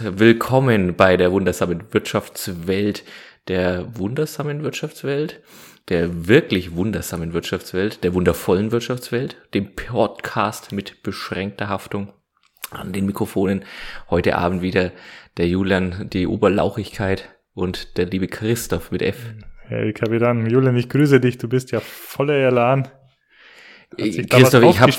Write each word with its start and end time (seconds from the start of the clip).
Willkommen 0.00 0.94
bei 0.94 1.16
der 1.16 1.32
wundersamen 1.32 1.92
Wirtschaftswelt, 1.92 3.02
der 3.48 3.98
wundersamen 3.98 4.62
Wirtschaftswelt, 4.62 5.42
der 5.88 6.28
wirklich 6.28 6.76
wundersamen 6.76 7.32
Wirtschaftswelt, 7.32 8.04
der 8.04 8.14
wundervollen 8.14 8.70
Wirtschaftswelt, 8.70 9.36
dem 9.54 9.74
Podcast 9.74 10.70
mit 10.70 11.02
beschränkter 11.02 11.68
Haftung. 11.68 12.12
An 12.70 12.92
den 12.92 13.06
Mikrofonen 13.06 13.64
heute 14.08 14.36
Abend 14.36 14.62
wieder 14.62 14.92
der 15.36 15.48
Julian, 15.48 16.08
die 16.10 16.28
Oberlauchigkeit 16.28 17.28
und 17.54 17.96
der 17.98 18.06
liebe 18.06 18.28
Christoph 18.28 18.92
mit 18.92 19.02
F. 19.02 19.16
Hey 19.66 19.92
Kapitän, 19.92 20.48
Julian, 20.48 20.76
ich 20.76 20.88
grüße 20.88 21.18
dich, 21.18 21.38
du 21.38 21.48
bist 21.48 21.72
ja 21.72 21.80
voller 21.80 22.34
Elan. 22.34 22.86
Christoph, 23.96 24.62
ich 24.62 24.78
habe 24.78 24.92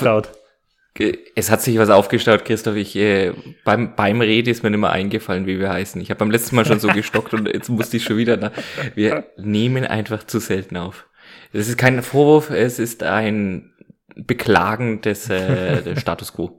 es 1.34 1.50
hat 1.50 1.62
sich 1.62 1.78
was 1.78 1.90
aufgestaut, 1.90 2.44
Christoph. 2.44 2.76
Ich, 2.76 2.96
äh, 2.96 3.32
beim, 3.64 3.94
beim 3.96 4.20
Rede 4.20 4.50
ist 4.50 4.62
mir 4.62 4.70
nicht 4.70 4.80
mehr 4.80 4.90
eingefallen, 4.90 5.46
wie 5.46 5.58
wir 5.58 5.70
heißen. 5.70 6.00
Ich 6.00 6.10
habe 6.10 6.18
beim 6.18 6.30
letzten 6.30 6.56
Mal 6.56 6.64
schon 6.64 6.80
so 6.80 6.88
gestockt 6.88 7.34
und 7.34 7.48
jetzt 7.48 7.68
musste 7.68 7.96
ich 7.96 8.04
schon 8.04 8.16
wieder. 8.16 8.36
Na, 8.36 8.52
wir 8.94 9.26
nehmen 9.36 9.84
einfach 9.84 10.24
zu 10.24 10.38
selten 10.38 10.76
auf. 10.76 11.08
Es 11.52 11.68
ist 11.68 11.78
kein 11.78 12.02
Vorwurf, 12.02 12.50
es 12.50 12.78
ist 12.78 13.02
ein 13.02 13.72
Beklagen 14.16 15.00
des, 15.00 15.28
äh, 15.30 15.82
des 15.82 16.00
Status 16.00 16.32
quo. 16.32 16.58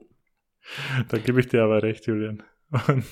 Da 1.09 1.17
gebe 1.17 1.39
ich 1.39 1.48
dir 1.48 1.64
aber 1.64 1.84
recht, 1.84 2.08
Julian. 2.08 2.44
Und 2.88 3.05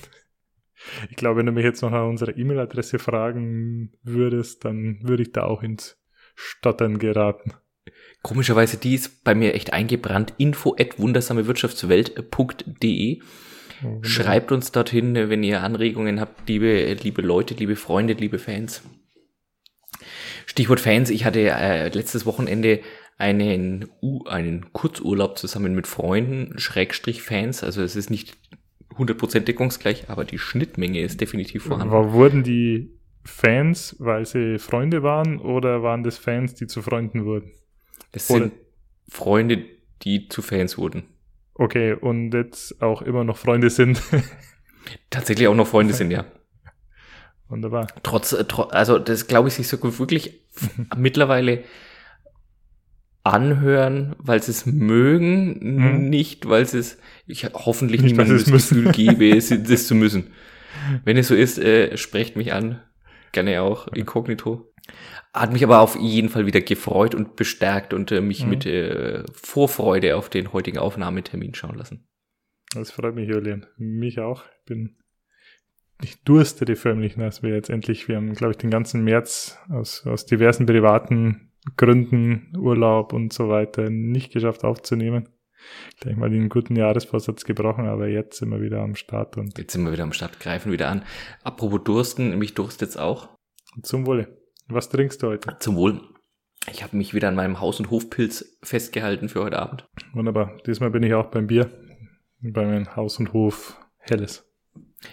ich 1.09 1.15
glaube, 1.15 1.39
wenn 1.39 1.45
du 1.45 1.51
mich 1.51 1.65
jetzt 1.65 1.81
noch 1.81 1.91
nach 1.91 2.07
unserer 2.07 2.37
E-Mail-Adresse 2.37 2.99
fragen 2.99 3.91
würdest, 4.03 4.63
dann 4.65 4.99
würde 5.03 5.23
ich 5.23 5.31
da 5.31 5.43
auch 5.43 5.61
ins 5.61 5.97
Stottern 6.35 6.99
geraten. 6.99 7.53
Komischerweise, 8.21 8.77
die 8.77 8.95
ist 8.95 9.23
bei 9.23 9.33
mir 9.33 9.53
echt 9.53 9.71
eingebrannt. 9.71 10.33
Info 10.37 10.75
at 10.77 10.99
wundersamewirtschaftswelt.de. 10.99 13.21
Oh, 13.81 13.99
Schreibt 14.01 14.51
uns 14.51 14.73
dorthin, 14.73 15.15
wenn 15.15 15.41
ihr 15.41 15.63
Anregungen 15.63 16.19
habt, 16.19 16.49
liebe, 16.49 16.91
liebe 16.93 17.21
Leute, 17.21 17.53
liebe 17.53 17.77
Freunde, 17.77 18.11
liebe 18.13 18.37
Fans. 18.37 18.83
Stichwort 20.45 20.81
Fans, 20.81 21.09
ich 21.09 21.23
hatte 21.23 21.39
äh, 21.39 21.87
letztes 21.89 22.25
Wochenende 22.25 22.81
einen, 23.17 23.87
uh, 24.01 24.25
einen 24.25 24.73
Kurzurlaub 24.73 25.37
zusammen 25.37 25.73
mit 25.75 25.87
Freunden, 25.87 26.57
Schrägstrich 26.57 27.21
Fans, 27.21 27.63
also 27.63 27.81
es 27.83 27.95
ist 27.95 28.09
nicht 28.09 28.35
100% 28.95 29.41
deckungsgleich, 29.41 30.09
aber 30.09 30.25
die 30.25 30.39
Schnittmenge 30.39 31.01
ist 31.01 31.21
definitiv 31.21 31.63
vorhanden. 31.63 31.93
War, 31.93 32.13
wurden 32.13 32.43
die 32.43 32.97
Fans, 33.23 33.95
weil 33.99 34.25
sie 34.25 34.57
Freunde 34.57 35.03
waren, 35.03 35.39
oder 35.39 35.83
waren 35.83 36.03
das 36.03 36.17
Fans, 36.17 36.55
die 36.55 36.65
zu 36.67 36.81
Freunden 36.81 37.25
wurden? 37.25 37.51
Das 38.11 38.27
sind 38.27 38.53
Freunde, 39.07 39.65
die 40.03 40.29
zu 40.29 40.41
Fans 40.41 40.77
wurden. 40.77 41.03
Okay, 41.53 41.93
und 41.93 42.33
jetzt 42.33 42.81
auch 42.81 43.01
immer 43.01 43.23
noch 43.23 43.37
Freunde 43.37 43.69
sind. 43.69 44.01
Tatsächlich 45.09 45.47
auch 45.47 45.55
noch 45.55 45.67
Freunde 45.67 45.93
sind, 45.93 46.11
ja. 46.11 46.25
Wunderbar. 47.49 47.87
Trotz, 48.03 48.33
äh, 48.33 48.45
also 48.71 48.99
das 48.99 49.27
glaube 49.27 49.49
ich 49.49 49.55
sich 49.55 49.67
so 49.67 49.99
wirklich 49.99 50.41
mittlerweile 50.97 51.63
anhören, 53.23 54.15
weil 54.19 54.41
sie 54.41 54.51
es 54.51 54.65
mögen, 54.65 55.59
hm. 55.59 56.09
nicht 56.09 56.47
weil 56.47 56.65
sie 56.65 56.79
es, 56.79 56.97
ich 57.27 57.45
hoffentlich 57.53 58.01
nicht, 58.01 58.11
niemandem 58.11 58.37
das 58.37 58.51
Gefühl 58.51 58.91
gebe, 58.91 59.35
das 59.67 59.87
zu 59.87 59.95
müssen. 59.95 60.31
Wenn 61.03 61.17
es 61.17 61.27
so 61.27 61.35
ist, 61.35 61.59
äh, 61.59 61.97
sprecht 61.97 62.35
mich 62.35 62.53
an. 62.53 62.81
Gerne 63.31 63.61
auch 63.61 63.87
inkognito. 63.89 64.68
Hat 65.33 65.53
mich 65.53 65.63
aber 65.63 65.79
auf 65.79 65.95
jeden 65.95 66.29
Fall 66.29 66.45
wieder 66.45 66.61
gefreut 66.61 67.13
und 67.13 67.35
bestärkt 67.35 67.93
und 67.93 68.11
äh, 68.11 68.21
mich 68.21 68.43
mhm. 68.43 68.49
mit 68.49 68.65
äh, 68.65 69.23
Vorfreude 69.33 70.15
auf 70.15 70.29
den 70.29 70.53
heutigen 70.53 70.79
Aufnahmetermin 70.79 71.53
schauen 71.53 71.77
lassen. 71.77 72.07
Das 72.73 72.91
freut 72.91 73.15
mich, 73.15 73.29
Julian. 73.29 73.65
Mich 73.77 74.19
auch. 74.19 74.43
Ich 74.59 74.65
bin, 74.65 74.97
ich 76.01 76.23
durstete 76.23 76.75
förmlich, 76.75 77.15
dass 77.15 77.43
wir 77.43 77.53
jetzt 77.53 77.69
endlich, 77.69 78.07
wir 78.07 78.17
haben, 78.17 78.33
glaube 78.33 78.51
ich, 78.51 78.57
den 78.57 78.69
ganzen 78.69 79.03
März 79.03 79.57
aus, 79.69 80.05
aus 80.05 80.25
diversen 80.25 80.65
privaten 80.65 81.51
Gründen, 81.77 82.53
Urlaub 82.57 83.13
und 83.13 83.33
so 83.33 83.49
weiter 83.49 83.89
nicht 83.89 84.31
geschafft 84.31 84.63
aufzunehmen. 84.63 85.29
Gleich 85.99 86.15
mal 86.15 86.29
den 86.29 86.47
guten 86.47 86.75
Jahresvorsatz 86.75 87.43
gebrochen, 87.43 87.87
aber 87.87 88.07
jetzt 88.07 88.37
sind 88.37 88.49
wir 88.49 88.61
wieder 88.61 88.81
am 88.81 88.95
Start 88.95 89.37
und. 89.37 89.57
Jetzt 89.57 89.73
sind 89.73 89.83
wir 89.83 89.91
wieder 89.91 90.03
am 90.03 90.13
Start, 90.13 90.39
greifen 90.39 90.71
wieder 90.71 90.89
an. 90.89 91.03
Apropos 91.43 91.83
Dursten, 91.83 92.37
mich 92.39 92.53
durstet 92.53 92.81
jetzt 92.81 92.97
auch. 92.97 93.29
Zum 93.83 94.05
Wohle. 94.05 94.38
Was 94.71 94.89
trinkst 94.89 95.23
du 95.23 95.27
heute? 95.27 95.57
Zum 95.59 95.75
Wohl. 95.75 95.99
Ich 96.71 96.83
habe 96.83 96.95
mich 96.95 97.15
wieder 97.15 97.27
an 97.27 97.35
meinem 97.35 97.59
Haus- 97.59 97.79
und 97.79 97.89
Hofpilz 97.89 98.57
festgehalten 98.61 99.27
für 99.27 99.41
heute 99.41 99.57
Abend. 99.57 99.87
Wunderbar. 100.13 100.57
Diesmal 100.67 100.91
bin 100.91 101.01
ich 101.01 101.15
auch 101.15 101.31
beim 101.31 101.47
Bier. 101.47 101.71
Bei 102.41 102.65
meinem 102.65 102.95
Haus- 102.95 103.17
und 103.17 103.33
Hof 103.33 103.77
Helles. 103.97 104.45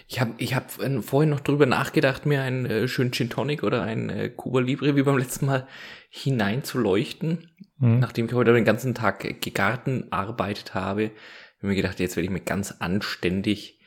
Ich 0.07 0.19
habe 0.19 0.33
ich 0.37 0.53
hab 0.53 0.79
äh, 0.79 1.01
vorhin 1.01 1.31
noch 1.31 1.39
drüber 1.39 1.65
nachgedacht, 1.65 2.25
mir 2.25 2.41
einen 2.41 2.65
äh, 2.67 2.87
schönen 2.87 3.11
Gin 3.11 3.29
Tonic 3.29 3.63
oder 3.63 3.81
einen 3.81 4.09
äh, 4.09 4.29
Cuba 4.29 4.59
Libre 4.59 4.95
wie 4.95 5.01
beim 5.01 5.17
letzten 5.17 5.47
Mal 5.47 5.67
hineinzuleuchten. 6.09 7.49
Mhm. 7.79 7.99
Nachdem 7.99 8.27
ich 8.27 8.33
heute 8.33 8.53
den 8.53 8.65
ganzen 8.65 8.93
Tag 8.93 9.41
gegarten 9.41 10.11
arbeitet 10.11 10.75
habe, 10.75 11.05
habe 11.05 11.13
ich 11.57 11.63
mir 11.63 11.75
gedacht, 11.75 11.99
jetzt 11.99 12.15
werde 12.15 12.25
ich 12.25 12.31
mir 12.31 12.41
ganz 12.41 12.73
anständig 12.79 13.79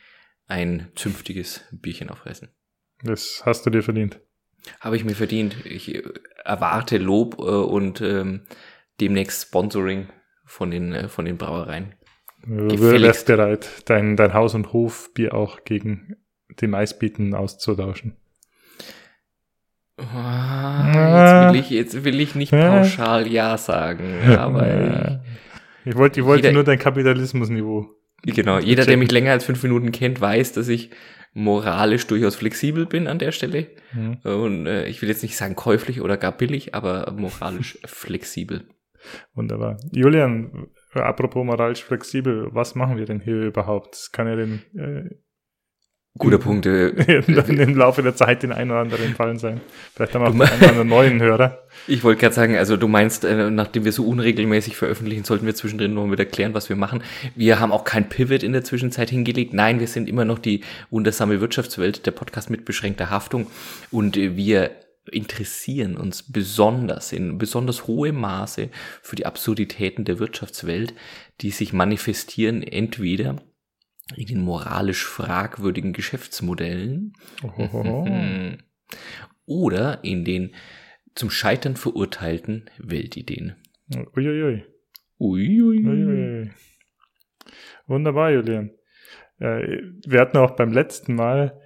ein 0.47 0.89
zünftiges 0.97 1.65
Bierchen 1.71 2.11
aufreißen. 2.11 2.49
Das 3.05 3.43
hast 3.45 3.65
du 3.65 3.71
dir 3.71 3.83
verdient. 3.83 4.21
Habe 4.81 4.97
ich 4.97 5.05
mir 5.05 5.15
verdient. 5.15 5.57
Ich 5.65 5.95
äh, 5.95 6.03
erwarte 6.45 6.99
Lob 6.99 7.39
äh, 7.39 7.43
und 7.43 8.01
ähm, 8.01 8.43
demnächst 9.01 9.49
Sponsoring 9.49 10.09
von 10.45 10.71
den, 10.71 10.93
äh, 10.93 11.09
von 11.09 11.25
den 11.25 11.39
Brauereien. 11.39 11.95
Du 12.47 12.81
wärst 12.81 13.27
bereit, 13.27 13.69
dein, 13.85 14.17
dein 14.17 14.33
Haus- 14.33 14.55
und 14.55 14.73
Hofbier 14.73 15.35
auch 15.35 15.65
gegen 15.65 16.17
die 16.61 16.67
Maisbieten 16.67 17.35
auszutauschen. 17.35 18.17
Ah, 19.99 21.45
jetzt, 21.45 21.55
will 21.55 21.61
ich, 21.61 21.71
jetzt 21.71 22.05
will 22.05 22.21
ich 22.21 22.35
nicht 22.35 22.53
pauschal 22.53 23.27
Ja 23.27 23.59
sagen, 23.59 24.19
aber 24.39 25.21
ich, 25.85 25.91
ich 25.91 25.97
wollte, 25.97 26.21
ich 26.21 26.27
wollte 26.27 26.53
nur 26.53 26.65
dein 26.65 26.79
Kapitalismusniveau. 26.79 27.91
Genau, 28.23 28.59
jeder, 28.59 28.87
der 28.87 28.97
mich 28.97 29.11
länger 29.11 29.33
als 29.33 29.45
fünf 29.45 29.63
Minuten 29.63 29.93
kennt, 29.93 30.21
weiß, 30.21 30.53
dass 30.53 30.69
ich 30.69 30.91
moralisch 31.33 32.07
durchaus 32.07 32.37
flexibel 32.37 32.87
bin 32.87 33.07
an 33.07 33.19
der 33.19 33.33
Stelle. 33.33 33.69
Mhm. 33.93 34.19
Und 34.23 34.67
äh, 34.67 34.87
ich 34.87 35.01
will 35.03 35.09
jetzt 35.09 35.23
nicht 35.23 35.37
sagen 35.37 35.57
käuflich 35.57 36.01
oder 36.01 36.17
gar 36.17 36.33
billig, 36.33 36.75
aber 36.75 37.13
moralisch 37.17 37.79
flexibel. 37.85 38.69
Wunderbar. 39.35 39.79
Julian, 39.93 40.67
apropos 40.93 41.45
moralisch 41.45 41.85
flexibel, 41.85 42.49
was 42.53 42.75
machen 42.75 42.97
wir 42.97 43.07
denn 43.07 43.21
hier 43.21 43.43
überhaupt? 43.43 43.95
Das 43.95 44.13
kann 44.13 44.27
ja 44.27 44.37
den 44.37 44.63
äh, 44.77 45.11
Guter 46.19 46.39
Punkt. 46.39 46.67
Äh, 46.71 46.89
im 46.89 47.77
Laufe 47.77 48.03
der 48.03 48.15
Zeit 48.15 48.43
den 48.43 48.53
einen 48.53 48.71
oder 48.71 48.81
anderen 48.81 49.15
fallen 49.15 49.39
sein. 49.39 49.61
Vielleicht 49.95 50.15
haben 50.15 50.23
wir 50.23 50.29
auch 50.29 50.51
einen 50.51 50.61
oder 50.61 50.69
anderen 50.69 50.89
neuen 50.89 51.23
Hörer. 51.23 51.63
Ich 51.87 52.05
wollte 52.05 52.21
gerade 52.21 52.35
sagen, 52.35 52.57
also 52.57 52.77
du 52.77 52.89
meinst, 52.89 53.25
äh, 53.25 53.51
nachdem 53.51 53.85
wir 53.85 53.93
so 53.93 54.07
unregelmäßig 54.07 54.77
veröffentlichen, 54.77 55.25
sollten 55.25 55.47
wir 55.47 55.55
zwischendrin 55.55 55.95
noch 55.95 56.07
mal 56.07 56.19
erklären, 56.19 56.55
was 56.55 56.69
wir 56.69 56.77
machen. 56.77 57.03
Wir 57.35 57.61
haben 57.61 57.73
auch 57.73 57.85
kein 57.85 58.09
Pivot 58.09 58.43
in 58.43 58.53
der 58.53 58.65
Zwischenzeit 58.65 59.11
hingelegt. 59.11 59.55
Nein, 59.55 59.81
wir 59.81 59.87
sind 59.87 60.09
immer 60.09 60.25
noch 60.25 60.39
die 60.39 60.63
wundersame 60.91 61.41
Wirtschaftswelt, 61.41 62.07
der 62.07 62.13
Podcast 62.13 62.51
mit 62.51 62.65
beschränkter 62.65 63.11
Haftung. 63.11 63.47
Und 63.91 64.17
äh, 64.17 64.37
wir 64.37 64.73
interessieren 65.11 65.97
uns 65.97 66.23
besonders 66.23 67.13
in 67.13 67.39
besonders 67.39 67.87
hohem 67.87 68.17
Maße 68.17 68.69
für 69.03 69.17
die 69.17 69.27
Absurditäten 69.27 70.05
der 70.05 70.19
Wirtschaftswelt, 70.19 70.95
die 71.41 71.51
sich 71.51 71.73
manifestieren 71.73 72.63
entweder 72.63 73.37
in 74.17 74.27
den 74.27 74.41
moralisch 74.43 75.05
fragwürdigen 75.05 75.93
Geschäftsmodellen 75.93 77.13
oder 79.47 80.05
in 80.05 80.25
den 80.25 80.55
zum 81.15 81.31
Scheitern 81.31 81.77
verurteilten 81.77 82.71
Weltideen. 82.79 83.57
Uiuiui. 84.17 84.65
Uiuiui. 85.19 85.85
Uiui. 85.85 86.51
Wunderbar, 87.87 88.31
Julian. 88.31 88.71
Äh, 89.39 89.83
wir 90.07 90.21
hatten 90.21 90.39
auch 90.39 90.53
beim 90.53 90.73
letzten 90.73 91.15
Mal 91.15 91.61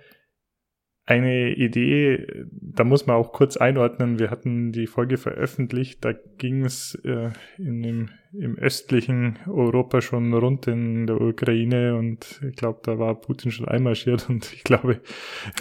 eine 1.07 1.55
Idee, 1.55 2.27
da 2.51 2.83
muss 2.83 3.07
man 3.07 3.17
auch 3.17 3.33
kurz 3.33 3.59
einordnen. 3.59 4.19
Wir 4.19 4.31
hatten 4.31 4.73
die 4.73 4.87
Folge 4.87 5.19
veröffentlicht, 5.19 6.03
da 6.03 6.13
ging 6.39 6.65
es 6.65 6.95
äh, 7.05 7.31
in 7.59 7.83
dem, 7.83 8.09
im 8.33 8.57
östlichen 8.57 9.39
Europa 9.47 10.01
schon 10.01 10.33
rund 10.33 10.67
in 10.67 11.07
der 11.07 11.21
Ukraine 11.21 11.97
und 11.97 12.41
ich 12.49 12.57
glaube, 12.57 12.81
da 12.85 12.99
war 12.99 13.21
Putin 13.21 13.51
schon 13.51 13.69
einmarschiert 13.69 14.27
und 14.31 14.51
ich 14.55 14.65
glaube, 14.65 15.03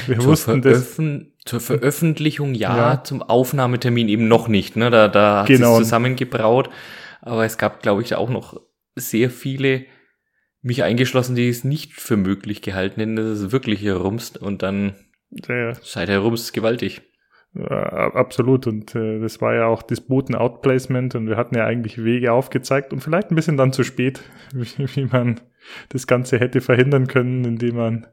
wir 0.08 0.20
zur 0.20 0.26
wussten 0.26 0.62
das. 0.62 0.98
Zur 1.46 1.60
Veröffentlichung 1.60 2.54
ja, 2.54 2.78
ja, 2.78 3.04
zum 3.04 3.22
Aufnahmetermin 3.22 4.08
eben 4.08 4.30
noch 4.30 4.48
nicht. 4.48 4.78
Ne? 4.78 4.90
Da, 4.90 5.10
da 5.10 5.42
hat 5.42 5.48
genau. 5.48 5.76
sich 5.76 5.84
zusammengebraut. 5.84 6.70
Aber 7.20 7.44
es 7.44 7.58
gab, 7.58 7.82
glaube 7.82 8.02
ich, 8.02 8.16
auch 8.16 8.30
noch 8.30 8.62
sehr 8.96 9.30
viele, 9.30 9.86
mich 10.62 10.84
eingeschlossen, 10.84 11.36
die 11.36 11.50
es 11.50 11.66
nicht 11.66 11.94
für 11.94 12.16
möglich 12.16 12.62
gehalten 12.62 13.02
hätten, 13.02 13.16
dass 13.18 13.26
es 13.26 13.52
wirklich 13.52 13.82
hier 13.82 13.96
rumst 13.96 14.38
und 14.38 14.62
dann 14.62 14.96
ja. 15.48 15.74
Seid 15.76 16.10
herum 16.10 16.34
ist 16.34 16.54
gewaltig. 16.54 17.02
Absolut. 17.56 18.66
Und 18.66 18.96
äh, 18.96 19.20
das 19.20 19.40
war 19.40 19.54
ja 19.54 19.68
auch 19.68 19.84
das 19.84 20.02
Boten-Outplacement 20.02 21.14
und 21.14 21.28
wir 21.28 21.38
hatten 21.38 21.56
ja 21.56 21.66
eigentlich 21.66 22.04
Wege 22.04 22.32
aufgezeigt 22.32 22.94
und 22.94 23.02
vielleicht 23.02 23.30
ein 23.30 23.36
bisschen 23.36 23.58
dann 23.58 23.72
zu 23.72 23.84
spät, 23.84 24.22
wie, 24.54 24.88
wie 24.96 25.06
man 25.06 25.40
das 25.90 26.08
Ganze 26.08 26.40
hätte 26.40 26.62
verhindern 26.62 27.08
können, 27.08 27.46
indem 27.46 27.76
man 27.76 28.08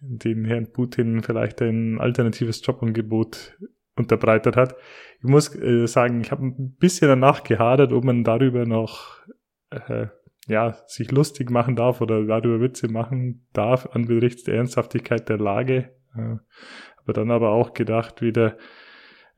dem 0.00 0.44
Herrn 0.44 0.72
Putin 0.72 1.22
vielleicht 1.22 1.60
ein 1.62 2.00
alternatives 2.00 2.64
Jobangebot 2.64 3.56
unterbreitet 3.96 4.56
hat. 4.56 4.76
Ich 5.18 5.28
muss 5.28 5.54
äh, 5.56 5.86
sagen, 5.86 6.20
ich 6.20 6.30
habe 6.30 6.46
ein 6.46 6.76
bisschen 6.78 7.08
danach 7.08 7.42
gehadert, 7.42 7.92
ob 7.92 8.04
man 8.04 8.22
darüber 8.22 8.66
noch 8.66 9.18
äh, 9.70 10.06
ja, 10.46 10.76
sich 10.86 11.10
lustig 11.10 11.50
machen 11.50 11.74
darf 11.74 12.00
oder 12.00 12.24
darüber 12.24 12.60
Witze 12.60 12.88
machen 12.88 13.48
darf 13.52 13.86
angesichts 13.92 14.44
der 14.44 14.56
Ernsthaftigkeit 14.56 15.28
der 15.28 15.38
Lage. 15.38 15.95
Äh, 16.16 16.38
aber 16.96 17.12
dann 17.12 17.30
aber 17.30 17.50
auch 17.50 17.74
gedacht 17.74 18.22
wieder, 18.22 18.56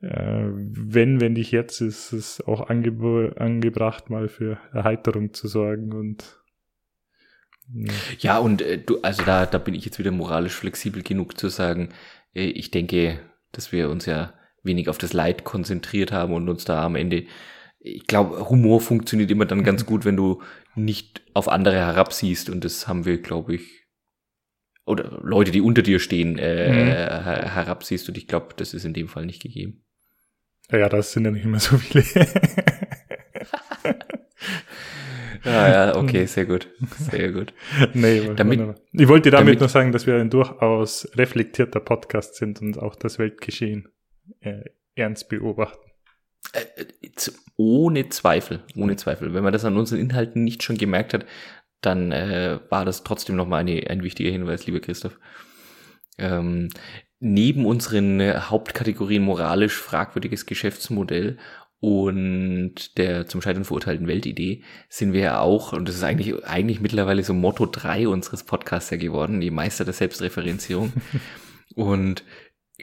äh, 0.01 0.49
wenn, 0.51 1.21
wenn 1.21 1.33
nicht 1.33 1.51
jetzt, 1.51 1.81
ist 1.81 2.13
es 2.13 2.41
auch 2.41 2.69
ange 2.69 3.33
angebracht, 3.35 4.09
mal 4.09 4.27
für 4.27 4.57
Erheiterung 4.73 5.33
zu 5.33 5.47
sorgen 5.47 5.93
und 5.93 6.39
ja, 7.71 7.93
ja 8.19 8.37
und 8.39 8.61
äh, 8.61 8.79
du, 8.79 9.01
also 9.01 9.23
da, 9.23 9.45
da 9.45 9.57
bin 9.57 9.75
ich 9.75 9.85
jetzt 9.85 9.99
wieder 9.99 10.11
moralisch 10.11 10.55
flexibel 10.55 11.03
genug 11.03 11.37
zu 11.37 11.49
sagen, 11.49 11.89
äh, 12.33 12.45
ich 12.45 12.71
denke, 12.71 13.19
dass 13.51 13.71
wir 13.71 13.89
uns 13.89 14.05
ja 14.05 14.33
wenig 14.63 14.89
auf 14.89 14.97
das 14.97 15.13
Leid 15.13 15.43
konzentriert 15.43 16.11
haben 16.11 16.33
und 16.33 16.49
uns 16.49 16.65
da 16.65 16.83
am 16.83 16.95
Ende 16.95 17.25
ich 17.79 18.07
glaube, 18.07 18.49
Humor 18.49 18.81
funktioniert 18.81 19.31
immer 19.31 19.45
dann 19.45 19.63
ganz 19.63 19.85
gut, 19.85 20.05
wenn 20.05 20.17
du 20.17 20.41
nicht 20.75 21.21
auf 21.33 21.47
andere 21.47 21.77
herabsiehst. 21.77 22.49
Und 22.49 22.65
das 22.65 22.87
haben 22.87 23.05
wir, 23.05 23.21
glaube 23.21 23.55
ich, 23.55 23.78
oder 24.89 25.19
Leute, 25.21 25.51
die 25.51 25.61
unter 25.61 25.81
dir 25.81 25.99
stehen, 25.99 26.37
äh, 26.37 26.69
mhm. 26.71 26.87
herabsiehst. 27.47 28.09
Und 28.09 28.17
ich 28.17 28.27
glaube, 28.27 28.47
das 28.57 28.73
ist 28.73 28.85
in 28.85 28.93
dem 28.93 29.07
Fall 29.07 29.25
nicht 29.25 29.41
gegeben. 29.41 29.83
Ja, 30.71 30.89
das 30.89 31.11
sind 31.11 31.25
ja 31.25 31.31
nicht 31.31 31.45
immer 31.45 31.59
so 31.59 31.77
viele. 31.77 32.03
ah, 35.43 35.69
ja, 35.69 35.95
okay, 35.95 36.25
sehr 36.25 36.45
gut. 36.45 36.67
Sehr 37.11 37.31
gut. 37.31 37.53
nee, 37.93 38.31
damit, 38.35 38.59
ich 38.91 39.07
wollte 39.07 39.31
damit, 39.31 39.47
damit 39.47 39.59
nur 39.59 39.69
sagen, 39.69 39.91
dass 39.91 40.05
wir 40.05 40.15
ein 40.15 40.29
durchaus 40.29 41.07
reflektierter 41.15 41.79
Podcast 41.79 42.35
sind 42.35 42.61
und 42.61 42.77
auch 42.77 42.95
das 42.95 43.17
Weltgeschehen 43.19 43.89
äh, 44.41 44.61
ernst 44.95 45.29
beobachten. 45.29 45.89
Äh, 46.53 46.81
äh, 46.81 47.09
ohne 47.57 48.09
Zweifel, 48.09 48.63
ohne 48.75 48.95
Zweifel. 48.95 49.33
Wenn 49.33 49.43
man 49.43 49.53
das 49.53 49.65
an 49.65 49.75
unseren 49.75 49.99
Inhalten 49.99 50.43
nicht 50.43 50.63
schon 50.63 50.77
gemerkt 50.77 51.13
hat, 51.13 51.25
dann 51.81 52.11
äh, 52.11 52.59
war 52.69 52.85
das 52.85 53.03
trotzdem 53.03 53.35
nochmal 53.35 53.61
eine, 53.61 53.89
ein 53.89 54.03
wichtiger 54.03 54.31
Hinweis, 54.31 54.65
lieber 54.65 54.79
Christoph. 54.79 55.19
Ähm, 56.17 56.69
neben 57.19 57.65
unseren 57.65 58.19
äh, 58.19 58.39
Hauptkategorien 58.39 59.23
moralisch 59.23 59.75
fragwürdiges 59.75 60.45
Geschäftsmodell 60.45 61.37
und 61.81 62.97
der 62.97 63.27
zum 63.27 63.41
Scheitern 63.41 63.63
verurteilten 63.63 64.07
Weltidee 64.07 64.63
sind 64.89 65.13
wir 65.13 65.21
ja 65.21 65.39
auch, 65.39 65.71
und 65.71 65.87
das 65.87 65.95
ist 65.95 66.03
eigentlich, 66.03 66.43
eigentlich 66.45 66.81
mittlerweile 66.81 67.23
so 67.23 67.33
Motto 67.33 67.65
3 67.65 68.09
unseres 68.09 68.43
Podcasts 68.43 68.89
ja 68.89 68.97
geworden, 68.97 69.39
die 69.39 69.51
Meister 69.51 69.85
der 69.85 69.93
Selbstreferenzierung. 69.93 70.91
und 71.75 72.23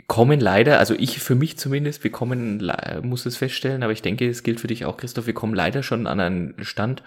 kommen 0.06 0.40
leider, 0.40 0.78
also 0.78 0.94
ich 0.94 1.18
für 1.18 1.34
mich 1.34 1.58
zumindest, 1.58 2.04
wir 2.04 2.12
kommen, 2.12 2.70
muss 3.02 3.26
es 3.26 3.36
feststellen, 3.36 3.82
aber 3.82 3.92
ich 3.92 4.02
denke, 4.02 4.28
es 4.28 4.42
gilt 4.42 4.60
für 4.60 4.66
dich 4.66 4.84
auch, 4.86 4.96
Christoph, 4.96 5.26
wir 5.26 5.34
kommen 5.34 5.54
leider 5.54 5.82
schon 5.82 6.06
an 6.06 6.20
einen 6.20 6.54
Stand 6.64 7.02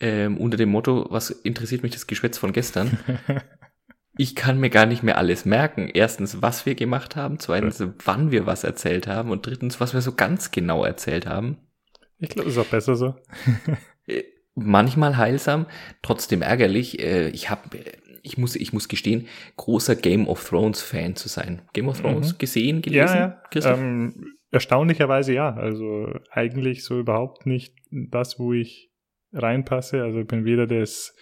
ähm, 0.00 0.38
unter 0.38 0.56
dem 0.56 0.70
Motto, 0.70 1.06
was 1.10 1.30
interessiert 1.30 1.82
mich 1.82 1.92
das 1.92 2.06
Geschwätz 2.06 2.38
von 2.38 2.52
gestern? 2.52 2.98
ich 4.16 4.34
kann 4.34 4.58
mir 4.58 4.70
gar 4.70 4.86
nicht 4.86 5.02
mehr 5.02 5.18
alles 5.18 5.44
merken. 5.44 5.90
Erstens, 5.92 6.42
was 6.42 6.66
wir 6.66 6.74
gemacht 6.74 7.16
haben, 7.16 7.38
zweitens, 7.38 7.78
ja. 7.78 7.92
wann 8.04 8.30
wir 8.30 8.46
was 8.46 8.64
erzählt 8.64 9.06
haben 9.06 9.30
und 9.30 9.46
drittens, 9.46 9.80
was 9.80 9.94
wir 9.94 10.00
so 10.00 10.12
ganz 10.12 10.50
genau 10.50 10.84
erzählt 10.84 11.26
haben. 11.26 11.58
Ich 12.18 12.28
glaube, 12.30 12.48
ist 12.48 12.58
auch 12.58 12.66
besser 12.66 12.96
so. 12.96 13.14
Äh, 14.06 14.24
manchmal 14.54 15.16
heilsam, 15.16 15.64
trotzdem 16.02 16.42
ärgerlich. 16.42 16.98
Äh, 16.98 17.30
ich 17.30 17.48
habe 17.48 17.70
ich 18.24 18.38
muss, 18.38 18.56
ich 18.56 18.72
muss 18.72 18.88
gestehen, 18.88 19.28
großer 19.56 19.96
Game 19.96 20.26
of 20.26 20.48
Thrones 20.48 20.82
Fan 20.82 21.14
zu 21.14 21.28
sein. 21.28 21.62
Game 21.72 21.88
of 21.88 22.00
Thrones 22.00 22.32
mhm. 22.32 22.38
gesehen, 22.38 22.82
gelesen? 22.82 23.16
Ja, 23.16 23.40
ja. 23.54 23.74
Ähm, 23.74 24.34
erstaunlicherweise 24.50 25.34
ja. 25.34 25.54
Also 25.54 26.12
eigentlich 26.30 26.84
so 26.84 26.98
überhaupt 26.98 27.46
nicht 27.46 27.74
das, 27.90 28.38
wo 28.38 28.52
ich 28.54 28.90
reinpasse. 29.34 30.02
Also 30.02 30.20
ich 30.20 30.26
bin 30.26 30.44
weder 30.44 30.66
des, 30.66 31.16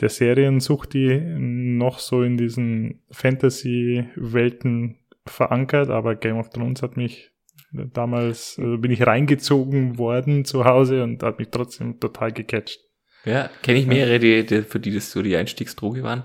der 0.00 0.08
Seriensucht, 0.08 0.94
die 0.94 1.18
noch 1.18 1.98
so 1.98 2.22
in 2.22 2.36
diesen 2.36 3.02
Fantasy-Welten 3.10 4.98
verankert, 5.26 5.90
aber 5.90 6.16
Game 6.16 6.38
of 6.38 6.50
Thrones 6.50 6.82
hat 6.82 6.96
mich 6.96 7.30
damals, 7.72 8.58
also 8.58 8.78
bin 8.78 8.90
ich 8.90 9.06
reingezogen 9.06 9.98
worden 9.98 10.44
zu 10.44 10.64
Hause 10.64 11.02
und 11.02 11.22
hat 11.22 11.38
mich 11.38 11.48
trotzdem 11.50 12.00
total 12.00 12.32
gecatcht. 12.32 12.87
Ja, 13.24 13.50
kenne 13.62 13.78
ich 13.78 13.86
mehrere, 13.86 14.18
die, 14.18 14.46
die, 14.46 14.62
für 14.62 14.80
die 14.80 14.94
das 14.94 15.10
so 15.10 15.22
die 15.22 15.36
Einstiegsdroge 15.36 16.02
waren. 16.02 16.22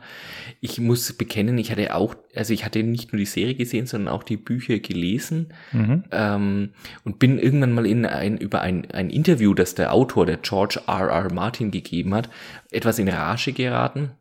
Ich 0.61 0.79
muss 0.79 1.11
bekennen, 1.13 1.57
ich 1.57 1.71
hatte 1.71 1.95
auch, 1.95 2.15
also 2.35 2.53
ich 2.53 2.63
hatte 2.63 2.83
nicht 2.83 3.11
nur 3.11 3.17
die 3.17 3.25
Serie 3.25 3.55
gesehen, 3.55 3.87
sondern 3.87 4.13
auch 4.13 4.23
die 4.23 4.37
Bücher 4.37 4.79
gelesen 4.79 5.53
mhm. 5.71 6.03
ähm, 6.11 6.69
und 7.03 7.19
bin 7.19 7.39
irgendwann 7.39 7.73
mal 7.73 7.85
in 7.85 8.05
ein, 8.05 8.37
über 8.37 8.61
ein, 8.61 8.89
ein 8.91 9.09
Interview, 9.09 9.53
das 9.53 9.75
der 9.75 9.91
Autor, 9.91 10.25
der 10.25 10.37
George 10.37 10.81
R. 10.87 11.09
R. 11.09 11.33
Martin 11.33 11.71
gegeben 11.71 12.13
hat, 12.13 12.29
etwas 12.71 12.99
in 12.99 13.09
Rage 13.09 13.53
geraten. 13.53 14.11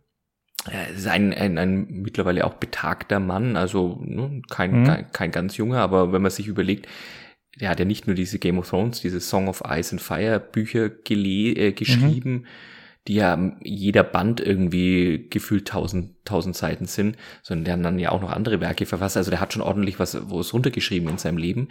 Er 0.70 0.90
ist 0.90 1.06
ein, 1.06 1.34
ein, 1.34 1.58
ein 1.58 1.86
mittlerweile 2.02 2.44
auch 2.44 2.54
betagter 2.54 3.20
Mann, 3.20 3.56
also 3.56 4.00
ne, 4.02 4.42
kein, 4.48 4.80
mhm. 4.80 4.86
kein, 4.86 5.12
kein 5.12 5.30
ganz 5.30 5.56
junger, 5.56 5.80
aber 5.80 6.12
wenn 6.12 6.22
man 6.22 6.30
sich 6.30 6.46
überlegt, 6.46 6.88
der 7.60 7.68
hat 7.68 7.78
ja 7.78 7.84
nicht 7.84 8.06
nur 8.06 8.16
diese 8.16 8.38
Game 8.38 8.58
of 8.58 8.70
Thrones, 8.70 9.00
diese 9.00 9.20
Song 9.20 9.48
of 9.48 9.62
Ice 9.68 9.92
and 9.92 10.00
Fire 10.00 10.40
Bücher 10.40 10.90
äh, 11.08 11.72
geschrieben, 11.72 12.32
mhm 12.32 12.46
die 13.08 13.14
ja 13.14 13.56
jeder 13.62 14.04
Band 14.04 14.40
irgendwie 14.40 15.26
gefühlt 15.28 15.68
tausend, 15.68 16.24
tausend 16.24 16.56
Seiten 16.56 16.86
sind, 16.86 17.16
sondern 17.42 17.64
der 17.64 17.74
hat 17.74 17.84
dann 17.84 17.98
ja 17.98 18.12
auch 18.12 18.20
noch 18.20 18.30
andere 18.30 18.60
Werke 18.60 18.86
verfasst. 18.86 19.16
Also 19.16 19.30
der 19.30 19.40
hat 19.40 19.52
schon 19.52 19.62
ordentlich 19.62 19.98
was, 19.98 20.30
wo 20.30 20.38
es 20.40 20.54
runtergeschrieben 20.54 21.08
in 21.08 21.18
seinem 21.18 21.38
Leben. 21.38 21.68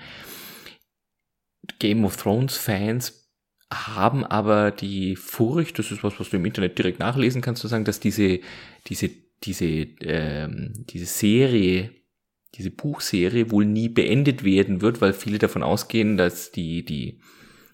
Game 1.80 2.04
of 2.04 2.18
Thrones 2.18 2.58
Fans 2.58 3.30
haben 3.72 4.26
aber 4.26 4.72
die 4.72 5.16
Furcht, 5.16 5.80
das 5.80 5.92
ist 5.92 6.04
was, 6.04 6.20
was 6.20 6.30
du 6.30 6.36
im 6.36 6.46
Internet 6.46 6.78
direkt 6.78 7.00
nachlesen 7.00 7.42
kannst, 7.42 7.62
zu 7.62 7.70
sagen, 7.70 7.86
dass 7.86 8.02
diese, 8.02 8.42
diese, 8.88 9.10
diese, 9.44 9.66
ähm, 9.66 10.74
diese 10.90 11.06
Serie, 11.06 11.92
diese 12.56 12.72
Buchserie 12.72 13.52
wohl 13.52 13.66
nie 13.66 13.90
beendet 13.90 14.44
werden 14.44 14.82
wird, 14.82 15.02
weil 15.02 15.14
viele 15.14 15.38
davon 15.38 15.64
ausgehen, 15.64 16.18
dass 16.18 16.52
die, 16.52 16.84
die, 16.84 17.20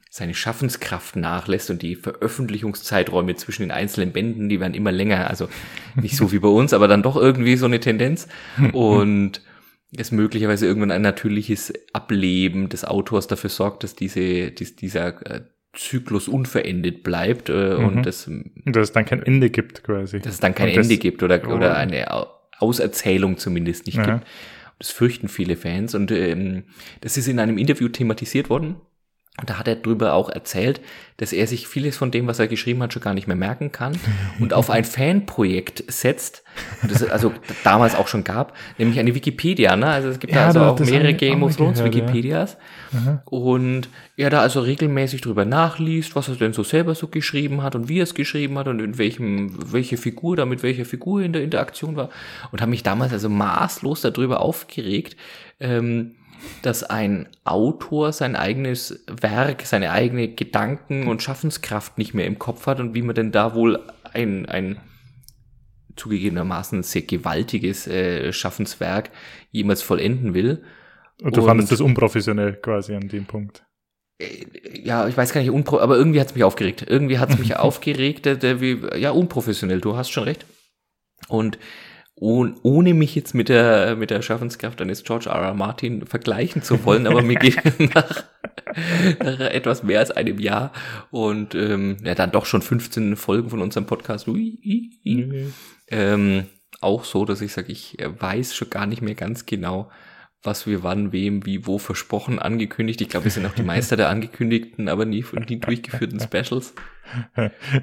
seine 0.09 0.33
Schaffenskraft 0.33 1.15
nachlässt 1.15 1.69
und 1.69 1.81
die 1.81 1.95
Veröffentlichungszeiträume 1.95 3.35
zwischen 3.35 3.63
den 3.63 3.71
einzelnen 3.71 4.11
Bänden, 4.11 4.49
die 4.49 4.59
werden 4.59 4.73
immer 4.73 4.91
länger, 4.91 5.29
also 5.29 5.49
nicht 5.95 6.15
so 6.15 6.31
wie 6.31 6.39
bei 6.39 6.47
uns, 6.47 6.73
aber 6.73 6.87
dann 6.87 7.03
doch 7.03 7.15
irgendwie 7.15 7.57
so 7.57 7.65
eine 7.65 7.79
Tendenz 7.79 8.27
und 8.73 9.41
es 9.95 10.11
möglicherweise 10.11 10.65
irgendwann 10.65 10.91
ein 10.91 11.01
natürliches 11.01 11.73
Ableben 11.93 12.69
des 12.69 12.83
Autors 12.83 13.27
dafür 13.27 13.49
sorgt, 13.49 13.83
dass 13.83 13.95
diese, 13.95 14.51
dies, 14.51 14.75
dieser 14.75 15.25
äh, 15.25 15.41
Zyklus 15.73 16.27
unverendet 16.27 17.03
bleibt 17.03 17.49
äh, 17.49 17.75
mhm. 17.77 17.85
und 17.85 18.05
das, 18.05 18.29
dass 18.65 18.89
es 18.89 18.91
dann 18.91 19.05
kein 19.05 19.23
Ende 19.23 19.49
gibt 19.49 19.83
quasi. 19.83 20.19
Dass 20.19 20.33
es 20.33 20.39
dann 20.39 20.55
kein 20.55 20.69
und 20.69 20.77
Ende 20.77 20.97
gibt 20.97 21.23
oder, 21.23 21.41
oh. 21.47 21.53
oder 21.53 21.77
eine 21.77 22.07
Auserzählung 22.59 23.37
zumindest 23.37 23.85
nicht 23.85 23.97
ja. 23.97 24.15
gibt. 24.15 24.27
Das 24.79 24.91
fürchten 24.91 25.27
viele 25.27 25.57
Fans. 25.57 25.95
Und 25.95 26.11
ähm, 26.11 26.65
das 27.01 27.17
ist 27.17 27.27
in 27.27 27.39
einem 27.39 27.57
Interview 27.57 27.89
thematisiert 27.89 28.49
worden 28.49 28.77
und 29.39 29.51
da 29.51 29.59
hat 29.59 29.67
er 29.67 29.75
drüber 29.75 30.13
auch 30.13 30.29
erzählt, 30.29 30.81
dass 31.17 31.31
er 31.31 31.45
sich 31.45 31.67
vieles 31.67 31.95
von 31.95 32.09
dem, 32.09 32.25
was 32.25 32.39
er 32.39 32.47
geschrieben 32.47 32.81
hat, 32.81 32.93
schon 32.93 33.03
gar 33.03 33.13
nicht 33.13 33.27
mehr 33.27 33.35
merken 33.35 33.71
kann 33.71 33.93
und 34.39 34.51
auf 34.51 34.71
ein 34.71 34.83
Fanprojekt 34.83 35.83
setzt, 35.87 36.43
das 36.81 37.01
es 37.01 37.09
also 37.09 37.31
damals 37.63 37.93
auch 37.93 38.07
schon 38.07 38.23
gab, 38.23 38.55
nämlich 38.79 38.99
eine 38.99 39.13
Wikipedia. 39.13 39.75
Ne? 39.75 39.85
Also 39.85 40.09
es 40.09 40.19
gibt 40.19 40.33
ja, 40.33 40.41
da 40.41 40.47
also 40.47 40.61
auch 40.61 40.79
mehrere 40.79 41.13
Game 41.13 41.43
of 41.43 41.55
Thrones 41.55 41.83
Wikipedias. 41.83 42.57
Ja. 42.93 43.21
Und 43.25 43.89
er 44.15 44.31
da 44.31 44.41
also 44.41 44.61
regelmäßig 44.61 45.21
drüber 45.21 45.45
nachliest, 45.45 46.15
was 46.15 46.29
er 46.29 46.35
denn 46.35 46.53
so 46.53 46.63
selber 46.63 46.95
so 46.95 47.07
geschrieben 47.07 47.61
hat 47.61 47.75
und 47.75 47.89
wie 47.89 47.99
er 47.99 48.03
es 48.03 48.15
geschrieben 48.15 48.57
hat 48.57 48.67
und 48.67 48.79
in 48.79 48.97
welchem, 48.97 49.71
welche 49.71 49.97
Figur 49.97 50.35
da 50.35 50.45
mit 50.45 50.63
welcher 50.63 50.85
Figur 50.85 51.21
in 51.21 51.33
der 51.33 51.43
Interaktion 51.43 51.95
war. 51.95 52.09
Und 52.51 52.61
habe 52.61 52.71
mich 52.71 52.81
damals 52.81 53.13
also 53.13 53.29
maßlos 53.29 54.01
darüber 54.01 54.41
aufgeregt. 54.41 55.15
Ähm, 55.59 56.15
dass 56.61 56.83
ein 56.83 57.27
Autor 57.43 58.11
sein 58.13 58.35
eigenes 58.35 59.03
Werk, 59.07 59.63
seine 59.63 59.91
eigene 59.91 60.29
Gedanken 60.29 61.07
und 61.07 61.23
Schaffenskraft 61.23 61.97
nicht 61.97 62.13
mehr 62.13 62.25
im 62.25 62.39
Kopf 62.39 62.67
hat 62.67 62.79
und 62.79 62.93
wie 62.93 63.01
man 63.01 63.15
denn 63.15 63.31
da 63.31 63.53
wohl 63.53 63.79
ein, 64.13 64.45
ein 64.45 64.79
zugegebenermaßen 65.95 66.83
sehr 66.83 67.01
gewaltiges 67.01 67.87
äh, 67.87 68.31
Schaffenswerk 68.31 69.09
jemals 69.51 69.81
vollenden 69.81 70.33
will. 70.33 70.63
Und 71.21 71.35
du 71.35 71.41
und, 71.41 71.47
fandest 71.47 71.71
das 71.71 71.81
unprofessionell 71.81 72.53
quasi 72.53 72.93
an 72.93 73.07
dem 73.07 73.25
Punkt. 73.25 73.65
Äh, 74.19 74.45
ja, 74.83 75.07
ich 75.07 75.17
weiß 75.17 75.33
gar 75.33 75.41
nicht, 75.41 75.49
unpro 75.49 75.79
aber 75.79 75.97
irgendwie 75.97 76.19
hat 76.19 76.27
es 76.27 76.35
mich 76.35 76.43
aufgeregt. 76.43 76.85
Irgendwie 76.87 77.19
hat 77.19 77.31
es 77.31 77.39
mich 77.39 77.55
aufgeregt, 77.57 78.25
der, 78.25 78.35
der, 78.35 78.61
wie, 78.61 78.79
ja, 78.95 79.11
unprofessionell, 79.11 79.81
du 79.81 79.95
hast 79.95 80.11
schon 80.11 80.23
recht. 80.23 80.45
Und 81.27 81.57
ohne 82.19 82.93
mich 82.95 83.13
jetzt 83.13 83.35
mit 83.35 83.47
der, 83.47 83.95
mit 83.95 84.09
der 84.09 84.23
Schaffenskraft 84.23 84.81
eines 84.81 85.03
George 85.03 85.29
R. 85.29 85.35
R. 85.35 85.53
Martin 85.53 86.07
vergleichen 86.07 86.63
zu 86.63 86.83
wollen, 86.83 87.05
aber 87.05 87.21
mir 87.21 87.35
geht 87.35 87.57
nach, 87.93 88.23
nach 89.19 89.39
etwas 89.39 89.83
mehr 89.83 89.99
als 89.99 90.09
einem 90.11 90.39
Jahr 90.39 90.71
und 91.11 91.53
ähm, 91.53 91.97
ja, 92.03 92.15
dann 92.15 92.31
doch 92.31 92.47
schon 92.47 92.63
15 92.63 93.15
Folgen 93.17 93.51
von 93.51 93.61
unserem 93.61 93.85
Podcast 93.85 94.27
ui, 94.27 94.59
ui, 94.65 94.89
ui, 95.05 95.25
mhm. 95.25 95.53
ähm, 95.89 96.45
auch 96.81 97.03
so, 97.03 97.23
dass 97.23 97.41
ich 97.41 97.53
sage, 97.53 97.71
ich 97.71 97.97
weiß 97.99 98.55
schon 98.55 98.69
gar 98.71 98.87
nicht 98.87 99.01
mehr 99.01 99.15
ganz 99.15 99.45
genau, 99.45 99.91
was 100.47 100.65
wir 100.65 100.81
wann, 100.81 101.11
wem, 101.11 101.45
wie, 101.45 101.67
wo 101.67 101.77
versprochen, 101.77 102.39
angekündigt. 102.39 103.01
Ich 103.01 103.09
glaube, 103.09 103.25
wir 103.25 103.31
sind 103.31 103.45
auch 103.45 103.53
die 103.53 103.63
Meister 103.63 103.95
der 103.97 104.09
angekündigten, 104.09 104.89
aber 104.89 105.05
nie, 105.05 105.23
nie 105.47 105.59
durchgeführten 105.59 106.19
Specials. 106.19 106.73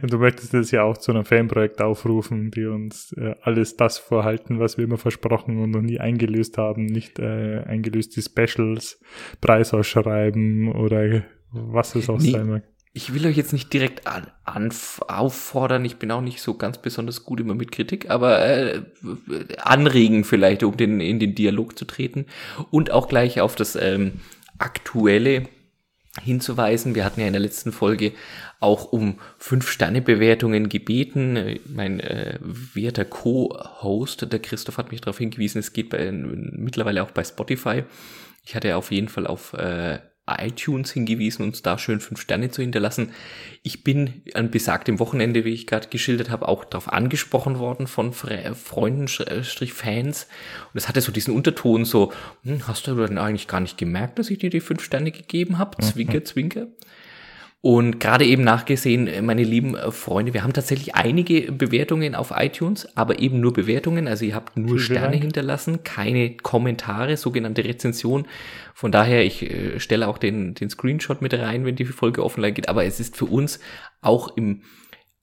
Du 0.02 0.18
möchtest 0.18 0.52
das 0.52 0.71
ja 0.71 0.83
auch 0.83 0.99
zu 0.99 1.11
einem 1.11 1.25
Fanprojekt 1.25 1.80
aufrufen, 1.80 2.50
die 2.50 2.66
uns 2.66 3.14
äh, 3.16 3.35
alles 3.40 3.75
das 3.75 3.97
vorhalten, 3.97 4.61
was 4.61 4.76
wir 4.76 4.85
immer 4.85 4.99
versprochen 4.99 5.62
und 5.62 5.71
noch 5.71 5.80
nie 5.80 5.99
eingelöst 5.99 6.59
haben, 6.59 6.85
nicht 6.85 7.18
äh, 7.21 7.62
eingelöste 7.64 8.21
Specials, 8.21 9.00
Preisausschreiben 9.40 10.73
oder 10.73 11.23
was 11.52 11.94
es 11.94 12.11
auch 12.11 12.18
nee, 12.18 12.33
sein 12.33 12.49
mag 12.49 12.74
ich 12.97 13.13
will 13.13 13.27
euch 13.27 13.37
jetzt 13.37 13.53
nicht 13.53 13.73
direkt 13.73 14.07
an, 14.07 14.29
an, 14.45 14.73
auffordern, 15.09 15.85
ich 15.85 15.97
bin 15.97 16.13
auch 16.13 16.21
nicht 16.21 16.41
so 16.41 16.55
ganz 16.55 16.79
besonders 16.79 17.25
gut 17.25 17.41
immer 17.41 17.55
mit 17.55 17.73
Kritik, 17.73 18.09
aber 18.09 18.47
äh, 18.47 18.83
anregen 19.59 20.23
vielleicht, 20.23 20.63
um 20.63 20.77
den, 20.77 21.01
in 21.01 21.19
den 21.19 21.35
Dialog 21.35 21.77
zu 21.77 21.87
treten 21.87 22.27
und 22.71 22.93
auch 22.93 23.09
gleich 23.09 23.41
auf 23.41 23.57
das 23.57 23.75
ähm, 23.75 24.21
aktuelle 24.59 25.49
hinzuweisen. 26.23 26.95
Wir 26.95 27.05
hatten 27.05 27.21
ja 27.21 27.27
in 27.27 27.33
der 27.33 27.43
letzten 27.43 27.73
Folge 27.73 28.13
auch 28.61 28.93
um 28.93 29.19
Fünf-Sterne-Bewertungen 29.39 30.69
gebeten. 30.69 31.59
Mein 31.67 31.99
äh, 31.99 32.39
werter 32.41 33.05
Co-Host, 33.05 34.33
der 34.33 34.39
Christoph, 34.39 34.79
hat 34.79 34.93
mich 34.93 35.01
darauf 35.01 35.19
hingewiesen, 35.19 35.59
es 35.59 35.73
geht 35.73 35.91
bei, 35.91 36.13
mittlerweile 36.13 37.03
auch 37.03 37.11
bei 37.11 37.25
Spotify. 37.25 37.83
Ich 38.45 38.55
hatte 38.55 38.77
auf 38.77 38.93
jeden 38.93 39.09
Fall 39.09 39.27
auf 39.27 39.53
äh, 39.55 39.99
iTunes 40.26 40.93
hingewiesen, 40.93 41.45
uns 41.45 41.62
da 41.62 41.76
schön 41.78 42.00
fünf 42.00 42.21
Sterne 42.21 42.50
zu 42.50 42.62
hinterlassen. 42.62 43.12
Ich 43.62 43.85
bin 43.85 44.23
an 44.35 44.50
besagtem 44.50 44.99
Wochenende, 44.99 45.45
wie 45.45 45.52
ich 45.52 45.66
gerade 45.66 45.88
geschildert 45.88 46.31
habe, 46.31 46.49
auch 46.49 46.64
darauf 46.64 46.93
angesprochen 46.93 47.59
worden 47.59 47.87
von 47.87 48.12
Freunden, 48.12 49.09
Strich 49.09 49.73
Fans. 49.73 50.26
Und 50.73 50.78
es 50.78 50.88
hatte 50.88 51.00
so 51.00 51.12
diesen 51.12 51.35
Unterton 51.35 51.85
so, 51.85 52.12
hm, 52.45 52.66
hast 52.66 52.87
du 52.87 52.95
denn 52.95 53.19
eigentlich 53.19 53.49
gar 53.49 53.61
nicht 53.61 53.76
gemerkt, 53.76 54.19
dass 54.19 54.31
ich 54.31 54.38
dir 54.38 54.50
die 54.50 54.61
fünf 54.61 54.83
Sterne 54.83 55.12
gegeben 55.12 55.59
habe? 55.59 55.83
Zwinker, 55.83 56.25
zwinker. 56.25 56.69
Und 57.66 57.99
gerade 57.99 58.26
eben 58.26 58.44
nachgesehen, 58.44 59.06
äh, 59.06 59.23
meine 59.23 59.42
lieben 59.42 59.75
äh, 59.75 59.90
Freunde, 59.90 60.35
wir 60.35 60.44
haben 60.44 60.52
tatsächlich 60.52 60.97
einige 60.97 61.50
Bewertungen 61.50 62.14
auf 62.14 62.30
iTunes, 62.37 62.94
aber 62.94 63.21
eben 63.21 63.40
nur 63.40 63.54
Bewertungen. 63.54 64.06
Also 64.06 64.26
ihr 64.26 64.35
habt 64.35 64.59
nur 64.59 64.78
Sterne 64.78 65.16
hinterlassen, 65.16 65.83
keine 65.83 66.37
Kommentare, 66.37 67.16
sogenannte 67.16 67.64
Rezension. 67.64 68.26
Von 68.75 68.92
daher, 68.92 69.25
ich 69.25 69.50
äh, 69.50 69.80
stelle 69.80 70.09
auch 70.09 70.18
den, 70.18 70.52
den 70.52 70.68
Screenshot 70.68 71.23
mit 71.23 71.33
rein, 71.33 71.64
wenn 71.64 71.75
die 71.75 71.87
Folge 71.87 72.23
offline 72.23 72.52
geht. 72.52 72.68
Aber 72.68 72.85
es 72.85 73.00
ist 73.00 73.16
für 73.16 73.25
uns 73.25 73.61
auch 74.02 74.37
im 74.37 74.61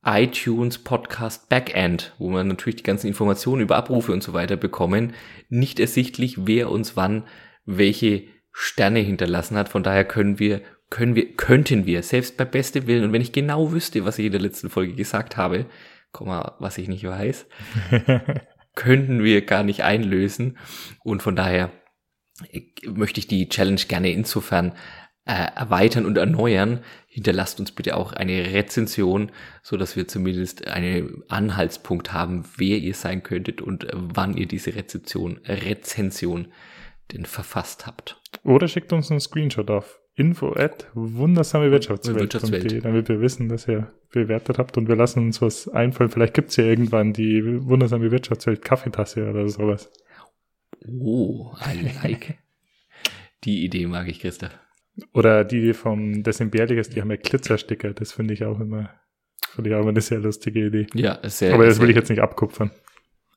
iTunes 0.03 0.79
Podcast 0.79 1.48
Backend, 1.48 2.15
wo 2.17 2.31
man 2.31 2.48
natürlich 2.48 2.77
die 2.77 2.83
ganzen 2.83 3.05
Informationen 3.05 3.62
über 3.62 3.75
Abrufe 3.75 4.13
und 4.13 4.24
so 4.24 4.33
weiter 4.33 4.57
bekommen, 4.57 5.13
nicht 5.50 5.79
ersichtlich, 5.79 6.48
wer 6.48 6.71
uns 6.71 6.98
wann 6.98 7.27
welche 7.65 8.24
Sterne 8.51 8.98
hinterlassen 8.98 9.57
hat. 9.57 9.69
Von 9.69 9.83
daher 9.83 10.05
können 10.05 10.39
wir 10.39 10.62
können 10.91 11.15
wir, 11.15 11.33
könnten 11.33 11.88
wir, 11.88 12.03
selbst 12.03 12.38
bei 12.38 12.45
bestem 12.45 12.86
Willen, 12.86 13.05
und 13.05 13.13
wenn 13.13 13.21
ich 13.21 13.31
genau 13.31 13.71
wüsste, 13.71 14.05
was 14.05 14.19
ich 14.19 14.27
in 14.27 14.33
der 14.33 14.41
letzten 14.41 14.69
Folge 14.69 14.93
gesagt 14.93 15.38
habe, 15.38 15.65
Komma, 16.12 16.57
was 16.60 16.77
ich 16.77 16.89
nicht 16.89 17.05
weiß, 17.05 17.48
könnten 18.75 19.24
wir 19.24 19.45
gar 19.45 19.63
nicht 19.63 19.83
einlösen. 19.83 20.57
Und 21.03 21.24
von 21.24 21.38
daher 21.38 21.71
möchte 22.86 23.21
ich 23.21 23.27
die 23.27 23.48
Challenge 23.48 23.79
gerne 23.88 24.12
insofern 24.12 24.74
äh, 25.25 25.48
erweitern 25.55 26.05
und 26.05 26.17
erneuern. 26.17 26.83
Hinterlasst 27.07 27.62
uns 27.62 27.71
bitte 27.71 27.95
auch 27.95 28.12
eine 28.12 28.51
Rezension, 28.51 29.31
so 29.63 29.77
dass 29.77 29.95
wir 29.95 30.10
zumindest 30.10 30.67
einen 30.67 31.24
Anhaltspunkt 31.29 32.12
haben, 32.12 32.43
wer 32.57 32.77
ihr 32.77 32.95
sein 32.95 33.24
könntet 33.24 33.62
und 33.62 33.88
wann 33.93 34.36
ihr 34.36 34.48
diese 34.48 34.75
Rezension, 34.75 35.39
Rezension 35.45 36.51
denn 37.13 37.25
verfasst 37.25 37.88
habt. 37.88 38.21
Oder 38.43 38.67
schickt 38.67 38.91
uns 38.91 39.10
einen 39.12 39.21
Screenshot 39.21 39.69
auf 39.69 40.00
info 40.15 40.53
at 40.53 40.88
wundersame 40.94 41.72
Wirtschaftswelt, 41.72 42.84
damit 42.84 43.10
wir 43.10 43.22
wissen, 43.22 43.50
dass 43.50 43.68
ihr 43.68 43.91
bewertet 44.12 44.58
habt 44.58 44.77
und 44.77 44.88
wir 44.88 44.96
lassen 44.96 45.20
uns 45.20 45.41
was 45.41 45.68
einfallen. 45.70 46.10
Vielleicht 46.10 46.34
gibt's 46.34 46.58
ja 46.58 46.65
irgendwann 46.65 47.13
die 47.13 47.41
wundersame 47.65 48.12
Wirtschaftswelt 48.12 48.62
Kaffeetasse 48.62 49.30
oder 49.30 49.48
sowas. 49.48 49.91
Oh, 50.88 51.53
I 51.65 51.89
like. 52.03 52.38
die 53.44 53.63
Idee 53.63 53.88
mag 53.88 54.08
ich, 54.10 54.20
Christoph. 54.20 54.58
Oder 55.13 55.46
die 55.46 55.74
vom 55.74 56.24
Desembärliges, 56.24 56.89
die 56.89 57.01
haben 57.01 57.12
ja 57.12 57.18
Glitzersticker. 57.18 57.94
Das 57.94 58.12
finde 58.12 58.34
ich 58.34 58.44
auch 58.44 58.60
immer, 58.60 58.89
finde 59.53 59.70
ich 59.70 59.75
auch 59.75 59.82
immer 59.82 59.89
eine 59.89 60.01
sehr 60.01 60.20
lustige 60.20 60.68
Idee. 60.68 60.88
Ja, 60.94 61.20
sehr. 61.24 61.53
Aber 61.53 61.65
das 61.65 61.80
will 61.80 61.89
ich 61.89 61.96
jetzt 61.96 62.10
nicht 62.10 62.22
abkupfern. 62.22 62.72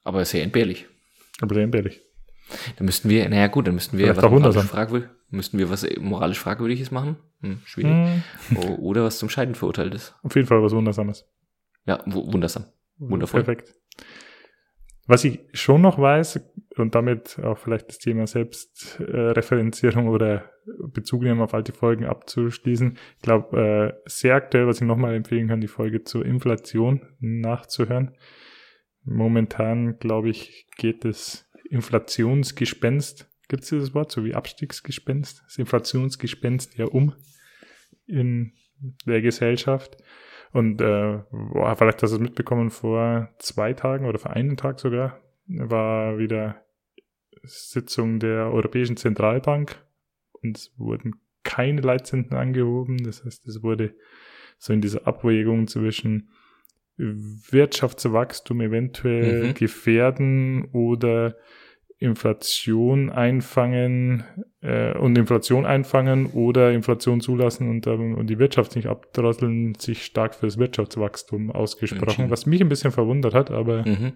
Aber 0.02 0.24
sehr 0.24 0.42
entbehrlich. 0.42 0.86
Aber 1.40 1.54
sehr 1.54 1.64
entbehrlich. 1.64 2.02
Dann 2.76 2.86
müssten 2.86 3.08
wir, 3.08 3.28
naja 3.28 3.46
gut, 3.46 3.66
dann 3.66 3.74
müssten 3.74 3.98
wir, 3.98 4.14
Vielleicht 4.14 4.22
was 4.22 4.30
moralisch, 4.30 4.70
fragwür 4.70 5.10
müssten 5.30 5.58
wir 5.58 5.70
was 5.70 5.86
moralisch 5.98 6.38
Fragwürdiges 6.38 6.90
machen. 6.90 7.16
Hm, 7.40 7.60
schwierig. 7.64 8.22
Hm. 8.48 8.56
Oder 8.78 9.04
was 9.04 9.18
zum 9.18 9.28
Scheiden 9.28 9.54
verurteilt 9.54 9.94
ist. 9.94 10.14
Auf 10.22 10.34
jeden 10.36 10.46
Fall 10.46 10.62
was 10.62 10.72
Wundersames. 10.72 11.26
Ja, 11.86 12.02
wundersam. 12.06 12.66
Wundervoll. 12.98 13.42
Perfekt. 13.42 13.74
Was 15.06 15.24
ich 15.24 15.40
schon 15.52 15.82
noch 15.82 15.98
weiß, 15.98 16.40
und 16.76 16.94
damit 16.94 17.38
auch 17.42 17.58
vielleicht 17.58 17.88
das 17.88 17.98
Thema 17.98 18.26
Selbstreferenzierung 18.26 20.06
äh, 20.06 20.10
oder 20.10 20.50
Bezug 20.88 21.22
nehmen 21.22 21.42
auf 21.42 21.52
alte 21.52 21.72
Folgen 21.72 22.06
abzuschließen. 22.06 22.96
Ich 23.16 23.22
glaube, 23.22 23.94
äh, 24.06 24.08
sehr 24.08 24.34
aktuell, 24.34 24.66
was 24.66 24.80
ich 24.80 24.86
nochmal 24.86 25.14
empfehlen 25.14 25.48
kann, 25.48 25.60
die 25.60 25.68
Folge 25.68 26.04
zur 26.04 26.24
Inflation 26.24 27.02
nachzuhören. 27.20 28.16
Momentan, 29.04 29.98
glaube 29.98 30.30
ich, 30.30 30.66
geht 30.78 31.04
es 31.04 31.46
Inflationsgespenst, 31.74 33.28
gibt 33.48 33.64
es 33.64 33.68
dieses 33.68 33.94
Wort, 33.94 34.12
so 34.12 34.24
wie 34.24 34.34
Abstiegsgespenst, 34.34 35.42
das 35.44 35.58
Inflationsgespenst 35.58 36.76
ja 36.78 36.86
um 36.86 37.14
in 38.06 38.52
der 39.06 39.20
Gesellschaft. 39.20 39.96
Und 40.52 40.80
äh, 40.80 41.18
boah, 41.30 41.74
vielleicht 41.76 42.02
hast 42.02 42.12
du 42.12 42.16
es 42.16 42.22
mitbekommen, 42.22 42.70
vor 42.70 43.28
zwei 43.38 43.72
Tagen 43.72 44.06
oder 44.06 44.18
vor 44.18 44.32
einem 44.32 44.56
Tag 44.56 44.78
sogar 44.78 45.20
war 45.46 46.16
wieder 46.18 46.62
Sitzung 47.42 48.20
der 48.20 48.50
Europäischen 48.52 48.96
Zentralbank 48.96 49.84
und 50.42 50.56
es 50.56 50.72
wurden 50.78 51.16
keine 51.42 51.80
Leitzinsen 51.80 52.36
angehoben. 52.36 52.98
Das 53.02 53.24
heißt, 53.24 53.46
es 53.46 53.62
wurde 53.62 53.94
so 54.58 54.72
in 54.72 54.80
dieser 54.80 55.06
Abwägung 55.06 55.66
zwischen 55.66 56.30
Wirtschaftswachstum 56.96 58.60
eventuell 58.60 59.48
mhm. 59.48 59.54
gefährden 59.54 60.66
oder 60.72 61.36
Inflation 62.04 63.10
einfangen 63.10 64.24
äh, 64.60 64.96
und 64.96 65.16
Inflation 65.16 65.66
einfangen 65.66 66.26
oder 66.26 66.72
Inflation 66.72 67.20
zulassen 67.20 67.68
und, 67.68 67.86
ähm, 67.86 68.14
und 68.14 68.28
die 68.28 68.38
Wirtschaft 68.38 68.76
nicht 68.76 68.86
abdrosseln, 68.86 69.74
sich 69.74 70.04
stark 70.04 70.34
fürs 70.34 70.58
Wirtschaftswachstum 70.58 71.50
ausgesprochen, 71.50 72.30
was 72.30 72.46
mich 72.46 72.60
ein 72.60 72.68
bisschen 72.68 72.92
verwundert 72.92 73.34
hat, 73.34 73.50
aber 73.50 73.86
mhm. 73.86 74.12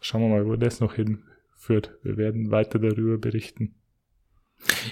schauen 0.00 0.22
wir 0.22 0.28
mal, 0.28 0.46
wo 0.46 0.56
das 0.56 0.80
noch 0.80 0.94
hinführt. 0.94 1.98
Wir 2.02 2.16
werden 2.16 2.50
weiter 2.50 2.78
darüber 2.78 3.18
berichten. 3.18 3.74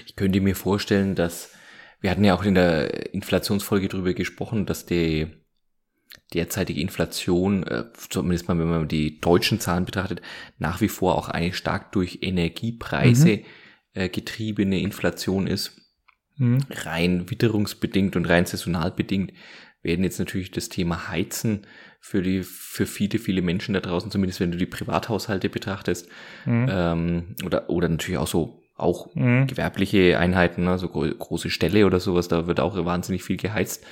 Ich 0.05 0.15
könnte 0.15 0.41
mir 0.41 0.55
vorstellen, 0.55 1.15
dass 1.15 1.53
wir 1.99 2.11
hatten 2.11 2.23
ja 2.23 2.35
auch 2.35 2.43
in 2.43 2.53
der 2.53 3.13
Inflationsfolge 3.13 3.87
darüber 3.87 4.13
gesprochen, 4.13 4.65
dass 4.65 4.85
die 4.85 5.27
derzeitige 6.33 6.81
Inflation, 6.81 7.63
äh, 7.63 7.85
zumindest 8.09 8.47
mal 8.47 8.59
wenn 8.59 8.67
man 8.67 8.87
die 8.87 9.19
deutschen 9.19 9.59
Zahlen 9.59 9.85
betrachtet, 9.85 10.21
nach 10.57 10.81
wie 10.81 10.89
vor 10.89 11.17
auch 11.17 11.29
eine 11.29 11.53
stark 11.53 11.91
durch 11.93 12.19
Energiepreise 12.21 13.37
mhm. 13.37 13.43
äh, 13.93 14.09
getriebene 14.09 14.79
Inflation 14.79 15.47
ist. 15.47 15.81
Mhm. 16.37 16.59
Rein 16.69 17.29
witterungsbedingt 17.29 18.15
und 18.15 18.25
rein 18.25 18.45
saisonal 18.45 18.91
bedingt 18.91 19.33
werden 19.81 20.03
jetzt 20.03 20.19
natürlich 20.19 20.51
das 20.51 20.69
Thema 20.69 21.07
Heizen 21.07 21.65
für 21.99 22.21
die 22.21 22.43
für 22.43 22.85
viele 22.85 23.19
viele 23.19 23.41
Menschen 23.41 23.73
da 23.73 23.79
draußen, 23.79 24.11
zumindest 24.11 24.39
wenn 24.39 24.51
du 24.51 24.57
die 24.57 24.65
Privathaushalte 24.65 25.49
betrachtest, 25.49 26.09
mhm. 26.45 26.67
ähm, 26.69 27.35
oder 27.45 27.69
oder 27.69 27.89
natürlich 27.89 28.19
auch 28.19 28.27
so 28.27 28.63
auch 28.75 29.13
mhm. 29.15 29.47
gewerbliche 29.47 30.19
Einheiten, 30.19 30.67
also 30.67 30.89
große 30.89 31.49
Ställe 31.49 31.85
oder 31.85 31.99
sowas, 31.99 32.27
da 32.27 32.45
wird 32.45 32.59
auch 32.59 32.75
wahnsinnig 32.85 33.23
viel 33.23 33.37
geheizt 33.37 33.85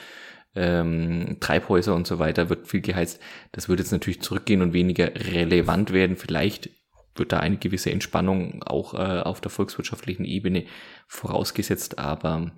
ähm, 0.55 1.37
Treibhäuser 1.39 1.95
und 1.95 2.07
so 2.07 2.19
weiter 2.19 2.49
wird 2.49 2.67
viel 2.67 2.81
geheizt. 2.81 3.21
Das 3.51 3.69
wird 3.69 3.79
jetzt 3.79 3.91
natürlich 3.91 4.21
zurückgehen 4.21 4.61
und 4.61 4.73
weniger 4.73 5.13
relevant 5.15 5.91
werden. 5.93 6.15
Vielleicht 6.15 6.69
wird 7.15 7.31
da 7.31 7.39
eine 7.39 7.57
gewisse 7.57 7.91
Entspannung 7.91 8.63
auch 8.63 8.93
äh, 8.93 9.21
auf 9.21 9.41
der 9.41 9.51
volkswirtschaftlichen 9.51 10.25
Ebene 10.25 10.65
vorausgesetzt, 11.07 11.97
aber 11.99 12.51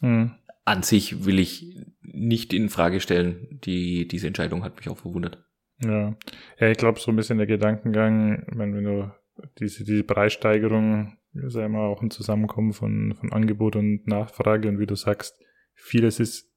mhm. 0.00 0.34
an 0.64 0.82
sich 0.82 1.24
will 1.24 1.38
ich 1.38 1.86
nicht 2.02 2.52
in 2.52 2.68
Frage 2.68 3.00
stellen. 3.00 3.60
Die, 3.64 4.08
diese 4.08 4.26
Entscheidung 4.26 4.64
hat 4.64 4.76
mich 4.76 4.88
auch 4.88 4.98
verwundert. 4.98 5.44
Ja, 5.82 6.16
ja 6.58 6.70
ich 6.70 6.78
glaube, 6.78 7.00
so 7.00 7.10
ein 7.10 7.16
bisschen 7.16 7.38
der 7.38 7.46
Gedankengang, 7.46 8.46
meine, 8.54 8.76
wenn 8.76 8.84
du 8.84 9.12
diese, 9.58 9.84
diese 9.84 10.04
Preissteigerung 10.04 11.18
ist 11.34 11.54
ja 11.54 11.66
immer 11.66 11.80
auch 11.80 12.02
ein 12.02 12.10
Zusammenkommen 12.10 12.72
von, 12.72 13.14
von 13.14 13.32
Angebot 13.32 13.76
und 13.76 14.06
Nachfrage 14.06 14.68
und 14.68 14.78
wie 14.78 14.86
du 14.86 14.94
sagst, 14.94 15.38
vieles 15.74 16.18
ist 16.18 16.50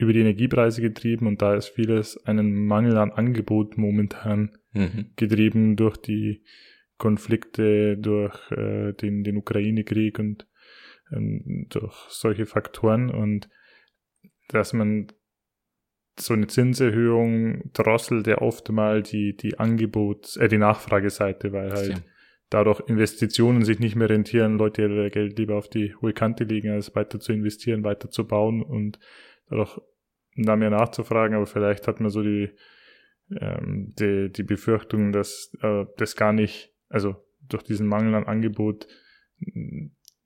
über 0.00 0.12
die 0.12 0.20
Energiepreise 0.20 0.80
getrieben 0.80 1.26
und 1.26 1.42
da 1.42 1.54
ist 1.54 1.68
vieles 1.68 2.16
einen 2.26 2.66
Mangel 2.66 2.96
an 2.96 3.10
Angebot 3.10 3.76
momentan 3.76 4.56
mhm. 4.72 5.10
getrieben 5.16 5.76
durch 5.76 5.98
die 5.98 6.42
Konflikte, 6.96 7.96
durch 7.96 8.50
äh, 8.50 8.92
den, 8.94 9.24
den 9.24 9.36
Ukraine-Krieg 9.36 10.18
und 10.18 10.46
ähm, 11.12 11.66
durch 11.68 11.94
solche 12.08 12.46
Faktoren 12.46 13.10
und 13.10 13.48
dass 14.48 14.72
man 14.72 15.08
so 16.18 16.34
eine 16.34 16.46
Zinserhöhung 16.46 17.72
drosselt 17.72 18.26
ja 18.26 18.38
oft 18.38 18.70
mal 18.70 19.02
die, 19.02 19.36
die 19.36 19.58
Angebots-, 19.58 20.38
äh, 20.38 20.48
die 20.48 20.58
Nachfrageseite, 20.58 21.52
weil 21.52 21.72
halt 21.72 21.90
ja. 21.90 21.96
dadurch 22.48 22.80
Investitionen 22.88 23.64
sich 23.64 23.78
nicht 23.78 23.96
mehr 23.96 24.10
rentieren, 24.10 24.58
Leute 24.58 24.82
ihr 24.82 25.10
Geld 25.10 25.38
lieber 25.38 25.56
auf 25.56 25.68
die 25.68 25.94
hohe 25.96 26.12
Kante 26.12 26.44
legen, 26.44 26.70
als 26.70 26.94
weiter 26.94 27.20
zu 27.20 27.32
investieren, 27.32 27.84
weiter 27.84 28.10
zu 28.10 28.26
bauen 28.26 28.62
und 28.62 28.98
dadurch 29.48 29.78
da 30.46 30.56
mehr 30.56 30.70
nachzufragen, 30.70 31.36
aber 31.36 31.46
vielleicht 31.46 31.86
hat 31.88 32.00
man 32.00 32.10
so 32.10 32.22
die, 32.22 32.50
ähm, 33.38 33.94
die, 33.98 34.30
die 34.30 34.42
Befürchtung, 34.42 35.12
dass 35.12 35.56
äh, 35.62 35.84
das 35.96 36.16
gar 36.16 36.32
nicht, 36.32 36.74
also 36.88 37.16
durch 37.40 37.62
diesen 37.62 37.86
Mangel 37.86 38.14
an 38.14 38.26
Angebot 38.26 38.86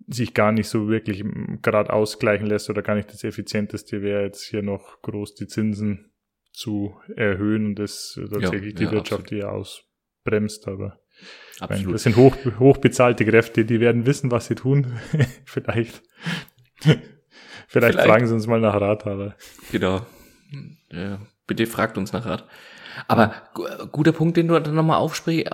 sich 0.06 0.34
gar 0.34 0.52
nicht 0.52 0.68
so 0.68 0.88
wirklich 0.88 1.24
gerade 1.62 1.92
ausgleichen 1.92 2.46
lässt 2.46 2.68
oder 2.68 2.82
gar 2.82 2.94
nicht 2.94 3.10
das 3.12 3.24
effizienteste 3.24 4.02
wäre, 4.02 4.22
jetzt 4.22 4.42
hier 4.42 4.62
noch 4.62 5.00
groß 5.02 5.34
die 5.34 5.46
Zinsen 5.46 6.12
zu 6.52 7.00
erhöhen 7.16 7.66
und 7.66 7.78
das 7.78 8.18
tatsächlich 8.30 8.72
ja, 8.72 8.78
die 8.78 8.84
ja, 8.84 8.92
Wirtschaft 8.92 9.22
absolut. 9.22 9.42
hier 9.42 9.52
ausbremst, 9.52 10.68
aber 10.68 11.00
absolut. 11.58 11.94
das 11.94 12.02
sind 12.02 12.16
hoch, 12.16 12.36
hochbezahlte 12.58 13.24
Kräfte, 13.24 13.64
die 13.64 13.80
werden 13.80 14.06
wissen, 14.06 14.30
was 14.30 14.46
sie 14.46 14.54
tun. 14.54 14.98
vielleicht, 15.44 16.02
vielleicht, 17.66 17.94
vielleicht 17.94 18.08
fragen 18.08 18.26
sie 18.26 18.34
uns 18.34 18.46
mal 18.46 18.60
nach 18.60 18.80
Rat, 18.80 19.06
aber. 19.06 19.34
Genau. 19.72 20.00
Ja, 20.90 21.18
bitte 21.46 21.66
fragt 21.66 21.98
uns 21.98 22.12
nach 22.12 22.26
Rat. 22.26 22.44
Aber 23.08 23.34
guter 23.90 24.12
Punkt, 24.12 24.36
den 24.36 24.48
du 24.48 24.58
dann 24.58 24.74
nochmal 24.74 24.98
aufsprichst, 24.98 25.52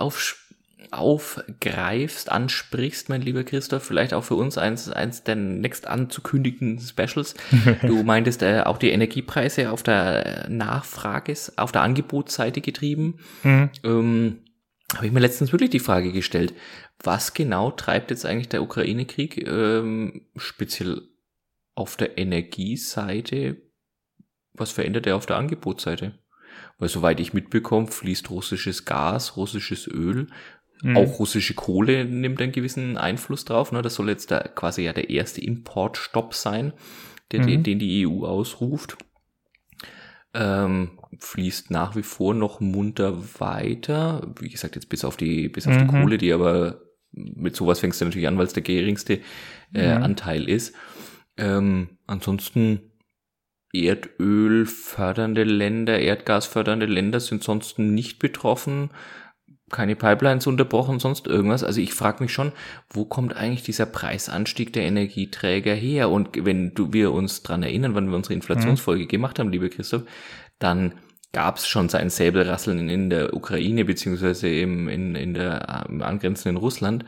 aufgreifst, 0.91 2.31
ansprichst, 2.31 3.07
mein 3.09 3.21
lieber 3.21 3.43
Christoph, 3.43 3.83
vielleicht 3.83 4.13
auch 4.13 4.23
für 4.23 4.35
uns 4.35 4.57
eins, 4.57 4.89
eins 4.89 5.23
der 5.23 5.35
next 5.37 5.87
anzukündigten 5.87 6.79
Specials. 6.79 7.35
Du 7.81 8.03
meintest 8.03 8.43
äh, 8.43 8.61
auch 8.65 8.77
die 8.77 8.91
Energiepreise 8.91 9.71
auf 9.71 9.83
der 9.83 10.47
Nachfrages, 10.49 11.57
auf 11.57 11.71
der 11.71 11.81
Angebotsseite 11.81 12.61
getrieben. 12.61 13.19
Mhm. 13.43 13.69
Ähm, 13.83 14.37
habe 14.93 15.05
ich 15.05 15.13
mir 15.13 15.21
letztens 15.21 15.53
wirklich 15.53 15.69
die 15.69 15.79
Frage 15.79 16.11
gestellt, 16.11 16.53
was 17.01 17.33
genau 17.33 17.71
treibt 17.71 18.11
jetzt 18.11 18.25
eigentlich 18.25 18.49
der 18.49 18.61
Ukraine-Krieg 18.61 19.47
ähm, 19.47 20.23
speziell 20.35 21.01
auf 21.75 21.97
der 21.97 22.17
Energieseite? 22.17 23.61
Was 24.53 24.71
verändert 24.71 25.07
er 25.07 25.15
auf 25.15 25.25
der 25.25 25.37
Angebotsseite? 25.37 26.19
Weil 26.77 26.89
soweit 26.89 27.19
ich 27.19 27.33
mitbekomme, 27.33 27.87
fließt 27.87 28.29
russisches 28.29 28.85
Gas, 28.85 29.37
russisches 29.37 29.87
Öl 29.87 30.27
Mhm. 30.81 30.97
Auch 30.97 31.19
russische 31.19 31.53
Kohle 31.53 32.05
nimmt 32.05 32.41
einen 32.41 32.51
gewissen 32.51 32.97
Einfluss 32.97 33.45
drauf. 33.45 33.71
Ne? 33.71 33.81
Das 33.81 33.95
soll 33.95 34.09
jetzt 34.09 34.31
da 34.31 34.39
quasi 34.39 34.83
ja 34.83 34.93
der 34.93 35.09
erste 35.09 35.41
Importstopp 35.41 36.33
sein, 36.33 36.73
der, 37.31 37.41
mhm. 37.41 37.63
den, 37.63 37.79
die 37.79 38.07
EU 38.07 38.25
ausruft. 38.25 38.97
Ähm, 40.33 40.99
fließt 41.19 41.71
nach 41.71 41.95
wie 41.95 42.03
vor 42.03 42.33
noch 42.33 42.61
munter 42.61 43.21
weiter. 43.39 44.33
Wie 44.39 44.49
gesagt, 44.49 44.75
jetzt 44.75 44.89
bis 44.89 45.05
auf 45.05 45.17
die, 45.17 45.49
bis 45.49 45.67
auf 45.67 45.75
mhm. 45.75 45.79
die 45.79 45.87
Kohle, 45.87 46.17
die 46.17 46.33
aber 46.33 46.81
mit 47.11 47.55
sowas 47.55 47.81
fängst 47.81 47.99
du 47.99 48.05
natürlich 48.05 48.27
an, 48.27 48.37
weil 48.37 48.45
es 48.45 48.53
der 48.53 48.63
geringste 48.63 49.19
äh, 49.73 49.97
mhm. 49.97 50.03
Anteil 50.03 50.49
ist. 50.49 50.73
Ähm, 51.37 51.97
ansonsten 52.07 52.91
Erdöl 53.73 54.65
fördernde 54.65 55.43
Länder, 55.43 55.99
Erdgas 55.99 56.45
fördernde 56.45 56.85
Länder 56.85 57.19
sind 57.19 57.43
sonst 57.43 57.79
nicht 57.79 58.19
betroffen 58.19 58.89
keine 59.71 59.95
Pipelines 59.95 60.45
unterbrochen, 60.45 60.99
sonst 60.99 61.25
irgendwas. 61.27 61.63
Also 61.63 61.81
ich 61.81 61.93
frage 61.93 62.21
mich 62.21 62.33
schon, 62.33 62.51
wo 62.89 63.05
kommt 63.05 63.35
eigentlich 63.35 63.63
dieser 63.63 63.85
Preisanstieg 63.85 64.73
der 64.73 64.83
Energieträger 64.83 65.73
her? 65.73 66.09
Und 66.09 66.45
wenn 66.45 66.73
du, 66.73 66.93
wir 66.93 67.11
uns 67.11 67.41
dran 67.41 67.63
erinnern, 67.63 67.95
wann 67.95 68.09
wir 68.09 68.17
unsere 68.17 68.35
Inflationsfolge 68.35 69.05
mhm. 69.05 69.07
gemacht 69.07 69.39
haben, 69.39 69.51
liebe 69.51 69.69
Christoph, 69.69 70.03
dann 70.59 70.93
gab 71.31 71.57
es 71.57 71.67
schon 71.67 71.89
sein 71.89 72.09
Säbelrasseln 72.09 72.89
in, 72.89 73.09
der 73.09 73.33
Ukraine 73.33 73.85
beziehungsweise 73.85 74.49
im, 74.49 74.89
in, 74.89 75.15
in 75.15 75.33
der 75.33 75.85
im 75.87 76.01
angrenzenden 76.01 76.57
Russland. 76.57 77.05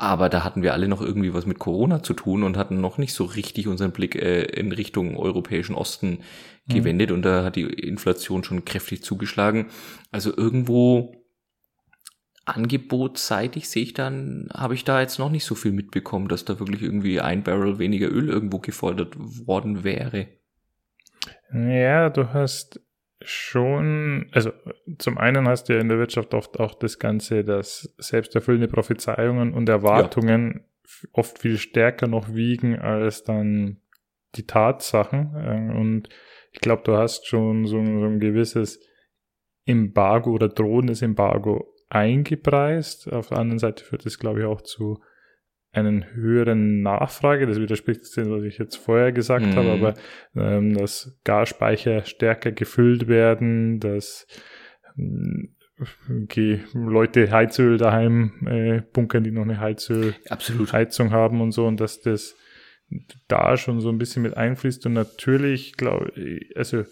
Aber 0.00 0.30
da 0.30 0.44
hatten 0.44 0.62
wir 0.62 0.72
alle 0.72 0.88
noch 0.88 1.02
irgendwie 1.02 1.34
was 1.34 1.44
mit 1.44 1.58
Corona 1.58 2.02
zu 2.02 2.14
tun 2.14 2.42
und 2.42 2.56
hatten 2.56 2.80
noch 2.80 2.96
nicht 2.96 3.12
so 3.12 3.24
richtig 3.24 3.68
unseren 3.68 3.92
Blick 3.92 4.14
äh, 4.14 4.44
in 4.44 4.72
Richtung 4.72 5.14
europäischen 5.14 5.74
Osten 5.74 6.20
mhm. 6.64 6.72
gewendet. 6.72 7.10
Und 7.10 7.20
da 7.20 7.44
hat 7.44 7.54
die 7.54 7.64
Inflation 7.64 8.42
schon 8.42 8.64
kräftig 8.64 9.04
zugeschlagen. 9.04 9.66
Also 10.10 10.34
irgendwo 10.34 11.14
angebotsseitig 12.46 13.68
sehe 13.68 13.82
ich 13.82 13.92
dann, 13.92 14.48
habe 14.54 14.72
ich 14.72 14.84
da 14.84 15.02
jetzt 15.02 15.18
noch 15.18 15.30
nicht 15.30 15.44
so 15.44 15.54
viel 15.54 15.72
mitbekommen, 15.72 16.28
dass 16.28 16.46
da 16.46 16.58
wirklich 16.58 16.80
irgendwie 16.80 17.20
ein 17.20 17.42
Barrel 17.42 17.78
weniger 17.78 18.10
Öl 18.10 18.30
irgendwo 18.30 18.58
gefordert 18.58 19.16
worden 19.18 19.84
wäre. 19.84 20.28
Ja, 21.52 22.08
du 22.08 22.32
hast 22.32 22.80
schon, 23.22 24.28
also 24.32 24.52
zum 24.98 25.18
einen 25.18 25.48
hast 25.48 25.68
du 25.68 25.74
ja 25.74 25.80
in 25.80 25.88
der 25.88 25.98
Wirtschaft 25.98 26.34
oft 26.34 26.58
auch 26.58 26.74
das 26.74 26.98
Ganze, 26.98 27.44
dass 27.44 27.94
selbsterfüllende 27.98 28.68
Prophezeiungen 28.68 29.52
und 29.52 29.68
Erwartungen 29.68 30.64
ja. 30.86 31.08
oft 31.12 31.38
viel 31.38 31.58
stärker 31.58 32.06
noch 32.06 32.34
wiegen 32.34 32.78
als 32.78 33.24
dann 33.24 33.80
die 34.36 34.46
Tatsachen. 34.46 35.34
Äh, 35.34 35.78
und 35.78 36.08
ich 36.52 36.60
glaube, 36.60 36.82
du 36.84 36.96
hast 36.96 37.26
schon 37.26 37.66
so, 37.66 37.84
so 37.84 38.06
ein 38.06 38.20
gewisses 38.20 38.80
Embargo 39.66 40.32
oder 40.32 40.48
drohendes 40.48 41.02
Embargo 41.02 41.74
eingepreist. 41.90 43.12
Auf 43.12 43.28
der 43.28 43.38
anderen 43.38 43.58
Seite 43.58 43.84
führt 43.84 44.06
es, 44.06 44.18
glaube 44.18 44.40
ich, 44.40 44.46
auch 44.46 44.62
zu 44.62 45.00
einen 45.72 46.14
höheren 46.14 46.82
Nachfrage. 46.82 47.46
Das 47.46 47.60
widerspricht 47.60 48.16
dem, 48.16 48.30
was 48.30 48.42
ich 48.42 48.58
jetzt 48.58 48.76
vorher 48.76 49.12
gesagt 49.12 49.46
mhm. 49.46 49.54
habe, 49.54 49.70
aber 49.70 49.94
ähm, 50.36 50.74
dass 50.74 51.18
Gasspeicher 51.24 52.04
stärker 52.04 52.52
gefüllt 52.52 53.08
werden, 53.08 53.78
dass 53.78 54.26
ähm, 54.98 55.54
okay, 56.24 56.60
Leute 56.74 57.30
Heizöl 57.30 57.78
daheim 57.78 58.32
äh, 58.46 58.82
bunkern, 58.92 59.24
die 59.24 59.30
noch 59.30 59.42
eine 59.42 59.60
Heizöl 59.60 60.14
Absolut. 60.28 60.72
Heizung 60.72 61.12
haben 61.12 61.40
und 61.40 61.52
so 61.52 61.66
und 61.66 61.80
dass 61.80 62.00
das 62.00 62.36
da 63.28 63.56
schon 63.56 63.80
so 63.80 63.88
ein 63.88 63.98
bisschen 63.98 64.22
mit 64.22 64.36
einfließt 64.36 64.84
und 64.86 64.94
natürlich 64.94 65.76
glaube 65.76 66.12
ich, 66.16 66.56
also 66.56 66.82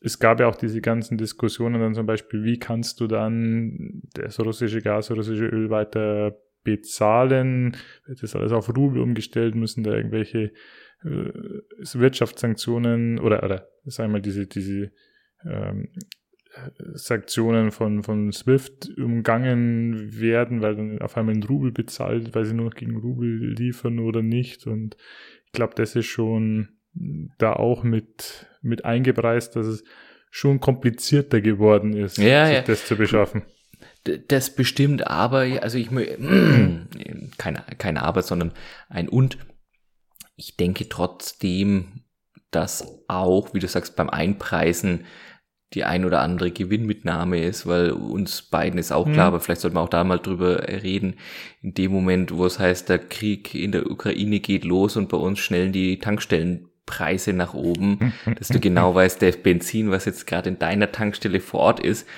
es 0.00 0.18
gab 0.18 0.40
ja 0.40 0.46
auch 0.46 0.56
diese 0.56 0.80
ganzen 0.80 1.18
Diskussionen 1.18 1.80
dann 1.80 1.94
zum 1.94 2.06
Beispiel, 2.06 2.44
wie 2.44 2.58
kannst 2.58 3.00
du 3.00 3.06
dann 3.08 4.02
das 4.14 4.38
russische 4.40 4.80
Gas, 4.80 5.10
russische 5.10 5.46
Öl 5.46 5.70
weiter 5.70 6.36
bezahlen? 6.68 7.76
Wird 8.06 8.22
das 8.22 8.36
alles 8.36 8.52
auf 8.52 8.68
Rubel 8.76 9.00
umgestellt? 9.00 9.54
Müssen 9.54 9.84
da 9.84 9.94
irgendwelche 9.94 10.52
äh, 11.02 11.32
Wirtschaftssanktionen 11.94 13.18
oder, 13.18 13.42
oder 13.42 13.68
sagen 13.84 14.10
wir 14.10 14.18
mal 14.18 14.22
diese, 14.22 14.46
diese 14.46 14.90
ähm, 15.44 15.88
Sanktionen 16.94 17.70
von, 17.70 18.02
von 18.02 18.32
SWIFT 18.32 18.98
umgangen 18.98 20.20
werden, 20.20 20.60
weil 20.60 20.76
dann 20.76 21.00
auf 21.00 21.16
einmal 21.16 21.34
ein 21.34 21.42
Rubel 21.42 21.72
bezahlt, 21.72 22.34
weil 22.34 22.44
sie 22.44 22.54
nur 22.54 22.66
noch 22.66 22.74
gegen 22.74 22.96
Rubel 22.96 23.54
liefern 23.54 23.98
oder 24.00 24.22
nicht. 24.22 24.66
Und 24.66 24.96
ich 25.46 25.52
glaube, 25.52 25.74
das 25.76 25.96
ist 25.96 26.06
schon 26.06 26.68
da 27.38 27.52
auch 27.52 27.84
mit, 27.84 28.46
mit 28.60 28.84
eingepreist, 28.84 29.56
dass 29.56 29.66
es 29.66 29.84
schon 30.30 30.60
komplizierter 30.60 31.40
geworden 31.40 31.94
ist, 31.94 32.18
ja, 32.18 32.46
sich 32.46 32.56
ja. 32.56 32.62
das 32.62 32.86
zu 32.86 32.96
beschaffen. 32.96 33.44
Das 34.28 34.54
bestimmt, 34.54 35.06
aber, 35.06 35.46
also 35.62 35.78
ich, 35.78 35.90
keine, 37.38 37.64
keine 37.78 38.02
Aber, 38.02 38.22
sondern 38.22 38.52
ein 38.88 39.08
Und. 39.08 39.38
Ich 40.36 40.56
denke 40.56 40.88
trotzdem, 40.88 42.04
dass 42.52 43.02
auch, 43.08 43.54
wie 43.54 43.58
du 43.58 43.66
sagst, 43.66 43.96
beim 43.96 44.08
Einpreisen 44.08 45.04
die 45.74 45.84
ein 45.84 46.04
oder 46.04 46.20
andere 46.22 46.50
Gewinnmitnahme 46.50 47.42
ist, 47.42 47.66
weil 47.66 47.90
uns 47.90 48.42
beiden 48.42 48.78
ist 48.78 48.90
auch 48.90 49.04
klar, 49.04 49.28
mhm. 49.28 49.34
aber 49.34 49.40
vielleicht 49.40 49.60
sollten 49.60 49.76
wir 49.76 49.82
auch 49.82 49.90
da 49.90 50.02
mal 50.02 50.18
drüber 50.18 50.66
reden, 50.66 51.16
in 51.60 51.74
dem 51.74 51.92
Moment, 51.92 52.34
wo 52.34 52.46
es 52.46 52.58
heißt, 52.58 52.88
der 52.88 52.98
Krieg 52.98 53.54
in 53.54 53.72
der 53.72 53.90
Ukraine 53.90 54.40
geht 54.40 54.64
los 54.64 54.96
und 54.96 55.10
bei 55.10 55.18
uns 55.18 55.40
schnellen 55.40 55.72
die 55.72 55.98
Tankstellen 55.98 56.68
Preise 56.86 57.34
nach 57.34 57.52
oben, 57.52 58.14
dass 58.38 58.48
du 58.48 58.60
genau 58.60 58.94
weißt, 58.94 59.20
der 59.20 59.32
Benzin, 59.32 59.90
was 59.90 60.06
jetzt 60.06 60.26
gerade 60.26 60.48
in 60.48 60.58
deiner 60.58 60.90
Tankstelle 60.90 61.40
vor 61.40 61.60
Ort 61.60 61.80
ist, 61.80 62.08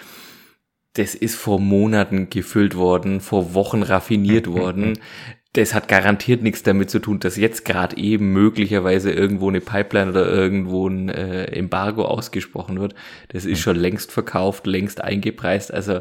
das 0.95 1.15
ist 1.15 1.37
vor 1.37 1.61
Monaten 1.61 2.31
gefüllt 2.31 2.77
worden, 2.77 3.21
vor 3.21 3.55
Wochen 3.55 3.83
raffiniert 3.83 4.47
worden. 4.53 4.99
das 5.53 5.75
hat 5.75 5.89
garantiert 5.89 6.43
nichts 6.43 6.63
damit 6.63 6.91
zu 6.91 7.01
tun, 7.01 7.19
dass 7.19 7.37
jetzt 7.37 7.65
gerade 7.65 7.97
eben 7.97 8.33
möglicherweise 8.33 9.11
irgendwo 9.11 9.49
eine 9.49 9.61
Pipeline 9.61 10.11
oder 10.11 10.27
irgendwo 10.27 10.89
ein 10.89 11.09
äh, 11.09 11.45
Embargo 11.47 12.05
ausgesprochen 12.05 12.81
wird. 12.81 12.95
Das 13.29 13.45
ist 13.45 13.61
schon 13.61 13.77
längst 13.77 14.13
verkauft, 14.13 14.67
längst 14.67 15.03
eingepreist. 15.03 15.73
Also 15.73 16.01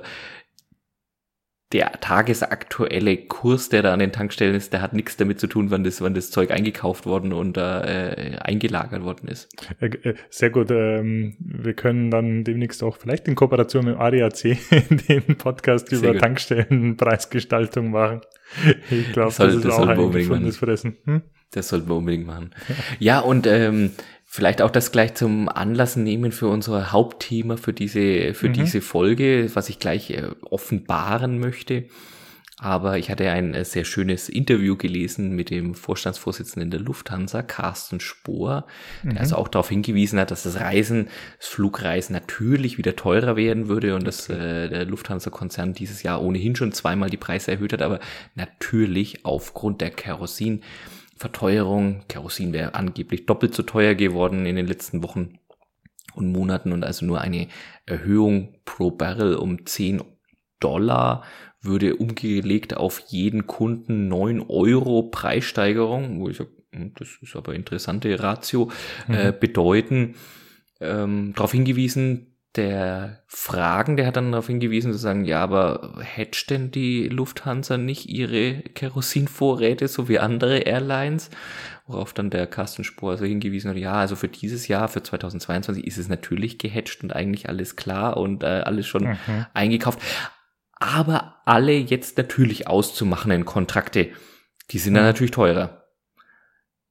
der 1.71 1.91
tagesaktuelle 2.01 3.15
Kurs, 3.15 3.69
der 3.69 3.83
da 3.83 3.93
an 3.93 3.99
den 3.99 4.11
Tankstellen 4.11 4.55
ist, 4.55 4.73
der 4.73 4.81
hat 4.81 4.93
nichts 4.93 5.17
damit 5.17 5.39
zu 5.39 5.45
tun, 5.45 5.69
wann 5.69 5.83
das, 5.83 6.01
wann 6.01 6.15
das 6.15 6.31
Zeug 6.31 6.49
eingekauft 6.49 7.05
worden 7.05 7.31
und 7.31 7.57
äh, 7.57 8.37
eingelagert 8.41 9.03
worden 9.03 9.27
ist. 9.27 9.49
Äh, 9.79 9.87
äh, 9.87 10.15
sehr 10.31 10.49
gut. 10.49 10.71
Ähm, 10.71 11.35
wir 11.39 11.73
können 11.73 12.09
dann 12.09 12.43
demnächst 12.43 12.81
auch 12.81 12.97
vielleicht 12.97 13.27
in 13.27 13.35
Kooperation 13.35 13.85
mit 13.85 13.97
ADAC 13.97 14.57
den 15.07 15.37
Podcast 15.37 15.89
Sehr 15.89 15.99
über 15.99 16.13
gut. 16.13 16.21
Tankstellenpreisgestaltung 16.21 17.91
machen. 17.91 18.21
Ich 18.89 19.11
glaube, 19.13 19.27
das, 19.27 19.37
das, 19.37 19.55
ist 19.55 19.69
auch 19.69 19.87
ein 19.87 20.11
gefundenes 20.11 20.57
Fressen. 20.57 20.97
Hm? 21.05 21.21
Das 21.51 21.69
sollten 21.69 21.87
wir 21.87 21.95
unbedingt 21.95 22.25
machen. 22.25 22.51
Ja, 22.97 23.19
und 23.19 23.45
ähm, 23.45 23.91
Vielleicht 24.31 24.61
auch 24.61 24.69
das 24.69 24.91
gleich 24.91 25.15
zum 25.15 25.49
Anlass 25.49 25.95
nehmen 25.95 26.31
für 26.31 26.49
unser 26.49 26.91
Hauptthema 26.91 27.57
für 27.57 27.73
diese, 27.73 28.35
für 28.35 28.49
mhm. 28.49 28.53
diese 28.53 28.79
Folge, 28.79 29.49
was 29.55 29.69
ich 29.69 29.79
gleich 29.79 30.11
äh, 30.11 30.29
offenbaren 30.41 31.39
möchte. 31.39 31.85
Aber 32.59 32.99
ich 32.99 33.09
hatte 33.09 33.31
ein 33.31 33.55
äh, 33.55 33.65
sehr 33.65 33.85
schönes 33.85 34.29
Interview 34.29 34.75
gelesen 34.75 35.31
mit 35.31 35.49
dem 35.49 35.73
Vorstandsvorsitzenden 35.73 36.69
der 36.69 36.79
Lufthansa, 36.79 37.41
Carsten 37.41 37.99
Spohr, 37.99 38.67
der 39.03 39.13
mhm. 39.13 39.17
also 39.17 39.35
auch 39.35 39.47
darauf 39.47 39.69
hingewiesen 39.69 40.19
hat, 40.19 40.29
dass 40.29 40.43
das 40.43 40.59
Reisen, 40.59 41.07
das 41.39 41.47
Flugreisen 41.47 42.13
natürlich 42.13 42.77
wieder 42.77 42.95
teurer 42.95 43.35
werden 43.35 43.67
würde 43.67 43.95
und 43.95 44.05
dass 44.05 44.29
äh, 44.29 44.69
der 44.69 44.85
Lufthansa-Konzern 44.85 45.73
dieses 45.73 46.03
Jahr 46.03 46.21
ohnehin 46.21 46.55
schon 46.55 46.71
zweimal 46.71 47.09
die 47.09 47.17
Preise 47.17 47.49
erhöht 47.49 47.73
hat, 47.73 47.81
aber 47.81 47.99
natürlich 48.35 49.25
aufgrund 49.25 49.81
der 49.81 49.89
Kerosin 49.89 50.61
Verteuerung. 51.19 52.05
Kerosin 52.07 52.53
wäre 52.53 52.75
angeblich 52.75 53.25
doppelt 53.25 53.53
so 53.53 53.63
teuer 53.63 53.93
geworden 53.93 54.45
in 54.45 54.55
den 54.55 54.67
letzten 54.67 55.03
Wochen 55.03 55.37
und 56.15 56.31
Monaten 56.31 56.71
und 56.71 56.83
also 56.83 57.05
nur 57.05 57.19
eine 57.21 57.49
Erhöhung 57.85 58.55
pro 58.63 58.91
Barrel 58.91 59.35
um 59.35 59.65
10 59.65 60.01
Dollar 60.59 61.23
würde 61.61 61.97
umgelegt 61.97 62.77
auf 62.77 62.99
jeden 63.07 63.47
Kunden 63.47 64.07
9 64.07 64.45
Euro 64.47 65.03
Preissteigerung, 65.03 66.21
wo 66.21 66.29
ich 66.29 66.37
sage, 66.37 66.51
hm, 66.71 66.93
das 66.95 67.09
ist 67.21 67.35
aber 67.35 67.53
interessante 67.53 68.17
Ratio, 68.21 68.71
mhm. 69.07 69.13
äh, 69.13 69.33
bedeuten. 69.37 70.15
Ähm, 70.79 71.33
darauf 71.35 71.51
hingewiesen, 71.51 72.28
der 72.55 73.23
Fragen, 73.27 73.95
der 73.95 74.07
hat 74.07 74.15
dann 74.15 74.31
darauf 74.31 74.47
hingewiesen 74.47 74.91
zu 74.91 74.97
sagen, 74.97 75.23
ja, 75.23 75.41
aber 75.41 75.99
hedgt 76.01 76.49
denn 76.49 76.71
die 76.71 77.07
Lufthansa 77.07 77.77
nicht 77.77 78.09
ihre 78.09 78.61
Kerosinvorräte 78.61 79.87
so 79.87 80.09
wie 80.09 80.19
andere 80.19 80.59
Airlines? 80.59 81.29
Worauf 81.85 82.13
dann 82.13 82.29
der 82.29 82.47
Kastenspor 82.47 83.11
also 83.11 83.25
hingewiesen 83.25 83.69
hat, 83.69 83.77
ja, 83.77 83.93
also 83.93 84.15
für 84.15 84.27
dieses 84.27 84.67
Jahr, 84.67 84.87
für 84.87 85.03
2022 85.03 85.85
ist 85.85 85.97
es 85.97 86.07
natürlich 86.07 86.57
gehatcht 86.57 87.03
und 87.03 87.15
eigentlich 87.15 87.49
alles 87.49 87.75
klar 87.75 88.17
und 88.17 88.43
äh, 88.43 88.47
alles 88.47 88.87
schon 88.87 89.09
mhm. 89.09 89.45
eingekauft. 89.53 89.99
Aber 90.79 91.41
alle 91.45 91.73
jetzt 91.73 92.17
natürlich 92.17 92.67
auszumachenden 92.67 93.45
Kontrakte, 93.45 94.09
die 94.71 94.79
sind 94.79 94.93
mhm. 94.93 94.97
dann 94.97 95.05
natürlich 95.05 95.31
teurer. 95.31 95.78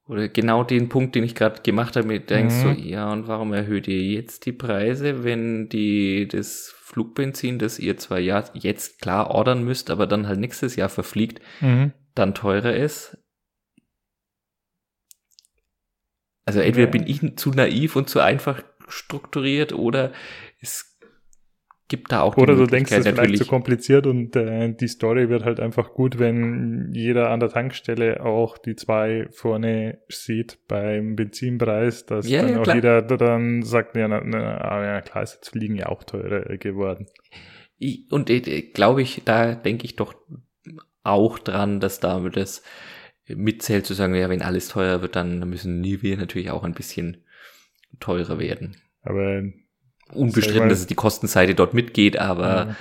Oder 0.09 0.29
genau 0.29 0.64
den 0.64 0.88
Punkt, 0.88 1.14
den 1.14 1.23
ich 1.23 1.35
gerade 1.35 1.61
gemacht 1.61 1.94
habe, 1.94 2.07
mit 2.07 2.31
denkst 2.31 2.55
mhm. 2.57 2.62
so, 2.62 2.68
ja, 2.81 3.12
und 3.12 3.29
warum 3.29 3.53
erhöht 3.53 3.87
ihr 3.88 4.03
jetzt 4.03 4.47
die 4.47 4.53
Preise, 4.53 5.23
wenn 5.23 5.68
die 5.68 6.27
das 6.27 6.75
Flugbenzin, 6.75 7.59
das 7.59 7.79
ihr 7.79 7.99
zwar 7.99 8.18
ja 8.18 8.42
jetzt 8.55 9.03
klar 9.03 9.31
ordern 9.31 9.62
müsst, 9.62 9.90
aber 9.90 10.07
dann 10.07 10.27
halt 10.27 10.40
nächstes 10.40 10.77
Jahr 10.77 10.88
verfliegt, 10.88 11.42
mhm. 11.61 11.92
dann 12.14 12.35
teurer 12.35 12.75
ist? 12.75 13.18
Also 16.47 16.61
entweder 16.61 16.87
ja. 16.87 16.92
bin 16.92 17.07
ich 17.07 17.37
zu 17.37 17.51
naiv 17.51 17.94
und 17.94 18.09
zu 18.09 18.21
einfach 18.21 18.62
strukturiert 18.88 19.75
oder 19.75 20.12
es 20.61 20.88
gibt 21.88 22.12
da 22.12 22.20
auch 22.20 22.37
Oder 22.37 22.55
du 22.55 22.66
denkst, 22.66 22.92
es 22.92 22.98
ist 22.98 23.09
vielleicht 23.09 23.38
zu 23.38 23.46
kompliziert 23.46 24.07
und 24.07 24.37
äh, 24.37 24.72
die 24.74 24.88
Story 24.88 25.31
wird 25.31 25.44
halt 25.44 25.59
einfach 25.59 25.94
gut, 25.94 26.18
wenn 26.18 26.90
jeder 26.92 27.31
an 27.31 27.40
der 27.40 27.48
Tankstelle 27.48 28.24
auch 28.24 28.59
die 28.59 28.77
zwei 28.77 29.27
vorne 29.31 29.98
sieht 30.09 30.59
beim 30.68 31.16
Benzinpreis, 31.16 32.05
dass 32.05 32.29
ja, 32.29 32.42
dann 32.42 32.53
ja, 32.53 32.59
auch 32.59 32.62
klar. 32.64 32.77
jeder 32.77 33.03
dann 33.03 33.62
sagt, 33.62 33.96
ja, 33.96 34.07
na, 34.07 34.22
na, 34.22 34.59
ah, 34.59 34.85
ja 34.85 35.01
klar, 35.01 35.22
ist 35.22 35.35
jetzt 35.35 35.48
Fliegen 35.48 35.77
ja 35.77 35.87
auch 35.87 36.05
teurer 36.05 36.57
geworden. 36.59 37.07
Und 38.11 38.29
äh, 38.29 38.62
glaube 38.62 39.03
ich, 39.03 39.22
da 39.24 39.55
denke 39.55 39.87
ich 39.87 39.96
doch 39.96 40.14
auch 41.03 41.38
dran, 41.38 41.81
dass 41.81 42.01
da 42.01 42.20
das 42.20 42.62
mitzählt 43.27 43.87
zu 43.87 43.94
sagen, 43.94 44.14
ja, 44.14 44.29
wenn 44.29 44.42
alles 44.42 44.68
teurer 44.68 45.01
wird, 45.01 45.16
dann 45.16 45.48
müssen 45.48 45.83
wir 45.83 46.16
natürlich 46.16 46.51
auch 46.51 46.64
ein 46.64 46.74
bisschen 46.74 47.24
teurer 48.01 48.38
werden. 48.38 48.77
Aber 49.03 49.42
unbestritten, 50.12 50.68
dass 50.68 50.81
es 50.81 50.87
die 50.87 50.94
Kostenseite 50.94 51.55
dort 51.55 51.75
mitgeht, 51.75 52.18
aber 52.18 52.49
ja. 52.49 52.77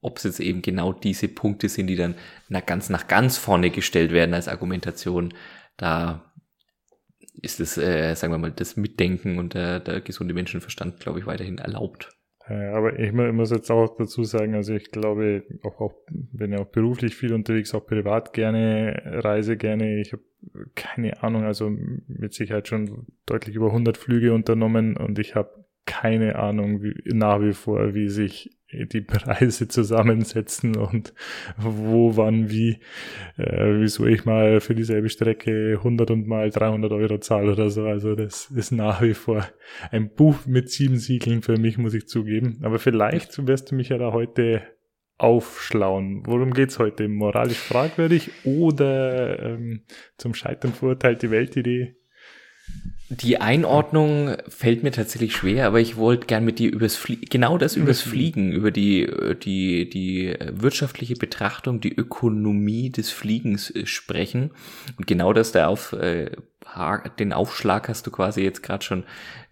ob 0.00 0.18
es 0.18 0.24
jetzt 0.24 0.40
eben 0.40 0.62
genau 0.62 0.92
diese 0.92 1.28
Punkte 1.28 1.68
sind, 1.68 1.86
die 1.86 1.96
dann 1.96 2.14
nach 2.48 2.64
ganz, 2.66 2.90
nach 2.90 3.08
ganz 3.08 3.38
vorne 3.38 3.70
gestellt 3.70 4.12
werden 4.12 4.34
als 4.34 4.48
Argumentation, 4.48 5.34
da 5.76 6.32
ist 7.42 7.60
es, 7.60 7.78
äh, 7.78 8.14
sagen 8.14 8.32
wir 8.32 8.38
mal, 8.38 8.52
das 8.52 8.76
Mitdenken 8.76 9.38
und 9.38 9.54
der, 9.54 9.80
der 9.80 10.00
gesunde 10.00 10.34
Menschenverstand, 10.34 11.00
glaube 11.00 11.20
ich, 11.20 11.26
weiterhin 11.26 11.58
erlaubt. 11.58 12.10
Aber 12.50 12.98
ich 12.98 13.12
muss 13.12 13.52
jetzt 13.52 13.70
auch 13.70 13.96
dazu 13.96 14.24
sagen, 14.24 14.56
also 14.56 14.74
ich 14.74 14.90
glaube, 14.90 15.44
auch, 15.62 15.80
auch 15.80 15.94
bin 16.08 16.50
ja 16.50 16.58
auch 16.58 16.66
beruflich 16.66 17.14
viel 17.14 17.32
unterwegs, 17.32 17.74
auch 17.74 17.86
privat 17.86 18.32
gerne, 18.32 19.00
reise 19.04 19.56
gerne. 19.56 20.00
Ich 20.00 20.12
habe 20.12 20.24
keine 20.74 21.22
Ahnung, 21.22 21.44
also 21.44 21.70
mit 22.08 22.34
Sicherheit 22.34 22.66
schon 22.66 23.06
deutlich 23.24 23.54
über 23.54 23.66
100 23.66 23.96
Flüge 23.96 24.34
unternommen 24.34 24.96
und 24.96 25.20
ich 25.20 25.36
habe 25.36 25.64
keine 25.90 26.36
Ahnung 26.36 26.84
wie, 26.84 26.94
nach 27.06 27.40
wie 27.40 27.52
vor, 27.52 27.94
wie 27.94 28.08
sich 28.08 28.48
die 28.72 29.00
Preise 29.00 29.66
zusammensetzen 29.66 30.76
und 30.76 31.12
wo, 31.56 32.16
wann, 32.16 32.48
wie, 32.48 32.78
äh, 33.36 33.80
wieso 33.80 34.06
ich 34.06 34.24
mal 34.24 34.60
für 34.60 34.76
dieselbe 34.76 35.08
Strecke 35.08 35.74
100 35.78 36.12
und 36.12 36.28
mal 36.28 36.50
300 36.50 36.92
Euro 36.92 37.18
zahle 37.18 37.52
oder 37.52 37.70
so. 37.70 37.84
Also 37.86 38.14
das 38.14 38.50
ist 38.52 38.70
nach 38.70 39.02
wie 39.02 39.14
vor 39.14 39.44
ein 39.90 40.14
Buch 40.14 40.46
mit 40.46 40.70
sieben 40.70 40.96
Siegeln 40.96 41.42
für 41.42 41.58
mich, 41.58 41.76
muss 41.76 41.94
ich 41.94 42.06
zugeben. 42.06 42.60
Aber 42.62 42.78
vielleicht 42.78 43.44
wirst 43.48 43.72
du 43.72 43.74
mich 43.74 43.88
ja 43.88 43.98
da 43.98 44.12
heute 44.12 44.62
aufschlauen. 45.18 46.22
Worum 46.24 46.54
geht's 46.54 46.78
heute? 46.78 47.08
Moralisch 47.08 47.58
fragwürdig 47.58 48.30
oder 48.44 49.42
ähm, 49.42 49.82
zum 50.16 50.34
Scheitern 50.34 50.72
verurteilt 50.72 51.22
die 51.22 51.32
Weltidee? 51.32 51.96
Die 53.12 53.40
Einordnung 53.40 54.36
fällt 54.46 54.84
mir 54.84 54.92
tatsächlich 54.92 55.34
schwer, 55.34 55.66
aber 55.66 55.80
ich 55.80 55.96
wollte 55.96 56.28
gern 56.28 56.44
mit 56.44 56.60
dir 56.60 56.72
übers 56.72 56.94
Flie 56.94 57.16
genau 57.16 57.58
das 57.58 57.74
übers 57.74 58.02
Fliegen, 58.02 58.52
über 58.52 58.70
die, 58.70 59.10
die, 59.42 59.90
die 59.90 60.36
wirtschaftliche 60.52 61.16
Betrachtung, 61.16 61.80
die 61.80 61.92
Ökonomie 61.92 62.88
des 62.88 63.10
Fliegens 63.10 63.74
äh, 63.74 63.84
sprechen. 63.84 64.52
Und 64.96 65.08
genau 65.08 65.32
das 65.32 65.50
da 65.50 65.66
auf, 65.66 65.92
äh, 65.92 66.30
den 67.18 67.32
Aufschlag 67.32 67.88
hast 67.88 68.06
du 68.06 68.12
quasi 68.12 68.42
jetzt 68.42 68.62
gerade 68.62 68.84
schon 68.84 69.02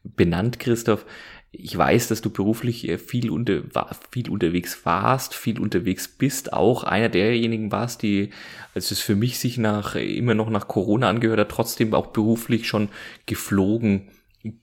benannt, 0.04 0.60
Christoph 0.60 1.04
ich 1.50 1.76
weiß, 1.76 2.08
dass 2.08 2.20
du 2.20 2.30
beruflich 2.30 2.88
äh, 2.88 2.98
viel, 2.98 3.30
unter, 3.30 3.62
viel 4.10 4.28
unterwegs 4.30 4.84
warst, 4.84 5.34
viel 5.34 5.58
unterwegs 5.60 6.08
bist, 6.08 6.52
auch 6.52 6.84
einer 6.84 7.08
derjenigen 7.08 7.72
warst, 7.72 8.02
die, 8.02 8.30
als 8.74 8.90
es 8.90 9.00
für 9.00 9.16
mich 9.16 9.38
sich 9.38 9.56
nach, 9.58 9.94
immer 9.94 10.34
noch 10.34 10.50
nach 10.50 10.68
Corona 10.68 11.08
angehört 11.08 11.40
hat, 11.40 11.48
trotzdem 11.48 11.94
auch 11.94 12.08
beruflich 12.08 12.68
schon 12.68 12.88
geflogen 13.26 14.08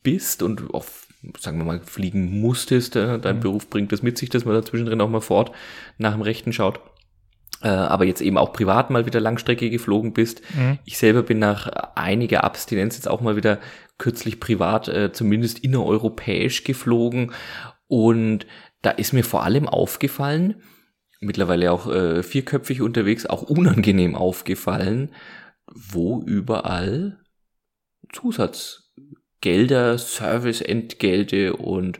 bist 0.03 0.43
und 0.43 0.73
auf, 0.73 1.07
sagen 1.39 1.57
wir 1.57 1.65
mal, 1.65 1.81
fliegen 1.81 2.39
musstest. 2.39 2.95
Äh, 2.95 3.19
dein 3.19 3.37
mhm. 3.37 3.41
Beruf 3.41 3.69
bringt 3.69 3.91
es 3.91 4.03
mit 4.03 4.17
sich, 4.17 4.29
dass 4.29 4.45
man 4.45 4.53
da 4.53 4.63
zwischendrin 4.63 5.01
auch 5.01 5.09
mal 5.09 5.21
fort 5.21 5.51
nach 5.97 6.13
dem 6.13 6.21
Rechten 6.21 6.53
schaut. 6.53 6.79
Äh, 7.63 7.69
aber 7.69 8.05
jetzt 8.05 8.21
eben 8.21 8.37
auch 8.37 8.53
privat 8.53 8.91
mal 8.91 9.07
wieder 9.07 9.19
Langstrecke 9.19 9.71
geflogen 9.71 10.13
bist. 10.13 10.41
Mhm. 10.53 10.77
Ich 10.85 10.99
selber 10.99 11.23
bin 11.23 11.39
nach 11.39 11.67
einiger 11.95 12.43
Abstinenz 12.43 12.95
jetzt 12.95 13.07
auch 13.07 13.21
mal 13.21 13.35
wieder 13.37 13.59
kürzlich 13.97 14.39
privat, 14.39 14.87
äh, 14.87 15.11
zumindest 15.11 15.59
innereuropäisch 15.59 16.63
geflogen. 16.63 17.31
Und 17.87 18.45
da 18.81 18.91
ist 18.91 19.13
mir 19.13 19.23
vor 19.23 19.43
allem 19.43 19.67
aufgefallen, 19.67 20.61
mittlerweile 21.19 21.71
auch 21.71 21.87
äh, 21.87 22.23
vierköpfig 22.23 22.81
unterwegs, 22.81 23.25
auch 23.25 23.43
unangenehm 23.43 24.15
aufgefallen, 24.15 25.11
wo 25.67 26.21
überall 26.21 27.19
Zusatzgelder, 28.11 29.97
Serviceentgelte 29.97 31.55
und 31.55 31.99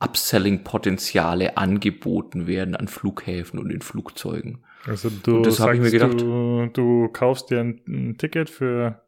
Upselling-Potenziale 0.00 1.56
angeboten 1.56 2.46
werden 2.46 2.74
an 2.74 2.88
Flughäfen 2.88 3.58
und 3.58 3.70
in 3.70 3.82
Flugzeugen. 3.82 4.64
Also 4.86 5.10
du 5.10 5.36
und 5.36 5.46
das 5.46 5.60
habe 5.60 5.74
ich 5.74 5.80
mir 5.80 5.90
gedacht. 5.90 6.20
Du, 6.20 6.70
du 6.72 7.08
kaufst 7.08 7.50
dir 7.50 7.60
ein, 7.60 7.82
ein 7.86 8.18
Ticket 8.18 8.48
für 8.48 9.02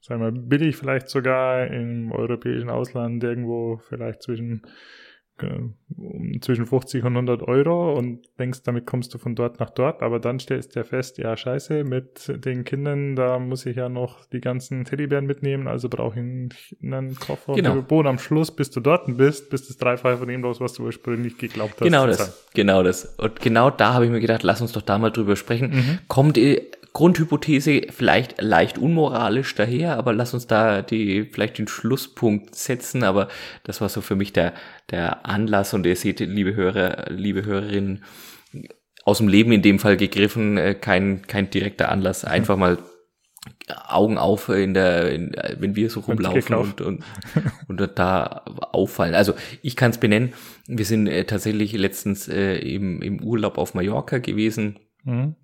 sagen 0.00 0.22
wir, 0.22 0.32
billig 0.32 0.76
vielleicht 0.76 1.08
sogar 1.08 1.66
im 1.66 2.12
europäischen 2.12 2.70
Ausland 2.70 3.22
irgendwo 3.22 3.78
vielleicht 3.78 4.22
zwischen 4.22 4.62
zwischen 6.40 6.66
50 6.66 7.04
und 7.04 7.12
100 7.12 7.42
Euro 7.42 7.94
und 7.96 8.20
denkst, 8.38 8.60
damit 8.64 8.86
kommst 8.86 9.14
du 9.14 9.18
von 9.18 9.34
dort 9.34 9.60
nach 9.60 9.70
dort, 9.70 10.02
aber 10.02 10.18
dann 10.20 10.38
stellst 10.38 10.74
du 10.74 10.80
ja 10.80 10.84
fest, 10.84 11.18
ja 11.18 11.36
scheiße, 11.36 11.84
mit 11.84 12.44
den 12.44 12.64
Kindern, 12.64 13.16
da 13.16 13.38
muss 13.38 13.66
ich 13.66 13.76
ja 13.76 13.88
noch 13.88 14.24
die 14.26 14.40
ganzen 14.40 14.84
Teddybären 14.84 15.26
mitnehmen, 15.26 15.68
also 15.68 15.88
brauche 15.88 16.20
ich 16.20 16.76
einen 16.82 17.16
Koffer 17.16 17.54
genau. 17.54 17.72
und 17.72 17.88
Boden 17.88 18.08
am 18.08 18.18
Schluss, 18.18 18.50
bis 18.50 18.70
du 18.70 18.80
dort 18.80 19.16
bist, 19.16 19.50
bist 19.50 19.68
das 19.70 19.76
Dreifache 19.76 20.18
von 20.18 20.28
dem 20.28 20.42
los, 20.42 20.60
was 20.60 20.74
du 20.74 20.84
ursprünglich 20.84 21.38
geglaubt 21.38 21.74
hast. 21.80 21.86
Genau 21.86 22.06
das, 22.06 22.46
genau 22.54 22.82
das. 22.82 23.04
Und 23.16 23.40
genau 23.40 23.70
da 23.70 23.94
habe 23.94 24.04
ich 24.04 24.10
mir 24.10 24.20
gedacht, 24.20 24.42
lass 24.42 24.60
uns 24.60 24.72
doch 24.72 24.82
da 24.82 24.98
mal 24.98 25.10
drüber 25.10 25.36
sprechen. 25.36 25.70
Mhm. 25.70 25.98
Kommt 26.08 26.36
ihr 26.36 26.62
Grundhypothese 26.92 27.82
vielleicht 27.90 28.40
leicht 28.40 28.78
unmoralisch 28.78 29.54
daher, 29.54 29.96
aber 29.96 30.12
lass 30.12 30.34
uns 30.34 30.46
da 30.46 30.82
die, 30.82 31.24
vielleicht 31.24 31.58
den 31.58 31.68
Schlusspunkt 31.68 32.54
setzen, 32.54 33.04
aber 33.04 33.28
das 33.64 33.80
war 33.80 33.88
so 33.88 34.00
für 34.00 34.16
mich 34.16 34.32
der, 34.32 34.54
der 34.90 35.24
Anlass 35.26 35.72
und 35.72 35.86
ihr 35.86 35.96
seht, 35.96 36.20
liebe 36.20 36.54
Hörer, 36.54 37.06
liebe 37.10 37.44
Hörerinnen, 37.44 38.04
aus 39.04 39.18
dem 39.18 39.28
Leben 39.28 39.52
in 39.52 39.62
dem 39.62 39.78
Fall 39.78 39.96
gegriffen, 39.96 40.58
äh, 40.58 40.74
kein, 40.74 41.22
kein 41.26 41.50
direkter 41.50 41.90
Anlass, 41.90 42.24
einfach 42.24 42.56
mal 42.56 42.78
Augen 43.88 44.18
auf 44.18 44.48
in 44.48 44.74
der, 44.74 45.12
in, 45.12 45.34
wenn 45.58 45.76
wir 45.76 45.88
so 45.90 46.00
rumlaufen 46.00 46.54
und, 46.56 46.80
und, 46.80 47.04
und 47.68 47.98
da 47.98 48.44
auffallen. 48.72 49.14
Also 49.14 49.34
ich 49.62 49.76
kann 49.76 49.92
es 49.92 49.98
benennen, 49.98 50.34
wir 50.66 50.84
sind 50.84 51.06
äh, 51.06 51.24
tatsächlich 51.24 51.72
letztens 51.72 52.28
äh, 52.28 52.56
im, 52.58 53.00
im 53.00 53.22
Urlaub 53.22 53.58
auf 53.58 53.74
Mallorca 53.74 54.18
gewesen. 54.18 54.78
Mhm. 55.04 55.36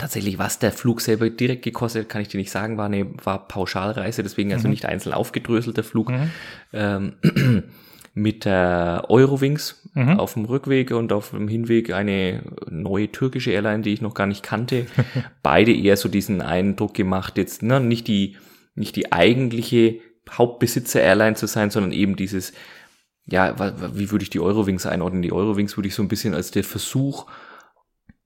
Tatsächlich, 0.00 0.38
was 0.38 0.58
der 0.58 0.72
Flug 0.72 1.00
selber 1.00 1.28
direkt 1.28 1.62
gekostet, 1.62 2.08
kann 2.08 2.22
ich 2.22 2.28
dir 2.28 2.38
nicht 2.38 2.50
sagen, 2.50 2.78
war 2.78 2.86
eine 2.86 3.06
war 3.24 3.46
Pauschalreise, 3.46 4.22
deswegen 4.22 4.52
also 4.52 4.66
mhm. 4.66 4.72
nicht 4.72 4.86
einzeln 4.86 5.12
aufgedröselter 5.12 5.84
Flug. 5.84 6.08
Mhm. 6.08 6.30
Ähm, 6.72 7.12
mit 8.14 8.44
der 8.44 9.04
Eurowings 9.08 9.88
mhm. 9.94 10.18
auf 10.18 10.34
dem 10.34 10.44
Rückweg 10.44 10.90
und 10.90 11.12
auf 11.12 11.30
dem 11.30 11.46
Hinweg 11.46 11.92
eine 11.92 12.42
neue 12.68 13.12
türkische 13.12 13.52
Airline, 13.52 13.82
die 13.82 13.92
ich 13.92 14.00
noch 14.00 14.14
gar 14.14 14.26
nicht 14.26 14.42
kannte. 14.42 14.86
Beide 15.42 15.72
eher 15.72 15.96
so 15.96 16.08
diesen 16.08 16.40
Eindruck 16.40 16.94
gemacht, 16.94 17.38
jetzt 17.38 17.62
ne, 17.62 17.78
nicht 17.78 18.08
die 18.08 18.36
nicht 18.74 18.96
die 18.96 19.12
eigentliche 19.12 20.00
Hauptbesitzer-Airline 20.30 21.36
zu 21.36 21.46
sein, 21.46 21.70
sondern 21.70 21.92
eben 21.92 22.16
dieses, 22.16 22.52
ja, 23.26 23.54
wie 23.94 24.10
würde 24.10 24.22
ich 24.22 24.30
die 24.30 24.40
Eurowings 24.40 24.86
einordnen? 24.86 25.22
Die 25.22 25.32
Eurowings 25.32 25.76
würde 25.76 25.88
ich 25.88 25.94
so 25.94 26.02
ein 26.02 26.08
bisschen 26.08 26.34
als 26.34 26.50
der 26.50 26.64
Versuch 26.64 27.26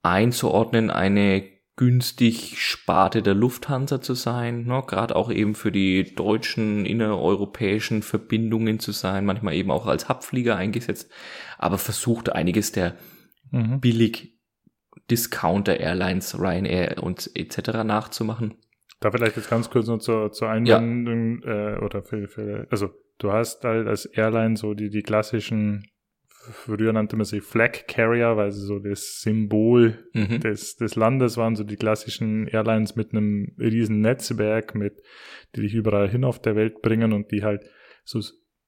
einzuordnen, 0.02 0.90
eine 0.90 1.44
günstig 1.76 2.60
Sparte 2.60 3.22
der 3.22 3.34
Lufthansa 3.34 4.00
zu 4.00 4.14
sein, 4.14 4.64
ne? 4.64 4.82
gerade 4.86 5.16
auch 5.16 5.30
eben 5.30 5.54
für 5.54 5.72
die 5.72 6.14
deutschen 6.14 6.86
innereuropäischen 6.86 8.02
Verbindungen 8.02 8.78
zu 8.78 8.92
sein, 8.92 9.24
manchmal 9.24 9.54
eben 9.54 9.70
auch 9.70 9.86
als 9.86 10.08
Hubflieger 10.08 10.56
eingesetzt, 10.56 11.10
aber 11.58 11.78
versucht 11.78 12.30
einiges 12.30 12.70
der 12.72 12.94
mhm. 13.50 13.80
billig 13.80 14.38
Discounter 15.10 15.78
Airlines, 15.78 16.38
Ryanair 16.38 17.02
und 17.02 17.30
etc. 17.34 17.84
nachzumachen. 17.84 18.54
Da 19.00 19.10
vielleicht 19.10 19.36
jetzt 19.36 19.50
ganz 19.50 19.68
kurz 19.68 19.88
noch 19.88 19.98
zur, 19.98 20.32
zur 20.32 20.48
Einwendung 20.48 21.42
ja. 21.42 21.74
äh, 21.74 21.78
oder 21.80 22.02
für, 22.02 22.28
für, 22.28 22.66
also 22.70 22.90
du 23.18 23.32
hast 23.32 23.64
halt 23.64 23.86
als 23.86 24.06
Airline 24.06 24.56
so 24.56 24.74
die, 24.74 24.90
die 24.90 25.02
klassischen 25.02 25.84
früher 26.52 26.92
nannte 26.92 27.16
man 27.16 27.24
sie 27.24 27.40
Flag 27.40 27.86
Carrier, 27.86 28.36
weil 28.36 28.50
sie 28.52 28.64
so 28.64 28.78
das 28.78 29.20
Symbol 29.20 29.98
mhm. 30.12 30.40
des, 30.40 30.76
des 30.76 30.96
Landes 30.96 31.36
waren, 31.36 31.56
so 31.56 31.64
die 31.64 31.76
klassischen 31.76 32.46
Airlines 32.46 32.96
mit 32.96 33.12
einem 33.12 33.54
riesen 33.58 34.00
Netzwerk, 34.00 34.74
mit, 34.74 35.02
die 35.54 35.62
dich 35.62 35.74
überall 35.74 36.08
hin 36.08 36.24
auf 36.24 36.40
der 36.40 36.56
Welt 36.56 36.82
bringen 36.82 37.12
und 37.12 37.30
die 37.30 37.42
halt 37.42 37.68
so 38.04 38.20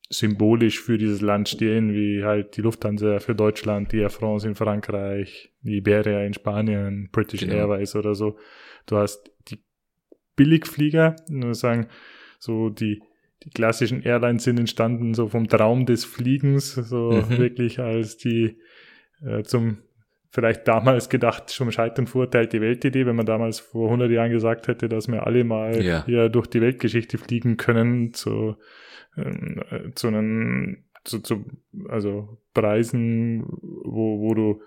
symbolisch 0.08 0.80
für 0.80 0.98
dieses 0.98 1.20
Land 1.20 1.48
stehen, 1.48 1.92
wie 1.92 2.24
halt 2.24 2.56
die 2.56 2.62
Lufthansa 2.62 3.18
für 3.18 3.34
Deutschland, 3.34 3.92
die 3.92 3.98
Air 3.98 4.10
France 4.10 4.46
in 4.46 4.54
Frankreich, 4.54 5.52
die 5.62 5.78
Iberia 5.78 6.22
in 6.22 6.34
Spanien, 6.34 7.08
British 7.10 7.40
genau. 7.40 7.54
Airways 7.54 7.96
oder 7.96 8.14
so. 8.14 8.38
Du 8.86 8.96
hast 8.96 9.30
die 9.48 9.58
Billigflieger, 10.36 11.16
nur 11.28 11.54
sagen, 11.54 11.88
so 12.38 12.68
die 12.68 13.02
die 13.42 13.51
klassischen 13.51 14.03
Airlines 14.03 14.44
sind 14.44 14.59
entstanden 14.59 15.14
so 15.14 15.29
vom 15.29 15.49
Traum 15.49 15.87
des 15.87 16.05
Fliegens, 16.05 16.75
so 16.75 17.11
mhm. 17.12 17.38
wirklich 17.38 17.79
als 17.79 18.16
die 18.16 18.59
äh, 19.25 19.42
zum 19.42 19.79
vielleicht 20.31 20.68
damals 20.68 21.09
gedacht 21.09 21.51
schon 21.51 21.72
Scheitern 21.72 22.07
verurteilte 22.07 22.61
Weltidee, 22.61 23.07
wenn 23.07 23.16
man 23.16 23.25
damals 23.25 23.59
vor 23.59 23.87
100 23.87 24.11
Jahren 24.11 24.31
gesagt 24.31 24.68
hätte, 24.68 24.88
dass 24.88 25.09
wir 25.09 25.27
alle 25.27 25.44
mal 25.44 25.83
ja. 25.83 26.05
hier 26.05 26.29
durch 26.29 26.46
die 26.46 26.61
Weltgeschichte 26.61 27.16
fliegen 27.16 27.57
können 27.57 28.12
zu, 28.12 28.57
äh, 29.16 29.92
zu 29.94 30.09
einem 30.09 30.85
zu, 31.05 31.20
zu 31.20 31.46
also 31.88 32.38
Preisen, 32.53 33.44
wo, 33.46 34.20
wo 34.20 34.35
du 34.35 34.61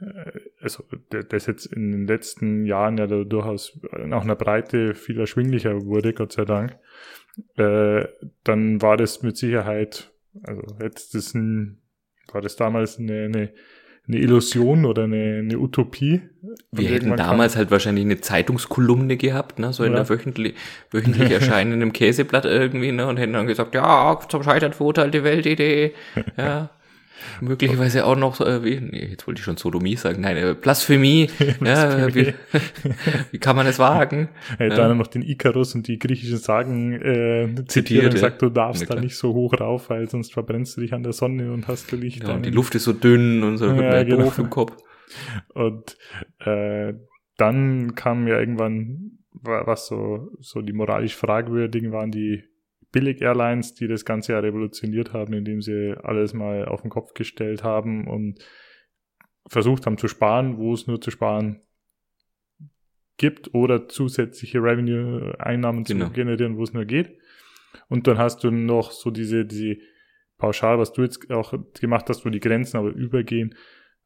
äh, 0.00 0.40
also 0.60 0.84
das 1.28 1.46
jetzt 1.46 1.66
in 1.66 1.92
den 1.92 2.06
letzten 2.08 2.64
Jahren 2.64 2.98
ja 2.98 3.06
durchaus 3.06 3.78
nach 4.04 4.22
einer 4.22 4.36
Breite 4.36 4.94
viel 4.94 5.20
erschwinglicher 5.20 5.84
wurde, 5.84 6.14
Gott 6.14 6.32
sei 6.32 6.44
Dank 6.44 6.78
äh, 7.56 8.04
dann 8.44 8.82
war 8.82 8.96
das 8.96 9.22
mit 9.22 9.36
Sicherheit, 9.36 10.10
also 10.42 10.62
jetzt 10.80 11.14
das 11.14 11.34
ein, 11.34 11.78
war 12.32 12.40
das 12.40 12.56
damals 12.56 12.98
eine, 12.98 13.24
eine, 13.24 13.52
eine 14.08 14.18
Illusion 14.18 14.84
oder 14.84 15.04
eine, 15.04 15.38
eine 15.38 15.58
Utopie. 15.58 16.22
Wir 16.72 16.90
hätten 16.90 17.16
damals 17.16 17.56
halt 17.56 17.70
wahrscheinlich 17.70 18.04
eine 18.04 18.20
Zeitungskolumne 18.20 19.16
gehabt, 19.16 19.58
ne, 19.58 19.72
so 19.72 19.84
in 19.84 19.92
ja. 19.92 19.98
der 19.98 20.08
wöchentlich, 20.08 20.54
wöchentlich 20.90 21.30
erscheinenden 21.30 21.92
Käseblatt 21.92 22.44
irgendwie, 22.44 22.92
ne, 22.92 23.06
und 23.06 23.16
hätten 23.16 23.34
dann 23.34 23.46
gesagt, 23.46 23.74
ja, 23.74 24.18
zum 24.28 24.42
Scheitern 24.42 24.72
verurteilte 24.72 25.24
Weltidee, 25.24 25.92
ja. 26.36 26.70
Möglicherweise 27.40 28.06
auch 28.06 28.16
noch, 28.16 28.40
äh, 28.40 28.64
wie, 28.64 28.80
nee, 28.80 29.08
jetzt 29.10 29.26
wollte 29.26 29.40
ich 29.40 29.44
schon 29.44 29.56
Sodomie 29.56 29.96
sagen, 29.96 30.20
nein, 30.20 30.36
äh, 30.36 30.54
Blasphemie, 30.60 31.30
ja, 31.64 32.14
wie, 32.14 32.34
wie 33.30 33.38
kann 33.38 33.56
man 33.56 33.66
es 33.66 33.78
wagen? 33.78 34.28
Er 34.58 34.70
hat 34.70 34.78
ja. 34.78 34.88
dann 34.88 34.98
noch 34.98 35.06
den 35.06 35.22
Icarus 35.22 35.74
und 35.74 35.88
die 35.88 35.98
griechischen 35.98 36.38
Sagen 36.38 36.94
äh, 36.94 37.46
zitiert, 37.48 37.70
zitiert 37.70 38.04
und 38.04 38.12
gesagt, 38.12 38.42
du 38.42 38.50
darfst 38.50 38.88
da 38.88 38.94
nicht 38.94 39.16
so 39.16 39.34
hoch 39.34 39.58
rauf, 39.58 39.90
weil 39.90 40.08
sonst 40.08 40.32
verbrennst 40.32 40.76
du 40.76 40.80
dich 40.80 40.92
an 40.92 41.02
der 41.02 41.12
Sonne 41.12 41.52
und 41.52 41.68
hast 41.68 41.92
du 41.92 41.96
Licht. 41.96 42.22
Ja, 42.24 42.34
und 42.34 42.46
die 42.46 42.50
Luft 42.50 42.74
ist 42.74 42.84
so 42.84 42.92
dünn 42.92 43.42
und 43.42 43.58
so 43.58 43.66
ja, 43.66 44.02
genau. 44.02 44.24
doof 44.24 44.38
im 44.38 44.50
Kopf. 44.50 44.76
Und 45.54 45.96
äh, 46.40 46.94
dann 47.36 47.94
kam 47.94 48.26
ja 48.26 48.38
irgendwann, 48.38 49.18
was 49.32 49.86
so, 49.86 50.30
so 50.40 50.60
die 50.60 50.72
moralisch 50.72 51.16
fragwürdigen 51.16 51.92
waren, 51.92 52.10
die 52.10 52.44
Billig-Airlines, 52.92 53.74
die 53.74 53.88
das 53.88 54.04
Ganze 54.04 54.32
ja 54.32 54.38
revolutioniert 54.40 55.12
haben, 55.12 55.32
indem 55.32 55.62
sie 55.62 55.94
alles 56.02 56.34
mal 56.34 56.66
auf 56.66 56.82
den 56.82 56.90
Kopf 56.90 57.14
gestellt 57.14 57.64
haben 57.64 58.06
und 58.06 58.38
versucht 59.46 59.86
haben 59.86 59.98
zu 59.98 60.08
sparen, 60.08 60.58
wo 60.58 60.72
es 60.74 60.86
nur 60.86 61.00
zu 61.00 61.10
sparen 61.10 61.60
gibt 63.16 63.54
oder 63.54 63.88
zusätzliche 63.88 64.62
Revenue-Einnahmen 64.62 65.84
genau. 65.84 66.06
zu 66.06 66.12
generieren, 66.12 66.56
wo 66.56 66.62
es 66.62 66.72
nur 66.72 66.84
geht. 66.84 67.18
Und 67.88 68.06
dann 68.06 68.18
hast 68.18 68.44
du 68.44 68.50
noch 68.50 68.90
so 68.90 69.10
diese, 69.10 69.44
diese 69.44 69.78
Pauschal, 70.38 70.78
was 70.78 70.92
du 70.92 71.02
jetzt 71.02 71.30
auch 71.30 71.54
gemacht 71.80 72.08
hast, 72.08 72.24
wo 72.24 72.30
die 72.30 72.40
Grenzen 72.40 72.76
aber 72.76 72.90
übergehen, 72.90 73.54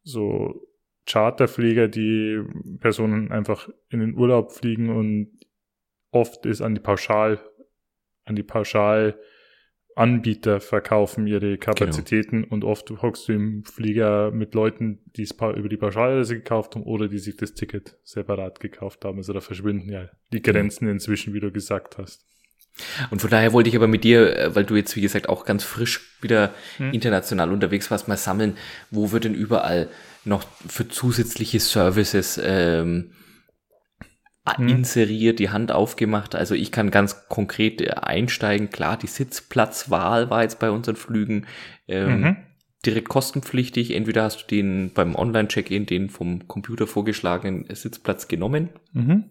so 0.03 0.68
Charterflieger, 1.07 1.88
die 1.88 2.42
Personen 2.81 3.33
einfach 3.33 3.68
in 3.88 4.01
den 4.01 4.14
Urlaub 4.14 4.53
fliegen 4.53 4.90
und 4.90 5.31
oft 6.11 6.46
ist 6.46 6.61
an 6.61 6.75
die 6.75 6.81
Pauschal 6.81 7.40
an 8.26 8.36
die 8.36 8.42
Pauschalanbieter 8.42 10.60
verkaufen 10.60 11.26
ihre 11.26 11.56
Kapazitäten 11.56 12.42
genau. 12.42 12.54
und 12.54 12.64
oft 12.64 12.90
hockst 12.90 13.28
du 13.28 13.32
im 13.32 13.64
Flieger 13.64 14.30
mit 14.30 14.54
Leuten, 14.54 15.00
die 15.16 15.22
es 15.22 15.32
über 15.32 15.68
die 15.68 15.78
Pauschalreise 15.78 16.34
gekauft 16.34 16.74
haben 16.74 16.82
oder 16.82 17.08
die 17.08 17.18
sich 17.18 17.36
das 17.36 17.54
Ticket 17.54 17.96
separat 18.04 18.60
gekauft 18.60 19.04
haben. 19.04 19.18
Also 19.18 19.32
da 19.32 19.40
verschwinden 19.40 19.90
ja 19.90 20.10
die 20.32 20.42
Grenzen 20.42 20.88
inzwischen, 20.88 21.32
wie 21.32 21.40
du 21.40 21.50
gesagt 21.50 21.96
hast. 21.96 22.26
Und 23.10 23.20
von 23.20 23.30
daher 23.30 23.54
wollte 23.54 23.70
ich 23.70 23.76
aber 23.76 23.86
mit 23.86 24.04
dir, 24.04 24.36
äh, 24.36 24.54
weil 24.54 24.64
du 24.64 24.76
jetzt, 24.76 24.96
wie 24.96 25.00
gesagt, 25.00 25.30
auch 25.30 25.46
ganz 25.46 25.64
frisch 25.64 26.18
wieder 26.20 26.52
hm. 26.76 26.92
international 26.92 27.50
unterwegs 27.50 27.90
warst, 27.90 28.06
mal 28.06 28.18
sammeln, 28.18 28.58
wo 28.90 29.12
wird 29.12 29.24
denn 29.24 29.34
überall 29.34 29.88
noch 30.24 30.44
für 30.68 30.88
zusätzliche 30.88 31.60
Services 31.60 32.38
ähm, 32.42 33.12
hm. 34.54 34.68
inseriert, 34.68 35.38
die 35.38 35.50
Hand 35.50 35.72
aufgemacht. 35.72 36.35
Also 36.35 36.54
ich 36.54 36.72
kann 36.72 36.90
ganz 36.90 37.28
konkret 37.28 37.80
äh, 37.80 37.90
einsteigen. 37.90 38.70
Klar, 38.70 38.96
die 38.96 39.06
Sitzplatzwahl 39.06 40.30
war 40.30 40.42
jetzt 40.42 40.59
bei 40.59 40.70
unseren 40.70 40.96
Flügen 40.96 41.46
ähm, 41.88 42.20
mhm. 42.20 42.37
direkt 42.85 43.09
kostenpflichtig. 43.09 43.92
Entweder 43.92 44.22
hast 44.22 44.42
du 44.42 44.46
den 44.46 44.92
beim 44.94 45.14
Online-Check-In 45.14 45.87
den 45.87 46.11
vom 46.11 46.46
Computer 46.46 46.87
vorgeschlagenen 46.87 47.66
Sitzplatz 47.74 48.28
genommen. 48.28 48.70
Mhm. 48.92 49.30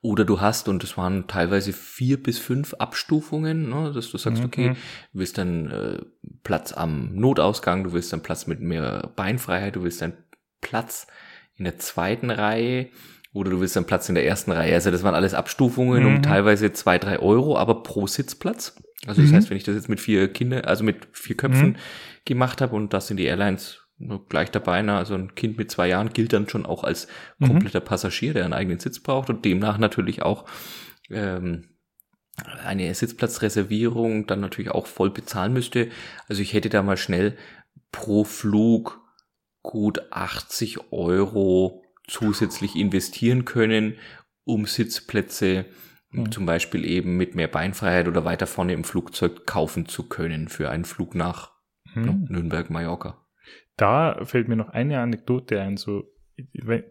Oder 0.00 0.24
du 0.24 0.40
hast, 0.40 0.68
und 0.68 0.84
es 0.84 0.96
waren 0.96 1.26
teilweise 1.26 1.72
vier 1.72 2.22
bis 2.22 2.38
fünf 2.38 2.74
Abstufungen, 2.74 3.68
ne, 3.68 3.92
dass 3.92 4.10
du 4.10 4.18
sagst, 4.18 4.40
mhm. 4.40 4.46
okay, 4.46 4.68
du 5.12 5.18
willst 5.18 5.38
dann 5.38 5.70
äh, 5.70 5.98
Platz 6.44 6.72
am 6.72 7.14
Notausgang, 7.14 7.84
du 7.84 7.92
willst 7.92 8.12
dann 8.12 8.22
Platz 8.22 8.46
mit 8.46 8.60
mehr 8.60 9.12
Beinfreiheit, 9.16 9.76
du 9.76 9.82
willst 9.82 10.00
dann 10.00 10.12
Platz 10.60 11.08
in 11.56 11.64
der 11.64 11.78
zweiten 11.78 12.30
Reihe, 12.30 12.88
oder 13.38 13.50
du 13.50 13.60
willst 13.60 13.76
einen 13.76 13.86
Platz 13.86 14.08
in 14.08 14.14
der 14.14 14.26
ersten 14.26 14.52
Reihe. 14.52 14.74
Also 14.74 14.90
das 14.90 15.02
waren 15.02 15.14
alles 15.14 15.34
Abstufungen 15.34 16.02
mhm. 16.02 16.16
um 16.16 16.22
teilweise 16.22 16.72
zwei, 16.72 16.98
drei 16.98 17.18
Euro, 17.18 17.56
aber 17.56 17.82
pro 17.82 18.06
Sitzplatz. 18.06 18.76
Also 19.06 19.22
das 19.22 19.30
mhm. 19.30 19.36
heißt, 19.36 19.50
wenn 19.50 19.56
ich 19.56 19.64
das 19.64 19.76
jetzt 19.76 19.88
mit 19.88 20.00
vier 20.00 20.32
Kindern, 20.32 20.64
also 20.64 20.84
mit 20.84 21.06
vier 21.12 21.36
Köpfen 21.36 21.70
mhm. 21.70 21.76
gemacht 22.24 22.60
habe 22.60 22.74
und 22.74 22.92
das 22.92 23.06
sind 23.06 23.16
die 23.18 23.26
Airlines 23.26 23.80
gleich 24.28 24.50
dabei, 24.50 24.82
na, 24.82 24.98
also 24.98 25.14
ein 25.14 25.34
Kind 25.34 25.58
mit 25.58 25.70
zwei 25.70 25.88
Jahren 25.88 26.10
gilt 26.10 26.32
dann 26.32 26.48
schon 26.48 26.66
auch 26.66 26.84
als 26.84 27.08
mhm. 27.38 27.46
kompletter 27.46 27.80
Passagier, 27.80 28.34
der 28.34 28.44
einen 28.44 28.52
eigenen 28.52 28.78
Sitz 28.80 29.00
braucht 29.00 29.30
und 29.30 29.44
demnach 29.44 29.78
natürlich 29.78 30.22
auch 30.22 30.44
ähm, 31.10 31.68
eine 32.64 32.92
Sitzplatzreservierung 32.94 34.26
dann 34.26 34.40
natürlich 34.40 34.70
auch 34.70 34.86
voll 34.86 35.10
bezahlen 35.10 35.52
müsste. 35.52 35.88
Also 36.28 36.42
ich 36.42 36.52
hätte 36.52 36.68
da 36.68 36.82
mal 36.82 36.96
schnell 36.96 37.36
pro 37.90 38.24
Flug 38.24 39.00
gut 39.62 40.12
80 40.12 40.92
Euro 40.92 41.82
zusätzlich 42.08 42.76
investieren 42.76 43.44
können, 43.44 43.94
um 44.44 44.66
Sitzplätze 44.66 45.66
mhm. 46.10 46.32
zum 46.32 46.46
Beispiel 46.46 46.84
eben 46.84 47.16
mit 47.16 47.34
mehr 47.34 47.48
Beinfreiheit 47.48 48.08
oder 48.08 48.24
weiter 48.24 48.46
vorne 48.46 48.72
im 48.72 48.84
Flugzeug 48.84 49.46
kaufen 49.46 49.86
zu 49.86 50.08
können 50.08 50.48
für 50.48 50.70
einen 50.70 50.84
Flug 50.84 51.14
nach 51.14 51.52
mhm. 51.94 52.26
Nürnberg, 52.28 52.70
Mallorca. 52.70 53.24
Da 53.76 54.24
fällt 54.24 54.48
mir 54.48 54.56
noch 54.56 54.70
eine 54.70 55.00
Anekdote 55.00 55.60
ein. 55.60 55.76
So, 55.76 56.10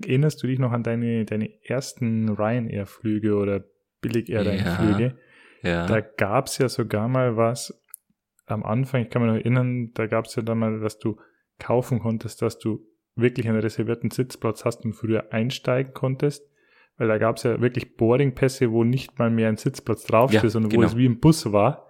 erinnerst 0.06 0.42
du 0.42 0.48
dich 0.48 0.60
noch 0.60 0.72
an 0.72 0.84
deine, 0.84 1.26
deine 1.26 1.50
ersten 1.64 2.30
Ryanair-Flüge 2.30 3.36
oder 3.36 3.66
Billig-Airline-Flüge? 4.02 5.18
Ja, 5.64 5.70
ja. 5.70 5.86
Da 5.88 6.00
gab 6.00 6.48
es 6.48 6.60
ja 6.60 6.70
sogar 6.70 7.08
mal 7.08 7.36
was 7.36 7.84
am 8.46 8.64
Anfang, 8.64 9.02
ich 9.02 9.10
kann 9.10 9.22
mich 9.22 9.30
noch 9.30 9.38
erinnern, 9.38 9.92
da 9.94 10.08
gab 10.08 10.26
es 10.26 10.36
ja 10.36 10.42
dann 10.42 10.60
mal, 10.60 10.80
dass 10.80 11.00
du 11.00 11.18
kaufen 11.60 12.00
konntest, 12.00 12.42
dass 12.42 12.58
du 12.58 12.80
wirklich 13.18 13.48
einen 13.48 13.60
reservierten 13.60 14.12
Sitzplatz 14.12 14.66
hast 14.66 14.86
und 14.86 14.94
früher 14.94 15.32
einsteigen 15.32 15.94
konntest. 15.94 16.48
Weil 16.98 17.08
da 17.08 17.18
gab 17.18 17.38
es 17.38 17.44
ja 17.44 17.62
wirklich 17.62 17.96
Boardingpässe, 17.96 18.72
wo 18.72 18.84
nicht 18.84 19.20
mal 19.20 19.30
mehr 19.30 19.50
ein 19.50 19.58
Sitzplatz 19.58 20.06
draufsteht, 20.06 20.44
ja, 20.44 20.50
sondern 20.50 20.70
genau. 20.70 20.84
wo 20.84 20.86
es 20.88 20.98
wie 20.98 21.06
im 21.06 21.20
Bus 21.20 21.52
war. 21.52 21.88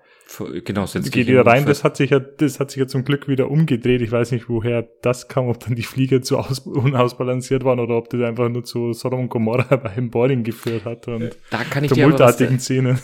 Genau, 0.65 0.85
setzt 0.85 1.11
geht 1.11 1.27
wieder 1.27 1.45
rein. 1.45 1.65
Das 1.65 1.85
hat 1.85 1.95
sich 1.95 2.09
ja, 2.09 2.19
das 2.19 2.59
hat 2.59 2.71
sich 2.71 2.79
ja 2.81 2.87
zum 2.87 3.05
Glück 3.05 3.27
wieder 3.29 3.49
umgedreht. 3.49 4.01
Ich 4.01 4.11
weiß 4.11 4.31
nicht, 4.31 4.49
woher 4.49 4.87
das 5.01 5.29
kam, 5.29 5.47
ob 5.47 5.59
dann 5.61 5.75
die 5.75 5.83
Flieger 5.83 6.21
zu 6.21 6.37
aus, 6.37 6.59
unausbalanciert 6.65 7.63
waren 7.63 7.79
oder 7.79 7.95
ob 7.95 8.09
das 8.09 8.21
einfach 8.21 8.49
nur 8.49 8.63
zu 8.63 8.91
Sodom 8.93 9.21
und 9.21 9.29
Gomorra 9.29 9.75
beim 9.77 10.09
Boarding 10.09 10.43
geführt 10.43 10.85
hat 10.85 11.07
und 11.07 11.37
da 11.49 11.63
kann 11.63 11.83
ich 11.85 11.91
dir 11.91 12.11
was, 12.11 12.37
Szenen. 12.37 12.99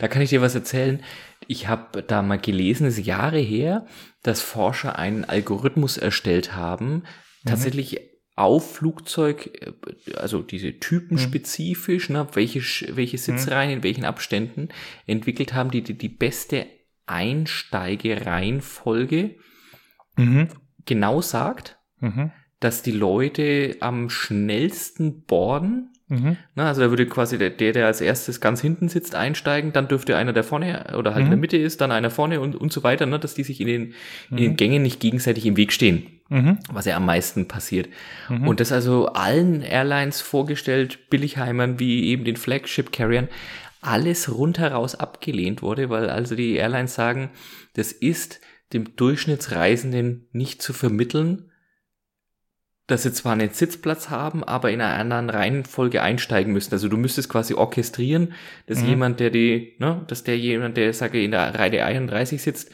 Da 0.00 0.08
kann 0.08 0.20
ich 0.20 0.28
dir 0.28 0.42
was 0.42 0.54
erzählen. 0.54 1.02
Ich 1.46 1.68
habe 1.68 2.02
da 2.02 2.20
mal 2.20 2.38
gelesen, 2.38 2.86
es 2.86 2.98
ist 2.98 3.06
Jahre 3.06 3.38
her, 3.38 3.86
dass 4.22 4.42
Forscher 4.42 4.98
einen 4.98 5.24
Algorithmus 5.24 5.96
erstellt 5.96 6.54
haben, 6.54 7.04
mhm. 7.44 7.48
tatsächlich 7.48 8.00
auf 8.36 8.76
Flugzeug, 8.76 9.50
äh, 9.60 9.72
also 10.14 10.42
diese 10.42 10.78
typenspezifisch, 10.80 12.08
mhm. 12.08 12.16
ne, 12.16 12.28
welche, 12.32 12.60
welche 12.96 13.16
mhm. 13.16 13.20
Sitzreihen 13.20 13.70
in 13.70 13.82
welchen 13.82 14.04
Abständen 14.04 14.68
entwickelt 15.06 15.54
haben, 15.54 15.70
die 15.70 15.82
die, 15.82 15.98
die 15.98 16.08
beste 16.08 16.66
Einsteigereihenfolge 17.06 19.36
mhm. 20.16 20.48
genau 20.86 21.20
sagt, 21.20 21.78
mhm. 21.98 22.30
dass 22.60 22.82
die 22.82 22.92
Leute 22.92 23.76
am 23.80 24.08
schnellsten 24.08 25.24
borden 25.24 25.89
Mhm. 26.10 26.36
Na, 26.56 26.66
also 26.66 26.82
da 26.82 26.90
würde 26.90 27.06
quasi 27.06 27.38
der, 27.38 27.50
der, 27.50 27.86
als 27.86 28.00
erstes 28.00 28.40
ganz 28.40 28.60
hinten 28.60 28.88
sitzt, 28.88 29.14
einsteigen, 29.14 29.72
dann 29.72 29.86
dürfte 29.86 30.16
einer, 30.16 30.32
der 30.32 30.42
vorne 30.42 30.94
oder 30.98 31.14
halt 31.14 31.20
mhm. 31.20 31.26
in 31.26 31.30
der 31.30 31.36
mhm. 31.36 31.40
Mitte 31.40 31.56
ist, 31.56 31.80
dann 31.80 31.92
einer 31.92 32.10
vorne 32.10 32.40
und, 32.40 32.56
und 32.56 32.72
so 32.72 32.82
weiter, 32.82 33.06
ne, 33.06 33.18
dass 33.18 33.34
die 33.34 33.44
sich 33.44 33.60
in 33.60 33.68
den, 33.68 33.82
mhm. 33.82 33.94
in 34.30 34.36
den 34.36 34.50
mhm. 34.52 34.56
Gängen 34.56 34.82
nicht 34.82 35.00
gegenseitig 35.00 35.46
im 35.46 35.56
Weg 35.56 35.72
stehen, 35.72 36.06
was 36.72 36.84
ja 36.84 36.96
am 36.96 37.06
meisten 37.06 37.48
passiert. 37.48 37.88
Und 38.28 38.60
das 38.60 38.70
also 38.70 39.06
allen 39.08 39.62
Airlines 39.62 40.20
vorgestellt, 40.20 41.10
Billigheimern 41.10 41.80
wie 41.80 42.06
eben 42.06 42.24
den 42.24 42.36
Flagship 42.36 42.92
Carriern, 42.92 43.28
alles 43.80 44.32
rundheraus 44.32 44.94
abgelehnt 44.94 45.62
wurde, 45.62 45.90
weil 45.90 46.10
also 46.10 46.34
die 46.34 46.54
Airlines 46.54 46.94
sagen, 46.94 47.30
das 47.74 47.92
ist 47.92 48.40
dem 48.72 48.96
Durchschnittsreisenden 48.96 50.28
nicht 50.32 50.62
zu 50.62 50.72
vermitteln, 50.72 51.49
dass 52.90 53.04
sie 53.04 53.12
zwar 53.12 53.32
einen 53.32 53.50
Sitzplatz 53.50 54.10
haben, 54.10 54.42
aber 54.44 54.70
in 54.70 54.80
einer 54.80 54.98
anderen 54.98 55.30
Reihenfolge 55.30 56.02
einsteigen 56.02 56.52
müssen. 56.52 56.72
Also 56.72 56.88
du 56.88 56.96
müsstest 56.96 57.28
quasi 57.28 57.54
orchestrieren, 57.54 58.32
dass 58.66 58.82
mhm. 58.82 58.88
jemand, 58.88 59.20
der 59.20 59.30
die, 59.30 59.74
ne, 59.78 60.02
dass 60.06 60.24
der 60.24 60.38
jemand, 60.38 60.76
der, 60.76 60.92
sage 60.92 61.22
in 61.22 61.30
der 61.30 61.54
Reihe 61.54 61.84
31 61.84 62.42
sitzt, 62.42 62.70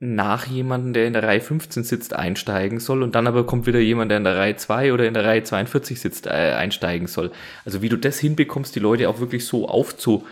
nach 0.00 0.46
jemanden, 0.46 0.92
der 0.92 1.06
in 1.06 1.12
der 1.12 1.24
Reihe 1.24 1.40
15 1.40 1.82
sitzt, 1.82 2.14
einsteigen 2.14 2.78
soll 2.78 3.02
und 3.02 3.14
dann 3.14 3.26
aber 3.26 3.44
kommt 3.46 3.66
wieder 3.66 3.80
jemand, 3.80 4.10
der 4.10 4.18
in 4.18 4.24
der 4.24 4.36
Reihe 4.36 4.56
2 4.56 4.92
oder 4.92 5.06
in 5.06 5.14
der 5.14 5.24
Reihe 5.24 5.42
42 5.42 6.00
sitzt, 6.00 6.26
äh, 6.26 6.30
einsteigen 6.30 7.08
soll. 7.08 7.32
Also 7.64 7.82
wie 7.82 7.88
du 7.88 7.96
das 7.96 8.18
hinbekommst, 8.18 8.76
die 8.76 8.80
Leute 8.80 9.08
auch 9.08 9.18
wirklich 9.18 9.44
so 9.44 9.68
aufzu 9.68 10.24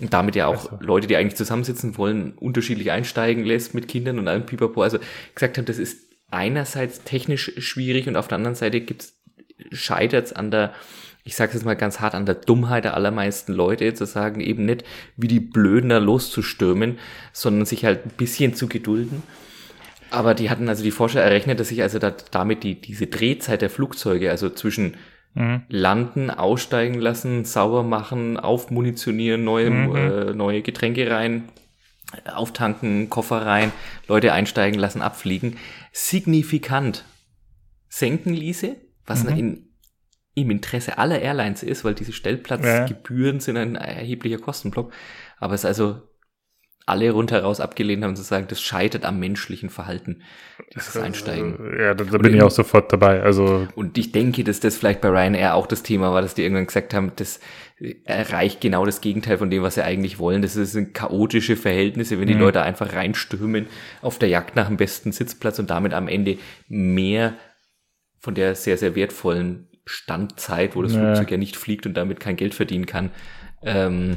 und 0.00 0.12
damit 0.12 0.34
ja 0.34 0.46
auch 0.46 0.72
also. 0.72 0.84
Leute, 0.84 1.06
die 1.06 1.16
eigentlich 1.16 1.36
zusammensitzen 1.36 1.96
wollen, 1.96 2.32
unterschiedlich 2.32 2.90
einsteigen 2.90 3.44
lässt 3.44 3.74
mit 3.74 3.86
Kindern 3.86 4.18
und 4.18 4.26
allem 4.26 4.46
Pipapo. 4.46 4.82
Also 4.82 4.98
gesagt 5.34 5.58
haben, 5.58 5.64
das 5.64 5.78
ist 5.78 6.13
einerseits 6.34 7.02
technisch 7.04 7.52
schwierig 7.58 8.06
und 8.08 8.16
auf 8.16 8.28
der 8.28 8.36
anderen 8.36 8.54
Seite 8.54 8.80
gibt's 8.80 9.14
scheitert's 9.70 10.32
an 10.32 10.50
der, 10.50 10.74
ich 11.24 11.36
sage 11.36 11.54
jetzt 11.54 11.64
mal 11.64 11.74
ganz 11.74 12.00
hart, 12.00 12.14
an 12.14 12.26
der 12.26 12.34
Dummheit 12.34 12.84
der 12.84 12.94
allermeisten 12.94 13.52
Leute, 13.52 13.94
zu 13.94 14.04
sagen, 14.04 14.40
eben 14.40 14.64
nicht 14.64 14.84
wie 15.16 15.28
die 15.28 15.40
Blöden 15.40 15.90
da 15.90 15.98
loszustürmen, 15.98 16.98
sondern 17.32 17.66
sich 17.66 17.84
halt 17.84 18.04
ein 18.06 18.12
bisschen 18.16 18.54
zu 18.54 18.68
gedulden. 18.68 19.22
Aber 20.10 20.34
die 20.34 20.50
hatten 20.50 20.68
also 20.68 20.84
die 20.84 20.90
Forscher 20.90 21.22
errechnet, 21.22 21.58
dass 21.58 21.68
sich 21.68 21.82
also 21.82 21.98
da, 21.98 22.14
damit 22.30 22.62
die, 22.62 22.80
diese 22.80 23.06
Drehzeit 23.06 23.62
der 23.62 23.70
Flugzeuge, 23.70 24.30
also 24.30 24.50
zwischen 24.50 24.96
mhm. 25.34 25.62
landen, 25.68 26.30
aussteigen 26.30 27.00
lassen, 27.00 27.44
sauber 27.44 27.82
machen, 27.82 28.38
aufmunitionieren, 28.38 29.42
neue, 29.44 29.70
mhm. 29.70 29.96
äh, 29.96 30.32
neue 30.34 30.62
Getränke 30.62 31.10
rein, 31.10 31.48
auftanken, 32.32 33.10
Koffer 33.10 33.44
rein, 33.44 33.72
Leute 34.06 34.32
einsteigen 34.32 34.78
lassen, 34.78 35.02
abfliegen, 35.02 35.56
signifikant 35.94 37.04
senken 37.88 38.34
ließe, 38.34 38.76
was 39.06 39.22
mhm. 39.22 39.36
in, 39.36 39.68
im 40.34 40.50
Interesse 40.50 40.98
aller 40.98 41.22
Airlines 41.22 41.62
ist, 41.62 41.84
weil 41.84 41.94
diese 41.94 42.12
Stellplatzgebühren 42.12 43.36
ja. 43.36 43.40
sind 43.40 43.56
ein 43.56 43.76
erheblicher 43.76 44.38
Kostenblock. 44.38 44.92
Aber 45.38 45.54
es 45.54 45.60
ist 45.60 45.66
also 45.66 46.02
alle 46.86 47.10
rundheraus 47.10 47.60
abgelehnt 47.60 48.04
haben, 48.04 48.14
zu 48.14 48.22
sagen, 48.22 48.46
das 48.48 48.60
scheitert 48.60 49.04
am 49.04 49.18
menschlichen 49.18 49.70
Verhalten, 49.70 50.22
dieses 50.74 50.96
Einsteigen. 50.96 51.58
Ja, 51.78 51.94
da, 51.94 52.04
da 52.04 52.18
bin 52.18 52.34
ich 52.34 52.42
auch 52.42 52.50
sofort 52.50 52.92
dabei. 52.92 53.22
Also 53.22 53.66
und 53.74 53.96
ich 53.96 54.12
denke, 54.12 54.44
dass 54.44 54.60
das 54.60 54.76
vielleicht 54.76 55.00
bei 55.00 55.08
Ryanair 55.08 55.54
auch 55.54 55.66
das 55.66 55.82
Thema 55.82 56.12
war, 56.12 56.20
dass 56.20 56.34
die 56.34 56.42
irgendwann 56.42 56.66
gesagt 56.66 56.92
haben, 56.92 57.12
das 57.16 57.40
erreicht 58.04 58.60
genau 58.60 58.84
das 58.84 59.00
Gegenteil 59.00 59.38
von 59.38 59.50
dem, 59.50 59.62
was 59.62 59.74
sie 59.74 59.84
eigentlich 59.84 60.18
wollen. 60.18 60.42
Das 60.42 60.54
sind 60.54 60.94
chaotische 60.94 61.56
Verhältnisse, 61.56 62.20
wenn 62.20 62.28
die 62.28 62.34
mhm. 62.34 62.40
Leute 62.40 62.62
einfach 62.62 62.92
reinstürmen 62.92 63.66
auf 64.02 64.18
der 64.18 64.28
Jagd 64.28 64.54
nach 64.54 64.68
dem 64.68 64.76
besten 64.76 65.10
Sitzplatz 65.10 65.58
und 65.58 65.70
damit 65.70 65.94
am 65.94 66.06
Ende 66.06 66.38
mehr 66.68 67.34
von 68.20 68.34
der 68.34 68.54
sehr, 68.54 68.76
sehr 68.76 68.94
wertvollen 68.94 69.68
Standzeit, 69.86 70.76
wo 70.76 70.82
das 70.82 70.94
ja. 70.94 71.00
Flugzeug 71.00 71.30
ja 71.30 71.36
nicht 71.36 71.56
fliegt 71.56 71.86
und 71.86 71.94
damit 71.94 72.20
kein 72.20 72.36
Geld 72.36 72.54
verdienen 72.54 72.86
kann, 72.86 73.10
ähm, 73.62 74.16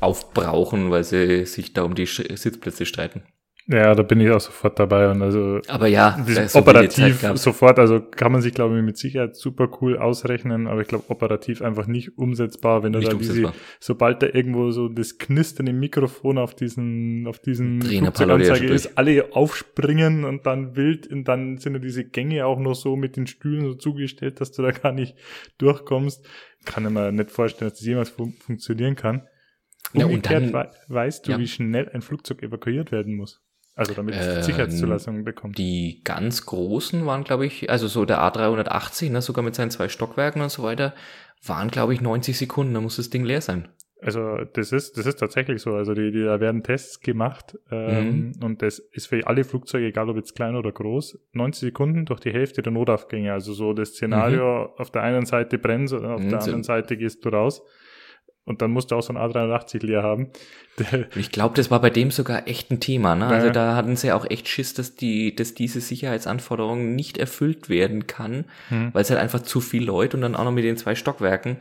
aufbrauchen, 0.00 0.90
weil 0.90 1.04
sie 1.04 1.44
sich 1.46 1.72
da 1.72 1.82
um 1.82 1.94
die 1.94 2.06
Sitzplätze 2.06 2.86
streiten. 2.86 3.22
Ja, 3.70 3.94
da 3.94 4.02
bin 4.02 4.18
ich 4.18 4.30
auch 4.30 4.40
sofort 4.40 4.78
dabei 4.78 5.10
und 5.10 5.20
also. 5.20 5.60
Aber 5.68 5.88
ja, 5.88 6.18
so 6.46 6.58
operativ 6.58 7.20
sofort, 7.34 7.78
also 7.78 8.00
kann 8.00 8.32
man 8.32 8.40
sich 8.40 8.54
glaube 8.54 8.78
ich 8.78 8.82
mit 8.82 8.96
Sicherheit 8.96 9.36
super 9.36 9.68
cool 9.82 9.98
ausrechnen, 9.98 10.66
aber 10.66 10.80
ich 10.80 10.88
glaube 10.88 11.04
operativ 11.08 11.60
einfach 11.60 11.86
nicht 11.86 12.16
umsetzbar, 12.16 12.82
wenn 12.82 12.94
du 12.94 13.00
nicht 13.00 13.12
da 13.12 13.16
diese, 13.16 13.52
sobald 13.78 14.22
da 14.22 14.26
irgendwo 14.26 14.70
so 14.70 14.88
das 14.88 15.18
Knistern 15.18 15.66
im 15.66 15.80
Mikrofon 15.80 16.38
auf 16.38 16.54
diesen, 16.54 17.26
auf 17.26 17.40
diesen 17.40 17.82
Flugzeuganzeige 17.82 18.68
ist, 18.68 18.96
alle 18.96 19.34
aufspringen 19.34 20.24
und 20.24 20.46
dann 20.46 20.74
wild 20.74 21.06
und 21.08 21.24
dann 21.24 21.58
sind 21.58 21.74
ja 21.74 21.78
diese 21.78 22.06
Gänge 22.06 22.46
auch 22.46 22.58
noch 22.58 22.74
so 22.74 22.96
mit 22.96 23.18
den 23.18 23.26
Stühlen 23.26 23.66
so 23.66 23.74
zugestellt, 23.74 24.40
dass 24.40 24.50
du 24.50 24.62
da 24.62 24.70
gar 24.70 24.92
nicht 24.92 25.14
durchkommst. 25.58 26.26
Kann 26.64 26.86
ich 26.86 26.90
mir 26.90 27.12
nicht 27.12 27.30
vorstellen, 27.30 27.70
dass 27.70 27.80
das 27.80 27.86
jemals 27.86 28.08
fun 28.08 28.32
funktionieren 28.32 28.96
kann. 28.96 29.28
Umgekehrt 29.94 30.42
ja, 30.42 30.46
und 30.46 30.52
dann, 30.52 30.68
weißt 30.88 31.26
du, 31.26 31.32
ja. 31.32 31.38
wie 31.38 31.48
schnell 31.48 31.88
ein 31.88 32.02
Flugzeug 32.02 32.42
evakuiert 32.42 32.92
werden 32.92 33.16
muss. 33.16 33.42
Also 33.74 33.94
damit 33.94 34.16
es 34.16 34.26
ähm, 34.26 34.42
Sicherheitszulassung 34.42 35.24
bekommt. 35.24 35.56
Die 35.56 36.00
ganz 36.02 36.44
großen 36.46 37.06
waren, 37.06 37.22
glaube 37.22 37.46
ich, 37.46 37.70
also 37.70 37.86
so 37.86 38.04
der 38.04 38.18
A380, 38.20 39.10
ne, 39.10 39.22
sogar 39.22 39.44
mit 39.44 39.54
seinen 39.54 39.70
zwei 39.70 39.88
Stockwerken 39.88 40.42
und 40.42 40.50
so 40.50 40.64
weiter, 40.64 40.94
waren, 41.46 41.70
glaube 41.70 41.94
ich, 41.94 42.00
90 42.00 42.36
Sekunden, 42.36 42.74
da 42.74 42.80
muss 42.80 42.96
das 42.96 43.08
Ding 43.08 43.24
leer 43.24 43.40
sein. 43.40 43.68
Also 44.00 44.44
das 44.52 44.70
ist, 44.72 44.96
das 44.96 45.06
ist 45.06 45.16
tatsächlich 45.16 45.60
so. 45.60 45.74
Also 45.74 45.94
die, 45.94 46.12
die, 46.12 46.22
da 46.22 46.40
werden 46.40 46.62
Tests 46.62 47.00
gemacht 47.00 47.58
ähm, 47.70 48.32
mhm. 48.36 48.44
und 48.44 48.62
das 48.62 48.78
ist 48.78 49.06
für 49.06 49.26
alle 49.26 49.44
Flugzeuge, 49.44 49.86
egal 49.86 50.08
ob 50.08 50.16
jetzt 50.16 50.34
klein 50.34 50.54
oder 50.54 50.70
groß, 50.70 51.18
90 51.32 51.60
Sekunden 51.68 52.04
durch 52.04 52.20
die 52.20 52.32
Hälfte 52.32 52.62
der 52.62 52.72
Notaufgänge. 52.72 53.32
Also 53.32 53.52
so 53.52 53.72
das 53.72 53.90
Szenario, 53.90 54.72
mhm. 54.72 54.80
auf 54.80 54.90
der 54.90 55.02
einen 55.02 55.26
Seite 55.26 55.58
brennst 55.58 55.94
und 55.94 56.04
auf 56.04 56.20
mhm. 56.20 56.30
der 56.30 56.40
anderen 56.40 56.62
Seite 56.62 56.96
gehst 56.96 57.24
du 57.24 57.28
raus. 57.30 57.62
Und 58.48 58.62
dann 58.62 58.70
musst 58.70 58.90
du 58.90 58.96
auch 58.96 59.02
so 59.02 59.12
ein 59.12 59.18
A380 59.18 59.84
leer 59.84 60.02
haben. 60.02 60.28
ich 61.16 61.30
glaube, 61.32 61.54
das 61.54 61.70
war 61.70 61.80
bei 61.80 61.90
dem 61.90 62.10
sogar 62.10 62.48
echt 62.48 62.70
ein 62.70 62.80
Thema. 62.80 63.14
Ne? 63.14 63.26
Also 63.26 63.50
da 63.50 63.76
hatten 63.76 63.94
sie 63.94 64.10
auch 64.12 64.24
echt 64.28 64.48
Schiss, 64.48 64.72
dass 64.74 64.96
die, 64.96 65.34
dass 65.36 65.52
diese 65.54 65.80
Sicherheitsanforderungen 65.82 66.94
nicht 66.96 67.18
erfüllt 67.18 67.68
werden 67.68 68.06
kann, 68.06 68.46
hm. 68.70 68.90
weil 68.94 69.02
es 69.02 69.10
halt 69.10 69.20
einfach 69.20 69.42
zu 69.42 69.60
viel 69.60 69.84
Leute 69.84 70.16
und 70.16 70.22
dann 70.22 70.34
auch 70.34 70.44
noch 70.44 70.52
mit 70.52 70.64
den 70.64 70.76
zwei 70.78 70.94
Stockwerken. 70.94 71.58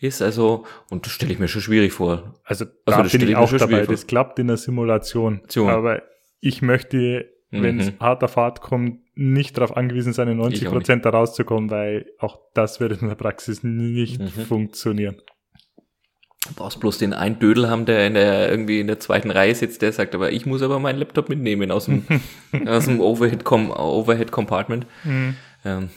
ist. 0.00 0.20
Also, 0.20 0.66
und 0.90 1.06
das 1.06 1.12
stelle 1.12 1.32
ich 1.32 1.38
mir 1.38 1.48
schon 1.48 1.62
schwierig 1.62 1.92
vor. 1.92 2.34
Also, 2.44 2.64
da 2.64 2.72
Also, 2.98 3.02
das 3.04 3.12
bin 3.12 3.28
ich 3.28 3.36
auch 3.36 3.50
dabei. 3.56 3.86
Das 3.86 4.06
klappt 4.06 4.38
in 4.38 4.48
der 4.48 4.56
Simulation. 4.58 5.40
Simulation. 5.48 5.70
Aber 5.70 6.02
ich 6.40 6.60
möchte, 6.60 7.30
wenn 7.50 7.80
es 7.80 7.86
Mhm. 7.92 8.00
hart 8.00 8.22
auf 8.24 8.36
hart 8.36 8.60
kommt, 8.60 8.98
nicht 9.14 9.56
darauf 9.56 9.74
angewiesen 9.76 10.12
sein, 10.12 10.28
in 10.28 10.36
90 10.36 10.60
Ich 10.62 10.68
auch 10.68 10.72
nicht. 10.72 10.80
Prozent 10.80 11.04
da 11.06 11.10
rauszukommen, 11.10 11.70
weil 11.70 12.06
auch 12.18 12.38
das 12.52 12.80
wird 12.80 13.00
in 13.00 13.08
der 13.08 13.14
Praxis 13.14 13.62
nicht 13.62 14.20
Mhm. 14.20 14.28
funktionieren. 14.28 15.16
Du 16.48 16.54
brauchst 16.54 16.80
bloß 16.80 16.98
den 16.98 17.12
einen 17.12 17.38
Dödel 17.38 17.68
haben, 17.68 17.86
der 17.86 18.06
in 18.06 18.14
der 18.14 18.48
irgendwie 18.50 18.80
in 18.80 18.86
der 18.86 19.00
zweiten 19.00 19.30
Reihe 19.30 19.54
sitzt, 19.54 19.82
der 19.82 19.92
sagt, 19.92 20.14
aber 20.14 20.32
ich 20.32 20.46
muss 20.46 20.62
aber 20.62 20.78
meinen 20.78 20.98
Laptop 20.98 21.28
mitnehmen 21.28 21.70
aus 21.70 21.86
dem, 21.86 22.04
aus 22.66 22.84
dem 22.86 23.00
Overhead, 23.00 23.44
Com 23.44 23.70
Overhead 23.70 24.30
Compartment. 24.32 24.86
Ähm, 25.64 25.90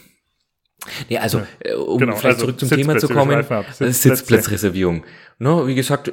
nee, 1.09 1.17
also, 1.17 1.41
äh, 1.59 1.73
um 1.73 1.97
Genau, 1.99 2.15
vielleicht 2.15 2.39
also 2.39 2.45
zurück 2.47 2.59
zum 2.59 2.69
Thema 2.69 2.97
zu 2.97 3.07
kommen, 3.09 3.39
äh, 3.39 3.43
Sitzplätze. 3.43 3.93
Sitzplatzreservierung. 3.93 5.05
Ne, 5.37 5.67
wie 5.67 5.75
gesagt, 5.75 6.11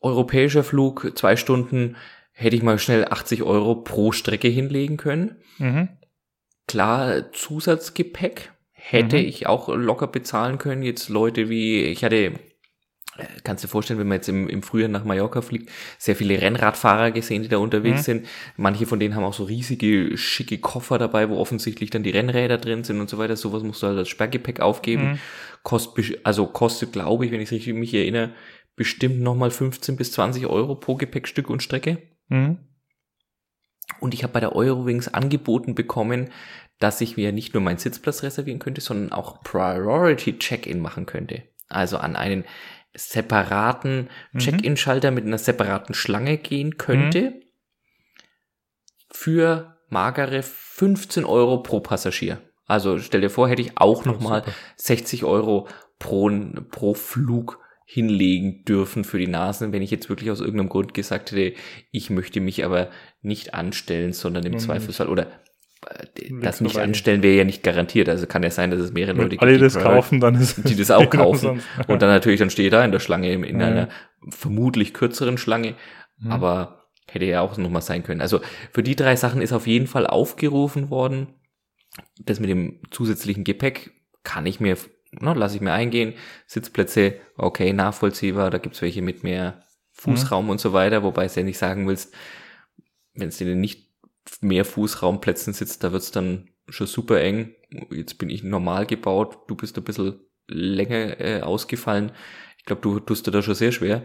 europäischer 0.00 0.64
Flug, 0.64 1.12
zwei 1.16 1.36
Stunden, 1.36 1.96
hätte 2.32 2.56
ich 2.56 2.62
mal 2.62 2.78
schnell 2.78 3.04
80 3.08 3.42
Euro 3.42 3.76
pro 3.76 4.12
Strecke 4.12 4.48
hinlegen 4.48 4.96
können. 4.96 5.36
Mhm. 5.58 5.88
Klar, 6.66 7.32
Zusatzgepäck 7.32 8.50
hätte 8.72 9.16
Mhm. 9.16 9.24
ich 9.24 9.46
auch 9.46 9.68
locker 9.68 10.06
bezahlen 10.08 10.58
können. 10.58 10.82
Jetzt 10.82 11.08
Leute 11.08 11.48
wie, 11.48 11.82
ich 11.84 12.04
hatte, 12.04 12.32
kannst 13.44 13.62
du 13.62 13.66
dir 13.66 13.70
vorstellen, 13.70 13.98
wenn 14.00 14.08
man 14.08 14.16
jetzt 14.16 14.28
im, 14.28 14.48
im 14.48 14.62
Frühjahr 14.62 14.88
nach 14.88 15.04
Mallorca 15.04 15.40
fliegt, 15.42 15.70
sehr 15.98 16.16
viele 16.16 16.40
Rennradfahrer 16.40 17.10
gesehen, 17.10 17.42
die 17.42 17.48
da 17.48 17.58
unterwegs 17.58 18.00
Mhm. 18.00 18.02
sind. 18.02 18.26
Manche 18.56 18.86
von 18.86 18.98
denen 19.00 19.14
haben 19.14 19.24
auch 19.24 19.34
so 19.34 19.44
riesige, 19.44 20.16
schicke 20.16 20.58
Koffer 20.58 20.98
dabei, 20.98 21.28
wo 21.30 21.38
offensichtlich 21.38 21.90
dann 21.90 22.02
die 22.02 22.10
Rennräder 22.10 22.58
drin 22.58 22.84
sind 22.84 23.00
und 23.00 23.08
so 23.08 23.18
weiter. 23.18 23.36
Sowas 23.36 23.62
musst 23.62 23.82
du 23.82 23.86
halt 23.88 23.98
als 23.98 24.08
Sperrgepäck 24.08 24.60
aufgeben. 24.60 25.12
Mhm. 25.12 25.18
Kost, 25.62 25.96
besch- 25.96 26.18
also 26.24 26.46
kostet, 26.46 26.92
glaube 26.92 27.24
ich, 27.26 27.32
wenn 27.32 27.40
ich 27.40 27.48
es 27.48 27.52
richtig 27.52 27.74
mich 27.74 27.94
erinnere, 27.94 28.30
bestimmt 28.76 29.20
nochmal 29.20 29.50
15 29.50 29.96
bis 29.96 30.12
20 30.12 30.46
Euro 30.46 30.74
pro 30.74 30.96
Gepäckstück 30.96 31.48
und 31.50 31.62
Strecke. 31.62 31.98
Mhm. 32.28 32.58
Und 34.00 34.14
ich 34.14 34.22
habe 34.22 34.32
bei 34.32 34.40
der 34.40 34.56
Eurowings 34.56 35.08
angeboten 35.08 35.74
bekommen, 35.74 36.30
dass 36.80 37.00
ich 37.00 37.16
mir 37.16 37.32
nicht 37.32 37.54
nur 37.54 37.62
meinen 37.62 37.78
Sitzplatz 37.78 38.22
reservieren 38.22 38.58
könnte, 38.58 38.80
sondern 38.80 39.12
auch 39.12 39.42
Priority 39.42 40.38
Check-in 40.38 40.80
machen 40.80 41.06
könnte. 41.06 41.42
Also 41.68 41.98
an 41.98 42.16
einen 42.16 42.44
separaten 42.94 44.08
Mhm. 44.32 44.38
Check-in-Schalter 44.38 45.10
mit 45.10 45.24
einer 45.24 45.38
separaten 45.38 45.94
Schlange 45.94 46.38
gehen 46.38 46.76
könnte. 46.78 47.40
Für 49.10 49.76
magere 49.88 50.42
15 50.42 51.24
Euro 51.24 51.62
pro 51.62 51.80
Passagier. 51.80 52.40
Also 52.66 52.98
stell 52.98 53.20
dir 53.20 53.30
vor, 53.30 53.48
hätte 53.48 53.62
ich 53.62 53.76
auch 53.76 54.04
nochmal 54.04 54.40
super. 54.40 54.52
60 54.76 55.24
Euro 55.24 55.68
pro, 55.98 56.30
pro 56.70 56.94
Flug 56.94 57.60
hinlegen 57.86 58.64
dürfen 58.64 59.04
für 59.04 59.18
die 59.18 59.26
Nasen, 59.26 59.72
wenn 59.72 59.82
ich 59.82 59.90
jetzt 59.90 60.08
wirklich 60.08 60.30
aus 60.30 60.40
irgendeinem 60.40 60.70
Grund 60.70 60.94
gesagt 60.94 61.32
hätte, 61.32 61.54
ich 61.90 62.08
möchte 62.08 62.40
mich 62.40 62.64
aber 62.64 62.88
nicht 63.20 63.52
anstellen, 63.52 64.14
sondern 64.14 64.44
im 64.46 64.52
Mhm. 64.52 64.58
Zweifelsfall 64.58 65.08
oder 65.08 65.26
das 66.42 66.60
nicht 66.60 66.78
anstellen 66.78 67.22
wäre 67.22 67.36
ja 67.36 67.44
nicht 67.44 67.62
garantiert. 67.62 68.08
Also 68.08 68.26
kann 68.26 68.42
ja 68.42 68.50
sein, 68.50 68.70
dass 68.70 68.80
es 68.80 68.92
mehrere 68.92 69.16
Leute 69.16 69.32
Wenn 69.32 69.38
alle 69.40 69.52
die 69.54 69.58
das 69.60 69.78
kaufen, 69.78 70.20
dann 70.20 70.34
ist 70.36 70.68
die 70.68 70.76
das 70.76 70.90
auch 70.90 71.02
es 71.04 71.10
kaufen. 71.10 71.62
Und 71.88 72.02
dann 72.02 72.10
natürlich, 72.10 72.38
dann 72.40 72.50
stehe 72.50 72.68
ich 72.68 72.72
da 72.72 72.84
in 72.84 72.92
der 72.92 73.00
Schlange, 73.00 73.32
in, 73.32 73.44
in 73.44 73.60
Ja. 73.60 73.66
einer 73.66 73.88
vermutlich 74.30 74.94
kürzeren 74.94 75.38
Schlange, 75.38 75.74
Mhm. 76.18 76.30
aber 76.32 76.84
hätte 77.08 77.24
ja 77.24 77.40
auch 77.40 77.56
nochmal 77.58 77.82
sein 77.82 78.02
können. 78.04 78.20
Also 78.20 78.40
für 78.72 78.82
die 78.82 78.96
drei 78.96 79.16
Sachen 79.16 79.42
ist 79.42 79.52
auf 79.52 79.66
jeden 79.66 79.86
Fall 79.88 80.06
aufgerufen 80.06 80.90
worden. 80.90 81.34
Das 82.24 82.40
mit 82.40 82.48
dem 82.50 82.80
zusätzlichen 82.90 83.44
Gepäck 83.44 83.90
kann 84.22 84.46
ich 84.46 84.60
mir, 84.60 84.76
ne, 85.12 85.34
lasse 85.34 85.56
ich 85.56 85.60
mir 85.60 85.72
eingehen. 85.72 86.14
Sitzplätze, 86.46 87.14
okay, 87.36 87.72
nachvollziehbar. 87.72 88.50
Da 88.50 88.58
gibt's 88.58 88.80
welche 88.82 89.02
mit 89.02 89.22
mehr 89.24 89.62
Fußraum 89.92 90.50
und 90.50 90.60
so 90.60 90.72
weiter, 90.72 91.02
wobei 91.02 91.24
es 91.26 91.34
ja 91.34 91.42
nicht 91.42 91.58
sagen 91.58 91.86
willst, 91.86 92.14
wenn 93.14 93.28
es 93.28 93.40
in 93.40 93.60
nicht 93.60 93.83
mehr 94.40 94.64
Fußraumplätzen 94.64 95.52
sitzt, 95.52 95.84
da 95.84 95.92
wird's 95.92 96.10
dann 96.10 96.50
schon 96.68 96.86
super 96.86 97.20
eng. 97.20 97.54
Jetzt 97.90 98.18
bin 98.18 98.30
ich 98.30 98.42
normal 98.42 98.86
gebaut, 98.86 99.38
du 99.48 99.54
bist 99.54 99.76
ein 99.76 99.84
bisschen 99.84 100.20
länger 100.48 101.20
äh, 101.20 101.40
ausgefallen. 101.42 102.12
Ich 102.58 102.64
glaube, 102.64 102.82
du 102.82 103.00
tust 103.00 103.26
dir 103.26 103.30
da 103.30 103.42
schon 103.42 103.54
sehr 103.54 103.72
schwer. 103.72 104.04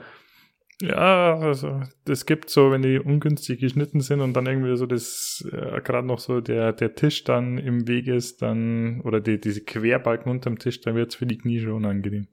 Ja, 0.81 1.37
also 1.37 1.81
das 2.05 2.25
gibt 2.25 2.49
so, 2.49 2.71
wenn 2.71 2.81
die 2.81 2.99
ungünstig 2.99 3.59
geschnitten 3.59 3.99
sind 3.99 4.21
und 4.21 4.33
dann 4.33 4.45
irgendwie 4.45 4.77
so 4.77 4.85
das 4.85 5.45
äh, 5.51 5.81
gerade 5.81 6.07
noch 6.07 6.19
so 6.19 6.39
der 6.39 6.71
der 6.71 6.95
Tisch 6.95 7.25
dann 7.25 7.57
im 7.57 7.85
Weg 7.87 8.07
ist, 8.07 8.41
dann 8.41 9.01
oder 9.01 9.19
die, 9.19 9.41
diese 9.41 9.61
Querbalken 9.61 10.31
unterm 10.31 10.57
Tisch, 10.57 10.79
dann 10.79 10.95
wird's 10.95 11.15
für 11.15 11.25
die 11.25 11.37
Knie 11.37 11.59
schon 11.59 11.73
unangenehm. 11.73 12.27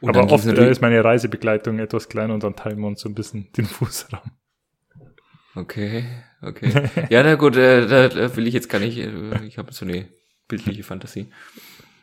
Und 0.00 0.16
Aber 0.16 0.32
oft 0.32 0.46
äh, 0.46 0.70
ist 0.70 0.80
meine 0.80 1.02
Reisebegleitung 1.02 1.80
etwas 1.80 2.08
kleiner 2.08 2.34
und 2.34 2.44
dann 2.44 2.54
teilen 2.54 2.78
wir 2.78 2.86
uns 2.86 3.00
so 3.00 3.08
ein 3.08 3.14
bisschen 3.14 3.50
den 3.56 3.64
Fußraum. 3.66 4.30
Okay, 5.54 6.04
okay. 6.40 6.88
Ja, 7.10 7.22
na 7.22 7.34
gut, 7.34 7.56
äh, 7.56 7.86
da, 7.86 8.08
da 8.08 8.36
will 8.36 8.46
ich 8.46 8.54
jetzt 8.54 8.70
gar 8.70 8.78
nicht, 8.78 8.98
äh, 8.98 9.10
ich 9.46 9.58
habe 9.58 9.72
so 9.72 9.84
eine 9.84 10.08
bildliche 10.48 10.82
Fantasie. 10.82 11.30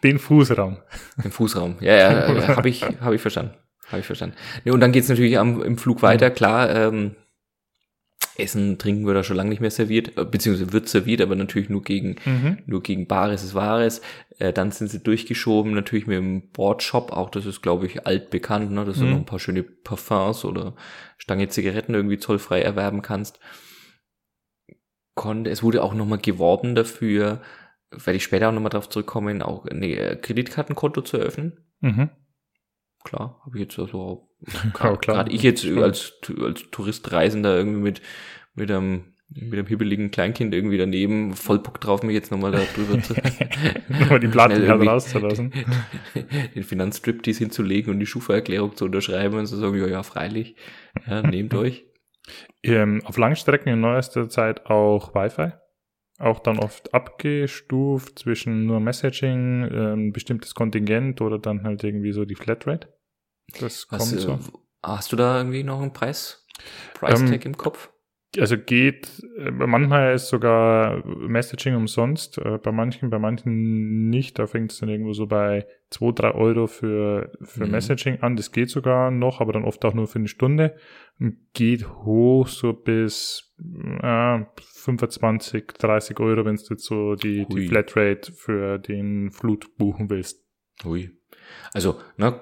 Den 0.03 0.19
Fußraum. 0.19 0.77
Im 1.23 1.31
Fußraum. 1.31 1.77
Ja, 1.81 1.95
ja, 1.95 2.33
äh, 2.33 2.47
habe 2.55 2.69
ich, 2.69 2.83
hab 2.83 3.11
ich 3.13 3.21
verstanden. 3.21 3.55
Habe 3.87 4.01
ich 4.01 4.05
verstanden. 4.05 4.35
Nee, 4.63 4.71
und 4.71 4.79
dann 4.81 4.91
geht's 4.91 5.09
natürlich 5.09 5.37
am, 5.39 5.63
im 5.63 5.77
Flug 5.77 6.03
weiter, 6.03 6.29
klar, 6.29 6.69
ähm, 6.69 7.15
Essen, 8.39 8.77
Trinken 8.77 9.05
wird 9.05 9.17
da 9.17 9.23
schon 9.23 9.37
lange 9.37 9.49
nicht 9.49 9.61
mehr 9.61 9.71
serviert, 9.71 10.17
äh, 10.17 10.25
beziehungsweise 10.25 10.73
wird 10.73 10.87
serviert, 10.89 11.21
aber 11.21 11.35
natürlich 11.35 11.69
nur 11.69 11.81
gegen, 11.83 12.15
Mhm. 12.25 12.59
nur 12.65 12.81
gegen 12.83 13.07
Bares 13.07 13.43
ist 13.43 13.53
Wahres. 13.55 14.01
Äh, 14.37 14.53
dann 14.53 14.71
sind 14.71 14.89
sie 14.89 15.03
durchgeschoben, 15.03 15.73
natürlich 15.73 16.07
mit 16.07 16.17
dem 16.17 16.49
Boardshop, 16.51 17.11
auch 17.11 17.29
das 17.29 17.45
ist, 17.45 17.61
glaube 17.61 17.85
ich, 17.85 18.05
altbekannt, 18.07 18.71
ne, 18.71 18.85
dass 18.85 18.99
du 18.99 19.05
Mhm. 19.05 19.11
noch 19.11 19.17
ein 19.17 19.25
paar 19.25 19.39
schöne 19.39 19.63
Parfums 19.63 20.45
oder 20.45 20.75
Stange 21.17 21.47
Zigaretten 21.49 21.93
irgendwie 21.93 22.17
zollfrei 22.17 22.61
erwerben 22.61 23.01
kannst. 23.01 23.39
Konnte, 25.15 25.49
es 25.49 25.63
wurde 25.63 25.83
auch 25.83 25.93
nochmal 25.93 26.19
geworben 26.19 26.75
dafür, 26.75 27.41
werde 27.91 28.15
ich 28.17 28.23
später 28.23 28.49
auch 28.49 28.53
nochmal 28.53 28.69
drauf 28.69 28.87
zurückkommen, 28.89 29.41
auch 29.41 29.65
ein 29.65 29.83
äh, 29.83 30.15
Kreditkartenkonto 30.21 31.01
zu 31.01 31.17
eröffnen. 31.17 31.65
Mhm. 31.81 32.09
Klar, 33.03 33.41
habe 33.45 33.57
ich 33.57 33.63
jetzt 33.63 33.79
also 33.79 34.28
Ja, 34.79 34.95
gerade 34.95 35.31
ich 35.31 35.43
jetzt 35.43 35.65
als, 35.65 36.13
als 36.41 36.63
Touristreisender 36.71 37.57
irgendwie 37.57 37.81
mit, 37.81 38.01
mit 38.55 38.71
einem, 38.71 39.13
mit 39.29 39.53
einem 39.53 39.67
hibbeligen 39.67 40.11
Kleinkind 40.11 40.53
irgendwie 40.53 40.77
daneben, 40.77 41.33
voll 41.33 41.59
Bock 41.59 41.81
drauf, 41.81 42.03
mich 42.03 42.15
jetzt 42.15 42.31
nochmal 42.31 42.51
da 42.51 42.61
drüber 42.73 43.01
zu, 43.01 43.13
Nochmal 43.89 44.19
die 44.19 44.27
Platten 44.29 44.53
halt 44.53 44.63
irgendwie 44.63 44.87
rauszulassen. 44.87 45.53
den 46.55 46.63
Finanzstriptease 46.63 47.39
hinzulegen 47.39 47.93
und 47.93 47.99
die 47.99 48.05
Schufa-Erklärung 48.05 48.75
zu 48.75 48.85
unterschreiben 48.85 49.37
und 49.37 49.47
zu 49.47 49.57
sagen, 49.57 49.77
ja, 49.77 49.87
ja, 49.87 50.03
freilich, 50.03 50.55
ja, 51.05 51.21
nehmt 51.21 51.53
euch. 51.53 51.85
Ähm, 52.63 53.01
auf 53.05 53.17
Langstrecken 53.17 53.71
in 53.71 53.81
neuester 53.81 54.29
Zeit 54.29 54.65
auch 54.67 55.13
Wi-Fi. 55.13 55.53
Auch 56.19 56.39
dann 56.39 56.59
oft 56.59 56.93
abgestuft 56.93 58.19
zwischen 58.19 58.65
nur 58.65 58.81
Messaging, 58.81 59.69
ähm, 59.71 60.11
bestimmtes 60.11 60.53
Kontingent 60.53 61.21
oder 61.21 61.39
dann 61.39 61.63
halt 61.63 61.83
irgendwie 61.83 62.11
so 62.11 62.25
die 62.25 62.35
Flatrate. 62.35 62.89
Das 63.59 63.87
kommt 63.87 64.13
äh, 64.13 64.17
so. 64.19 64.39
Hast 64.83 65.11
du 65.11 65.15
da 65.15 65.37
irgendwie 65.37 65.63
noch 65.63 65.81
einen 65.81 65.93
Preis? 65.93 66.45
Price-Tag 66.95 67.45
Ähm, 67.45 67.51
im 67.51 67.57
Kopf? 67.57 67.89
Also 68.37 68.57
geht, 68.59 69.23
äh, 69.39 69.49
manchmal 69.49 70.13
ist 70.13 70.27
sogar 70.27 71.03
Messaging 71.05 71.75
umsonst, 71.75 72.37
äh, 72.37 72.59
bei 72.59 72.71
manchen, 72.71 73.09
bei 73.09 73.17
manchen 73.17 74.09
nicht. 74.09 74.37
Da 74.37 74.45
fängt 74.45 74.71
es 74.71 74.77
dann 74.79 74.89
irgendwo 74.89 75.13
so 75.13 75.25
bei 75.25 75.65
2, 75.89 76.11
3 76.11 76.31
Euro 76.35 76.67
für, 76.67 77.31
für 77.41 77.65
Mhm. 77.65 77.71
Messaging 77.71 78.21
an. 78.21 78.35
Das 78.35 78.51
geht 78.51 78.69
sogar 78.69 79.09
noch, 79.09 79.41
aber 79.41 79.53
dann 79.53 79.63
oft 79.65 79.83
auch 79.83 79.95
nur 79.95 80.05
für 80.05 80.19
eine 80.19 80.27
Stunde. 80.27 80.75
Und 81.19 81.37
geht 81.53 81.89
hoch 81.89 82.47
so 82.47 82.73
bis 82.73 83.55
äh, 84.03 84.45
25, 84.75 85.65
30 85.79 86.19
Euro, 86.19 86.45
wenn 86.45 86.55
du 86.55 86.61
jetzt 86.69 86.85
so 86.85 87.15
die, 87.15 87.45
die 87.47 87.53
Hui. 87.55 87.67
Flatrate 87.67 88.31
für 88.31 88.77
den 88.77 89.31
Flut 89.31 89.75
buchen 89.77 90.09
willst. 90.11 90.45
Ui. 90.85 91.09
Also, 91.73 91.99
ne, 92.17 92.39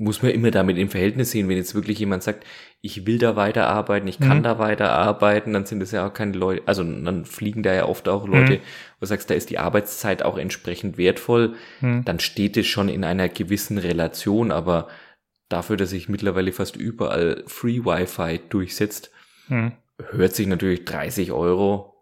muss 0.00 0.22
man 0.22 0.32
immer 0.32 0.50
damit 0.50 0.78
im 0.78 0.88
Verhältnis 0.88 1.30
sehen, 1.30 1.48
wenn 1.48 1.56
jetzt 1.58 1.74
wirklich 1.74 1.98
jemand 1.98 2.22
sagt, 2.22 2.44
ich 2.80 3.06
will 3.06 3.18
da 3.18 3.36
weiterarbeiten, 3.36 4.08
ich 4.08 4.18
kann 4.18 4.38
Mhm. 4.38 4.42
da 4.42 4.58
weiterarbeiten, 4.58 5.52
dann 5.52 5.66
sind 5.66 5.82
es 5.82 5.92
ja 5.92 6.06
auch 6.06 6.12
keine 6.14 6.32
Leute, 6.32 6.62
also 6.66 6.82
dann 6.82 7.26
fliegen 7.26 7.62
da 7.62 7.74
ja 7.74 7.84
oft 7.84 8.08
auch 8.08 8.26
Leute, 8.26 8.54
Mhm. 8.54 8.58
wo 8.58 9.00
du 9.00 9.06
sagst, 9.06 9.28
da 9.28 9.34
ist 9.34 9.50
die 9.50 9.58
Arbeitszeit 9.58 10.22
auch 10.22 10.38
entsprechend 10.38 10.96
wertvoll, 10.96 11.54
Hm. 11.80 12.04
dann 12.04 12.18
steht 12.18 12.56
es 12.56 12.66
schon 12.66 12.88
in 12.88 13.04
einer 13.04 13.28
gewissen 13.28 13.76
Relation, 13.76 14.50
aber 14.50 14.88
dafür, 15.50 15.76
dass 15.76 15.90
sich 15.90 16.08
mittlerweile 16.08 16.52
fast 16.52 16.76
überall 16.76 17.44
Free 17.46 17.80
Wi-Fi 17.84 18.40
durchsetzt, 18.48 19.10
Hm. 19.48 19.72
hört 20.12 20.34
sich 20.34 20.46
natürlich 20.46 20.86
30 20.86 21.30
Euro 21.32 21.94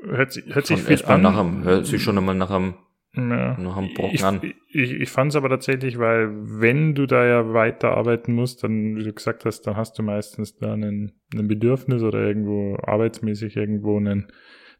Hört, 0.00 0.32
sich- 0.32 0.44
hört 0.54 0.66
sich 0.66 0.80
viel 0.82 1.04
an. 1.06 1.22
nach 1.22 1.36
einem, 1.38 1.64
hört 1.64 1.86
sich 1.86 2.02
schon 2.02 2.18
einmal 2.18 2.34
nach 2.34 2.50
einem, 2.50 2.74
Ja. 3.16 3.56
nach 3.58 3.76
einem 3.76 3.94
Brocken 3.94 4.14
Ich, 4.14 4.24
an. 4.24 4.40
ich, 4.68 4.92
ich 4.92 5.10
fand 5.10 5.30
es 5.30 5.36
aber 5.36 5.48
tatsächlich, 5.48 5.98
weil 5.98 6.30
wenn 6.32 6.94
du 6.94 7.06
da 7.06 7.24
ja 7.24 7.52
weiterarbeiten 7.52 8.34
musst, 8.34 8.64
dann, 8.64 8.96
wie 8.96 9.04
du 9.04 9.12
gesagt 9.12 9.44
hast, 9.44 9.62
dann 9.62 9.76
hast 9.76 9.98
du 9.98 10.02
meistens 10.02 10.56
da 10.56 10.72
einen, 10.72 11.12
ein 11.32 11.46
Bedürfnis 11.46 12.02
oder 12.02 12.18
irgendwo 12.20 12.76
arbeitsmäßig 12.82 13.56
irgendwo 13.56 13.98
einen, 13.98 14.32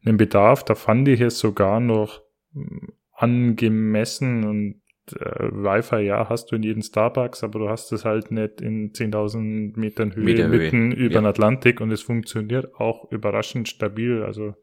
einen 0.05 0.17
Bedarf. 0.17 0.65
Da 0.65 0.75
fand 0.75 1.07
ich 1.09 1.21
es 1.21 1.39
sogar 1.39 1.79
noch 1.79 2.23
mm, 2.53 2.89
angemessen 3.13 4.45
und 4.45 4.83
äh, 5.13 5.51
Wi-Fi, 5.53 6.01
ja, 6.01 6.29
hast 6.29 6.51
du 6.51 6.57
in 6.57 6.63
jedem 6.63 6.83
Starbucks, 6.83 7.45
aber 7.45 7.59
du 7.61 7.69
hast 7.69 7.93
es 7.93 8.05
halt 8.05 8.31
nicht 8.31 8.61
in 8.61 8.93
10.000 8.93 9.79
Metern 9.79 10.15
Höhe 10.15 10.25
Meter 10.25 10.49
Höhe, 10.49 10.59
mitten 10.59 10.93
über 10.93 11.15
ja. 11.15 11.21
den 11.21 11.27
Atlantik 11.27 11.81
und 11.81 11.93
es 11.93 12.03
funktioniert 12.03 12.75
auch 12.75 13.11
überraschend 13.13 13.69
stabil. 13.69 14.23
Also 14.23 14.55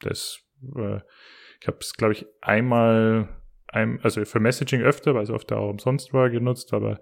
das, 0.00 0.40
äh, 0.76 1.00
ich 1.60 1.66
habe 1.66 1.78
es, 1.80 1.94
glaube 1.94 2.12
ich, 2.12 2.26
einmal, 2.40 3.28
ein, 3.68 4.00
also 4.02 4.24
für 4.24 4.40
Messaging 4.40 4.82
öfter, 4.82 5.14
weil 5.14 5.24
es 5.24 5.30
oft 5.30 5.52
auch 5.52 5.70
umsonst 5.70 6.12
war, 6.12 6.30
genutzt, 6.30 6.72
aber 6.72 7.00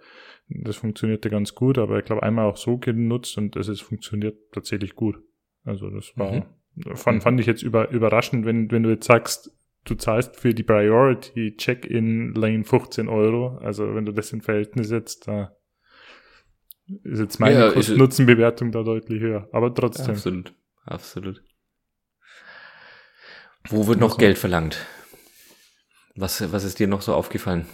das 0.49 0.77
funktionierte 0.77 1.31
ganz 1.31 1.55
gut, 1.55 1.79
aber 1.79 1.99
ich 1.99 2.05
glaube 2.05 2.23
einmal 2.23 2.47
auch 2.47 2.57
so 2.57 2.79
genutzt 2.79 3.37
und 3.39 3.57
es 3.57 3.69
ist 3.69 3.83
funktioniert 3.83 4.37
tatsächlich 4.53 4.95
gut. 4.95 5.19
Also 5.65 5.91
das 5.91 6.17
war, 6.17 6.47
fand, 6.95 7.23
fand 7.23 7.41
ich 7.41 7.47
jetzt 7.47 7.63
über, 7.63 7.91
überraschend, 7.91 8.47
wenn, 8.47 8.71
wenn 8.71 8.85
du 8.85 8.91
jetzt 8.91 9.07
sagst, 9.07 9.53
du 9.85 9.95
zahlst 9.95 10.37
für 10.37 10.55
die 10.55 10.63
Priority 10.63 11.57
Check-in 11.57 12.35
Lane 12.35 12.65
15 12.65 13.09
Euro. 13.09 13.59
Also 13.59 13.95
wenn 13.95 14.05
du 14.05 14.13
das 14.13 14.33
in 14.33 14.43
Verhältnis 14.43 14.89
setzt, 14.89 15.29
da 15.29 15.57
ist 17.03 17.19
jetzt 17.19 17.41
meine 17.41 17.59
Ja, 17.59 17.73
Kosten-Nutzen-Bewertung 17.73 18.71
da 18.73 18.83
deutlich 18.83 19.21
höher. 19.21 19.49
Aber 19.53 19.75
trotzdem. 19.75 20.15
Absolut, 20.15 20.55
absolut. 20.85 21.43
Wo 23.69 23.87
wird 23.87 24.01
noch 24.01 24.09
Also- 24.11 24.19
Geld 24.19 24.39
verlangt? 24.39 24.87
Was, 26.15 26.51
was 26.53 26.65
ist 26.65 26.79
dir 26.79 26.87
noch 26.89 27.03
so 27.03 27.15
aufgefallen? 27.15 27.67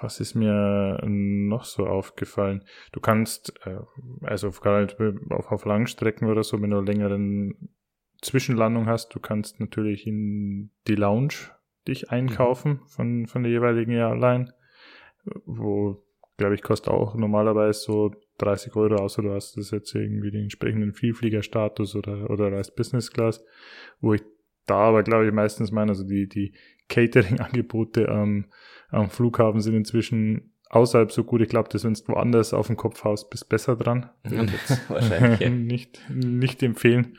Was 0.00 0.20
ist 0.20 0.34
mir 0.34 1.00
noch 1.04 1.64
so 1.64 1.86
aufgefallen? 1.86 2.64
Du 2.92 3.00
kannst, 3.00 3.52
äh, 3.66 3.76
also 4.22 4.48
auf, 4.48 4.60
gerade 4.60 4.96
auf, 5.30 5.52
auf 5.52 5.64
Langstrecken 5.66 6.28
oder 6.30 6.42
so, 6.42 6.60
wenn 6.62 6.70
du 6.70 6.80
längeren 6.80 7.68
Zwischenlandung 8.22 8.86
hast, 8.86 9.14
du 9.14 9.20
kannst 9.20 9.60
natürlich 9.60 10.06
in 10.06 10.70
die 10.88 10.94
Lounge 10.94 11.34
dich 11.86 12.10
einkaufen 12.10 12.80
von, 12.86 13.26
von 13.26 13.42
der 13.42 13.52
jeweiligen 13.52 13.92
Airline, 13.92 14.54
wo, 15.44 16.02
glaube 16.38 16.54
ich, 16.54 16.62
kostet 16.62 16.88
auch 16.88 17.14
normalerweise 17.14 17.80
so 17.80 18.14
30 18.38 18.74
Euro, 18.76 18.96
außer 18.96 19.20
du 19.22 19.32
hast 19.32 19.56
das 19.58 19.70
jetzt 19.70 19.94
irgendwie 19.94 20.30
den 20.30 20.44
entsprechenden 20.44 20.94
Vielfliegerstatus 20.94 21.94
oder, 21.96 22.30
oder 22.30 22.50
reist 22.52 22.74
Business 22.76 23.10
Class, 23.10 23.44
wo 24.00 24.14
ich 24.14 24.22
da 24.66 24.76
aber, 24.76 25.02
glaube 25.02 25.26
ich, 25.26 25.32
meistens 25.32 25.70
meine, 25.70 25.90
also 25.90 26.04
die, 26.04 26.28
die 26.28 26.52
Catering-Angebote 26.88 28.08
am, 28.08 28.46
am 28.90 29.10
Flughafen 29.10 29.60
sind 29.60 29.74
inzwischen 29.74 30.52
außerhalb 30.70 31.12
so 31.12 31.24
gut. 31.24 31.40
Ich 31.40 31.48
glaube, 31.48 31.68
dass 31.68 31.84
wenn 31.84 31.94
du 31.94 32.08
woanders 32.08 32.52
auf 32.52 32.66
dem 32.66 32.76
Kopf 32.76 33.04
haust, 33.04 33.30
bist 33.30 33.48
besser 33.48 33.76
dran. 33.76 34.10
Wahrscheinlich, 34.88 35.40
ja. 35.40 35.48
nicht, 35.50 36.00
nicht 36.10 36.62
empfehlen. 36.62 37.18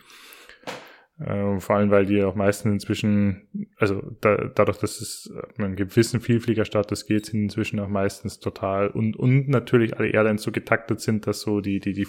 Äh, 1.17 1.61
vor 1.61 1.77
allem, 1.77 1.91
weil 1.91 2.05
die 2.05 2.21
auch 2.23 2.35
meistens 2.35 2.73
inzwischen, 2.73 3.69
also 3.77 4.01
da, 4.19 4.35
dadurch, 4.53 4.79
dass 4.79 4.99
es 4.99 5.31
einen 5.57 5.77
gewissen 5.77 6.19
Vielfliegerstatus 6.19 7.05
geht, 7.05 7.27
sind 7.27 7.43
inzwischen 7.43 7.79
auch 7.79 7.87
meistens 7.87 8.39
total 8.39 8.89
und, 8.89 9.15
und 9.15 9.47
natürlich 9.47 9.97
alle 9.97 10.09
Airlines 10.09 10.43
so 10.43 10.51
getaktet 10.51 10.99
sind, 10.99 11.25
dass 11.25 11.39
so 11.39 11.61
die, 11.61 11.79
die, 11.79 11.93
die 11.93 12.07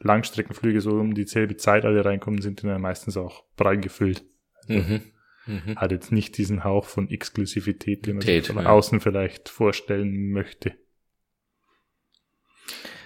Langstreckenflüge 0.00 0.80
so 0.80 0.90
um 0.90 1.14
dieselbe 1.14 1.56
Zeit 1.56 1.84
alle 1.84 2.04
reinkommen, 2.04 2.42
sind 2.42 2.64
dann 2.64 2.80
meistens 2.80 3.16
auch 3.16 3.44
prall 3.56 3.78
gefüllt. 3.78 4.24
Mhm. 4.68 5.00
Mhm. 5.46 5.76
Hat 5.76 5.92
jetzt 5.92 6.12
nicht 6.12 6.36
diesen 6.36 6.62
Hauch 6.62 6.84
von 6.84 7.10
Exklusivität, 7.10 8.06
den 8.06 8.16
man 8.16 8.20
Tät, 8.24 8.44
sich 8.44 8.54
von 8.54 8.62
ja. 8.62 8.70
außen 8.70 9.00
vielleicht 9.00 9.48
vorstellen 9.48 10.30
möchte. 10.30 10.74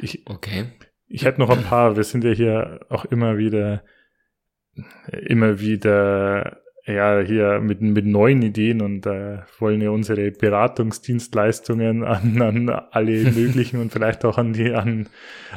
Ich, 0.01 0.27
Okay. 0.27 0.67
ich 1.07 1.25
hätte 1.25 1.41
noch 1.41 1.51
ein 1.51 1.63
paar, 1.63 1.97
wir 1.97 2.03
sind 2.03 2.25
ja 2.25 2.33
hier 2.33 2.81
auch 2.89 3.05
immer 3.05 3.39
wieder, 3.39 3.85
immer 5.29 5.61
wieder, 5.61 6.61
ja, 6.85 7.21
hier 7.21 7.61
mit, 7.61 7.81
mit 7.81 8.07
neuen 8.07 8.43
Ideen 8.43 8.83
und 8.83 9.07
äh, 9.07 9.43
wollen 9.61 9.81
ja 9.81 9.91
unsere 9.91 10.33
Beratungsdienstleistungen 10.33 12.03
an, 12.03 12.43
an 12.43 12.69
alle 12.69 13.23
möglichen 13.31 13.81
und 13.81 13.93
vielleicht 13.93 14.25
auch 14.25 14.37
an 14.37 14.53
die, 14.53 14.73
an, 14.73 15.09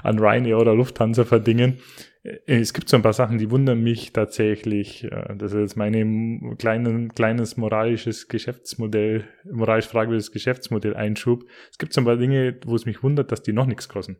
an 0.03 0.19
Ryanair 0.19 0.59
oder 0.59 0.75
Lufthansa 0.75 1.25
verdingen. 1.25 1.79
Äh, 2.25 2.39
Es 2.59 2.73
gibt 2.73 2.89
so 2.89 2.97
ein 2.97 3.03
paar 3.03 3.13
Sachen, 3.13 3.37
die 3.37 3.51
wundern 3.51 3.81
mich 3.81 4.11
tatsächlich. 4.13 5.03
äh, 5.05 5.35
Das 5.37 5.53
ist 5.53 5.59
jetzt 5.59 5.77
mein 5.77 6.55
kleinen, 6.57 7.13
kleines 7.13 7.57
moralisches 7.57 8.27
Geschäftsmodell, 8.27 9.25
moralisch 9.51 9.87
fragwürdiges 9.87 10.31
Geschäftsmodell 10.31 10.95
Einschub. 10.95 11.43
Es 11.71 11.77
gibt 11.77 11.93
so 11.93 12.01
ein 12.01 12.05
paar 12.05 12.17
Dinge, 12.17 12.57
wo 12.65 12.75
es 12.75 12.85
mich 12.85 13.03
wundert, 13.03 13.31
dass 13.31 13.43
die 13.43 13.53
noch 13.53 13.67
nichts 13.67 13.87
kosten. 13.89 14.17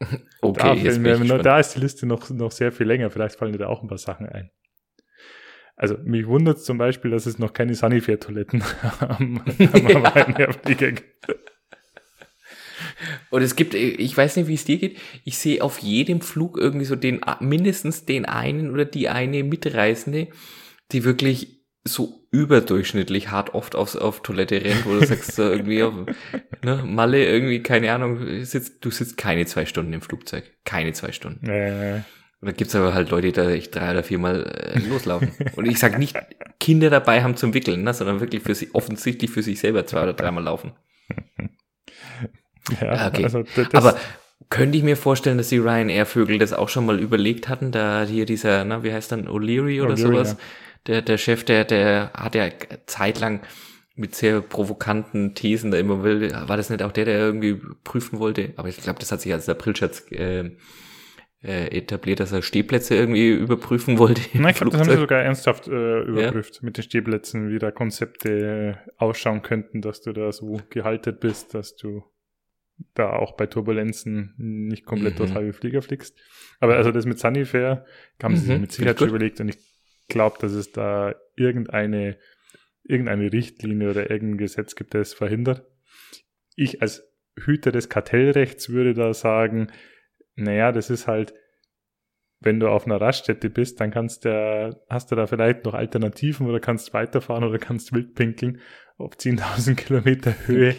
Okay, 0.40 0.60
da, 0.60 0.74
jetzt 0.74 0.96
ich 0.96 1.02
gespannt. 1.04 1.46
da 1.46 1.58
ist 1.60 1.76
die 1.76 1.80
Liste 1.80 2.06
noch, 2.06 2.28
noch 2.30 2.50
sehr 2.50 2.72
viel 2.72 2.88
länger. 2.88 3.10
Vielleicht 3.10 3.36
fallen 3.36 3.52
dir 3.52 3.58
da 3.58 3.68
auch 3.68 3.82
ein 3.82 3.88
paar 3.88 3.98
Sachen 3.98 4.26
ein. 4.26 4.50
Also 5.76 5.96
mich 6.02 6.26
wundert 6.26 6.60
zum 6.60 6.76
Beispiel, 6.78 7.10
dass 7.12 7.26
es 7.26 7.38
noch 7.38 7.52
keine 7.52 7.74
Sanifair-Toiletten 7.74 8.62
am, 9.00 9.40
am 9.40 9.86
Ryanair-Flieger 10.06 10.92
gibt. 10.92 11.26
Und 13.30 13.42
es 13.42 13.56
gibt, 13.56 13.74
ich 13.74 14.16
weiß 14.16 14.36
nicht, 14.36 14.48
wie 14.48 14.54
es 14.54 14.64
dir 14.64 14.78
geht, 14.78 14.98
ich 15.24 15.38
sehe 15.38 15.62
auf 15.62 15.78
jedem 15.78 16.20
Flug 16.20 16.58
irgendwie 16.58 16.84
so 16.84 16.96
den, 16.96 17.20
mindestens 17.40 18.04
den 18.04 18.24
einen 18.24 18.70
oder 18.70 18.84
die 18.84 19.08
eine 19.08 19.42
Mitreisende, 19.44 20.28
die 20.92 21.04
wirklich 21.04 21.62
so 21.84 22.26
überdurchschnittlich 22.30 23.30
hart 23.30 23.54
oft 23.54 23.74
aufs, 23.74 23.96
auf 23.96 24.22
Toilette 24.22 24.64
rennt, 24.64 24.86
wo 24.86 24.94
du 24.94 25.04
sagst, 25.04 25.32
so 25.32 25.42
irgendwie, 25.42 25.82
auf, 25.82 25.94
ne, 26.64 26.82
Malle 26.86 27.24
irgendwie, 27.24 27.62
keine 27.62 27.92
Ahnung, 27.92 28.44
sitzt, 28.44 28.84
du 28.84 28.90
sitzt 28.90 29.16
keine 29.16 29.46
zwei 29.46 29.66
Stunden 29.66 29.92
im 29.92 30.00
Flugzeug. 30.00 30.44
Keine 30.64 30.92
zwei 30.92 31.12
Stunden. 31.12 31.48
Äh, 31.48 32.02
Und 32.40 32.48
da 32.48 32.52
gibt's 32.52 32.74
aber 32.74 32.94
halt 32.94 33.10
Leute, 33.10 33.28
die 33.28 33.32
da 33.32 33.50
echt 33.50 33.74
drei 33.74 33.90
oder 33.90 34.02
viermal 34.02 34.44
äh, 34.44 34.78
loslaufen. 34.88 35.32
Und 35.56 35.66
ich 35.66 35.78
sag 35.78 35.98
nicht, 35.98 36.16
Kinder 36.60 36.88
dabei 36.88 37.22
haben 37.22 37.36
zum 37.36 37.52
Wickeln, 37.52 37.82
ne, 37.82 37.92
sondern 37.92 38.20
wirklich 38.20 38.42
für 38.42 38.54
sie, 38.54 38.70
offensichtlich 38.72 39.30
für 39.30 39.42
sich 39.42 39.58
selber 39.58 39.84
zwei 39.86 40.04
oder 40.04 40.14
dreimal 40.14 40.44
laufen. 40.44 40.72
ja, 42.80 43.08
okay. 43.08 43.24
also 43.24 43.44
Aber 43.72 43.96
könnte 44.48 44.76
ich 44.76 44.84
mir 44.84 44.96
vorstellen, 44.96 45.38
dass 45.38 45.48
die 45.48 45.58
Ryanair-Vögel 45.58 46.38
das 46.38 46.52
auch 46.52 46.68
schon 46.68 46.86
mal 46.86 47.00
überlegt 47.00 47.48
hatten, 47.48 47.72
da 47.72 48.04
hier 48.04 48.26
dieser, 48.26 48.64
na, 48.64 48.82
wie 48.82 48.92
heißt 48.92 49.12
dann, 49.12 49.26
O'Leary 49.26 49.82
oder 49.82 49.94
O'Leary, 49.94 49.96
sowas? 49.96 50.32
ja. 50.32 50.38
Der, 50.88 51.02
der 51.02 51.16
Chef, 51.16 51.44
der, 51.44 51.64
der 51.64 52.10
hat 52.12 52.34
ja 52.34 52.48
zeitlang 52.86 53.40
mit 53.94 54.14
sehr 54.14 54.40
provokanten 54.40 55.34
Thesen 55.34 55.70
da 55.70 55.78
immer 55.78 56.02
will, 56.02 56.32
war 56.32 56.56
das 56.56 56.70
nicht 56.70 56.82
auch 56.82 56.92
der, 56.92 57.04
der 57.04 57.18
irgendwie 57.18 57.60
prüfen 57.84 58.18
wollte? 58.18 58.52
Aber 58.56 58.68
ich 58.68 58.78
glaube, 58.78 58.98
das 58.98 59.12
hat 59.12 59.20
sich 59.20 59.32
als 59.32 59.48
Aprilscherz 59.48 60.04
äh, 60.10 60.50
äh, 61.42 61.76
etabliert, 61.76 62.20
dass 62.20 62.32
er 62.32 62.42
Stehplätze 62.42 62.94
irgendwie 62.94 63.30
überprüfen 63.30 63.98
wollte. 63.98 64.22
Na, 64.34 64.50
ich 64.50 64.56
glaube, 64.56 64.70
das 64.70 64.80
haben 64.80 64.90
sie 64.90 65.00
sogar 65.00 65.22
ernsthaft 65.22 65.68
äh, 65.68 66.02
überprüft 66.02 66.62
mit 66.62 66.76
den 66.76 66.84
Stehplätzen, 66.84 67.50
wie 67.50 67.58
da 67.58 67.70
Konzepte 67.70 68.76
äh, 68.86 68.92
ausschauen 68.96 69.42
könnten, 69.42 69.82
dass 69.82 70.00
du 70.02 70.12
da 70.12 70.32
so 70.32 70.60
gehalten 70.70 71.16
bist, 71.18 71.54
dass 71.54 71.76
du 71.76 72.04
da 72.94 73.10
auch 73.12 73.36
bei 73.36 73.46
Turbulenzen 73.46 74.34
nicht 74.36 74.84
komplett 74.84 75.14
Mhm. 75.14 75.18
durch 75.18 75.34
halbe 75.34 75.52
Flieger 75.52 75.82
fliegst. 75.82 76.18
Aber 76.60 76.76
also 76.76 76.90
das 76.92 77.06
mit 77.06 77.18
Sunnyfair 77.18 77.84
haben 78.22 78.36
sie 78.36 78.46
sich 78.46 78.54
Mhm, 78.54 78.60
mit 78.60 78.72
Sicherheit 78.72 78.96
ich 78.96 78.98
schon 79.00 79.08
überlegt 79.08 79.40
und 79.40 79.48
ich 79.48 79.58
glaube, 80.08 80.36
dass 80.40 80.52
es 80.52 80.72
da 80.72 81.14
irgendeine, 81.36 82.18
irgendeine 82.84 83.32
Richtlinie 83.32 83.90
oder 83.90 84.10
irgendein 84.10 84.38
Gesetz 84.38 84.74
gibt, 84.74 84.94
es 84.94 85.14
verhindert. 85.14 85.64
Ich 86.56 86.82
als 86.82 87.08
Hüter 87.36 87.72
des 87.72 87.88
Kartellrechts 87.88 88.68
würde 88.68 88.94
da 88.94 89.14
sagen, 89.14 89.68
naja, 90.34 90.72
das 90.72 90.90
ist 90.90 91.06
halt, 91.06 91.34
wenn 92.40 92.58
du 92.58 92.68
auf 92.68 92.86
einer 92.86 93.00
Raststätte 93.00 93.50
bist, 93.50 93.80
dann 93.80 93.90
kannst 93.90 94.24
du, 94.24 94.76
hast 94.88 95.10
du 95.12 95.14
da 95.16 95.26
vielleicht 95.26 95.64
noch 95.64 95.74
Alternativen 95.74 96.46
oder 96.48 96.58
kannst 96.60 96.92
weiterfahren 96.92 97.44
oder 97.44 97.58
kannst 97.58 97.92
wild 97.92 98.14
pinkeln. 98.14 98.60
Auf 99.02 99.14
10.000 99.14 99.74
Kilometer 99.76 100.34
Höhe, 100.46 100.74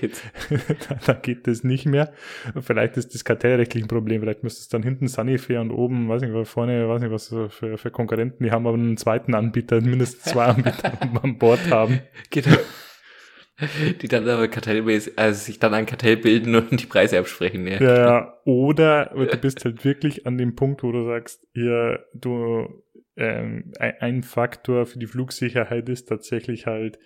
da, 1.05 1.13
geht 1.13 1.45
das 1.45 1.63
nicht 1.63 1.85
mehr. 1.85 2.13
Vielleicht 2.61 2.95
ist 2.95 3.13
das 3.13 3.25
kartellrechtlich 3.25 3.83
ein 3.83 3.87
Problem. 3.87 4.21
Vielleicht 4.21 4.43
müsste 4.43 4.61
es 4.61 4.69
dann 4.69 4.81
hinten 4.81 5.07
Sunnyfair 5.07 5.59
und 5.59 5.71
oben, 5.71 6.07
weiß 6.07 6.21
nicht, 6.21 6.47
vorne, 6.47 6.87
weiß 6.87 7.01
nicht, 7.01 7.11
was 7.11 7.27
für, 7.27 7.77
für 7.77 7.91
Konkurrenten, 7.91 8.45
die 8.45 8.51
haben 8.51 8.65
aber 8.65 8.77
einen 8.77 8.97
zweiten 8.97 9.35
Anbieter, 9.35 9.81
mindestens 9.81 10.23
zwei 10.31 10.45
Anbieter 10.45 10.93
an 11.01 11.37
Bord 11.37 11.69
haben. 11.69 11.99
Genau. 12.29 12.57
Die 14.01 14.07
dann 14.07 14.27
aber 14.27 14.47
kartellmäßig, 14.47 15.19
also 15.19 15.39
sich 15.45 15.59
dann 15.59 15.73
ein 15.73 15.85
Kartell 15.85 16.17
bilden 16.17 16.55
und 16.55 16.81
die 16.81 16.85
Preise 16.85 17.19
absprechen, 17.19 17.67
ja. 17.67 17.79
Ja, 17.79 17.95
ja. 17.95 18.37
Oder 18.45 19.11
du 19.13 19.37
bist 19.37 19.63
halt 19.63 19.85
wirklich 19.85 20.25
an 20.25 20.37
dem 20.37 20.55
Punkt, 20.55 20.81
wo 20.81 20.91
du 20.91 21.05
sagst, 21.05 21.45
hier, 21.53 22.05
du, 22.13 22.83
ähm, 23.15 23.71
ein, 23.79 24.23
Faktor 24.23 24.85
für 24.85 24.97
die 24.97 25.05
Flugsicherheit 25.05 25.87
ist 25.89 26.09
tatsächlich 26.09 26.65
halt, 26.65 26.97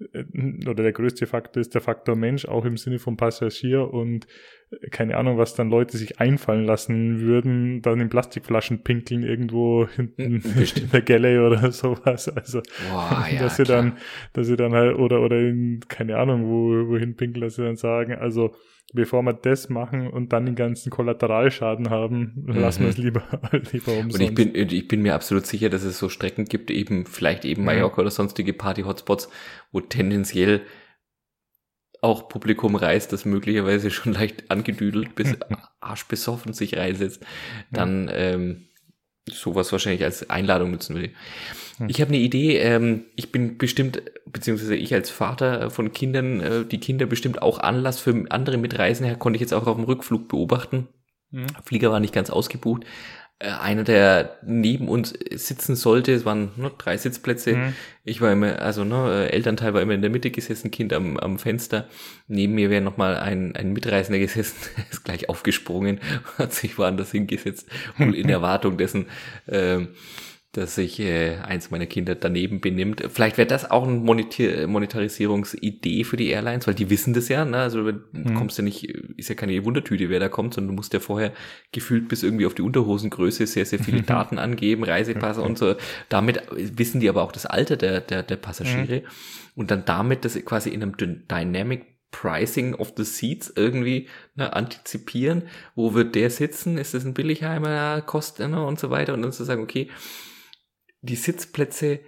oder 0.00 0.82
der 0.82 0.92
größte 0.92 1.26
Faktor 1.26 1.60
ist 1.60 1.74
der 1.74 1.80
Faktor 1.80 2.14
Mensch, 2.14 2.46
auch 2.46 2.64
im 2.64 2.76
Sinne 2.76 2.98
vom 3.00 3.16
Passagier 3.16 3.92
und 3.92 4.26
äh, 4.70 4.88
keine 4.90 5.16
Ahnung, 5.16 5.38
was 5.38 5.54
dann 5.54 5.70
Leute 5.70 5.96
sich 5.96 6.20
einfallen 6.20 6.64
lassen 6.64 7.20
würden, 7.20 7.82
dann 7.82 8.00
in 8.00 8.08
Plastikflaschen 8.08 8.84
pinkeln 8.84 9.24
irgendwo 9.24 9.88
hinten 9.88 10.40
Bestimmt. 10.54 10.86
in 10.86 10.90
der 10.92 11.02
Galley 11.02 11.38
oder 11.38 11.72
sowas. 11.72 12.28
Also, 12.28 12.62
Boah, 12.90 13.26
ja, 13.32 13.40
dass 13.40 13.56
sie 13.56 13.64
klar. 13.64 13.82
dann, 13.82 13.96
dass 14.34 14.46
sie 14.46 14.56
dann 14.56 14.72
halt, 14.72 14.96
oder, 14.96 15.20
oder 15.20 15.40
in, 15.40 15.80
keine 15.88 16.16
Ahnung, 16.16 16.46
wo, 16.46 16.90
wohin 16.92 17.16
pinkeln, 17.16 17.42
dass 17.42 17.56
sie 17.56 17.64
dann 17.64 17.76
sagen, 17.76 18.14
also, 18.14 18.54
bevor 18.92 19.22
wir 19.22 19.34
das 19.34 19.68
machen 19.68 20.08
und 20.08 20.32
dann 20.32 20.46
den 20.46 20.54
ganzen 20.54 20.90
Kollateralschaden 20.90 21.90
haben, 21.90 22.44
lassen 22.46 22.82
wir 22.82 22.90
es 22.90 22.96
lieber, 22.96 23.22
lieber 23.72 23.92
umsonst. 23.92 24.14
Und 24.14 24.20
ich 24.20 24.34
bin, 24.34 24.54
ich 24.54 24.88
bin 24.88 25.02
mir 25.02 25.14
absolut 25.14 25.46
sicher, 25.46 25.68
dass 25.68 25.82
es 25.82 25.98
so 25.98 26.08
Strecken 26.08 26.46
gibt, 26.46 26.70
eben, 26.70 27.04
vielleicht 27.04 27.44
eben. 27.44 27.64
Mallorca 27.64 28.00
oder 28.00 28.10
sonstige 28.10 28.52
Party-Hotspots, 28.52 29.28
wo 29.72 29.80
tendenziell 29.80 30.62
auch 32.00 32.28
Publikum 32.28 32.76
reißt, 32.76 33.12
das 33.12 33.24
möglicherweise 33.24 33.90
schon 33.90 34.12
leicht 34.12 34.50
angedüdelt 34.50 35.14
bis 35.14 35.36
arschbesoffen 35.80 36.52
sich 36.52 36.76
reinsetzt, 36.76 37.24
dann 37.70 38.08
ähm, 38.12 38.67
sowas 39.32 39.72
wahrscheinlich 39.72 40.04
als 40.04 40.28
Einladung 40.30 40.70
nutzen 40.70 40.94
würde. 40.94 41.10
Hm. 41.78 41.88
Ich 41.88 42.00
habe 42.00 42.08
eine 42.10 42.18
Idee, 42.18 42.58
ähm, 42.58 43.04
ich 43.16 43.32
bin 43.32 43.58
bestimmt, 43.58 44.02
beziehungsweise 44.26 44.74
ich 44.74 44.92
als 44.94 45.10
Vater 45.10 45.70
von 45.70 45.92
Kindern, 45.92 46.40
äh, 46.40 46.64
die 46.64 46.80
Kinder 46.80 47.06
bestimmt 47.06 47.42
auch 47.42 47.58
Anlass 47.58 48.00
für 48.00 48.24
andere 48.30 48.58
Mitreisende, 48.58 49.16
konnte 49.16 49.36
ich 49.36 49.40
jetzt 49.40 49.54
auch 49.54 49.66
auf 49.66 49.76
dem 49.76 49.84
Rückflug 49.84 50.28
beobachten. 50.28 50.88
Mhm. 51.30 51.46
Flieger 51.64 51.90
war 51.90 52.00
nicht 52.00 52.14
ganz 52.14 52.30
ausgebucht, 52.30 52.84
einer, 53.40 53.84
der 53.84 54.36
neben 54.42 54.88
uns 54.88 55.10
sitzen 55.30 55.76
sollte. 55.76 56.12
Es 56.12 56.24
waren 56.24 56.50
nur 56.56 56.70
drei 56.70 56.96
Sitzplätze. 56.96 57.54
Mhm. 57.54 57.74
Ich 58.04 58.20
war 58.20 58.32
immer, 58.32 58.60
also 58.60 58.82
ne, 58.82 59.28
äh, 59.28 59.32
Elternteil 59.32 59.74
war 59.74 59.82
immer 59.82 59.94
in 59.94 60.02
der 60.02 60.10
Mitte 60.10 60.32
gesessen, 60.32 60.72
Kind 60.72 60.92
am, 60.92 61.16
am 61.16 61.38
Fenster. 61.38 61.86
Neben 62.26 62.54
mir 62.54 62.68
wäre 62.68 62.82
nochmal 62.82 63.16
ein, 63.16 63.54
ein 63.54 63.72
Mitreisender 63.72 64.18
gesessen, 64.18 64.56
ist 64.90 65.04
gleich 65.04 65.28
aufgesprungen, 65.28 66.00
hat 66.38 66.52
sich 66.52 66.78
woanders 66.78 67.12
hingesetzt, 67.12 67.68
wohl 67.96 68.14
in 68.14 68.28
Erwartung 68.28 68.76
dessen, 68.76 69.06
äh, 69.46 69.86
dass 70.52 70.76
sich 70.76 70.98
äh, 70.98 71.36
eins 71.36 71.70
meiner 71.70 71.86
Kinder 71.86 72.14
daneben 72.14 72.60
benimmt. 72.60 73.02
Vielleicht 73.10 73.36
wäre 73.36 73.46
das 73.46 73.70
auch 73.70 73.86
eine 73.86 73.98
Monetar 73.98 74.66
Monetarisierungsidee 74.66 76.04
für 76.04 76.16
die 76.16 76.28
Airlines, 76.28 76.66
weil 76.66 76.74
die 76.74 76.88
wissen 76.88 77.12
das 77.12 77.28
ja. 77.28 77.44
Ne? 77.44 77.58
Also 77.58 77.84
du 77.84 78.00
mhm. 78.12 78.34
kommst 78.34 78.56
ja 78.56 78.64
nicht, 78.64 78.84
ist 78.84 79.28
ja 79.28 79.34
keine 79.34 79.62
Wundertüte, 79.64 80.08
wer 80.08 80.20
da 80.20 80.30
kommt, 80.30 80.54
sondern 80.54 80.70
du 80.70 80.76
musst 80.76 80.94
ja 80.94 81.00
vorher 81.00 81.32
gefühlt 81.72 82.08
bis 82.08 82.22
irgendwie 82.22 82.46
auf 82.46 82.54
die 82.54 82.62
Unterhosengröße 82.62 83.46
sehr, 83.46 83.66
sehr 83.66 83.78
viele 83.78 84.02
Daten 84.04 84.38
angeben, 84.38 84.84
Reisepass 84.84 85.36
und 85.36 85.58
so. 85.58 85.74
Damit 86.08 86.42
wissen 86.50 87.00
die 87.00 87.10
aber 87.10 87.22
auch 87.22 87.32
das 87.32 87.44
Alter 87.44 87.76
der, 87.76 88.00
der, 88.00 88.22
der 88.22 88.36
Passagiere. 88.36 89.00
Mhm. 89.00 89.06
Und 89.54 89.70
dann 89.70 89.84
damit 89.84 90.24
das 90.24 90.34
quasi 90.44 90.70
in 90.70 90.82
einem 90.82 90.96
Dynamic 90.96 91.84
Pricing 92.10 92.74
of 92.74 92.94
the 92.96 93.04
Seats 93.04 93.52
irgendwie 93.54 94.08
ne, 94.34 94.52
antizipieren. 94.54 95.42
Wo 95.74 95.94
wird 95.94 96.14
der 96.14 96.30
sitzen? 96.30 96.78
Ist 96.78 96.94
das 96.94 97.04
ein 97.04 97.12
Billigheimer 97.12 98.00
Kost 98.02 98.38
ne, 98.38 98.64
und 98.64 98.80
so 98.80 98.90
weiter? 98.90 99.12
Und 99.14 99.22
dann 99.22 99.32
zu 99.32 99.44
sagen, 99.44 99.62
okay, 99.62 99.90
die 101.00 101.16
Sitzplätze, 101.16 102.00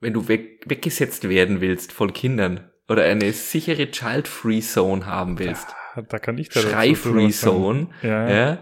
wenn 0.00 0.12
du 0.12 0.28
weg, 0.28 0.64
weggesetzt 0.66 1.28
werden 1.28 1.60
willst 1.60 1.92
von 1.92 2.12
Kindern 2.12 2.70
oder 2.88 3.04
eine 3.04 3.32
sichere 3.32 3.90
Child-Free 3.90 4.60
Zone 4.60 5.06
haben 5.06 5.38
willst, 5.38 5.68
da, 5.94 6.02
da 6.02 6.18
kann 6.18 6.38
ich 6.38 6.48
da 6.48 6.60
Schrei-Free 6.60 7.30
Zone, 7.30 7.88
ja, 8.02 8.28
ja. 8.28 8.34
ja 8.34 8.58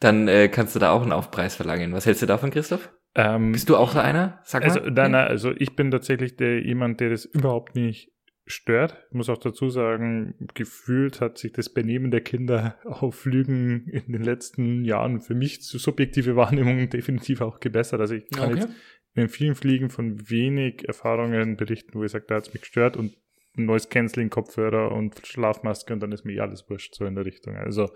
dann 0.00 0.28
äh, 0.28 0.48
kannst 0.48 0.74
du 0.74 0.78
da 0.78 0.90
auch 0.90 1.02
einen 1.02 1.12
Aufpreis 1.12 1.56
verlangen. 1.56 1.92
Was 1.92 2.06
hältst 2.06 2.22
du 2.22 2.26
davon, 2.26 2.50
Christoph? 2.50 2.90
Ähm, 3.14 3.52
Bist 3.52 3.68
du 3.68 3.76
auch 3.76 3.90
so 3.90 3.98
einer? 3.98 4.40
Sag 4.44 4.62
mal. 4.62 4.68
Also, 4.68 4.80
nein, 4.90 5.12
nein, 5.12 5.26
also 5.26 5.52
ich 5.56 5.74
bin 5.74 5.90
tatsächlich 5.90 6.36
der, 6.36 6.64
jemand, 6.64 7.00
der 7.00 7.10
das 7.10 7.24
überhaupt 7.24 7.74
nicht 7.74 8.12
stört. 8.46 8.96
Ich 9.08 9.14
muss 9.14 9.28
auch 9.28 9.38
dazu 9.38 9.70
sagen, 9.70 10.34
gefühlt 10.54 11.20
hat 11.20 11.36
sich 11.38 11.52
das 11.52 11.68
Benehmen 11.68 12.10
der 12.10 12.20
Kinder 12.20 12.76
auf 12.84 13.16
Flügen 13.16 13.88
in 13.88 14.12
den 14.12 14.22
letzten 14.22 14.84
Jahren 14.84 15.20
für 15.20 15.34
mich 15.34 15.62
zu 15.62 15.78
subjektive 15.78 16.36
Wahrnehmung 16.36 16.88
definitiv 16.88 17.40
auch 17.40 17.60
gebessert. 17.60 18.00
Also 18.00 18.14
ich 18.14 18.30
kann 18.30 18.52
okay. 18.52 18.60
jetzt 18.60 18.68
in 19.14 19.28
vielen 19.28 19.54
Fliegen 19.54 19.90
von 19.90 20.30
wenig 20.30 20.86
Erfahrungen 20.86 21.56
berichten, 21.56 21.98
wo 21.98 22.04
ich 22.04 22.12
sage, 22.12 22.26
da 22.28 22.36
hat 22.36 22.48
es 22.48 22.52
mich 22.52 22.62
gestört 22.62 22.96
und 22.96 23.16
ein 23.56 23.64
neues 23.64 23.88
Canceling, 23.88 24.30
Kopfhörer 24.30 24.92
und 24.92 25.20
Schlafmaske 25.26 25.92
und 25.92 26.00
dann 26.00 26.12
ist 26.12 26.24
mir 26.24 26.34
eh 26.34 26.40
alles 26.40 26.68
wurscht, 26.70 26.94
so 26.94 27.04
in 27.04 27.14
der 27.14 27.24
Richtung. 27.24 27.56
Also 27.56 27.90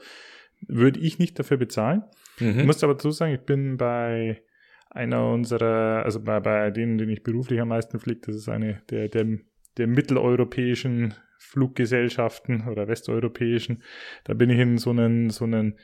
würde 0.66 1.00
ich 1.00 1.18
nicht 1.18 1.38
dafür 1.38 1.56
bezahlen. 1.56 2.02
Mhm. 2.40 2.60
Ich 2.60 2.66
muss 2.66 2.82
aber 2.82 2.94
dazu 2.94 3.10
sagen, 3.10 3.34
ich 3.34 3.40
bin 3.40 3.76
bei 3.76 4.42
einer 4.90 5.30
unserer, 5.30 6.04
also 6.04 6.20
bei, 6.20 6.40
bei 6.40 6.70
denen, 6.70 6.98
den 6.98 7.08
ich 7.08 7.22
beruflich 7.22 7.60
am 7.60 7.68
meisten 7.68 7.98
fliege, 7.98 8.20
das 8.26 8.36
ist 8.36 8.48
eine 8.48 8.82
der, 8.90 9.08
der, 9.08 9.38
der 9.76 9.86
mitteleuropäischen 9.86 11.14
Fluggesellschaften 11.38 12.68
oder 12.68 12.88
westeuropäischen. 12.88 13.82
Da 14.24 14.34
bin 14.34 14.50
ich 14.50 14.58
in 14.58 14.78
so 14.78 14.90
einen, 14.90 15.30
so 15.30 15.44
einen 15.44 15.78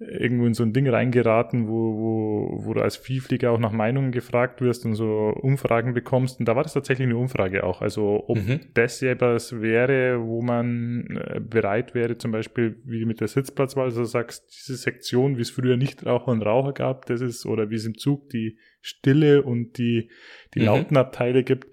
irgendwo 0.00 0.46
in 0.46 0.54
so 0.54 0.64
ein 0.64 0.72
Ding 0.72 0.88
reingeraten, 0.88 1.68
wo, 1.68 1.96
wo, 1.96 2.66
wo 2.66 2.74
du 2.74 2.80
als 2.80 2.96
Vielflieger 2.96 3.52
auch 3.52 3.60
nach 3.60 3.70
Meinungen 3.70 4.10
gefragt 4.10 4.60
wirst 4.60 4.84
und 4.84 4.94
so 4.94 5.32
Umfragen 5.40 5.94
bekommst. 5.94 6.40
Und 6.40 6.46
da 6.46 6.56
war 6.56 6.64
das 6.64 6.72
tatsächlich 6.72 7.06
eine 7.06 7.16
Umfrage 7.16 7.62
auch. 7.62 7.80
Also 7.80 8.24
ob 8.26 8.38
mhm. 8.38 8.60
das 8.74 9.00
etwas 9.02 9.60
wäre, 9.60 10.20
wo 10.26 10.42
man 10.42 11.06
äh, 11.16 11.40
bereit 11.40 11.94
wäre, 11.94 12.18
zum 12.18 12.32
Beispiel 12.32 12.80
wie 12.84 13.04
mit 13.04 13.20
der 13.20 13.28
Sitzplatzwahl, 13.28 13.84
also 13.84 14.00
du 14.00 14.06
sagst, 14.06 14.46
diese 14.52 14.76
Sektion, 14.76 15.36
wie 15.36 15.42
es 15.42 15.50
früher 15.50 15.76
Nichtraucher 15.76 16.28
und 16.28 16.42
Raucher 16.42 16.72
gab, 16.72 17.06
das 17.06 17.20
ist, 17.20 17.46
oder 17.46 17.70
wie 17.70 17.76
es 17.76 17.86
im 17.86 17.96
Zug 17.96 18.28
die 18.30 18.58
Stille 18.80 19.42
und 19.42 19.78
die, 19.78 20.10
die 20.54 20.60
mhm. 20.60 20.66
lauten 20.66 20.96
Abteile 20.96 21.44
gibt, 21.44 21.68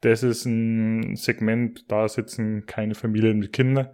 das 0.00 0.22
ist 0.22 0.44
ein 0.44 1.16
Segment, 1.16 1.90
da 1.90 2.06
sitzen 2.08 2.66
keine 2.66 2.94
Familien 2.94 3.38
mit 3.38 3.52
Kindern. 3.52 3.88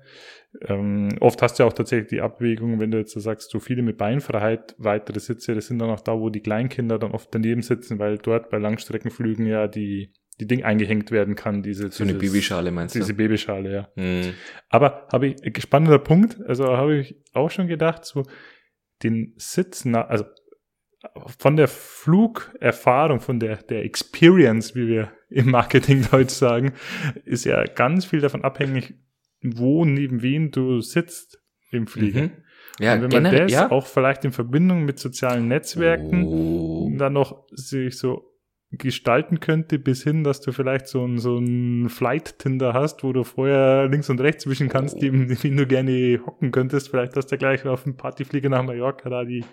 Ähm, 0.63 1.11
oft 1.21 1.41
hast 1.43 1.59
du 1.59 1.63
ja 1.63 1.69
auch 1.69 1.73
tatsächlich 1.73 2.09
die 2.09 2.21
Abwägung, 2.21 2.81
wenn 2.81 2.91
du 2.91 2.99
jetzt 2.99 3.13
sagst, 3.13 3.51
so 3.51 3.61
viele 3.61 3.83
mit 3.83 3.99
Beinfreiheit, 3.99 4.75
weitere 4.79 5.21
Sitze, 5.21 5.55
das 5.55 5.67
sind 5.67 5.79
dann 5.79 5.91
auch 5.91 6.01
da, 6.01 6.19
wo 6.19 6.29
die 6.29 6.41
Kleinkinder 6.41 6.99
dann 6.99 7.13
oft 7.13 7.33
daneben 7.33 7.63
sitzen, 7.63 7.99
weil 7.99 8.19
dort 8.19 8.51
bei 8.51 8.59
Langstreckenflügen 8.59 9.47
ja 9.47 9.69
die, 9.69 10.13
die 10.41 10.47
Ding 10.47 10.65
eingehängt 10.65 11.13
werden 11.13 11.37
kann, 11.37 11.63
diese 11.63 11.85
so 11.85 11.89
dieses, 11.89 12.01
eine 12.01 12.15
Babyschale 12.15 12.73
meinst 12.73 12.95
diese 12.95 13.05
du? 13.05 13.07
Diese 13.13 13.17
Babyschale, 13.17 13.73
ja. 13.73 13.89
Mhm. 13.95 14.35
Aber 14.69 15.07
habe 15.13 15.29
ich 15.29 15.63
spannender 15.63 16.01
Punkt, 16.01 16.41
also 16.45 16.77
habe 16.77 16.99
ich 16.99 17.15
auch 17.33 17.51
schon 17.51 17.69
gedacht, 17.69 18.05
so 18.05 18.25
den 19.05 19.35
Sitz, 19.37 19.87
also 19.87 20.25
von 21.39 21.57
der 21.57 21.69
Flugerfahrung, 21.69 23.21
von 23.21 23.41
der, 23.41 23.57
der 23.57 23.85
Experience, 23.85 24.75
wie 24.75 24.89
wir 24.89 25.13
im 25.29 25.51
Marketing 25.51 26.07
Deutsch 26.11 26.35
sagen, 26.35 26.73
ist 27.25 27.45
ja 27.45 27.65
ganz 27.65 28.05
viel 28.05 28.21
davon 28.21 28.43
abhängig, 28.43 28.95
wo 29.43 29.85
neben 29.85 30.23
wem 30.23 30.51
du 30.51 30.81
sitzt 30.81 31.41
im 31.71 31.87
Flieger. 31.87 32.23
Mhm. 32.23 32.31
Ja, 32.79 32.95
und 32.95 33.03
wenn 33.03 33.23
man 33.23 33.33
das 33.33 33.53
ja. 33.53 33.71
auch 33.71 33.87
vielleicht 33.87 34.25
in 34.25 34.33
Verbindung 34.33 34.85
mit 34.85 34.99
sozialen 34.99 35.49
Netzwerken 35.49 36.25
oh. 36.25 36.91
dann 36.97 37.13
noch 37.13 37.47
sich 37.51 37.99
so 37.99 38.30
gestalten 38.73 39.41
könnte, 39.41 39.81
bis 39.81 40.05
hin, 40.05 40.23
dass 40.23 40.41
du 40.41 40.53
vielleicht 40.53 40.87
so 40.87 41.05
ein, 41.05 41.19
so 41.19 41.39
ein 41.39 41.89
Flight-Tinder 41.89 42.73
hast, 42.73 43.03
wo 43.03 43.13
du 43.13 43.25
vorher 43.25 43.89
links 43.89 44.09
und 44.11 44.21
rechts 44.21 44.47
wischen 44.47 44.69
kannst, 44.69 44.97
oh. 44.97 45.01
die, 45.01 45.11
die 45.43 45.57
du 45.57 45.67
gerne 45.67 46.21
hocken 46.25 46.53
könntest. 46.53 46.89
Vielleicht 46.89 47.17
hast 47.17 47.33
du 47.33 47.37
gleich 47.37 47.67
auf 47.67 47.83
dem 47.83 47.97
Partyflieger 47.97 48.49
nach 48.49 48.63
Mallorca 48.63 49.11
da, 49.11 49.25
die 49.25 49.45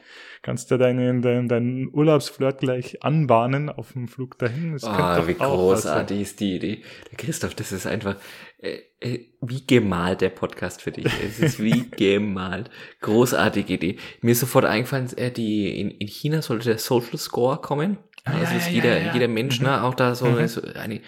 kannst 0.44 0.70
du 0.70 0.78
deinen, 0.78 1.24
deinen, 1.24 1.48
deinen 1.48 1.90
Urlaubsflirt 1.92 2.60
gleich 2.60 3.04
anbahnen 3.04 3.70
auf 3.70 3.94
dem 3.94 4.08
Flug 4.08 4.38
dahin. 4.38 4.74
Das 4.74 4.84
oh, 4.84 5.28
wie 5.28 5.34
großartig 5.34 6.22
ist 6.22 6.40
die 6.40 6.56
Idee. 6.56 6.82
Christoph, 7.18 7.56
das 7.56 7.72
ist 7.72 7.88
einfach, 7.88 8.18
äh, 8.60 8.82
äh, 9.00 9.26
wie 9.42 9.66
gemalt 9.66 10.22
der 10.22 10.30
Podcast 10.30 10.84
für 10.84 10.92
dich. 10.92 11.08
Es 11.24 11.40
ist 11.40 11.60
wie 11.60 11.90
gemalt. 11.98 12.70
Großartige 13.02 13.74
Idee. 13.74 13.98
Mir 14.22 14.34
ist 14.34 14.42
sofort 14.42 14.66
eingefallen, 14.66 15.10
äh, 15.18 15.32
die, 15.32 15.80
in, 15.80 15.90
in 15.90 16.08
China 16.08 16.44
sollte 16.44 16.70
der 16.70 16.78
Social 16.78 17.18
Score 17.18 17.58
kommen. 17.58 17.98
Ah, 18.28 18.40
also 18.40 18.56
ist 18.56 18.68
ja, 18.68 18.74
jeder, 18.74 19.02
ja, 19.02 19.14
jeder 19.14 19.28
Mensch, 19.28 19.62
ne, 19.62 19.84
auch 19.84 19.94
da 19.94 20.16
so, 20.16 20.26
mhm. 20.26 20.48
so 20.48 20.62
eine, 20.62 21.02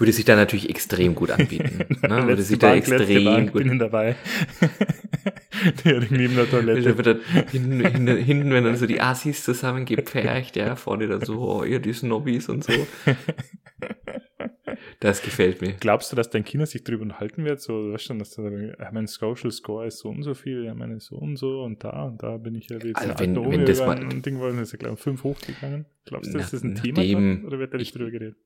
würde 0.00 0.12
sich 0.12 0.24
da 0.24 0.34
natürlich 0.34 0.70
extrem 0.70 1.14
gut 1.14 1.30
anbieten. 1.30 1.84
ne? 2.02 2.26
Würde 2.26 2.42
sich 2.42 2.58
da 2.58 2.74
extrem 2.74 3.24
Bank, 3.24 3.52
gut. 3.52 3.64
Bin 3.64 3.78
dabei. 3.78 4.16
neben 5.84 6.36
der 6.36 6.50
Toilette. 6.50 6.96
Wird 6.96 7.06
dann 7.06 7.20
hinten, 7.50 7.84
hinten, 7.84 8.16
hinten, 8.16 8.50
wenn 8.50 8.64
dann 8.64 8.76
so 8.76 8.86
die 8.86 9.00
Assis 9.00 9.44
zusammengepfercht, 9.44 10.56
ja, 10.56 10.74
vorne 10.74 11.06
dann 11.06 11.22
so, 11.22 11.38
oh, 11.40 11.64
ihr 11.64 11.80
die 11.80 11.92
Snobbys 11.92 12.48
und 12.48 12.64
so. 12.64 12.72
Das 15.00 15.22
gefällt 15.22 15.62
mir. 15.62 15.72
Glaubst 15.80 16.12
du, 16.12 16.16
dass 16.16 16.28
dein 16.28 16.44
Kind 16.44 16.68
sich 16.68 16.84
drüber 16.84 17.02
unterhalten 17.02 17.46
wird? 17.46 17.62
So, 17.62 17.86
du 17.86 17.92
weißt 17.94 18.04
schon, 18.04 18.18
dass 18.18 18.32
der, 18.32 18.90
mein 18.92 19.06
Social 19.06 19.50
Score 19.50 19.86
ist 19.86 19.98
so 19.98 20.10
und 20.10 20.22
so 20.22 20.34
viel, 20.34 20.66
ja, 20.66 20.74
meine 20.74 21.00
so 21.00 21.16
und 21.16 21.36
so 21.36 21.62
und 21.62 21.82
da 21.82 22.04
und 22.04 22.22
da 22.22 22.36
bin 22.36 22.54
ich 22.54 22.68
ja 22.68 22.76
jetzt 22.76 22.98
also 22.98 23.18
wenn, 23.18 23.34
wenn 23.50 23.64
das 23.64 23.80
mal 23.80 23.98
ein 23.98 24.20
Ding 24.20 24.38
wollen, 24.38 24.58
ist 24.58 24.72
ja 24.72 24.78
glaube 24.78 24.98
fünf 24.98 25.24
hochgegangen. 25.24 25.86
Glaubst 26.04 26.34
du, 26.34 26.38
dass 26.38 26.50
das 26.50 26.62
ein 26.62 26.74
Thema 26.74 27.02
ist 27.02 27.44
oder 27.44 27.58
wird 27.58 27.72
da 27.72 27.78
nicht 27.78 27.94
drüber 27.94 28.10
geredet? 28.10 28.36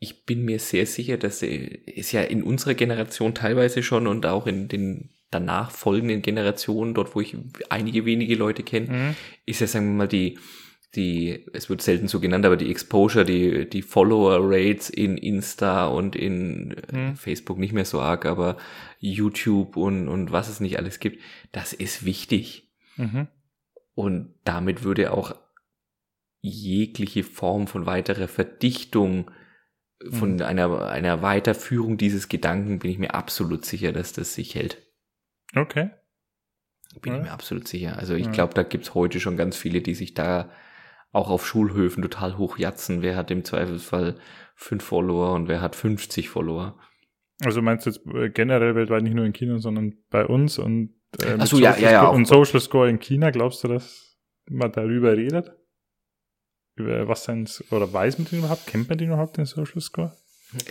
Ich 0.00 0.26
bin 0.26 0.44
mir 0.44 0.58
sehr 0.58 0.84
sicher, 0.84 1.16
dass 1.16 1.42
es 1.42 2.12
ja 2.12 2.22
in 2.22 2.42
unserer 2.42 2.74
Generation 2.74 3.34
teilweise 3.34 3.82
schon 3.82 4.06
und 4.06 4.26
auch 4.26 4.46
in 4.46 4.68
den 4.68 5.10
danach 5.30 5.70
folgenden 5.70 6.20
Generationen, 6.20 6.92
dort 6.92 7.14
wo 7.14 7.20
ich 7.20 7.36
einige 7.70 8.04
wenige 8.04 8.34
Leute 8.34 8.62
kenne, 8.62 8.88
mhm. 8.88 9.16
ist 9.46 9.60
ja, 9.60 9.66
sagen 9.66 9.86
wir 9.86 9.92
mal, 9.94 10.08
die 10.08 10.38
die, 10.94 11.46
es 11.52 11.70
wird 11.70 11.80
selten 11.80 12.06
so 12.06 12.20
genannt, 12.20 12.44
aber 12.44 12.56
die 12.56 12.70
Exposure, 12.70 13.24
die, 13.24 13.68
die 13.68 13.82
Follower-Rates 13.82 14.90
in 14.90 15.16
Insta 15.16 15.86
und 15.86 16.14
in 16.14 16.76
mhm. 16.92 17.16
Facebook 17.16 17.58
nicht 17.58 17.72
mehr 17.72 17.86
so 17.86 18.00
arg, 18.00 18.26
aber 18.26 18.58
YouTube 18.98 19.76
und, 19.76 20.08
und 20.08 20.32
was 20.32 20.48
es 20.48 20.60
nicht 20.60 20.78
alles 20.78 21.00
gibt, 21.00 21.22
das 21.50 21.72
ist 21.72 22.04
wichtig. 22.04 22.70
Mhm. 22.96 23.28
Und 23.94 24.34
damit 24.44 24.84
würde 24.84 25.12
auch 25.12 25.34
jegliche 26.42 27.24
Form 27.24 27.68
von 27.68 27.86
weiterer 27.86 28.28
Verdichtung 28.28 29.30
von 30.10 30.34
mhm. 30.34 30.42
einer, 30.42 30.88
einer 30.88 31.22
Weiterführung 31.22 31.96
dieses 31.96 32.28
Gedanken 32.28 32.80
bin 32.80 32.90
ich 32.90 32.98
mir 32.98 33.14
absolut 33.14 33.64
sicher, 33.64 33.92
dass 33.92 34.12
das 34.12 34.34
sich 34.34 34.54
hält. 34.54 34.82
Okay. 35.54 35.90
Bin 37.00 37.12
ja. 37.12 37.18
ich 37.18 37.24
mir 37.24 37.32
absolut 37.32 37.68
sicher. 37.68 37.98
Also 37.98 38.14
ich 38.14 38.26
ja. 38.26 38.32
glaube, 38.32 38.54
da 38.54 38.62
gibt's 38.62 38.94
heute 38.94 39.20
schon 39.20 39.36
ganz 39.36 39.56
viele, 39.56 39.80
die 39.80 39.94
sich 39.94 40.12
da 40.14 40.50
auch 41.12 41.30
auf 41.30 41.46
Schulhöfen 41.46 42.02
total 42.02 42.38
hochjatzen. 42.38 43.02
Wer 43.02 43.16
hat 43.16 43.30
im 43.30 43.44
Zweifelsfall 43.44 44.16
fünf 44.54 44.82
Follower 44.82 45.34
und 45.34 45.48
wer 45.48 45.60
hat 45.60 45.76
50 45.76 46.28
Follower? 46.28 46.78
Also 47.44 47.60
meinst 47.60 47.86
du 47.86 47.90
jetzt 47.90 48.06
äh, 48.06 48.30
generell 48.30 48.74
weltweit 48.74 49.02
nicht 49.02 49.14
nur 49.14 49.24
in 49.24 49.32
China, 49.32 49.58
sondern 49.58 49.94
bei 50.10 50.24
uns 50.26 50.58
und 50.58 50.94
äh, 51.22 51.36
Ach 51.38 51.46
so, 51.46 51.58
ja, 51.58 51.76
ja, 51.76 51.90
ja. 51.90 52.08
Und 52.08 52.26
Social 52.26 52.60
Score 52.60 52.88
in 52.88 53.00
China, 53.00 53.30
glaubst 53.30 53.62
du, 53.64 53.68
dass 53.68 54.16
man 54.48 54.72
darüber 54.72 55.16
redet? 55.16 55.52
Über 56.74 57.06
was 57.08 57.24
sein, 57.24 57.48
oder 57.70 57.92
weiß 57.92 58.18
man 58.18 58.28
den 58.28 58.38
überhaupt? 58.38 58.66
Kennt 58.66 58.88
man 58.88 58.96
den 58.96 59.08
überhaupt, 59.08 59.36
den 59.36 59.44
Social 59.44 59.80
Score? 59.80 60.16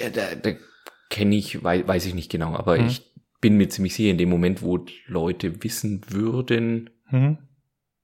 Ja, 0.02 0.10
da, 0.10 0.36
da 0.36 0.58
kenne 1.10 1.36
ich, 1.36 1.64
weiß, 1.64 1.88
weiß 1.88 2.06
ich 2.08 2.16
nicht 2.16 2.32
genau, 2.32 2.56
aber 2.56 2.80
mhm. 2.80 2.88
ich 2.88 3.12
bin 3.42 3.58
mir 3.58 3.70
ziemlich 3.70 3.94
sicher, 3.94 4.10
in 4.10 4.18
dem 4.18 4.30
Moment, 4.30 4.62
wo 4.62 4.86
Leute 5.06 5.64
wissen 5.64 6.02
würden, 6.10 6.90
mhm. 7.10 7.38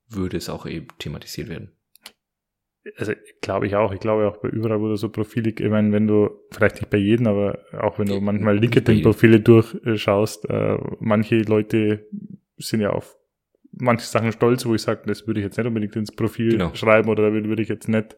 würde 0.08 0.36
es 0.36 0.48
auch 0.48 0.66
eben 0.66 0.88
thematisiert 0.98 1.48
werden. 1.48 1.72
Also 2.96 3.12
glaube 3.40 3.66
ich 3.66 3.76
auch. 3.76 3.92
Ich 3.92 4.00
glaube 4.00 4.28
auch 4.28 4.38
bei 4.38 4.48
überall, 4.48 4.80
wo 4.80 4.88
du 4.88 4.96
so 4.96 5.08
Profile, 5.08 5.50
ich 5.50 5.68
meine, 5.68 5.92
wenn 5.92 6.06
du, 6.06 6.30
vielleicht 6.50 6.76
nicht 6.76 6.90
bei 6.90 6.98
jedem, 6.98 7.26
aber 7.26 7.58
auch 7.78 7.98
wenn 7.98 8.06
du 8.06 8.20
manchmal 8.20 8.58
LinkedIn-Profile 8.58 9.40
durchschaust, 9.40 10.48
äh, 10.48 10.78
manche 11.00 11.42
Leute 11.42 12.06
sind 12.56 12.80
ja 12.80 12.90
auf 12.90 13.16
manche 13.72 14.06
Sachen 14.06 14.32
stolz, 14.32 14.66
wo 14.66 14.74
ich 14.74 14.82
sage, 14.82 15.02
das 15.06 15.26
würde 15.26 15.40
ich 15.40 15.44
jetzt 15.44 15.56
nicht 15.56 15.66
unbedingt 15.66 15.96
ins 15.96 16.12
Profil 16.12 16.52
genau. 16.52 16.74
schreiben 16.74 17.08
oder 17.08 17.30
da 17.30 17.32
würde 17.32 17.62
ich 17.62 17.68
jetzt 17.68 17.88
nicht 17.88 18.16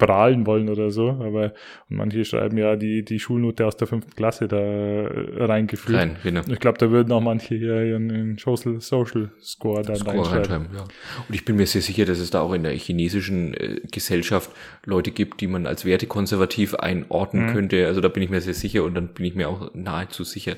prahlen 0.00 0.46
wollen 0.46 0.68
oder 0.68 0.90
so, 0.90 1.10
aber 1.10 1.52
und 1.88 1.96
manche 1.96 2.24
schreiben 2.24 2.56
ja 2.56 2.74
die, 2.74 3.04
die 3.04 3.20
Schulnote 3.20 3.66
aus 3.66 3.76
der 3.76 3.86
fünften 3.86 4.16
Klasse 4.16 4.48
da 4.48 4.56
äh, 4.56 5.44
reingeführt. 5.44 5.98
Rein, 5.98 6.16
genau. 6.22 6.40
Ich 6.48 6.58
glaube, 6.58 6.78
da 6.78 6.90
würden 6.90 7.12
auch 7.12 7.20
manche 7.20 7.54
hier 7.54 7.84
ihren 7.84 8.36
Social, 8.38 8.80
Social 8.80 9.30
Score 9.40 9.82
dann 9.82 9.96
Score 9.96 10.18
reinschreiben. 10.18 10.68
Ja. 10.74 10.82
Und 10.82 11.34
ich 11.34 11.44
bin 11.44 11.56
mir 11.56 11.66
sehr 11.66 11.82
sicher, 11.82 12.06
dass 12.06 12.18
es 12.18 12.30
da 12.30 12.40
auch 12.40 12.54
in 12.54 12.62
der 12.62 12.72
chinesischen 12.72 13.54
äh, 13.54 13.80
Gesellschaft 13.92 14.50
Leute 14.84 15.10
gibt, 15.10 15.40
die 15.42 15.46
man 15.46 15.66
als 15.66 15.84
wertekonservativ 15.84 16.74
einordnen 16.74 17.46
mhm. 17.46 17.52
könnte. 17.52 17.86
Also 17.86 18.00
da 18.00 18.08
bin 18.08 18.22
ich 18.22 18.30
mir 18.30 18.40
sehr 18.40 18.54
sicher 18.54 18.82
und 18.84 18.94
dann 18.94 19.08
bin 19.08 19.26
ich 19.26 19.34
mir 19.34 19.48
auch 19.48 19.70
nahezu 19.74 20.24
sicher, 20.24 20.56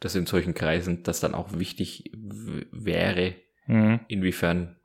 dass 0.00 0.16
in 0.16 0.26
solchen 0.26 0.54
Kreisen 0.54 1.04
das 1.04 1.20
dann 1.20 1.34
auch 1.34 1.58
wichtig 1.58 2.10
wäre, 2.72 3.34
mhm. 3.66 4.00
inwiefern 4.08 4.76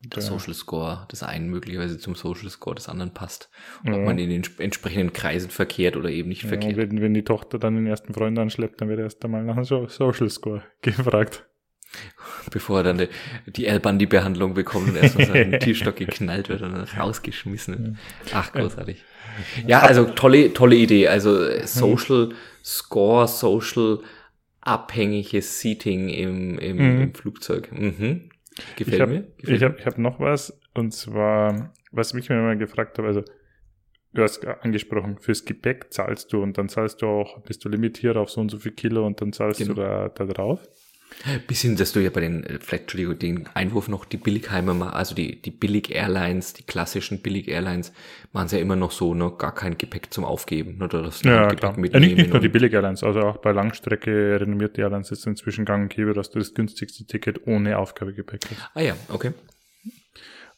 der 0.00 0.22
Social 0.22 0.54
Score 0.54 1.06
des 1.10 1.22
einen 1.22 1.48
möglicherweise 1.48 1.98
zum 1.98 2.14
Social 2.14 2.48
Score 2.50 2.76
des 2.76 2.88
anderen 2.88 3.12
passt. 3.12 3.50
Ja. 3.84 3.94
Ob 3.94 4.04
man 4.04 4.18
in 4.18 4.30
den 4.30 4.44
entsprechenden 4.58 5.12
Kreisen 5.12 5.50
verkehrt 5.50 5.96
oder 5.96 6.08
eben 6.10 6.28
nicht 6.28 6.44
ja, 6.44 6.48
verkehrt. 6.48 6.76
Wenn, 6.76 7.00
wenn 7.00 7.14
die 7.14 7.24
Tochter 7.24 7.58
dann 7.58 7.74
den 7.74 7.86
ersten 7.86 8.14
Freund 8.14 8.38
anschleppt, 8.38 8.80
dann 8.80 8.88
wird 8.88 9.00
erst 9.00 9.24
einmal 9.24 9.42
nach 9.44 9.56
dem 9.56 9.64
Social 9.64 10.30
Score 10.30 10.62
gefragt. 10.82 11.44
Bevor 12.50 12.80
er 12.80 12.82
dann 12.84 12.98
die, 12.98 13.08
die 13.50 13.66
L-Bandy-Behandlung 13.66 14.54
bekommt 14.54 14.90
und 14.90 14.96
erstmal 14.96 15.26
seinen 15.26 15.58
T-Stock 15.60 15.96
geknallt 15.96 16.48
wird 16.48 16.62
und 16.62 16.72
dann 16.72 16.84
rausgeschmissen. 16.84 17.98
Ach, 18.32 18.52
großartig. 18.52 19.02
Ja, 19.66 19.80
also 19.80 20.04
tolle, 20.04 20.52
tolle 20.52 20.76
Idee. 20.76 21.08
Also 21.08 21.48
Social 21.64 22.30
Score, 22.62 23.26
Social 23.26 24.00
abhängiges 24.60 25.60
Seating 25.60 26.10
im, 26.10 26.58
im, 26.58 26.76
mhm. 26.76 27.00
im 27.00 27.14
Flugzeug. 27.14 27.72
Mhm. 27.72 28.30
Gefällt 28.76 28.94
ich 28.94 29.00
hab, 29.00 29.08
mir. 29.08 29.22
Gefällt 29.38 29.56
ich 29.56 29.62
habe 29.62 29.84
hab 29.84 29.98
noch 29.98 30.20
was, 30.20 30.60
und 30.74 30.92
zwar, 30.92 31.72
was 31.92 32.14
mich 32.14 32.28
mir 32.28 32.36
mal 32.36 32.56
gefragt 32.56 32.98
habe, 32.98 33.08
also 33.08 33.22
du 34.14 34.22
hast 34.22 34.46
angesprochen, 34.46 35.18
fürs 35.18 35.44
Gepäck 35.44 35.92
zahlst 35.92 36.32
du 36.32 36.42
und 36.42 36.58
dann 36.58 36.68
zahlst 36.68 37.02
du 37.02 37.06
auch, 37.06 37.40
bist 37.42 37.64
du 37.64 37.68
limitiert 37.68 38.16
auf 38.16 38.30
so 38.30 38.40
und 38.40 38.50
so 38.50 38.58
viel 38.58 38.72
Kilo 38.72 39.06
und 39.06 39.20
dann 39.20 39.32
zahlst 39.32 39.60
genau. 39.60 39.74
du 39.74 39.80
da, 39.80 40.08
da 40.08 40.24
drauf. 40.24 40.66
Bisschen, 41.46 41.76
dass 41.76 41.92
du 41.92 42.00
ja 42.00 42.10
bei 42.10 42.20
den, 42.20 42.44
äh, 42.44 42.58
vielleicht, 42.60 42.84
Entschuldigung, 42.84 43.18
den 43.18 43.46
Einwurf 43.54 43.88
noch, 43.88 44.04
die 44.04 44.18
Billigheimer, 44.18 44.94
also 44.94 45.14
die, 45.14 45.42
die 45.42 45.50
Billig-Airlines, 45.50 46.52
die 46.52 46.62
klassischen 46.62 47.22
Billig-Airlines, 47.22 47.92
machen 48.32 48.46
es 48.46 48.52
ja 48.52 48.58
immer 48.58 48.76
noch 48.76 48.92
so, 48.92 49.14
ne, 49.14 49.32
gar 49.36 49.54
kein 49.54 49.76
Gepäck 49.76 50.12
zum 50.12 50.24
Aufgeben, 50.24 50.78
ne, 50.78 50.84
oder 50.84 51.02
das 51.02 51.22
ja, 51.22 51.44
Gepäck 51.44 51.58
klar. 51.58 51.78
mitnehmen. 51.78 52.02
Ja, 52.04 52.08
nicht, 52.08 52.18
nicht 52.18 52.32
nur 52.32 52.40
die 52.40 52.48
Billig-Airlines, 52.48 53.02
also 53.02 53.20
auch 53.20 53.38
bei 53.38 53.52
Langstrecke 53.52 54.40
renommierte 54.40 54.80
Airlines 54.80 55.10
ist 55.10 55.20
es 55.20 55.26
inzwischen 55.26 55.64
gang 55.64 55.84
und 55.84 55.88
gäbe, 55.94 56.14
dass 56.14 56.30
du 56.30 56.38
das 56.38 56.54
günstigste 56.54 57.04
Ticket 57.04 57.46
ohne 57.46 57.78
Aufgabegepäck 57.78 58.42
hast. 58.50 58.70
Ah 58.74 58.80
ja, 58.80 58.96
okay. 59.08 59.32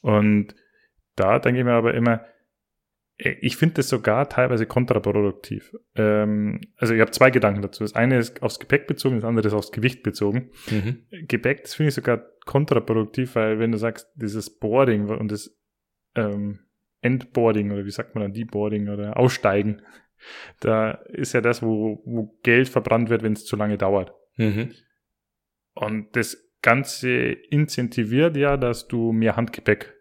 Und 0.02 0.54
da 1.16 1.38
denke 1.38 1.60
ich 1.60 1.64
mir 1.64 1.72
aber 1.72 1.94
immer, 1.94 2.14
äh, 2.14 2.39
ich 3.22 3.56
finde 3.56 3.76
das 3.76 3.88
sogar 3.88 4.28
teilweise 4.28 4.64
kontraproduktiv. 4.64 5.76
Ähm, 5.94 6.60
also 6.76 6.94
ich 6.94 7.00
habe 7.00 7.10
zwei 7.10 7.30
Gedanken 7.30 7.60
dazu. 7.60 7.84
Das 7.84 7.94
eine 7.94 8.18
ist 8.18 8.42
aufs 8.42 8.58
Gepäck 8.58 8.86
bezogen, 8.86 9.16
das 9.16 9.24
andere 9.24 9.46
ist 9.46 9.54
aufs 9.54 9.72
Gewicht 9.72 10.02
bezogen. 10.02 10.50
Mhm. 10.70 11.04
Gepäck, 11.28 11.62
das 11.62 11.74
finde 11.74 11.88
ich 11.88 11.94
sogar 11.94 12.24
kontraproduktiv, 12.46 13.34
weil 13.34 13.58
wenn 13.58 13.72
du 13.72 13.78
sagst, 13.78 14.08
dieses 14.14 14.58
Boarding 14.58 15.08
und 15.08 15.30
das 15.30 15.54
ähm, 16.14 16.60
Endboarding 17.02 17.72
oder 17.72 17.84
wie 17.84 17.90
sagt 17.90 18.14
man 18.14 18.22
dann, 18.22 18.32
Deboarding 18.32 18.88
oder 18.88 19.18
Aussteigen, 19.18 19.82
da 20.60 20.92
ist 21.12 21.34
ja 21.34 21.42
das, 21.42 21.62
wo, 21.62 22.02
wo 22.06 22.38
Geld 22.42 22.70
verbrannt 22.70 23.10
wird, 23.10 23.22
wenn 23.22 23.34
es 23.34 23.44
zu 23.44 23.56
lange 23.56 23.76
dauert. 23.76 24.14
Mhm. 24.36 24.72
Und 25.74 26.16
das 26.16 26.50
Ganze 26.62 27.10
incentiviert 27.50 28.36
ja, 28.36 28.56
dass 28.56 28.88
du 28.88 29.12
mehr 29.12 29.36
Handgepäck 29.36 29.94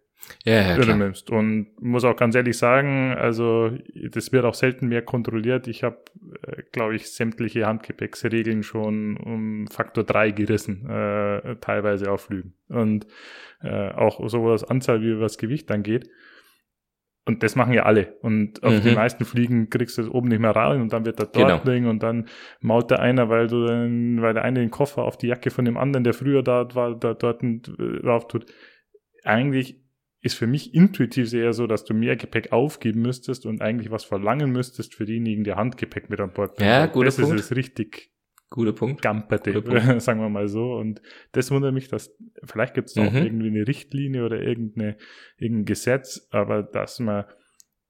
ja, 0.46 0.78
ja, 0.78 0.96
nimmst. 0.96 1.30
Und 1.30 1.68
muss 1.82 2.04
auch 2.04 2.16
ganz 2.16 2.36
ehrlich 2.36 2.58
sagen, 2.58 3.14
also 3.18 3.72
das 4.12 4.32
wird 4.32 4.46
auch 4.46 4.54
selten 4.54 4.88
mehr 4.88 5.02
kontrolliert. 5.02 5.68
Ich 5.68 5.84
habe, 5.84 5.98
äh, 6.46 6.64
glaube 6.72 6.96
ich, 6.96 7.12
sämtliche 7.12 7.66
Handgepäcksregeln 7.66 8.64
schon 8.64 9.18
um 9.18 9.68
Faktor 9.68 10.04
3 10.04 10.32
gerissen, 10.32 10.90
äh, 10.90 11.56
teilweise 11.58 12.12
auf 12.12 12.22
Flügen. 12.22 12.54
Und 12.68 13.08
äh, 13.62 13.90
auch 13.92 14.28
sowas 14.30 14.64
Anzahl 14.64 15.02
wie 15.02 15.20
was 15.20 15.38
Gewicht 15.38 15.72
angeht. 15.72 16.10
Und 17.26 17.44
das 17.44 17.56
machen 17.56 17.74
ja 17.74 17.84
alle. 17.84 18.16
Und 18.22 18.64
auf 18.64 18.74
mhm. 18.74 18.82
den 18.82 18.96
meisten 18.96 19.24
Fliegen 19.24 19.70
kriegst 19.70 19.98
du 19.98 20.02
das 20.02 20.10
oben 20.10 20.30
nicht 20.30 20.40
mehr 20.40 20.56
rein 20.56 20.82
und 20.82 20.94
dann 20.94 21.06
wird 21.06 21.20
da 21.20 21.26
dort 21.26 21.64
genau. 21.64 21.90
und 21.90 22.02
dann 22.02 22.28
maut 22.60 22.90
der 22.90 23.02
einer, 23.02 23.30
weil 23.30 23.48
du 23.48 23.68
dann, 23.68 24.22
weil 24.22 24.34
der 24.34 24.44
eine 24.44 24.62
den 24.62 24.72
Koffer 24.72 25.04
auf 25.04 25.16
die 25.16 25.28
Jacke 25.28 25.52
von 25.52 25.64
dem 25.64 25.78
anderen, 25.78 26.04
der 26.04 26.14
früher 26.14 26.42
da 26.42 26.74
war, 26.74 26.96
da 26.96 27.14
dort 27.14 27.44
drauf 27.44 28.28
tut. 28.28 28.48
Eigentlich 29.24 29.80
ist 30.22 30.36
für 30.36 30.48
mich 30.48 30.74
intuitiv 30.74 31.34
eher 31.34 31.54
so, 31.54 31.66
dass 31.66 31.86
du 31.86 31.94
mehr 31.94 32.16
Gepäck 32.16 32.52
aufgeben 32.52 33.02
müsstest 33.02 33.46
und 33.46 33.62
eigentlich 33.62 33.90
was 33.92 34.04
verlangen 34.04 34.52
müsstest 34.52 34.96
für 34.96 35.06
diejenigen, 35.06 35.44
die 35.44 35.54
Handgepäck 35.54 36.10
mit 36.10 36.20
an 36.20 36.34
Bord 36.34 36.56
bringen. 36.56 36.70
Ja, 36.70 36.86
guter 36.88 37.06
das 37.06 37.16
Punkt. 37.18 37.40
Das 37.40 37.46
ist 37.46 37.56
richtig 37.56 38.12
Guter 38.50 38.74
Punkt. 38.74 39.02
Gamperte, 39.02 39.52
sagen 40.00 40.22
wir 40.22 40.30
mal 40.30 40.48
so. 40.48 40.74
Und 40.74 41.02
das 41.34 41.52
wundert 41.52 41.74
mich, 41.74 41.88
dass 41.88 42.16
vielleicht 42.44 42.74
gibt 42.74 42.90
es 42.90 42.96
mhm. 42.96 43.08
auch 43.08 43.14
irgendwie 43.14 43.48
eine 43.48 43.68
Richtlinie 43.68 44.26
oder 44.26 44.42
irgendeine, 44.42 44.98
irgendein 45.38 45.66
Gesetz, 45.66 46.28
aber 46.32 46.64
dass 46.64 47.00
man 47.00 47.26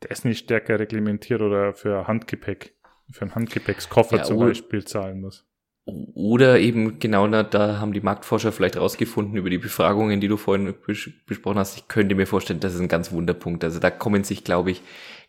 das 0.01 0.25
nicht 0.25 0.39
stärker 0.39 0.79
reglementiert 0.79 1.41
oder 1.41 1.73
für 1.73 2.07
Handgepäck, 2.07 2.75
für 3.11 3.21
einen 3.23 3.35
Handgepäckskoffer 3.35 4.17
ja, 4.17 4.23
zum 4.23 4.39
Beispiel 4.39 4.83
zahlen 4.83 5.21
muss. 5.21 5.48
Oder 5.85 6.59
eben 6.59 6.99
genau 6.99 7.27
da, 7.27 7.41
da 7.41 7.79
haben 7.79 7.93
die 7.93 8.01
Marktforscher 8.01 8.51
vielleicht 8.51 8.77
rausgefunden 8.77 9.37
über 9.37 9.49
die 9.49 9.57
Befragungen, 9.57 10.21
die 10.21 10.27
du 10.27 10.37
vorhin 10.37 10.73
bes 10.85 11.09
besprochen 11.25 11.57
hast. 11.57 11.77
Ich 11.77 11.87
könnte 11.87 12.13
mir 12.13 12.27
vorstellen, 12.27 12.59
das 12.59 12.75
ist 12.75 12.81
ein 12.81 12.87
ganz 12.87 13.11
Wunderpunkt. 13.11 13.63
Also 13.63 13.79
da 13.79 13.89
kommen 13.89 14.23
sich, 14.23 14.43
glaube 14.43 14.71
ich, 14.71 14.81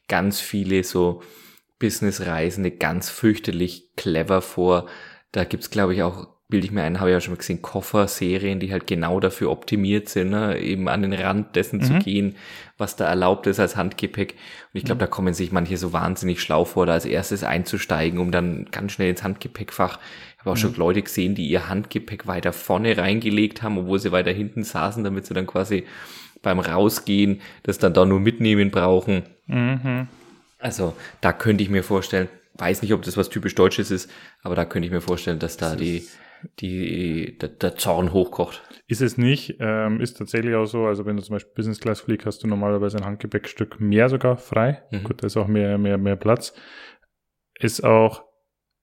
ganz 0.09 0.41
viele 0.41 0.85
so 0.85 1.23
Businessreisende 1.79 2.71
ganz 2.71 3.09
fürchterlich 3.09 3.95
clever 3.97 4.43
vor. 4.43 4.87
Da 5.33 5.45
gibt's, 5.45 5.71
glaube 5.71 5.95
ich, 5.95 6.03
auch 6.03 6.29
bilde 6.51 6.67
ich 6.67 6.73
mir 6.73 6.83
ein, 6.83 6.99
habe 6.99 7.11
ich 7.11 7.15
ja 7.15 7.21
schon 7.21 7.33
mal 7.33 7.39
gesehen, 7.39 7.63
Kofferserien, 7.63 8.61
die 8.61 8.73
halt 8.73 8.87
genau 8.87 9.21
dafür 9.21 9.51
optimiert 9.51 10.09
sind, 10.09 10.31
ne? 10.31 10.59
eben 10.59 10.89
an 10.89 11.03
den 11.03 11.13
Rand 11.13 11.55
dessen 11.57 11.79
mhm. 11.79 11.85
zu 11.85 11.99
gehen, 12.01 12.37
was 12.77 12.97
da 12.97 13.07
erlaubt 13.07 13.47
ist 13.47 13.61
als 13.61 13.77
Handgepäck. 13.77 14.33
Und 14.33 14.79
ich 14.79 14.85
glaube, 14.85 14.97
mhm. 14.97 15.01
da 15.01 15.07
kommen 15.07 15.33
sich 15.33 15.53
manche 15.53 15.77
so 15.77 15.93
wahnsinnig 15.93 16.43
schlau 16.43 16.65
vor, 16.65 16.87
da 16.87 16.95
als 16.95 17.07
erstes 17.07 17.45
einzusteigen, 17.45 18.19
um 18.19 18.33
dann 18.33 18.67
ganz 18.71 18.93
schnell 18.93 19.11
ins 19.11 19.23
Handgepäckfach. 19.23 19.99
Ich 20.41 20.47
habe 20.47 20.53
auch 20.53 20.57
mhm. 20.57 20.61
schon 20.61 20.75
Leute 20.77 21.03
gesehen, 21.03 21.35
die 21.35 21.47
ihr 21.49 21.69
Handgepäck 21.69 22.27
weiter 22.27 22.55
vorne 22.55 22.97
reingelegt 22.97 23.63
haben, 23.63 23.77
obwohl 23.77 23.99
sie 23.99 24.11
weiter 24.11 24.33
hinten 24.33 24.65
saßen, 24.65 25.05
damit 25.05 25.27
sie 25.27 25.35
dann 25.35 25.47
quasi 25.47 25.85
beim 26.43 26.61
Rausgehen 26.61 27.43
das 27.63 27.77
dann 27.77 27.93
da 27.93 28.07
nur 28.07 28.21
mitnehmen 28.21 28.71
brauchen. 28.71 29.25
Mhm. 29.47 30.09
Also 30.59 30.95
da 31.21 31.35
könnte 31.35 31.63
ich 31.63 31.69
mir 31.69 31.83
vorstellen, 31.83 32.29
weiß 32.55 32.81
nicht, 32.81 32.95
ob 32.95 33.03
das 33.03 33.19
was 33.19 33.29
typisch 33.29 33.55
Deutsches 33.55 33.91
ist, 33.91 34.11
aber 34.43 34.55
da 34.55 34.65
könnte 34.65 34.87
ich 34.87 34.93
mir 34.93 35.03
vorstellen, 35.03 35.39
dass 35.39 35.59
da 35.59 35.71
das 35.71 35.79
die 35.79 36.09
die, 36.59 37.37
der, 37.39 37.51
der 37.51 37.77
Zorn 37.77 38.15
hochkocht. 38.15 38.63
Ist 38.87 39.03
es 39.03 39.19
nicht, 39.19 39.57
ähm, 39.61 40.01
ist 40.01 40.17
tatsächlich 40.17 40.55
auch 40.55 40.65
so, 40.65 40.87
also 40.87 41.05
wenn 41.07 41.17
du 41.17 41.23
zum 41.23 41.35
Beispiel 41.35 41.53
Business 41.55 41.81
Class 41.81 42.01
fliegst, 42.01 42.27
hast 42.27 42.43
du 42.43 42.49
normalerweise 42.49 42.97
ein 42.97 43.05
Handgepäckstück 43.05 43.79
mehr 43.79 44.09
sogar 44.09 44.37
frei. 44.37 44.83
Mhm. 44.91 45.05
Gut, 45.05 45.23
da 45.23 45.27
ist 45.27 45.37
auch 45.37 45.49
mehr, 45.49 45.79
mehr, 45.79 45.99
mehr 45.99 46.17
Platz. 46.17 46.55
Ist 47.59 47.85
auch, 47.85 48.25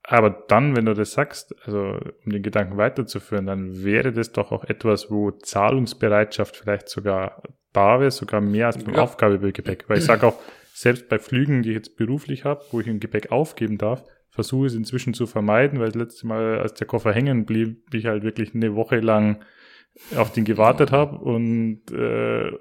aber 0.09 0.29
dann, 0.29 0.77
wenn 0.77 0.85
du 0.85 0.93
das 0.93 1.11
sagst, 1.11 1.53
also 1.65 1.99
um 2.25 2.31
den 2.31 2.41
Gedanken 2.41 2.77
weiterzuführen, 2.77 3.45
dann 3.45 3.83
wäre 3.83 4.13
das 4.13 4.31
doch 4.31 4.53
auch 4.53 4.63
etwas, 4.63 5.11
wo 5.11 5.31
Zahlungsbereitschaft 5.31 6.55
vielleicht 6.55 6.87
sogar 6.87 7.43
da 7.73 7.99
wäre, 7.99 8.11
sogar 8.11 8.39
mehr 8.39 8.67
als 8.67 8.81
beim 8.81 8.95
ja. 8.95 9.01
Aufgabegepäck. 9.01 9.83
Weil 9.89 9.97
ich 9.97 10.05
sage 10.05 10.25
auch, 10.25 10.39
selbst 10.73 11.09
bei 11.09 11.19
Flügen, 11.19 11.61
die 11.61 11.71
ich 11.71 11.75
jetzt 11.75 11.97
beruflich 11.97 12.45
habe, 12.45 12.63
wo 12.71 12.79
ich 12.79 12.87
ein 12.87 13.01
Gepäck 13.01 13.33
aufgeben 13.33 13.77
darf, 13.77 14.01
versuche 14.29 14.67
es 14.67 14.75
inzwischen 14.75 15.13
zu 15.13 15.27
vermeiden, 15.27 15.79
weil 15.79 15.87
das 15.87 15.95
letzte 15.95 16.27
Mal, 16.27 16.59
als 16.59 16.75
der 16.75 16.87
Koffer 16.87 17.11
hängen 17.11 17.45
blieb, 17.45 17.93
ich 17.93 18.05
halt 18.05 18.23
wirklich 18.23 18.55
eine 18.55 18.75
Woche 18.75 19.01
lang 19.01 19.43
auf 20.15 20.31
den 20.31 20.45
gewartet 20.45 20.91
habe 20.91 21.17
und 21.17 21.81
äh, 21.91 22.51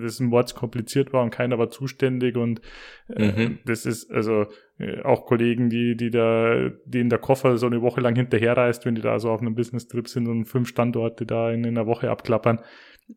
das 0.00 0.20
Mords 0.20 0.54
kompliziert 0.54 1.12
war 1.12 1.22
und 1.22 1.30
keiner 1.30 1.58
war 1.58 1.68
zuständig 1.68 2.36
und 2.36 2.60
äh, 3.08 3.32
mhm. 3.32 3.58
das 3.64 3.86
ist 3.86 4.10
also 4.10 4.46
äh, 4.78 5.02
auch 5.02 5.26
Kollegen, 5.26 5.68
die 5.68 5.96
die 5.96 6.10
da 6.10 6.70
denen 6.84 7.10
der 7.10 7.18
Koffer 7.18 7.58
so 7.58 7.66
eine 7.66 7.82
Woche 7.82 8.00
lang 8.00 8.14
hinterherreist, 8.14 8.84
wenn 8.84 8.94
die 8.94 9.02
da 9.02 9.18
so 9.18 9.30
auf 9.30 9.40
einem 9.40 9.54
Business 9.54 9.88
Trip 9.88 10.08
sind 10.08 10.28
und 10.28 10.44
fünf 10.46 10.68
Standorte 10.68 11.26
da 11.26 11.50
in, 11.50 11.64
in 11.64 11.76
einer 11.76 11.86
Woche 11.86 12.10
abklappern. 12.10 12.60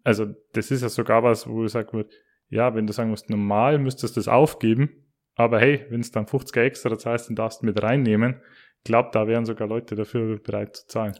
Also 0.04 0.28
das 0.54 0.72
ist 0.72 0.82
ja 0.82 0.90
sogar 0.90 1.24
was, 1.24 1.48
wo 1.48 1.62
gesagt 1.62 1.94
wird, 1.94 2.12
ja, 2.50 2.74
wenn 2.76 2.88
du 2.88 2.94
sagen 2.94 3.12
musst, 3.12 3.30
normal 3.30 3.78
müsstest 3.78 4.16
du 4.16 4.20
das 4.20 4.28
aufgeben, 4.28 4.90
aber 5.36 5.60
hey, 5.60 5.86
wenn 5.90 6.02
es 6.02 6.12
dann 6.12 6.26
50er 6.26 6.62
extra 6.62 6.98
zahlst, 6.98 7.30
dann 7.30 7.36
darfst 7.36 7.62
du 7.62 7.66
mit 7.66 7.82
reinnehmen. 7.82 8.42
Ich 8.80 8.86
glaube, 8.86 9.10
da 9.14 9.28
wären 9.28 9.46
sogar 9.46 9.68
Leute 9.68 9.96
dafür 9.96 10.40
bereit 10.40 10.76
zu 10.76 10.88
zahlen. 10.88 11.16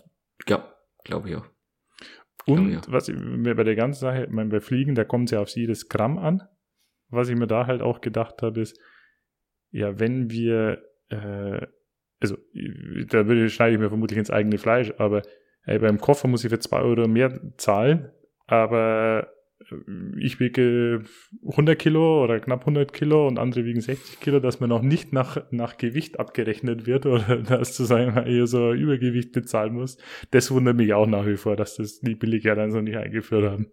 Ja, 0.48 0.74
glaube 1.04 1.30
ich 1.30 1.36
auch. 1.36 1.46
Und 2.50 2.72
ja. 2.72 2.82
was 2.88 3.08
ich, 3.08 3.16
mir 3.16 3.56
bei 3.56 3.64
der 3.64 3.76
ganzen 3.76 4.02
Sache, 4.02 4.26
ich 4.26 4.30
meine, 4.30 4.50
bei 4.50 4.60
Fliegen, 4.60 4.96
da 4.96 5.04
kommt 5.04 5.30
es 5.30 5.32
ja 5.32 5.42
auf 5.42 5.50
jedes 5.50 5.90
Gramm 5.90 6.18
an. 6.18 6.44
Was 7.10 7.30
ich 7.30 7.36
mir 7.36 7.48
da 7.48 7.66
halt 7.68 7.82
auch 7.82 8.02
gedacht 8.02 8.42
habe, 8.42 8.62
ist, 8.62 8.80
ja, 9.72 10.00
wenn 10.00 10.30
wir, 10.30 10.84
äh, 11.10 11.66
also 12.20 12.38
da 13.10 13.28
würde, 13.28 13.50
schneide 13.50 13.74
ich 13.74 13.80
mir 13.80 13.90
vermutlich 13.90 14.20
ins 14.20 14.32
eigene 14.32 14.58
Fleisch, 14.58 14.94
aber 14.98 15.22
ey, 15.66 15.80
beim 15.80 16.00
Koffer 16.00 16.28
muss 16.28 16.44
ich 16.44 16.50
für 16.50 16.60
zwei 16.60 16.82
Euro 16.82 17.08
mehr 17.08 17.40
zahlen, 17.58 18.12
aber 18.46 19.32
ich 20.18 20.40
wiege 20.40 21.04
100 21.48 21.78
Kilo 21.78 22.24
oder 22.24 22.40
knapp 22.40 22.62
100 22.62 22.94
Kilo 22.94 23.28
und 23.28 23.40
andere 23.40 23.66
wiegen 23.66 23.82
60 23.82 24.20
Kilo, 24.20 24.40
dass 24.40 24.60
man 24.60 24.70
noch 24.70 24.82
nicht 24.82 25.14
nach, 25.14 25.44
nach 25.52 25.78
Gewicht 25.78 26.20
abgerechnet 26.20 26.86
wird 26.86 27.06
oder 27.06 27.38
dass 27.48 27.74
zu 27.74 27.84
sagen, 27.84 28.16
eher 28.26 28.48
so 28.48 28.74
Übergewicht 28.74 29.32
bezahlen 29.32 29.74
muss. 29.74 29.98
Das 30.32 30.52
wundert 30.52 30.78
mich 30.78 30.94
auch 30.94 31.08
nach 31.08 31.26
wie 31.26 31.38
vor, 31.38 31.56
dass 31.56 31.76
das 31.76 32.00
die 32.00 32.16
Billiger 32.16 32.56
dann 32.56 32.72
so 32.72 32.82
nicht 32.82 32.98
eingeführt 32.98 33.50
haben. 33.50 33.72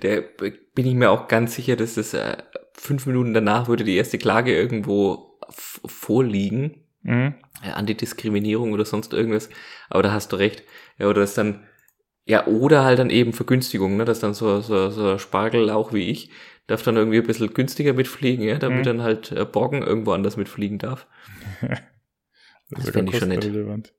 Da 0.00 0.20
bin 0.74 0.86
ich 0.86 0.94
mir 0.94 1.10
auch 1.10 1.28
ganz 1.28 1.54
sicher, 1.54 1.76
dass 1.76 1.94
das 1.94 2.14
äh, 2.14 2.36
fünf 2.74 3.06
Minuten 3.06 3.34
danach 3.34 3.68
würde 3.68 3.84
die 3.84 3.96
erste 3.96 4.18
Klage 4.18 4.54
irgendwo 4.54 5.38
vorliegen. 5.50 6.84
Mhm. 7.02 7.34
Äh, 7.64 7.70
Antidiskriminierung 7.70 8.72
oder 8.72 8.84
sonst 8.84 9.12
irgendwas. 9.12 9.50
Aber 9.88 10.02
da 10.02 10.12
hast 10.12 10.32
du 10.32 10.36
recht. 10.36 10.62
Ja, 10.98 11.06
oder 11.08 11.20
dass 11.22 11.34
dann 11.34 11.64
ja, 12.28 12.46
oder 12.46 12.84
halt 12.84 12.98
dann 12.98 13.10
eben 13.10 13.32
Vergünstigung, 13.32 13.96
ne, 13.96 14.04
dass 14.04 14.20
dann 14.20 14.34
so, 14.34 14.60
so, 14.60 14.90
so 14.90 15.18
Spargel 15.18 15.70
auch 15.70 15.92
wie 15.92 16.10
ich 16.10 16.30
darf 16.68 16.82
dann 16.82 16.96
irgendwie 16.96 17.18
ein 17.18 17.26
bisschen 17.26 17.52
günstiger 17.52 17.94
mitfliegen, 17.94 18.44
ja, 18.44 18.58
damit 18.58 18.80
mhm. 18.80 18.84
dann 18.84 19.02
halt 19.02 19.32
äh, 19.32 19.44
Borgen 19.44 19.82
irgendwo 19.82 20.12
anders 20.12 20.36
mitfliegen 20.36 20.78
darf. 20.78 21.08
das 21.60 21.80
das 22.70 22.90
finde 22.90 23.10
ich 23.10 23.18
schon 23.18 23.28
nett. 23.28 23.44
Relevant. 23.44 23.94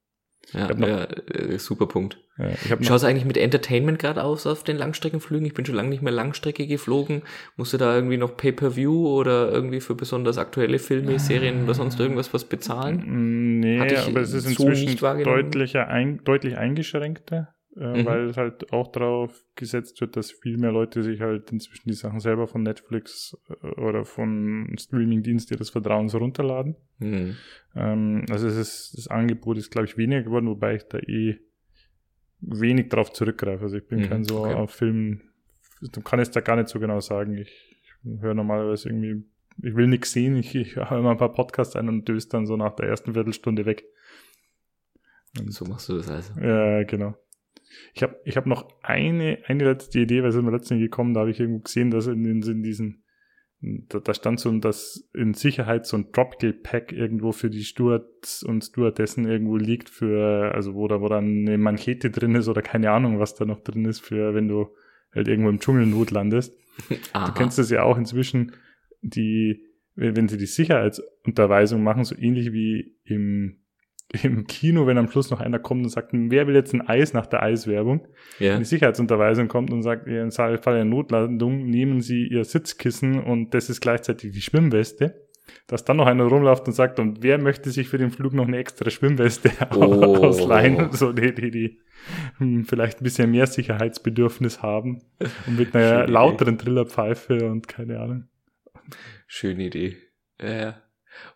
Ja, 0.54 0.72
ja 0.74 1.04
äh, 1.04 1.60
super 1.60 1.88
Punkt. 1.88 2.20
Ja, 2.38 2.78
Schau 2.82 2.96
es 2.96 3.04
eigentlich 3.04 3.26
mit 3.26 3.38
Entertainment 3.38 4.00
gerade 4.00 4.24
aus 4.24 4.48
auf 4.48 4.64
den 4.64 4.78
Langstreckenflügen? 4.78 5.46
Ich 5.46 5.54
bin 5.54 5.66
schon 5.66 5.76
lange 5.76 5.90
nicht 5.90 6.02
mehr 6.02 6.14
Langstrecke 6.14 6.66
geflogen. 6.66 7.24
Musste 7.58 7.78
da 7.78 7.94
irgendwie 7.94 8.18
noch 8.18 8.38
Pay-per-View 8.38 9.08
oder 9.08 9.52
irgendwie 9.52 9.82
für 9.82 9.96
besonders 9.96 10.38
aktuelle 10.38 10.80
Filme, 10.80 11.20
Serien 11.20 11.64
oder 11.64 11.74
sonst 11.74 12.00
irgendwas 12.00 12.34
was 12.34 12.46
bezahlen? 12.46 13.04
Mm, 13.06 13.60
nee, 13.60 13.80
aber 13.80 14.22
es 14.22 14.34
ist 14.34 14.48
inzwischen 14.48 14.98
so 14.98 15.24
deutlicher 15.24 15.88
ein, 15.88 16.24
deutlich 16.24 16.58
eingeschränkter 16.58 17.54
äh, 17.80 18.02
mhm. 18.02 18.06
weil 18.06 18.36
halt 18.36 18.74
auch 18.74 18.92
darauf 18.92 19.46
gesetzt 19.56 20.02
wird, 20.02 20.18
dass 20.18 20.32
viel 20.32 20.58
mehr 20.58 20.72
Leute 20.72 21.02
sich 21.02 21.22
halt 21.22 21.50
inzwischen 21.52 21.88
die 21.88 21.96
Sachen 21.96 22.20
selber 22.20 22.46
von 22.48 22.62
Netflix 22.62 23.38
äh, 23.50 23.68
oder 23.80 24.04
von 24.04 24.76
Streamingdiensten 24.78 25.56
ihres 25.56 25.70
Vertrauens 25.70 26.14
runterladen. 26.14 26.76
Mhm. 26.98 27.38
Ähm, 27.76 28.26
also 28.30 28.48
es 28.48 28.58
ist, 28.58 28.98
das 28.98 29.08
Angebot 29.08 29.58
ist, 29.58 29.72
glaube 29.72 29.86
ich, 29.86 29.98
weniger 29.98 30.24
geworden, 30.24 30.48
wobei 30.48 30.76
ich 30.76 30.84
da 30.84 31.00
eh 31.00 31.40
wenig 32.42 32.90
drauf 32.90 33.14
zurückgreife. 33.14 33.64
Also 33.64 33.78
ich 33.78 33.88
bin 33.88 34.00
mhm, 34.00 34.10
kein 34.10 34.24
so 34.26 34.40
okay. 34.40 34.56
auf 34.56 34.72
Film, 34.72 35.22
kann 36.04 36.20
es 36.20 36.32
da 36.32 36.42
gar 36.42 36.58
nicht 36.58 36.68
so 36.68 36.80
genau 36.82 37.00
sagen. 37.00 37.38
Ich 37.38 37.78
höre 38.04 38.34
normalerweise 38.34 38.90
irgendwie, 38.90 39.24
ich 39.62 39.76
will 39.76 39.88
nichts 39.88 40.12
sehen, 40.12 40.36
ich, 40.36 40.54
ich 40.54 40.76
höre 40.76 41.02
mal 41.02 41.12
ein 41.12 41.18
paar 41.18 41.34
Podcasts 41.34 41.78
ein 41.78 41.88
und 41.88 42.10
döse 42.10 42.28
dann 42.28 42.46
so 42.46 42.58
nach 42.58 42.76
der 42.76 42.88
ersten 42.90 43.14
Viertelstunde 43.14 43.66
weg. 43.66 43.86
Und 45.40 45.54
so 45.54 45.64
machst 45.64 45.88
du 45.88 45.96
das 45.96 46.10
also. 46.10 46.34
Ja, 46.42 46.84
genau. 46.84 47.16
Ich 47.94 48.04
habe 48.04 48.20
ich 48.26 48.38
hab 48.38 48.46
noch 48.46 48.68
eine, 48.82 49.40
eine 49.46 49.64
letzte 49.64 50.00
Idee, 50.00 50.22
weil 50.22 50.30
es 50.30 50.36
mir 50.36 50.52
letztens 50.52 50.80
gekommen, 50.80 51.14
da 51.14 51.22
habe 51.22 51.32
ich 51.32 51.40
irgendwo 51.40 51.60
gesehen, 51.60 51.92
dass 51.92 52.08
in, 52.08 52.26
in, 52.26 52.42
in 52.42 52.64
diesen, 52.64 53.04
da, 53.62 54.00
da 54.00 54.14
stand 54.14 54.40
so, 54.40 54.52
dass 54.60 55.10
in 55.14 55.34
Sicherheit 55.34 55.86
so 55.86 55.98
ein 55.98 56.12
Dropkill-Pack 56.12 56.92
irgendwo 56.92 57.32
für 57.32 57.50
die 57.50 57.64
Stewards 57.64 58.44
und 58.44 58.64
Stewardessen 58.64 59.26
irgendwo 59.26 59.58
liegt 59.58 59.90
für, 59.90 60.54
also 60.54 60.74
wo 60.76 60.88
da, 60.88 61.02
wo 61.02 61.10
dann 61.10 61.48
eine 61.48 61.58
Manchete 61.58 62.10
drin 62.10 62.36
ist 62.36 62.48
oder 62.48 62.62
keine 62.62 62.92
Ahnung, 62.92 63.20
was 63.20 63.36
da 63.36 63.46
noch 63.46 63.62
drin 63.62 63.86
ist 63.86 64.00
für, 64.00 64.34
wenn 64.34 64.48
du 64.48 64.70
halt 65.14 65.28
irgendwo 65.28 65.50
im 65.50 65.60
Dschungelnot 65.60 66.12
landest. 66.12 66.56
Du 67.14 67.34
kennst 67.34 67.58
das 67.58 67.70
ja 67.70 67.84
auch 67.84 67.98
inzwischen, 67.98 68.54
die, 69.02 69.66
wenn 69.96 70.30
sie 70.30 70.38
die 70.38 70.46
Sicherheitsunterweisung 70.46 71.84
machen, 71.84 72.06
so 72.06 72.16
ähnlich 72.18 72.54
wie 72.54 72.96
im 73.04 73.58
im 74.24 74.48
Kino, 74.48 74.88
wenn 74.88 74.98
am 74.98 75.10
Schluss 75.10 75.30
noch 75.30 75.40
einer 75.40 75.60
kommt 75.60 75.84
und 75.84 75.90
sagt, 75.90 76.10
wer 76.14 76.48
will 76.48 76.56
jetzt 76.56 76.74
ein 76.74 76.88
Eis 76.88 77.14
nach 77.14 77.28
der 77.28 77.44
Eiswerbung? 77.44 78.08
Ja. 78.40 78.54
Wenn 78.54 78.60
die 78.60 78.66
Sicherheitsunterweisung 78.66 79.48
kommt 79.48 79.72
und 79.72 79.84
sagt, 79.84 80.08
im 80.08 80.32
Fall 80.32 80.76
der 80.76 80.86
Notlandung 80.86 81.66
nehmen 81.66 82.02
Sie 82.02 82.28
Ihr 82.28 82.44
Sitzkissen 82.44 83.22
und 83.22 83.54
das 83.54 83.70
ist 83.70 83.82
gleichzeitig 83.82 84.32
die 84.32 84.42
Schwimmweste. 84.42 85.28
Dass 85.66 85.84
dann 85.84 85.98
noch 85.98 86.06
einer 86.06 86.26
rumläuft 86.26 86.68
und 86.68 86.74
sagt, 86.74 87.00
und 87.00 87.24
wer 87.24 87.40
möchte 87.40 87.72
sich 87.72 87.90
für 87.90 87.98
den 87.98 88.12
Flug 88.12 88.34
noch 88.34 88.48
eine 88.48 88.58
extra 88.58 88.90
Schwimmweste 88.92 89.52
oh. 89.76 90.16
ausleihen? 90.18 90.92
So 90.92 91.12
die, 91.12 91.34
die, 91.34 91.50
die 91.50 91.80
hm, 92.38 92.66
vielleicht 92.66 93.02
ein 93.02 93.04
bisschen 93.04 93.32
mehr 93.32 93.48
Sicherheitsbedürfnis 93.48 94.62
haben 94.62 95.02
und 95.48 95.58
mit 95.58 95.76
einer 95.76 96.02
Schöne 96.02 96.12
lauteren 96.12 96.56
Idee. 96.56 96.66
Trillerpfeife 96.66 97.50
und 97.50 97.68
keine 97.68 98.00
Ahnung. 98.00 98.28
Schöne 99.28 99.66
Idee. 99.66 99.98
Ja, 100.40 100.54
ja. 100.54 100.82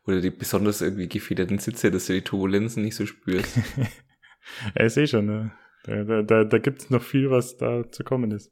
Oder 0.06 0.22
die 0.22 0.30
besonders 0.30 0.82
irgendwie 0.82 1.08
gefederten 1.08 1.60
Sitze, 1.60 1.92
dass 1.92 2.08
du 2.08 2.14
die 2.14 2.22
Turbulenzen 2.22 2.84
nicht 2.84 2.96
so 2.96 3.06
spürst. 3.06 3.58
ja, 4.76 4.86
ich 4.86 4.94
sehe 4.94 5.08
schon, 5.08 5.26
ne? 5.26 5.52
Da, 5.86 6.04
da, 6.04 6.22
da, 6.22 6.44
da 6.46 6.58
gibt 6.60 6.82
es 6.82 6.90
noch 6.90 7.04
viel, 7.04 7.30
was 7.30 7.58
da 7.58 7.90
zu 7.92 8.04
kommen 8.04 8.32
ist. 8.32 8.52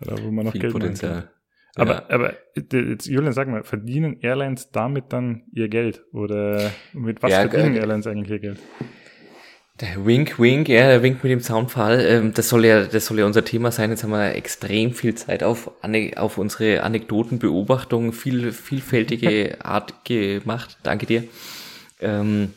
Oder 0.00 0.22
wo 0.22 0.30
man 0.30 0.46
noch 0.46 0.52
viel 0.52 0.62
Geld 0.62 0.72
Potenzial. 0.72 1.30
Aber, 1.74 1.92
ja. 1.92 2.10
aber 2.10 2.34
jetzt, 2.72 3.06
Julian, 3.06 3.34
sag 3.34 3.48
mal, 3.48 3.62
verdienen 3.62 4.18
Airlines 4.20 4.70
damit 4.70 5.12
dann 5.12 5.42
ihr 5.52 5.68
Geld? 5.68 6.04
Oder 6.12 6.72
mit 6.94 7.22
was 7.22 7.32
ja, 7.32 7.48
verdienen 7.48 7.76
Airlines 7.76 8.06
eigentlich 8.06 8.30
ihr 8.30 8.38
Geld? 8.38 8.58
Der 9.80 10.06
Wink, 10.06 10.38
Wink, 10.38 10.70
ja, 10.70 10.88
der 10.88 11.02
Wink 11.02 11.22
mit 11.22 11.30
dem 11.30 11.42
Zaunpfahl, 11.42 12.00
ähm, 12.00 12.32
das 12.32 12.48
soll 12.48 12.64
ja, 12.64 12.84
das 12.84 13.04
soll 13.04 13.18
ja 13.18 13.26
unser 13.26 13.44
Thema 13.44 13.70
sein. 13.70 13.90
Jetzt 13.90 14.04
haben 14.04 14.10
wir 14.10 14.34
extrem 14.34 14.94
viel 14.94 15.14
Zeit 15.14 15.42
auf, 15.42 15.70
auf 16.16 16.38
unsere 16.38 16.82
Anekdotenbeobachtungen, 16.82 18.14
viel, 18.14 18.52
vielfältige 18.52 19.58
Art 19.64 20.06
gemacht. 20.06 20.78
Danke 20.82 21.04
dir. 21.04 21.24
Ähm, 22.00 22.54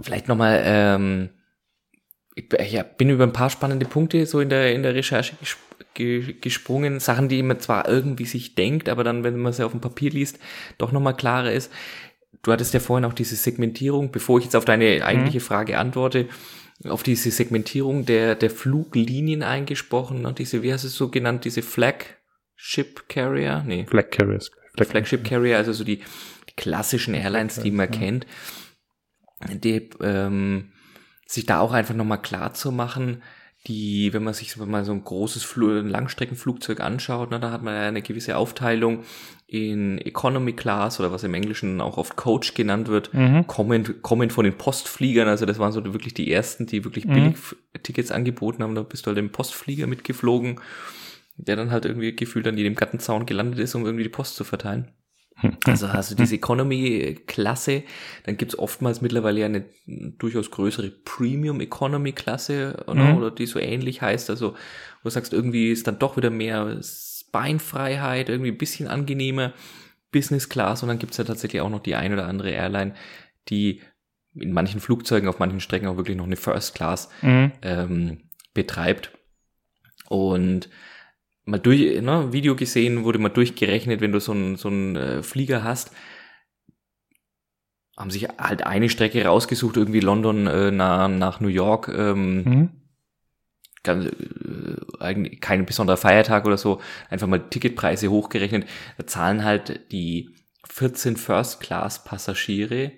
vielleicht 0.00 0.28
nochmal, 0.28 0.62
ähm, 0.64 1.28
ich 2.34 2.46
ja, 2.72 2.84
bin 2.84 3.10
über 3.10 3.24
ein 3.24 3.34
paar 3.34 3.50
spannende 3.50 3.84
Punkte 3.84 4.24
so 4.24 4.40
in 4.40 4.48
der, 4.48 4.72
in 4.74 4.82
der 4.82 4.94
Recherche 4.94 5.36
gesprungen. 5.94 7.00
Sachen, 7.00 7.28
die 7.28 7.42
man 7.42 7.60
zwar 7.60 7.86
irgendwie 7.86 8.24
sich 8.24 8.54
denkt, 8.54 8.88
aber 8.88 9.04
dann, 9.04 9.24
wenn 9.24 9.36
man 9.36 9.52
sie 9.52 9.64
auf 9.64 9.72
dem 9.72 9.82
Papier 9.82 10.10
liest, 10.10 10.38
doch 10.78 10.90
nochmal 10.90 11.16
klarer 11.16 11.52
ist 11.52 11.70
du 12.44 12.52
hattest 12.52 12.74
ja 12.74 12.80
vorhin 12.80 13.04
auch 13.04 13.12
diese 13.12 13.36
Segmentierung, 13.36 14.12
bevor 14.12 14.38
ich 14.38 14.44
jetzt 14.44 14.56
auf 14.56 14.64
deine 14.64 15.04
eigentliche 15.04 15.38
mhm. 15.38 15.44
Frage 15.44 15.78
antworte, 15.78 16.28
auf 16.84 17.02
diese 17.02 17.30
Segmentierung 17.30 18.04
der, 18.04 18.34
der 18.34 18.50
Fluglinien 18.50 19.42
eingesprochen, 19.42 20.22
ne? 20.22 20.32
diese, 20.32 20.62
wie 20.62 20.72
hast 20.72 20.84
du 20.84 20.88
es 20.88 20.94
so 20.94 21.08
genannt, 21.08 21.44
diese 21.44 21.62
Flagship 21.62 23.08
Carrier? 23.08 23.64
Nee. 23.66 23.86
Flag 23.86 24.10
Carriers. 24.10 24.50
Flag 24.76 24.88
Flagship 24.88 25.24
Carrier, 25.24 25.56
also 25.56 25.72
so 25.72 25.84
die, 25.84 25.98
die 25.98 26.54
klassischen 26.56 27.14
Airlines, 27.14 27.60
die 27.60 27.70
man 27.70 27.92
ja. 27.92 27.98
kennt, 27.98 28.26
die, 29.62 29.90
ähm, 30.00 30.72
sich 31.26 31.46
da 31.46 31.60
auch 31.60 31.72
einfach 31.72 31.94
nochmal 31.94 32.20
klar 32.20 32.54
zu 32.54 32.72
machen, 32.72 33.22
die, 33.66 34.12
wenn 34.12 34.24
man 34.24 34.34
sich 34.34 34.52
so 34.52 34.64
mal 34.66 34.84
so 34.84 34.92
ein 34.92 35.04
großes 35.04 35.42
Fl 35.42 35.80
ein 35.80 35.88
Langstreckenflugzeug 35.88 36.80
anschaut, 36.80 37.30
ne, 37.30 37.40
da 37.40 37.50
hat 37.50 37.62
man 37.62 37.74
ja 37.74 37.88
eine 37.88 38.02
gewisse 38.02 38.36
Aufteilung 38.36 39.04
in 39.54 39.98
Economy 39.98 40.52
Class 40.52 40.98
oder 40.98 41.12
was 41.12 41.22
im 41.22 41.32
Englischen 41.32 41.80
auch 41.80 41.96
oft 41.96 42.16
Coach 42.16 42.54
genannt 42.54 42.88
wird, 42.88 43.14
mhm. 43.14 43.46
kommen, 43.46 44.02
kommen 44.02 44.30
von 44.30 44.44
den 44.44 44.58
Postfliegern. 44.58 45.28
Also 45.28 45.46
das 45.46 45.60
waren 45.60 45.70
so 45.70 45.84
wirklich 45.84 46.12
die 46.12 46.32
ersten, 46.32 46.66
die 46.66 46.84
wirklich 46.84 47.04
mhm. 47.04 47.14
billig 47.14 47.36
Tickets 47.84 48.10
angeboten 48.10 48.62
haben. 48.62 48.74
Da 48.74 48.82
bist 48.82 49.06
du 49.06 49.08
halt 49.08 49.18
im 49.18 49.30
Postflieger 49.30 49.86
mitgeflogen, 49.86 50.60
der 51.36 51.54
dann 51.54 51.70
halt 51.70 51.84
irgendwie 51.84 52.16
gefühlt 52.16 52.48
an 52.48 52.58
jedem 52.58 52.74
Gattenzaun 52.74 53.26
gelandet 53.26 53.60
ist, 53.60 53.76
um 53.76 53.84
irgendwie 53.84 54.02
die 54.02 54.10
Post 54.10 54.36
zu 54.36 54.44
verteilen. 54.44 54.90
Also 55.66 55.92
hast 55.92 56.10
du 56.10 56.14
diese 56.14 56.36
Economy-Klasse, 56.36 57.82
dann 58.24 58.36
gibt's 58.36 58.56
oftmals 58.56 59.00
mittlerweile 59.00 59.44
eine 59.44 59.64
durchaus 59.86 60.50
größere 60.50 60.90
Premium-Economy-Klasse 60.90 62.84
mhm. 62.86 63.16
oder 63.16 63.30
die 63.30 63.46
so 63.46 63.58
ähnlich 63.58 64.00
heißt. 64.00 64.30
Also 64.30 64.52
wo 64.52 65.08
du 65.08 65.10
sagst, 65.10 65.32
irgendwie 65.32 65.70
ist 65.70 65.86
dann 65.86 65.98
doch 65.98 66.16
wieder 66.16 66.30
mehr 66.30 66.78
Beinfreiheit, 67.34 68.28
irgendwie 68.28 68.52
ein 68.52 68.58
bisschen 68.58 68.86
angenehmer 68.86 69.52
Business 70.12 70.48
Class 70.48 70.84
und 70.84 70.88
dann 70.88 71.00
gibt's 71.00 71.16
ja 71.16 71.24
tatsächlich 71.24 71.60
auch 71.60 71.68
noch 71.68 71.82
die 71.82 71.96
ein 71.96 72.12
oder 72.12 72.26
andere 72.26 72.50
Airline, 72.50 72.94
die 73.48 73.82
in 74.36 74.52
manchen 74.52 74.80
Flugzeugen 74.80 75.28
auf 75.28 75.40
manchen 75.40 75.58
Strecken 75.58 75.88
auch 75.88 75.96
wirklich 75.96 76.16
noch 76.16 76.26
eine 76.26 76.36
First 76.36 76.76
Class 76.76 77.08
mhm. 77.22 77.50
ähm, 77.62 78.20
betreibt. 78.54 79.10
Und 80.08 80.68
mal 81.44 81.58
durch, 81.58 82.00
ne, 82.00 82.32
Video 82.32 82.54
gesehen, 82.54 83.02
wurde 83.02 83.18
mal 83.18 83.30
durchgerechnet, 83.30 84.00
wenn 84.00 84.12
du 84.12 84.20
so 84.20 84.30
einen 84.30 84.54
so 84.54 84.68
einen 84.68 84.94
äh, 84.94 85.22
Flieger 85.24 85.64
hast, 85.64 85.90
haben 87.96 88.10
sich 88.10 88.28
halt 88.38 88.64
eine 88.64 88.88
Strecke 88.88 89.24
rausgesucht, 89.24 89.76
irgendwie 89.76 90.00
London 90.00 90.46
äh, 90.46 90.70
nach, 90.70 91.08
nach 91.08 91.40
New 91.40 91.48
York. 91.48 91.88
Ähm, 91.88 92.42
mhm. 92.42 92.70
Ganz, 93.84 94.06
äh, 94.06 94.12
eigentlich 95.00 95.40
kein 95.40 95.66
besonderer 95.66 95.96
Feiertag 95.96 96.46
oder 96.46 96.56
so, 96.56 96.80
einfach 97.08 97.28
mal 97.28 97.48
Ticketpreise 97.48 98.08
hochgerechnet. 98.08 98.66
Da 98.98 99.06
zahlen 99.06 99.44
halt 99.44 99.92
die 99.92 100.34
14 100.68 101.16
First-Class-Passagiere 101.16 102.92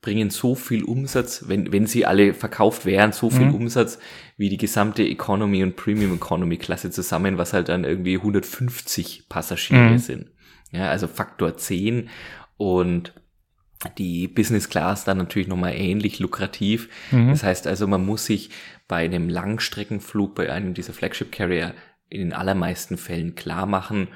bringen 0.00 0.30
so 0.30 0.54
viel 0.54 0.82
Umsatz, 0.84 1.44
wenn, 1.48 1.72
wenn 1.72 1.86
sie 1.86 2.06
alle 2.06 2.32
verkauft 2.32 2.86
wären, 2.86 3.12
so 3.12 3.28
viel 3.28 3.46
mhm. 3.46 3.54
Umsatz 3.54 3.98
wie 4.38 4.48
die 4.48 4.56
gesamte 4.56 5.02
Economy 5.02 5.62
und 5.62 5.76
Premium 5.76 6.14
Economy 6.14 6.56
Klasse 6.56 6.90
zusammen, 6.90 7.36
was 7.36 7.52
halt 7.52 7.68
dann 7.68 7.84
irgendwie 7.84 8.16
150 8.16 9.28
Passagiere 9.28 9.90
mhm. 9.90 9.98
sind. 9.98 10.30
Ja, 10.72 10.88
also 10.88 11.06
Faktor 11.06 11.56
10 11.56 12.08
und 12.56 13.12
die 13.98 14.28
Business 14.28 14.68
Class 14.68 15.04
dann 15.04 15.18
natürlich 15.18 15.48
nochmal 15.48 15.74
ähnlich 15.74 16.18
lukrativ. 16.18 16.88
Mhm. 17.10 17.28
Das 17.28 17.42
heißt 17.42 17.66
also, 17.66 17.86
man 17.86 18.04
muss 18.04 18.24
sich 18.24 18.50
bei 18.90 19.04
einem 19.04 19.28
Langstreckenflug, 19.28 20.34
bei 20.34 20.50
einem 20.50 20.74
dieser 20.74 20.92
Flagship 20.92 21.30
Carrier 21.30 21.74
in 22.08 22.18
den 22.18 22.32
allermeisten 22.32 22.98
Fällen 22.98 23.36
klar 23.36 23.64
machen, 23.64 24.08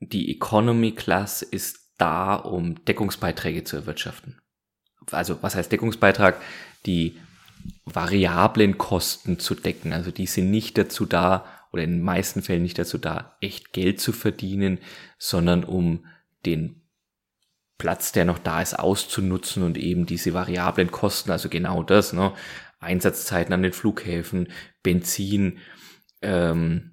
die 0.00 0.30
Economy 0.30 0.92
Class 0.92 1.40
ist 1.40 1.94
da, 1.96 2.34
um 2.34 2.84
Deckungsbeiträge 2.84 3.64
zu 3.64 3.76
erwirtschaften. 3.76 4.38
Also 5.10 5.42
was 5.42 5.54
heißt 5.54 5.72
Deckungsbeitrag? 5.72 6.38
Die 6.84 7.18
variablen 7.86 8.76
Kosten 8.76 9.38
zu 9.38 9.54
decken. 9.54 9.94
Also 9.94 10.10
die 10.10 10.26
sind 10.26 10.50
nicht 10.50 10.76
dazu 10.76 11.06
da, 11.06 11.46
oder 11.72 11.84
in 11.84 11.92
den 11.92 12.02
meisten 12.02 12.42
Fällen 12.42 12.64
nicht 12.64 12.78
dazu 12.78 12.98
da, 12.98 13.38
echt 13.40 13.72
Geld 13.72 13.98
zu 13.98 14.12
verdienen, 14.12 14.78
sondern 15.18 15.64
um 15.64 16.04
den 16.44 16.82
Platz, 17.78 18.12
der 18.12 18.26
noch 18.26 18.38
da 18.38 18.60
ist, 18.60 18.78
auszunutzen 18.78 19.62
und 19.62 19.78
eben 19.78 20.04
diese 20.04 20.34
variablen 20.34 20.90
Kosten, 20.90 21.30
also 21.30 21.48
genau 21.48 21.82
das, 21.82 22.12
ne? 22.12 22.34
Einsatzzeiten 22.86 23.52
an 23.52 23.62
den 23.62 23.72
Flughäfen, 23.72 24.48
Benzin, 24.82 25.58
ähm, 26.22 26.92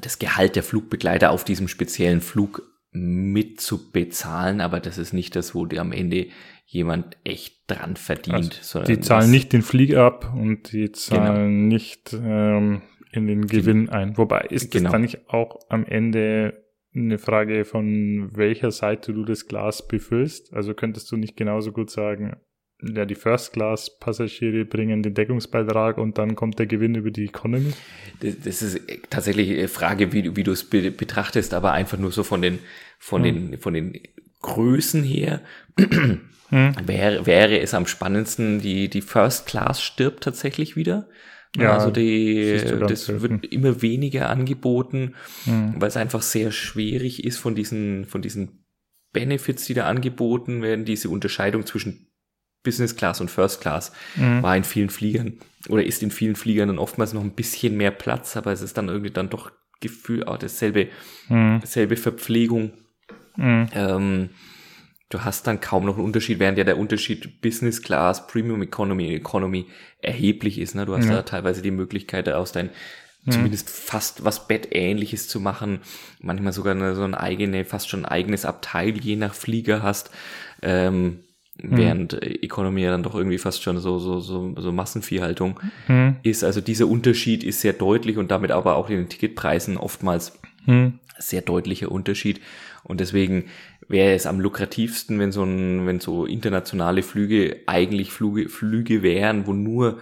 das 0.00 0.18
Gehalt 0.18 0.56
der 0.56 0.62
Flugbegleiter 0.62 1.30
auf 1.30 1.44
diesem 1.44 1.68
speziellen 1.68 2.20
Flug 2.20 2.62
mit 2.90 3.60
zu 3.60 3.90
bezahlen, 3.90 4.60
aber 4.60 4.80
das 4.80 4.98
ist 4.98 5.12
nicht 5.12 5.34
das, 5.34 5.54
wo 5.54 5.66
dir 5.66 5.80
am 5.80 5.92
Ende 5.92 6.28
jemand 6.66 7.16
echt 7.24 7.64
dran 7.66 7.96
verdient. 7.96 8.58
Also 8.60 8.82
die 8.82 9.00
zahlen 9.00 9.30
nicht 9.30 9.52
den 9.52 9.62
Flieger 9.62 10.04
ab 10.04 10.32
und 10.34 10.72
die 10.72 10.92
zahlen 10.92 11.34
genau. 11.34 11.74
nicht 11.74 12.12
ähm, 12.12 12.82
in 13.10 13.26
den 13.26 13.46
Gewinn 13.46 13.88
ein. 13.88 14.16
Wobei 14.16 14.42
ist 14.42 14.70
genau. 14.70 14.84
das 14.84 14.92
dann 14.92 15.02
nicht 15.02 15.28
auch 15.28 15.58
am 15.68 15.84
Ende 15.84 16.64
eine 16.94 17.18
Frage 17.18 17.64
von 17.64 18.30
welcher 18.34 18.70
Seite 18.70 19.12
du 19.12 19.24
das 19.24 19.48
Glas 19.48 19.88
befüllst? 19.88 20.52
Also 20.52 20.74
könntest 20.74 21.10
du 21.10 21.16
nicht 21.16 21.36
genauso 21.36 21.72
gut 21.72 21.90
sagen, 21.90 22.36
ja, 22.94 23.04
die 23.04 23.14
First-Class-Passagiere 23.14 24.64
bringen 24.64 25.02
den 25.02 25.14
Deckungsbeitrag 25.14 25.98
und 25.98 26.18
dann 26.18 26.34
kommt 26.34 26.58
der 26.58 26.66
Gewinn 26.66 26.94
über 26.94 27.10
die 27.10 27.24
Economy? 27.24 27.72
Das, 28.20 28.34
das 28.44 28.62
ist 28.62 28.80
tatsächlich 29.10 29.50
eine 29.50 29.68
Frage, 29.68 30.12
wie, 30.12 30.36
wie 30.36 30.42
du 30.42 30.52
es 30.52 30.64
be 30.64 30.90
betrachtest, 30.90 31.54
aber 31.54 31.72
einfach 31.72 31.98
nur 31.98 32.12
so 32.12 32.22
von 32.22 32.42
den, 32.42 32.58
von 32.98 33.24
hm. 33.24 33.50
den, 33.50 33.58
von 33.58 33.74
den 33.74 34.00
Größen 34.42 35.02
her. 35.02 35.40
Hm. 36.50 36.74
Wäre, 36.86 37.26
wäre 37.26 37.58
es 37.60 37.74
am 37.74 37.86
spannendsten, 37.86 38.60
die, 38.60 38.88
die 38.88 39.00
First 39.00 39.46
Class 39.46 39.82
stirbt 39.82 40.22
tatsächlich 40.22 40.76
wieder. 40.76 41.08
Ja, 41.56 41.74
also 41.74 41.90
die, 41.90 42.60
das 42.86 43.06
selten. 43.06 43.22
wird 43.22 43.46
immer 43.46 43.80
weniger 43.80 44.28
angeboten, 44.28 45.14
hm. 45.44 45.74
weil 45.78 45.88
es 45.88 45.96
einfach 45.96 46.22
sehr 46.22 46.50
schwierig 46.52 47.24
ist 47.24 47.38
von 47.38 47.54
diesen, 47.54 48.06
von 48.06 48.22
diesen 48.22 48.64
Benefits, 49.12 49.64
die 49.64 49.74
da 49.74 49.86
angeboten 49.86 50.60
werden, 50.60 50.84
diese 50.84 51.08
Unterscheidung 51.08 51.64
zwischen 51.64 52.08
Business 52.64 52.96
Class 52.96 53.20
und 53.20 53.30
First 53.30 53.60
Class 53.60 53.92
mhm. 54.16 54.42
war 54.42 54.56
in 54.56 54.64
vielen 54.64 54.90
Fliegern 54.90 55.38
oder 55.68 55.84
ist 55.84 56.02
in 56.02 56.10
vielen 56.10 56.34
Fliegern 56.34 56.68
dann 56.68 56.78
oftmals 56.78 57.12
noch 57.12 57.22
ein 57.22 57.34
bisschen 57.34 57.76
mehr 57.76 57.92
Platz, 57.92 58.36
aber 58.36 58.50
es 58.52 58.62
ist 58.62 58.76
dann 58.76 58.88
irgendwie 58.88 59.12
dann 59.12 59.30
doch 59.30 59.52
Gefühl, 59.80 60.24
auch 60.24 60.38
dasselbe, 60.38 60.88
mhm. 61.28 61.58
dasselbe 61.60 61.96
Verpflegung. 61.96 62.72
Mhm. 63.36 63.68
Ähm, 63.74 64.30
du 65.10 65.24
hast 65.24 65.46
dann 65.46 65.60
kaum 65.60 65.84
noch 65.84 65.96
einen 65.96 66.04
Unterschied, 66.04 66.38
während 66.38 66.58
ja 66.58 66.64
der 66.64 66.78
Unterschied 66.78 67.42
Business 67.42 67.82
Class, 67.82 68.26
Premium 68.26 68.62
Economy, 68.62 69.14
Economy 69.14 69.66
erheblich 70.00 70.58
ist. 70.58 70.74
Ne? 70.74 70.86
Du 70.86 70.96
hast 70.96 71.06
ja. 71.06 71.16
da 71.16 71.22
teilweise 71.22 71.60
die 71.60 71.70
Möglichkeit, 71.70 72.28
aus 72.30 72.52
dein 72.52 72.70
mhm. 73.24 73.32
zumindest 73.32 73.68
fast 73.68 74.24
was 74.24 74.48
Bettähnliches 74.48 75.28
zu 75.28 75.40
machen, 75.40 75.80
manchmal 76.20 76.52
sogar 76.52 76.74
eine, 76.74 76.94
so 76.94 77.04
ein 77.04 77.14
eigene, 77.14 77.64
fast 77.64 77.88
schon 77.88 78.04
ein 78.04 78.10
eigenes 78.10 78.44
Abteil 78.44 78.98
je 78.98 79.16
nach 79.16 79.34
Flieger 79.34 79.82
hast. 79.82 80.10
Ähm, 80.62 81.23
mhm. 81.62 81.76
während 81.76 82.22
Economy 82.22 82.82
ja 82.82 82.90
dann 82.90 83.02
doch 83.02 83.14
irgendwie 83.14 83.38
fast 83.38 83.62
schon 83.62 83.78
so, 83.78 83.98
so, 83.98 84.20
so, 84.20 84.54
so 84.56 84.72
Massenviehhaltung 84.72 85.60
mhm. 85.88 86.16
ist. 86.22 86.44
Also 86.44 86.60
dieser 86.60 86.86
Unterschied 86.86 87.44
ist 87.44 87.60
sehr 87.60 87.72
deutlich 87.72 88.18
und 88.18 88.30
damit 88.30 88.50
aber 88.50 88.76
auch 88.76 88.90
in 88.90 88.96
den 88.96 89.08
Ticketpreisen 89.08 89.76
oftmals 89.76 90.38
mhm. 90.66 90.98
sehr 91.18 91.42
deutlicher 91.42 91.90
Unterschied. 91.90 92.40
Und 92.82 93.00
deswegen 93.00 93.46
wäre 93.88 94.14
es 94.14 94.26
am 94.26 94.40
lukrativsten, 94.40 95.18
wenn 95.18 95.32
so 95.32 95.44
ein, 95.44 95.86
wenn 95.86 96.00
so 96.00 96.26
internationale 96.26 97.02
Flüge 97.02 97.62
eigentlich 97.66 98.10
Flüge, 98.10 98.48
Flüge 98.48 99.02
wären, 99.02 99.46
wo 99.46 99.52
nur 99.52 100.00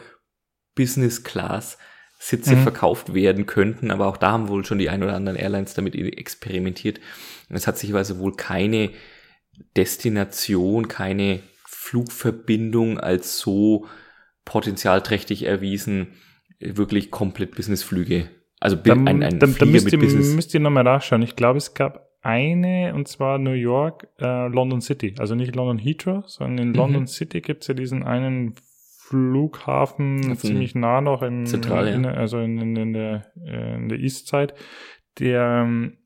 Business 0.74 1.22
Class 1.22 1.78
Sitze 2.18 2.54
mhm. 2.54 2.62
verkauft 2.62 3.14
werden 3.14 3.46
könnten, 3.46 3.90
aber 3.90 4.06
auch 4.06 4.16
da 4.16 4.30
haben 4.30 4.46
wohl 4.48 4.64
schon 4.64 4.78
die 4.78 4.88
ein 4.88 5.02
oder 5.02 5.16
anderen 5.16 5.36
Airlines 5.36 5.74
damit 5.74 5.96
experimentiert. 5.96 7.00
Es 7.48 7.66
hat 7.66 7.78
sich 7.78 7.92
also 7.92 8.20
wohl 8.20 8.36
keine 8.36 8.90
Destination, 9.76 10.88
keine 10.88 11.40
Flugverbindung 11.66 12.98
als 12.98 13.38
so 13.38 13.86
potenzialträchtig 14.44 15.44
erwiesen, 15.44 16.08
wirklich 16.60 17.10
komplett 17.10 17.54
Businessflüge. 17.54 18.28
Also 18.60 18.76
dann, 18.76 19.08
ein, 19.08 19.22
ein 19.22 19.38
dann, 19.38 19.56
dann 19.58 19.70
müsst, 19.72 19.92
ihr, 19.92 19.98
Business. 19.98 20.34
müsst 20.34 20.54
ihr 20.54 20.60
nochmal 20.60 20.84
nachschauen. 20.84 21.22
Ich 21.22 21.34
glaube, 21.34 21.58
es 21.58 21.74
gab 21.74 22.08
eine, 22.22 22.94
und 22.94 23.08
zwar 23.08 23.38
New 23.38 23.52
York, 23.52 24.08
äh, 24.20 24.46
London 24.48 24.80
City. 24.80 25.14
Also 25.18 25.34
nicht 25.34 25.56
London 25.56 25.78
Heathrow, 25.78 26.28
sondern 26.28 26.58
in 26.58 26.68
mhm. 26.68 26.76
London 26.76 27.06
City 27.08 27.40
gibt's 27.40 27.66
ja 27.66 27.74
diesen 27.74 28.04
einen 28.04 28.54
Flughafen 29.12 30.36
ziemlich 30.36 30.74
nah 30.74 31.00
noch 31.00 31.22
in, 31.22 31.44
Zentral, 31.44 31.88
in, 31.88 32.06
also 32.06 32.38
in, 32.38 32.58
in, 32.58 32.76
in, 32.76 32.92
der, 32.92 33.32
äh, 33.44 33.74
in 33.74 33.88
der 33.88 33.98
East 33.98 34.28
Side, 34.28 34.54
der 35.18 35.64
ähm, 35.64 35.98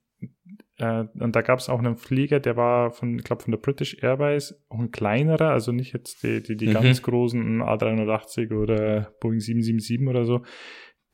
äh, 0.79 1.05
und 1.19 1.35
da 1.35 1.43
gab 1.43 1.59
es 1.59 1.69
auch 1.69 1.79
einen 1.79 1.97
Flieger, 1.97 2.41
der 2.41 2.57
war 2.57 2.91
von, 2.91 3.19
ich 3.19 3.25
glaube, 3.25 3.43
von 3.43 3.53
der 3.53 3.59
British 3.59 3.97
Airways, 4.03 4.55
auch 4.69 4.79
ein 4.79 4.91
kleinerer, 4.91 5.51
also 5.51 5.73
nicht 5.73 5.93
jetzt 5.93 6.23
die, 6.23 6.43
die, 6.43 6.57
die 6.57 6.69
mhm. 6.69 6.75
ganz 6.75 7.03
großen 7.03 7.63
A380 7.63 8.55
oder 8.55 9.13
Boeing 9.21 9.41
777 9.41 10.07
oder 10.07 10.25
so, 10.25 10.43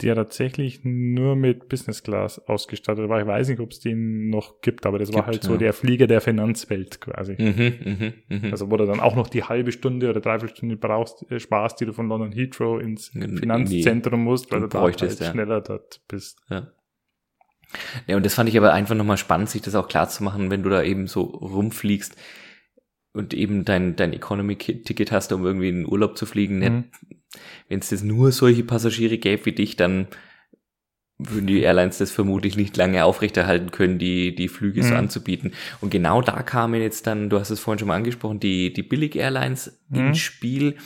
der 0.01 0.17
tatsächlich 0.17 0.81
nur 0.83 1.37
mit 1.37 1.69
Business 1.69 2.03
Class 2.03 2.41
ausgestattet 2.49 3.09
war. 3.09 3.21
Ich 3.21 3.27
weiß 3.27 3.49
nicht, 3.49 3.61
ob 3.61 3.71
es 3.71 3.79
den 3.79 4.31
noch 4.31 4.61
gibt, 4.61 4.85
aber 4.85 4.99
das 4.99 5.11
gibt, 5.11 5.19
war 5.21 5.27
halt 5.27 5.45
so 5.45 5.53
ja. 5.53 5.59
der 5.59 5.73
Flieger 5.73 6.09
der 6.09 6.21
Finanzwelt 6.21 7.01
quasi. 7.01 7.37
Mhm, 7.39 8.13
mh, 8.29 8.39
mh. 8.41 8.51
Also 8.51 8.69
wo 8.69 8.77
du 8.77 8.87
dann 8.87 8.99
auch 8.99 9.15
noch 9.15 9.29
die 9.29 9.45
halbe 9.45 9.71
Stunde 9.71 10.11
oder 10.11 10.21
dreiviertel 10.21 10.57
Stunde 10.57 10.77
brauchst, 10.77 11.31
äh, 11.31 11.39
Spaß, 11.39 11.77
die 11.77 11.87
du 11.87 11.93
von 11.93 12.09
London 12.09 12.33
Heathrow 12.33 12.81
ins 12.81 13.11
Finanzzentrum 13.11 14.25
musst, 14.25 14.51
weil 14.51 14.61
du, 14.61 14.67
du 14.67 14.71
da 14.71 14.81
halt 14.81 15.01
ja. 15.01 15.31
schneller 15.31 15.61
dort 15.61 16.01
bist. 16.09 16.41
Ja. 16.51 16.73
Ja, 18.07 18.17
und 18.17 18.27
das 18.27 18.35
fand 18.35 18.49
ich 18.49 18.57
aber 18.57 18.73
einfach 18.73 18.95
nochmal 18.95 19.17
spannend, 19.17 19.51
sich 19.51 19.63
das 19.63 19.75
auch 19.75 19.89
klar 19.89 20.09
zu 20.09 20.23
machen, 20.23 20.51
wenn 20.51 20.63
du 20.63 20.71
da 20.71 20.83
eben 20.83 21.07
so 21.07 21.23
rumfliegst 21.23 22.17
und 23.13 23.35
eben 23.35 23.65
dein, 23.65 23.97
dein 23.97 24.13
Economy-Ticket 24.13 25.13
hast, 25.13 25.33
um 25.33 25.45
irgendwie 25.45 25.69
in 25.69 25.77
den 25.83 25.89
Urlaub 25.89 26.17
zu 26.17 26.27
fliegen. 26.27 26.59
Mhm. 26.59 26.85
Wenn 27.69 27.81
es 27.81 27.91
das 27.91 28.03
nur 28.03 28.33
solche 28.33 28.65
Passagiere 28.65 29.19
gäbe 29.19 29.47
wie 29.47 29.53
dich, 29.53 29.77
dann 29.77 30.07
würden 31.19 31.47
die 31.47 31.61
Airlines 31.61 31.99
das 31.99 32.11
vermutlich 32.11 32.57
nicht 32.57 32.77
lange 32.77 33.05
aufrechterhalten 33.05 33.71
können, 33.71 33.99
die, 33.99 34.35
die 34.35 34.49
Flüge 34.49 34.83
mhm. 34.83 34.87
so 34.87 34.95
anzubieten. 34.95 35.53
Und 35.81 35.91
genau 35.91 36.21
da 36.23 36.43
kamen 36.43 36.81
jetzt 36.81 37.07
dann, 37.07 37.31
du 37.31 37.39
hast 37.39 37.51
es 37.51 37.61
vorhin 37.61 37.79
schon 37.79 37.89
mal 37.89 37.97
angesprochen, 37.97 38.41
die, 38.41 38.73
die 38.73 38.83
Billig-Airlines 38.83 39.81
mhm. 39.89 40.09
ins 40.09 40.19
Spiel 40.19 40.77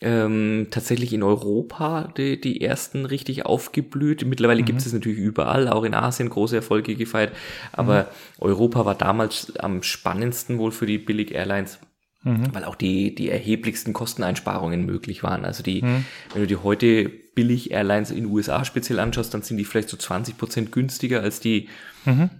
ähm, 0.00 0.68
tatsächlich 0.70 1.12
in 1.12 1.22
Europa 1.22 2.12
die, 2.16 2.40
die 2.40 2.60
ersten 2.60 3.04
richtig 3.04 3.46
aufgeblüht. 3.46 4.24
Mittlerweile 4.24 4.62
mhm. 4.62 4.66
gibt 4.66 4.80
es 4.80 4.92
natürlich 4.92 5.18
überall, 5.18 5.68
auch 5.68 5.84
in 5.84 5.94
Asien 5.94 6.30
große 6.30 6.56
Erfolge 6.56 6.94
gefeiert. 6.94 7.32
Aber 7.72 8.02
mhm. 8.02 8.06
Europa 8.38 8.84
war 8.84 8.94
damals 8.94 9.56
am 9.56 9.82
spannendsten 9.82 10.58
wohl 10.58 10.70
für 10.70 10.86
die 10.86 10.98
Billig-Airlines. 10.98 11.80
Mhm. 12.22 12.52
Weil 12.52 12.64
auch 12.64 12.74
die, 12.74 13.14
die 13.14 13.28
erheblichsten 13.28 13.92
Kosteneinsparungen 13.92 14.84
möglich 14.84 15.22
waren. 15.22 15.44
Also 15.44 15.62
die, 15.62 15.82
mhm. 15.82 16.04
wenn 16.32 16.42
du 16.42 16.48
dir 16.48 16.62
heute 16.62 17.08
Billig-Airlines 17.08 18.10
in 18.10 18.16
den 18.18 18.26
USA 18.26 18.64
speziell 18.64 18.98
anschaust, 18.98 19.34
dann 19.34 19.42
sind 19.42 19.56
die 19.56 19.64
vielleicht 19.64 19.88
so 19.88 19.96
20 19.96 20.36
Prozent 20.36 20.72
günstiger 20.72 21.22
als 21.22 21.40
die 21.40 21.68
mhm 22.04 22.30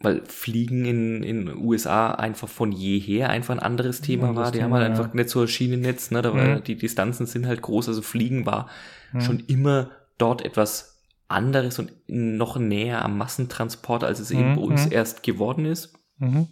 weil 0.00 0.22
Fliegen 0.26 0.84
in 0.84 1.22
in 1.22 1.56
USA 1.56 2.12
einfach 2.12 2.48
von 2.48 2.72
jeher 2.72 3.30
einfach 3.30 3.54
ein 3.54 3.60
anderes 3.60 4.00
Thema 4.00 4.28
ja, 4.28 4.36
war. 4.36 4.50
Die 4.50 4.58
Thema, 4.58 4.64
haben 4.64 4.74
halt 4.74 4.82
ja. 4.82 4.90
einfach 4.90 5.14
nicht 5.14 5.28
so 5.30 5.40
ein 5.42 5.48
Schienennetz, 5.48 6.10
ne? 6.10 6.22
Da 6.22 6.34
war, 6.34 6.44
mhm. 6.44 6.64
Die 6.64 6.76
Distanzen 6.76 7.26
sind 7.26 7.46
halt 7.46 7.62
groß, 7.62 7.88
also 7.88 8.02
Fliegen 8.02 8.46
war 8.46 8.68
mhm. 9.12 9.20
schon 9.20 9.40
immer 9.46 9.90
dort 10.18 10.44
etwas 10.44 10.94
anderes 11.28 11.78
und 11.78 11.92
noch 12.06 12.58
näher 12.58 13.04
am 13.04 13.18
Massentransport, 13.18 14.04
als 14.04 14.20
es 14.20 14.30
eben 14.30 14.50
Mhm, 14.50 14.56
bei 14.56 14.62
uns 14.62 14.86
mhm. 14.86 14.92
erst 14.92 15.22
geworden 15.22 15.64
ist. 15.64 15.94
Mhm. 16.18 16.48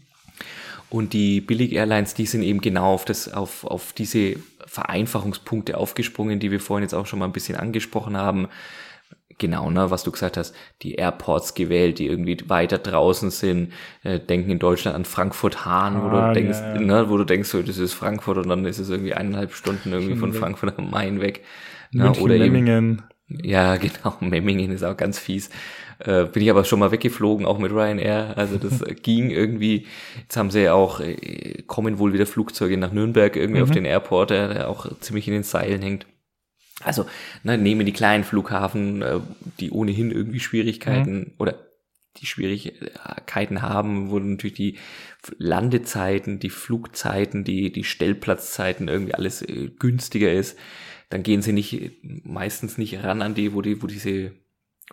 Und 0.88 1.14
die 1.14 1.40
Billig-Airlines, 1.40 2.14
die 2.14 2.26
sind 2.26 2.42
eben 2.42 2.60
genau 2.60 2.92
auf, 2.92 3.04
das, 3.04 3.32
auf, 3.32 3.64
auf 3.64 3.92
diese 3.92 4.36
Vereinfachungspunkte 4.66 5.76
aufgesprungen, 5.76 6.38
die 6.38 6.50
wir 6.50 6.60
vorhin 6.60 6.82
jetzt 6.82 6.94
auch 6.94 7.06
schon 7.06 7.18
mal 7.18 7.24
ein 7.24 7.32
bisschen 7.32 7.56
angesprochen 7.56 8.16
haben. 8.16 8.48
Genau, 9.38 9.70
ne, 9.70 9.90
was 9.90 10.02
du 10.04 10.10
gesagt 10.12 10.36
hast, 10.36 10.54
die 10.82 10.94
Airports 10.94 11.54
gewählt, 11.54 11.98
die 11.98 12.06
irgendwie 12.06 12.36
weiter 12.48 12.78
draußen 12.78 13.30
sind, 13.30 13.72
äh, 14.04 14.20
denken 14.20 14.50
in 14.50 14.58
Deutschland 14.58 14.94
an 14.96 15.04
Frankfurt-Hahn, 15.04 16.02
wo 16.04 16.08
du 16.10 16.16
Hahn, 16.16 16.34
denkst, 16.34 16.58
ja, 16.58 16.74
ja. 16.74 16.80
ne, 16.80 17.10
wo 17.10 17.16
du 17.16 17.24
denkst, 17.24 17.48
so, 17.48 17.62
das 17.62 17.78
ist 17.78 17.92
Frankfurt 17.94 18.38
und 18.38 18.48
dann 18.48 18.64
ist 18.66 18.78
es 18.78 18.90
irgendwie 18.90 19.14
eineinhalb 19.14 19.52
Stunden 19.54 19.92
irgendwie 19.92 20.16
von. 20.16 20.32
Frankfurt 20.32 20.78
am 20.78 20.90
Main 20.90 21.20
weg. 21.20 21.42
Ne, 21.92 22.04
München, 22.04 22.22
oder 22.24 22.34
eben, 22.36 22.52
Memmingen. 22.52 23.02
ja, 23.28 23.76
genau. 23.78 24.16
Memmingen 24.20 24.70
ist 24.70 24.82
auch 24.84 24.96
ganz 24.96 25.18
fies. 25.18 25.50
Äh, 25.98 26.24
bin 26.24 26.42
ich 26.42 26.50
aber 26.50 26.64
schon 26.64 26.78
mal 26.80 26.90
weggeflogen, 26.90 27.46
auch 27.46 27.58
mit 27.58 27.70
Ryanair. 27.72 28.34
Also 28.36 28.58
das 28.58 28.82
ging 29.02 29.30
irgendwie. 29.30 29.86
Jetzt 30.20 30.36
haben 30.36 30.50
sie 30.50 30.62
ja 30.62 30.72
auch, 30.74 31.00
äh, 31.00 31.62
kommen 31.66 31.98
wohl 31.98 32.12
wieder 32.12 32.26
Flugzeuge 32.26 32.76
nach 32.76 32.92
Nürnberg 32.92 33.36
irgendwie 33.36 33.60
Mhm. 33.60 33.64
auf 33.64 33.70
den 33.70 33.84
Airport, 33.84 34.30
der, 34.30 34.48
der 34.52 34.68
auch 34.68 34.86
ziemlich 35.00 35.28
in 35.28 35.34
den 35.34 35.42
Seilen 35.44 35.82
hängt. 35.82 36.06
Also 36.84 37.06
ne, 37.42 37.58
nehmen 37.58 37.86
die 37.86 37.92
kleinen 37.92 38.24
Flughafen, 38.24 39.02
äh, 39.02 39.20
die 39.60 39.70
ohnehin 39.70 40.10
irgendwie 40.10 40.40
Schwierigkeiten 40.40 41.32
oder 41.38 41.54
die 42.18 42.26
Schwierigkeiten 42.26 43.62
haben, 43.62 44.10
wo 44.10 44.18
natürlich 44.18 44.56
die 44.56 44.78
Landezeiten, 45.38 46.38
die 46.38 46.50
Flugzeiten, 46.50 47.44
die, 47.44 47.72
die 47.72 47.84
Stellplatzzeiten 47.84 48.88
irgendwie 48.88 49.14
alles 49.14 49.42
äh, 49.42 49.70
günstiger 49.78 50.32
ist, 50.32 50.58
dann 51.08 51.22
gehen 51.22 51.42
sie 51.42 51.52
nicht, 51.52 51.92
meistens 52.24 52.78
nicht 52.78 53.02
ran 53.02 53.22
an 53.22 53.34
die, 53.34 53.54
wo 53.54 53.62
die, 53.62 53.82
wo 53.82 53.86
diese 53.86 54.32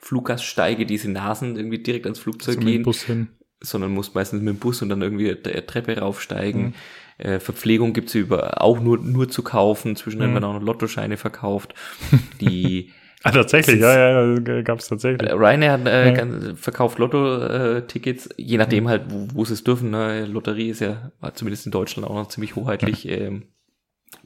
Fluggaststeige, 0.01 0.85
diese 0.85 1.09
Nasen 1.09 1.55
irgendwie 1.55 1.79
direkt 1.79 2.05
ans 2.05 2.19
Flugzeug 2.19 2.55
So 2.55 2.61
mit 2.61 2.73
dem 2.75 2.83
gehen, 2.83 3.29
sondern 3.61 3.91
muss 3.91 4.13
meistens 4.13 4.41
mit 4.41 4.55
dem 4.55 4.59
Bus 4.59 4.81
und 4.81 4.89
dann 4.89 5.01
irgendwie 5.01 5.29
eine 5.29 5.65
Treppe 5.65 5.97
raufsteigen. 5.99 6.67
Mhm. 6.67 6.73
Äh, 7.19 7.39
Verpflegung 7.39 7.93
gibt's 7.93 8.15
über 8.15 8.61
auch 8.61 8.79
nur, 8.79 8.97
nur 8.97 9.29
zu 9.29 9.43
kaufen, 9.43 9.95
zwischendurch 9.95 10.29
Mhm. 10.31 10.35
werden 10.35 10.45
auch 10.45 10.53
noch 10.53 10.63
Lottoscheine 10.63 11.17
verkauft. 11.17 11.73
Die 12.41 12.91
Ah, 13.23 13.31
tatsächlich, 13.31 13.81
ja, 13.81 13.93
ja, 14.23 14.33
ja 14.33 14.61
gab 14.61 14.79
es 14.79 14.87
tatsächlich. 14.87 15.29
äh, 15.29 15.33
Ryanair 15.33 15.71
hat, 15.73 15.85
äh, 15.87 16.15
Ja. 16.15 16.55
verkauft 16.55 16.97
Lotto-Tickets, 16.99 18.29
je 18.37 18.57
nachdem 18.57 18.87
halt, 18.87 19.03
wo, 19.09 19.27
wo 19.33 19.43
sie 19.43 19.53
es 19.53 19.63
dürfen. 19.65 19.89
Ne? 19.91 20.25
Lotterie 20.25 20.69
ist 20.69 20.79
ja 20.79 21.11
war 21.19 21.35
zumindest 21.35 21.65
in 21.65 21.73
Deutschland 21.73 22.07
auch 22.07 22.15
noch 22.15 22.29
ziemlich 22.29 22.55
hoheitlich 22.55 23.05
ähm, 23.09 23.43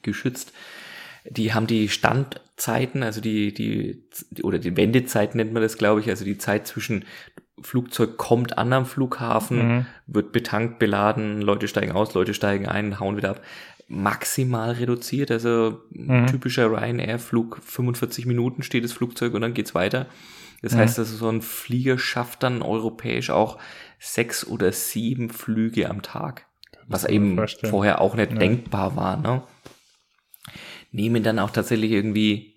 geschützt. 0.03 0.53
Die 1.27 1.53
haben 1.55 1.65
die 1.65 1.89
Standzeiten, 1.89 3.01
also 3.01 3.19
die, 3.21 3.51
die, 3.53 4.03
die, 4.29 4.43
oder 4.43 4.59
die 4.59 4.77
Wendezeit 4.77 5.33
nennt 5.33 5.53
man 5.53 5.63
das, 5.63 5.77
glaube 5.79 6.01
ich, 6.01 6.09
also 6.09 6.23
die 6.23 6.37
Zeit 6.37 6.67
zwischen 6.67 7.05
Flugzeug 7.61 8.17
kommt 8.17 8.57
an 8.57 8.73
am 8.73 8.85
Flughafen, 8.85 9.57
Mhm. 9.77 9.85
wird 10.07 10.31
betankt, 10.31 10.79
beladen, 10.79 11.41
Leute 11.41 11.67
steigen 11.67 11.91
aus, 11.91 12.13
Leute 12.13 12.33
steigen 12.33 12.67
ein, 12.67 12.99
hauen 12.99 13.15
wieder 13.17 13.31
ab. 13.31 13.41
Maximal 13.87 14.71
reduziert, 14.71 15.29
also 15.29 15.81
ein 15.93 16.21
Mhm. 16.23 16.27
typischer 16.27 16.71
Ryanair-Flug, 16.71 17.59
45 17.63 18.25
Minuten 18.25 18.63
steht 18.63 18.83
das 18.83 18.93
Flugzeug 18.93 19.33
und 19.33 19.41
dann 19.41 19.53
geht's 19.53 19.75
weiter. 19.75 20.07
Das 20.61 20.73
Mhm. 20.73 20.77
heißt, 20.79 20.99
also 20.99 21.15
so 21.15 21.29
ein 21.29 21.41
Flieger 21.41 21.99
schafft 21.99 22.41
dann 22.43 22.61
europäisch 22.61 23.29
auch 23.29 23.59
sechs 23.99 24.47
oder 24.47 24.71
sieben 24.71 25.29
Flüge 25.29 25.89
am 25.89 26.01
Tag. 26.01 26.47
Was 26.87 27.05
eben 27.05 27.35
vorstellen. 27.35 27.69
vorher 27.71 28.01
auch 28.01 28.15
nicht 28.15 28.31
Ja. 28.31 28.37
denkbar 28.39 28.95
war. 28.95 29.17
Ne? 29.17 29.43
Nehmen 30.91 31.23
dann 31.23 31.39
auch 31.39 31.49
tatsächlich 31.51 31.91
irgendwie 31.91 32.55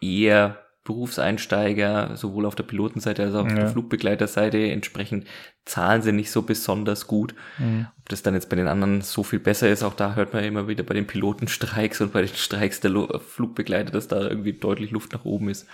eher 0.00 0.65
Berufseinsteiger, 0.86 2.16
sowohl 2.16 2.46
auf 2.46 2.54
der 2.54 2.62
Pilotenseite 2.64 3.22
als 3.24 3.34
auch 3.34 3.44
auf 3.44 3.50
Ja. 3.50 3.56
der 3.56 3.68
Flugbegleiterseite. 3.68 4.70
Entsprechend 4.70 5.26
zahlen 5.64 6.00
sie 6.02 6.12
nicht 6.12 6.30
so 6.30 6.42
besonders 6.42 7.06
gut. 7.06 7.34
Mhm. 7.58 7.86
Ob 8.00 8.08
das 8.08 8.22
dann 8.22 8.34
jetzt 8.34 8.48
bei 8.48 8.56
den 8.56 8.68
anderen 8.68 9.02
so 9.02 9.22
viel 9.22 9.40
besser 9.40 9.68
ist, 9.68 9.82
auch 9.82 9.94
da 9.94 10.14
hört 10.14 10.32
man 10.32 10.44
immer 10.44 10.68
wieder 10.68 10.84
bei 10.84 10.94
den 10.94 11.06
Pilotenstreiks 11.06 12.00
und 12.00 12.12
bei 12.12 12.22
den 12.22 12.34
Streiks 12.34 12.80
der 12.80 12.90
Lu 12.90 13.06
Flugbegleiter, 13.18 13.90
dass 13.92 14.08
da 14.08 14.22
irgendwie 14.28 14.52
deutlich 14.54 14.90
Luft 14.92 15.12
nach 15.12 15.24
oben 15.24 15.48
ist. 15.48 15.66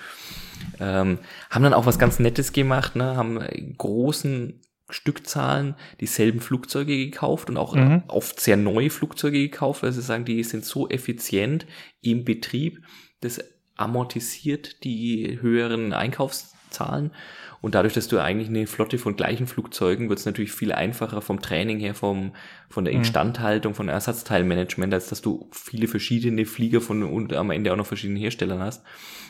Ähm, 0.80 1.18
haben 1.50 1.62
dann 1.62 1.74
auch 1.74 1.86
was 1.86 1.98
ganz 1.98 2.18
Nettes 2.18 2.52
gemacht, 2.52 2.96
ne? 2.96 3.16
haben 3.16 3.40
in 3.40 3.76
großen 3.76 4.60
Stückzahlen 4.90 5.74
dieselben 6.00 6.40
Flugzeuge 6.40 6.96
gekauft 6.96 7.48
und 7.48 7.56
auch 7.56 7.74
Mhm. 7.74 8.02
oft 8.08 8.38
sehr 8.40 8.56
neue 8.58 8.90
Flugzeuge 8.90 9.38
gekauft, 9.38 9.82
weil 9.82 9.92
sie 9.92 10.02
sagen, 10.02 10.24
die 10.26 10.42
sind 10.44 10.64
so 10.64 10.88
effizient 10.88 11.66
im 12.02 12.24
Betrieb, 12.24 12.84
das 13.20 13.42
amortisiert 13.82 14.84
die 14.84 15.38
höheren 15.40 15.92
Einkaufszahlen 15.92 17.10
und 17.62 17.76
dadurch, 17.76 17.94
dass 17.94 18.08
du 18.08 18.18
eigentlich 18.18 18.48
eine 18.48 18.66
Flotte 18.66 18.98
von 18.98 19.14
gleichen 19.14 19.46
Flugzeugen, 19.46 20.08
wird 20.08 20.18
es 20.18 20.26
natürlich 20.26 20.50
viel 20.50 20.72
einfacher 20.72 21.22
vom 21.22 21.40
Training 21.40 21.78
her, 21.78 21.94
vom, 21.94 22.32
von 22.68 22.84
der 22.84 22.92
Mhm. 22.92 23.00
Instandhaltung, 23.00 23.74
von 23.74 23.88
Ersatzteilmanagement, 23.88 24.92
als 24.92 25.08
dass 25.08 25.22
du 25.22 25.48
viele 25.52 25.86
verschiedene 25.86 26.44
Flieger 26.44 26.80
von 26.80 27.04
und 27.04 27.32
am 27.32 27.52
Ende 27.52 27.72
auch 27.72 27.76
noch 27.76 27.86
verschiedene 27.86 28.18
Herstellern 28.18 28.58
hast. 28.58 28.84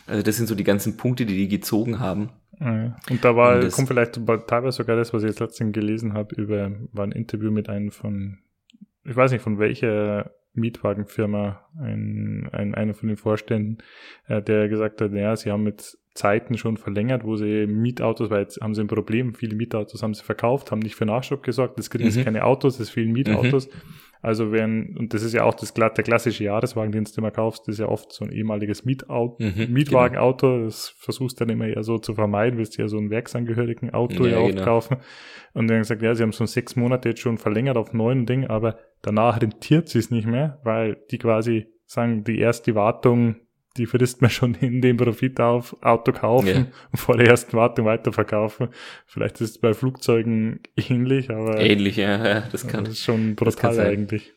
Also 0.07 0.23
das 0.23 0.35
sind 0.35 0.47
so 0.47 0.55
die 0.55 0.63
ganzen 0.63 0.97
Punkte, 0.97 1.27
die 1.27 1.35
die 1.35 1.47
gezogen 1.47 1.99
haben. 1.99 2.31
Ja. 2.59 2.97
Und 3.07 3.23
da 3.23 3.35
war, 3.35 3.59
Und 3.59 3.71
kommt 3.71 3.87
vielleicht 3.87 4.19
teilweise 4.47 4.77
sogar 4.77 4.95
das, 4.95 5.13
was 5.13 5.21
ich 5.21 5.29
jetzt 5.29 5.39
letztens 5.39 5.71
gelesen 5.71 6.13
habe, 6.13 6.33
über, 6.33 6.71
war 6.91 7.05
ein 7.05 7.11
Interview 7.11 7.51
mit 7.51 7.69
einem 7.69 7.91
von, 7.91 8.39
ich 9.05 9.15
weiß 9.15 9.31
nicht 9.31 9.43
von 9.43 9.59
welcher 9.59 10.31
Mietwagenfirma, 10.53 11.65
ein, 11.79 12.49
ein, 12.51 12.75
einer 12.75 12.93
von 12.93 13.07
den 13.07 13.17
Vorständen, 13.17 13.77
äh, 14.27 14.41
der 14.41 14.69
gesagt 14.69 15.01
hat, 15.01 15.11
ja, 15.13 15.35
sie 15.35 15.51
haben 15.51 15.63
mit 15.63 15.97
Zeiten 16.13 16.57
schon 16.57 16.77
verlängert, 16.77 17.23
wo 17.23 17.35
sie 17.35 17.65
Mietautos, 17.65 18.29
weil 18.29 18.41
jetzt 18.41 18.61
haben 18.61 18.75
sie 18.75 18.81
ein 18.81 18.87
Problem, 18.87 19.33
viele 19.33 19.55
Mietautos 19.55 20.03
haben 20.03 20.13
sie 20.13 20.23
verkauft, 20.23 20.71
haben 20.71 20.79
nicht 20.79 20.95
für 20.95 21.05
Nachschub 21.05 21.41
gesorgt, 21.41 21.79
es 21.79 21.89
kriegen 21.89 22.03
Mhm. 22.03 22.11
jetzt 22.11 22.23
keine 22.23 22.43
Autos, 22.43 22.79
es 22.79 22.89
fehlen 22.91 23.11
Mietautos. 23.13 23.67
Also 24.23 24.53
wenn, 24.53 24.95
und 24.97 25.13
das 25.13 25.21
ist 25.21 25.33
ja 25.33 25.43
auch 25.43 25.53
das, 25.53 25.73
der 25.73 25.89
klassische 25.91 26.45
Jahreswagen, 26.45 26.93
den 26.93 27.03
du 27.03 27.11
immer 27.17 27.29
kaufst, 27.29 27.67
das 27.67 27.75
ist 27.75 27.79
ja 27.79 27.89
oft 27.89 28.13
so 28.13 28.23
ein 28.23 28.31
ehemaliges 28.31 28.85
Mietauto, 28.85 29.35
Mhm, 29.43 29.67
Mietwagenauto, 29.73 30.63
das 30.63 30.95
versuchst 30.97 31.39
du 31.39 31.45
dann 31.45 31.53
immer 31.53 31.67
eher 31.67 31.83
so 31.83 31.97
zu 31.97 32.15
vermeiden, 32.15 32.57
willst 32.57 32.77
ja 32.77 32.87
so 32.87 32.97
ein 32.97 33.09
werksangehörigen 33.09 33.89
Auto 33.93 34.25
Ja, 34.25 34.31
ja, 34.31 34.37
oft 34.39 34.53
genau. 34.53 34.63
kaufen. 34.63 34.97
Und 35.53 35.67
dann 35.67 35.79
gesagt, 35.79 36.01
ja, 36.01 36.15
sie 36.15 36.23
haben 36.23 36.31
so 36.31 36.45
sechs 36.45 36.77
Monate 36.77 37.09
jetzt 37.09 37.19
schon 37.19 37.37
verlängert 37.37 37.75
auf 37.75 37.91
neun 37.91 38.25
Ding, 38.25 38.47
aber 38.47 38.77
danach 39.01 39.41
rentiert 39.41 39.89
sie 39.89 39.99
es 39.99 40.09
nicht 40.09 40.25
mehr, 40.25 40.61
weil 40.63 40.97
die 41.11 41.17
quasi 41.17 41.67
sagen, 41.85 42.23
die 42.23 42.39
erste 42.39 42.75
Wartung, 42.75 43.35
die 43.77 43.85
frisst 43.87 44.21
man 44.21 44.29
schon 44.29 44.53
in 44.55 44.81
den 44.81 44.97
Profit 44.97 45.39
auf, 45.39 45.75
Auto 45.81 46.11
kaufen 46.11 46.47
Ja. 46.47 46.57
und 46.91 46.97
vor 46.99 47.17
der 47.17 47.27
ersten 47.27 47.53
Wartung 47.57 47.85
weiterverkaufen. 47.85 48.69
Vielleicht 49.07 49.41
ist 49.41 49.49
es 49.51 49.57
bei 49.57 49.73
Flugzeugen 49.73 50.59
ähnlich, 50.75 51.29
aber 51.31 51.59
Ähnlich, 51.59 51.97
ja, 51.97 52.23
ja 52.25 52.41
das 52.51 52.67
kann. 52.67 52.83
das 52.85 52.93
ist 52.93 53.03
schon 53.03 53.35
brutal 53.35 53.79
eigentlich. 53.79 54.33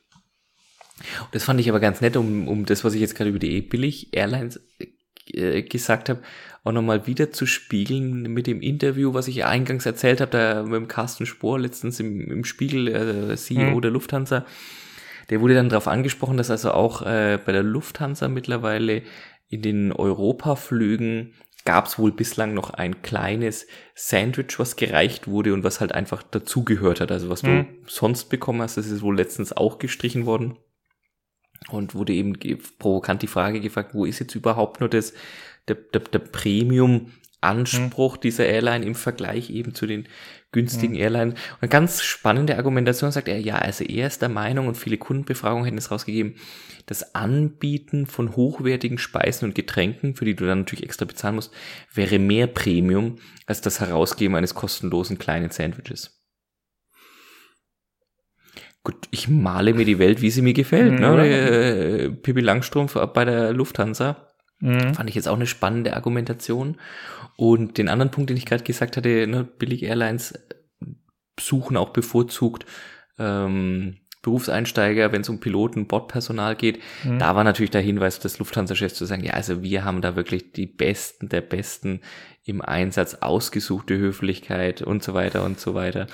Das 1.33 1.45
fand 1.45 1.61
ich 1.61 1.69
aber 1.69 1.81
ganz 1.81 2.01
nett, 2.01 2.17
um, 2.17 2.49
um 2.49 2.65
das, 2.65 2.83
was 2.85 2.95
ich 2.95 3.01
jetzt 3.01 3.15
gerade 3.15 3.29
über 3.31 3.39
die 3.39 3.57
E-Billig-Airlines 3.59 4.61
äh, 5.35 5.63
gesagt 5.63 6.09
habe, 6.09 6.23
auch 6.65 6.73
nochmal 6.73 7.07
wieder 7.07 7.31
zu 7.31 7.45
spiegeln 7.47 8.23
mit 8.33 8.47
dem 8.47 8.63
Interview, 8.63 9.13
was 9.13 9.29
ich 9.29 9.45
eingangs 9.45 9.85
erzählt 9.87 10.21
habe, 10.23 10.31
da 10.31 10.63
mit 10.63 10.73
dem 10.75 10.89
Carsten 10.89 11.27
Spohr 11.27 11.59
letztens 11.61 12.01
im, 12.01 12.21
im 12.31 12.45
Spiegel, 12.45 12.89
äh, 12.89 13.37
CEO 13.37 13.77
Mhm. 13.77 13.81
der 13.83 13.91
Lufthansa. 13.91 14.47
Der 15.31 15.41
wurde 15.41 15.55
dann 15.55 15.69
darauf 15.69 15.89
angesprochen, 15.89 16.37
dass 16.37 16.51
also 16.51 16.71
auch 16.73 17.03
äh, 17.03 17.39
bei 17.45 17.53
der 17.53 17.63
Lufthansa 17.63 18.29
mittlerweile 18.29 19.03
in 19.49 19.63
den 19.63 19.93
Europaflügen 19.93 21.35
gab 21.65 21.87
es 21.87 21.99
wohl 21.99 22.13
bislang 22.13 22.55
noch 22.55 22.71
ein 22.71 23.03
kleines 23.03 23.67
Sandwich, 23.95 24.59
was 24.59 24.77
gereicht 24.77 25.27
wurde 25.27 25.53
und 25.53 25.65
was 25.65 25.81
halt 25.81 25.93
einfach 25.93 26.23
dazugehört 26.23 27.01
hat. 27.01 27.11
Also 27.11 27.29
was 27.29 27.43
du 27.43 27.51
Mhm. 27.51 27.67
sonst 27.87 28.27
bekommen 28.27 28.63
hast, 28.63 28.77
das 28.77 28.87
ist 28.87 29.03
wohl 29.03 29.17
letztens 29.17 29.53
auch 29.53 29.79
gestrichen 29.79 30.27
worden. 30.27 30.57
Und 31.71 31.95
wurde 31.97 32.13
eben 32.13 32.35
provokant 32.79 33.23
die 33.23 33.27
Frage 33.27 33.61
gefragt, 33.61 33.95
wo 33.95 34.05
ist 34.05 34.21
jetzt 34.21 34.35
überhaupt 34.37 34.79
nur 34.79 34.89
das, 34.89 35.13
der, 35.67 35.75
der, 35.75 36.03
der 36.03 36.21
Premium-Anspruch 36.21 38.17
dieser 38.17 38.47
Airline 38.47 38.85
im 38.85 38.95
Vergleich 38.95 39.51
eben 39.51 39.75
zu 39.75 39.87
den 39.87 40.07
günstigen 40.57 40.95
Airlines. 40.95 41.35
Und 41.35 41.63
eine 41.63 41.69
ganz 41.69 42.03
spannende 42.03 42.57
Argumentation 42.57 43.13
sagt 43.13 43.29
er, 43.29 43.39
ja, 43.39 43.57
also 43.57 43.85
er 43.85 44.07
ist 44.07 44.23
der 44.23 44.29
Meinung 44.29 44.67
und 44.67 44.77
viele 44.77 44.97
Kundenbefragungen 44.97 45.65
hätten 45.65 45.79
es 45.79 45.91
rausgegeben, 45.91 46.35
das 46.87 47.15
Anbieten 47.15 48.07
von 48.07 48.35
hochwertigen 48.37 48.99
Speisen 48.99 49.45
und 49.47 49.55
Getränken, 49.55 50.15
für 50.15 50.25
die 50.25 50.35
du 50.35 50.47
dann 50.47 50.61
natürlich 50.61 50.85
extra 50.85 51.05
bezahlen 51.05 51.35
musst, 51.35 51.53
wäre 51.93 52.19
mehr 52.19 52.47
Premium 52.47 53.17
als 53.47 53.61
das 53.61 53.81
Herausgeben 53.81 54.35
eines 54.35 54.55
kostenlosen 54.55 55.19
kleinen 55.19 55.51
Sandwiches. 55.51 56.23
Gut, 58.83 59.09
ich 59.11 59.29
male 59.29 59.75
mir 59.75 59.85
die 59.85 59.99
Welt, 59.99 60.23
wie 60.23 60.31
sie 60.31 60.43
mir 60.43 60.53
gefällt. 60.53 61.01
Ja. 61.01 61.17
Ne? 61.17 61.29
Äh, 61.29 62.11
Pippi 62.11 62.41
Langstrumpf 62.41 62.95
bei 62.95 63.25
der 63.25 63.53
Lufthansa. 63.53 64.33
Mhm. 64.61 64.95
Fand 64.95 65.09
ich 65.09 65.17
jetzt 65.17 65.29
auch 65.29 65.37
eine 65.37 65.47
spannende 65.47 65.95
Argumentation. 65.95 66.77
Und 67.37 67.79
den 67.79 67.89
anderen 67.89 68.11
Punkt, 68.11 68.31
den 68.31 68.37
ich 68.37 68.47
gerade 68.47 68.65
gesagt 68.65 68.97
hatte, 68.97 69.27
ne, 69.27 69.45
Billig 69.45 69.83
Airlines 69.83 70.35
suchen 71.39 71.77
auch 71.77 71.91
bevorzugt 71.91 72.65
ähm, 73.19 73.97
Berufseinsteiger, 74.23 75.13
wenn 75.13 75.21
es 75.21 75.29
um 75.29 75.39
Piloten, 75.39 75.87
Bordpersonal 75.87 76.57
geht. 76.57 76.81
Mhm. 77.05 77.21
Da 77.21 77.37
war 77.37 77.45
natürlich 77.45 77.71
der 77.71 77.81
Hinweis 77.81 78.19
des 78.19 78.41
Lufthansa-Chefs 78.41 78.97
zu 78.97 79.05
sagen, 79.05 79.23
ja, 79.23 79.35
also 79.35 79.63
wir 79.63 79.85
haben 79.85 80.01
da 80.01 80.17
wirklich 80.17 80.53
die 80.53 80.67
Besten 80.67 81.29
der 81.29 81.43
Besten 81.43 82.01
im 82.45 82.61
Einsatz, 82.61 83.15
ausgesuchte 83.15 83.97
Höflichkeit 83.97 84.83
und 84.83 85.05
so 85.05 85.15
weiter 85.15 85.45
und 85.45 85.61
so 85.61 85.75
weiter. 85.75 86.09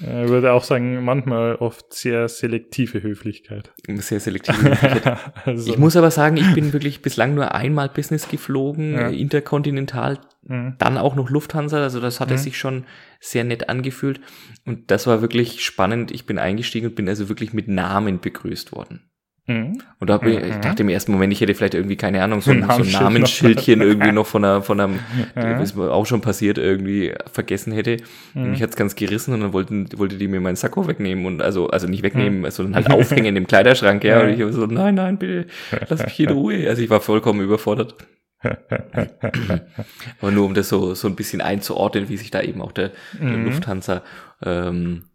Ich 0.00 0.28
würde 0.28 0.52
auch 0.52 0.64
sagen, 0.64 1.04
manchmal 1.04 1.56
oft 1.56 1.92
sehr 1.92 2.28
selektive 2.28 3.02
Höflichkeit. 3.02 3.72
Sehr 3.86 4.18
selektive 4.20 4.56
Höflichkeit. 4.56 5.18
also. 5.44 5.70
Ich 5.70 5.78
muss 5.78 5.94
aber 5.96 6.10
sagen, 6.10 6.38
ich 6.38 6.54
bin 6.54 6.72
wirklich 6.72 7.02
bislang 7.02 7.34
nur 7.34 7.54
einmal 7.54 7.90
Business 7.90 8.28
geflogen, 8.28 8.94
ja. 8.94 9.08
interkontinental, 9.08 10.18
mhm. 10.42 10.76
dann 10.78 10.96
auch 10.96 11.16
noch 11.16 11.28
Lufthansa, 11.28 11.82
also 11.82 12.00
das 12.00 12.18
hat 12.18 12.30
mhm. 12.30 12.38
sich 12.38 12.58
schon 12.58 12.84
sehr 13.20 13.44
nett 13.44 13.68
angefühlt 13.68 14.20
und 14.64 14.90
das 14.90 15.06
war 15.06 15.20
wirklich 15.20 15.64
spannend. 15.64 16.10
Ich 16.12 16.24
bin 16.24 16.38
eingestiegen 16.38 16.88
und 16.88 16.94
bin 16.94 17.08
also 17.08 17.28
wirklich 17.28 17.52
mit 17.52 17.68
Namen 17.68 18.20
begrüßt 18.20 18.72
worden. 18.72 19.09
Mhm. 19.50 19.82
Und 19.98 20.08
da 20.08 20.20
ich, 20.22 20.36
ich 20.36 20.56
mhm. 20.56 20.60
dachte 20.60 20.82
im 20.84 20.88
ersten 20.88 21.10
Moment, 21.10 21.32
ich 21.32 21.40
hätte 21.40 21.54
vielleicht 21.54 21.74
irgendwie, 21.74 21.96
keine 21.96 22.22
Ahnung, 22.22 22.40
so 22.40 22.52
ein, 22.52 22.62
so 22.62 22.82
ein 22.84 22.90
Namensschildchen 22.92 23.80
irgendwie 23.80 24.12
noch 24.12 24.26
von 24.26 24.44
einer, 24.44 24.62
von 24.62 24.78
einem, 24.78 25.00
ja. 25.36 25.58
was 25.58 25.74
mir 25.74 25.90
auch 25.90 26.06
schon 26.06 26.20
passiert, 26.20 26.56
irgendwie 26.56 27.12
vergessen 27.32 27.72
hätte. 27.72 27.96
Mhm. 28.34 28.42
Und 28.42 28.50
mich 28.52 28.62
hat's 28.62 28.76
ganz 28.76 28.94
gerissen 28.94 29.34
und 29.34 29.40
dann 29.40 29.52
wollten, 29.52 29.88
wollte 29.96 30.18
die 30.18 30.28
mir 30.28 30.40
meinen 30.40 30.54
Sakko 30.54 30.86
wegnehmen 30.86 31.26
und 31.26 31.42
also, 31.42 31.68
also 31.68 31.88
nicht 31.88 32.04
wegnehmen, 32.04 32.42
mhm. 32.42 32.50
sondern 32.50 32.76
halt 32.76 32.90
aufhängen 32.92 33.34
im 33.34 33.48
Kleiderschrank, 33.48 34.04
ja. 34.04 34.20
Und 34.20 34.28
ich 34.30 34.40
habe 34.40 34.52
so, 34.52 34.66
nein, 34.66 34.94
nein, 34.94 35.18
bitte, 35.18 35.46
lass 35.88 36.04
mich 36.04 36.20
in 36.20 36.30
Ruhe. 36.30 36.68
Also 36.68 36.82
ich 36.82 36.90
war 36.90 37.00
vollkommen 37.00 37.40
überfordert. 37.40 37.96
Aber 40.20 40.30
nur 40.30 40.46
um 40.46 40.54
das 40.54 40.68
so, 40.68 40.94
so 40.94 41.08
ein 41.08 41.16
bisschen 41.16 41.40
einzuordnen, 41.40 42.08
wie 42.08 42.16
sich 42.16 42.30
da 42.30 42.40
eben 42.40 42.62
auch 42.62 42.72
der, 42.72 42.92
der 43.12 43.36
mhm. 43.36 43.46
Lufthansa 43.46 44.02
ähm, 44.42 45.06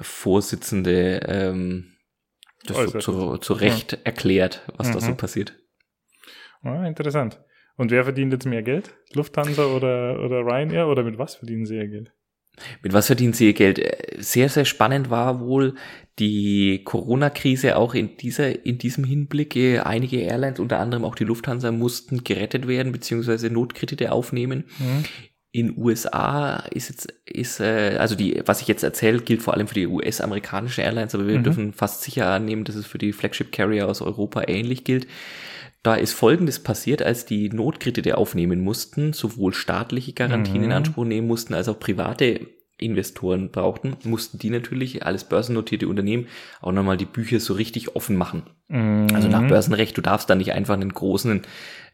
Vorsitzende 0.00 1.20
ähm, 1.26 1.91
das 2.66 2.76
so 2.76 2.98
zu, 2.98 3.36
zu 3.38 3.52
Recht 3.54 3.92
ja. 3.92 3.98
erklärt, 4.04 4.62
was 4.76 4.88
mhm. 4.88 4.92
da 4.92 5.00
so 5.00 5.10
mhm. 5.10 5.16
passiert. 5.16 5.54
Ah, 6.62 6.86
interessant. 6.86 7.40
Und 7.76 7.90
wer 7.90 8.04
verdient 8.04 8.32
jetzt 8.32 8.46
mehr 8.46 8.62
Geld? 8.62 8.94
Lufthansa 9.12 9.66
oder, 9.66 10.22
oder 10.24 10.40
Ryanair 10.40 10.86
oder 10.86 11.02
mit 11.02 11.18
was 11.18 11.36
verdienen 11.36 11.66
sie 11.66 11.76
ihr 11.76 11.88
Geld? 11.88 12.12
Mit 12.82 12.92
was 12.92 13.06
verdienen 13.06 13.32
sie 13.32 13.46
ihr 13.46 13.54
Geld? 13.54 13.78
Äh, 13.78 14.18
sehr, 14.18 14.48
sehr 14.48 14.66
spannend 14.66 15.10
war 15.10 15.40
wohl 15.40 15.74
die 16.18 16.82
Corona-Krise 16.84 17.76
auch 17.76 17.94
in 17.94 18.16
dieser, 18.18 18.64
in 18.66 18.76
diesem 18.78 19.04
Hinblick. 19.04 19.56
Äh, 19.56 19.80
einige 19.80 20.18
Airlines, 20.20 20.60
unter 20.60 20.78
anderem 20.78 21.04
auch 21.04 21.14
die 21.14 21.24
Lufthansa, 21.24 21.72
mussten 21.72 22.24
gerettet 22.24 22.68
werden, 22.68 22.92
beziehungsweise 22.92 23.50
Notkredite 23.50 24.12
aufnehmen. 24.12 24.64
Mhm 24.78 25.04
in 25.52 25.76
USA 25.76 26.56
ist 26.70 26.88
jetzt, 26.88 27.12
ist, 27.26 27.60
äh, 27.60 27.96
also 27.98 28.14
die, 28.14 28.42
was 28.46 28.62
ich 28.62 28.68
jetzt 28.68 28.82
erzähle, 28.82 29.20
gilt 29.20 29.42
vor 29.42 29.52
allem 29.52 29.68
für 29.68 29.74
die 29.74 29.86
US-amerikanischen 29.86 30.80
Airlines, 30.82 31.14
aber 31.14 31.26
wir 31.26 31.38
mhm. 31.38 31.44
dürfen 31.44 31.72
fast 31.74 32.02
sicher 32.02 32.26
annehmen, 32.28 32.64
dass 32.64 32.74
es 32.74 32.86
für 32.86 32.98
die 32.98 33.12
Flagship 33.12 33.52
Carrier 33.52 33.86
aus 33.86 34.00
Europa 34.00 34.44
ähnlich 34.48 34.84
gilt. 34.84 35.06
Da 35.82 35.94
ist 35.94 36.12
Folgendes 36.12 36.60
passiert, 36.60 37.02
als 37.02 37.26
die 37.26 37.50
Notkredite 37.50 38.16
aufnehmen 38.16 38.60
mussten, 38.60 39.12
sowohl 39.12 39.52
staatliche 39.52 40.14
Garantien 40.14 40.58
mhm. 40.58 40.64
in 40.64 40.72
Anspruch 40.72 41.04
nehmen 41.04 41.26
mussten, 41.26 41.54
als 41.54 41.68
auch 41.68 41.78
private 41.78 42.46
Investoren 42.78 43.50
brauchten, 43.50 43.96
mussten 44.04 44.38
die 44.38 44.50
natürlich, 44.50 45.04
alles 45.04 45.24
börsennotierte 45.24 45.88
Unternehmen, 45.88 46.26
auch 46.60 46.72
nochmal 46.72 46.96
die 46.96 47.04
Bücher 47.04 47.40
so 47.40 47.54
richtig 47.54 47.94
offen 47.94 48.16
machen. 48.16 48.44
Mhm. 48.68 49.08
Also 49.14 49.28
nach 49.28 49.46
Börsenrecht, 49.46 49.96
du 49.96 50.02
darfst 50.02 50.28
da 50.30 50.34
nicht 50.34 50.52
einfach 50.52 50.74
einen 50.74 50.92
großen 50.92 51.42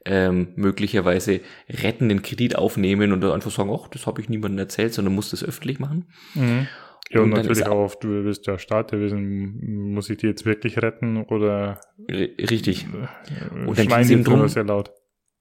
ähm, 0.09 0.49
möglicherweise 0.57 1.41
rettenden 1.69 2.23
Kredit 2.23 2.57
aufnehmen 2.57 3.13
und 3.13 3.25
einfach 3.25 3.51
sagen, 3.51 3.71
ach, 3.73 3.89
das 3.89 4.07
habe 4.07 4.21
ich 4.21 4.29
niemandem 4.29 4.59
erzählt, 4.59 4.95
sondern 4.95 5.15
muss 5.15 5.31
das 5.31 5.45
öffentlich 5.45 5.79
machen. 5.79 6.07
Mhm. 6.35 6.67
Ja, 7.11 7.21
und, 7.21 7.33
und 7.33 7.39
natürlich 7.39 7.67
auch, 7.67 7.95
du 7.95 8.25
bist 8.25 8.47
ja 8.47 8.59
Staat, 8.59 8.93
der 8.93 9.01
wissen, 9.01 9.93
muss 9.93 10.11
ich 10.11 10.19
die 10.19 10.27
jetzt 10.27 10.45
wirklich 10.45 10.83
retten 10.83 11.23
oder 11.25 11.81
richtig. 12.09 12.87
Äh, 12.87 13.67
und 13.67 13.79
dann 13.79 13.89
ging 13.89 13.99
es 13.99 14.11
eben 14.11 14.25
drum, 14.25 14.47
sehr 14.49 14.65
laut. 14.65 14.93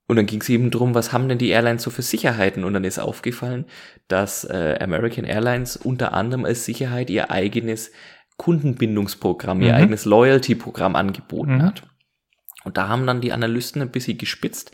Und 0.09 0.15
dann 0.15 0.25
ging 0.25 0.39
es 0.39 0.47
eben 0.47 0.71
drum, 0.71 0.95
was 0.95 1.11
haben 1.11 1.27
denn 1.27 1.37
die 1.37 1.49
Airlines 1.49 1.83
so 1.83 1.89
für 1.89 2.01
Sicherheiten? 2.01 2.63
Und 2.63 2.73
dann 2.73 2.85
ist 2.85 2.99
aufgefallen, 2.99 3.65
dass 4.07 4.45
äh, 4.45 4.77
American 4.79 5.25
Airlines 5.25 5.75
unter 5.75 6.13
anderem 6.13 6.45
als 6.45 6.63
Sicherheit 6.63 7.09
ihr 7.09 7.29
eigenes 7.29 7.91
Kundenbindungsprogramm, 8.37 9.61
ihr 9.61 9.73
mhm. 9.73 9.79
eigenes 9.79 10.05
Loyalty-Programm 10.05 10.95
angeboten 10.95 11.55
mhm. 11.55 11.63
hat. 11.63 11.83
Und 12.67 12.77
da 12.77 12.89
haben 12.89 13.07
dann 13.07 13.21
die 13.21 13.31
Analysten 13.31 13.81
ein 13.81 13.91
bisschen 13.91 14.17
gespitzt, 14.17 14.73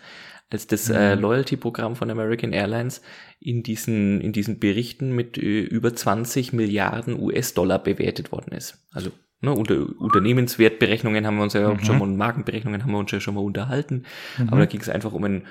als 0.50 0.66
das 0.66 0.90
äh, 0.90 1.16
mhm. 1.16 1.22
Loyalty-Programm 1.22 1.96
von 1.96 2.10
American 2.10 2.52
Airlines 2.52 3.02
in 3.40 3.62
diesen, 3.62 4.20
in 4.20 4.34
diesen 4.34 4.60
Berichten 4.60 5.16
mit 5.16 5.38
äh, 5.38 5.62
über 5.62 5.96
20 5.96 6.54
Milliarden 6.54 7.20
US-Dollar 7.20 7.78
bewertet 7.78 8.32
worden 8.32 8.54
ist. 8.54 8.84
Also 8.92 9.12
ne, 9.42 9.54
unter 9.54 9.86
Unternehmenswertberechnungen 10.00 11.28
haben 11.28 11.38
wir 11.38 11.44
uns 11.44 11.54
ja 11.54 11.72
mhm. 11.72 11.84
schon 11.84 12.00
mal, 12.00 12.06
und 12.06 12.18
Markenberechnungen 12.18 12.82
haben 12.82 12.92
wir 12.92 12.98
uns 12.98 13.12
ja 13.12 13.20
schon 13.20 13.36
mal 13.36 13.42
unterhalten. 13.42 14.06
Mhm. 14.40 14.50
Aber 14.50 14.58
da 14.58 14.66
ging 14.66 14.82
es 14.82 14.90
einfach 14.90 15.14
um 15.14 15.24
einen 15.24 15.46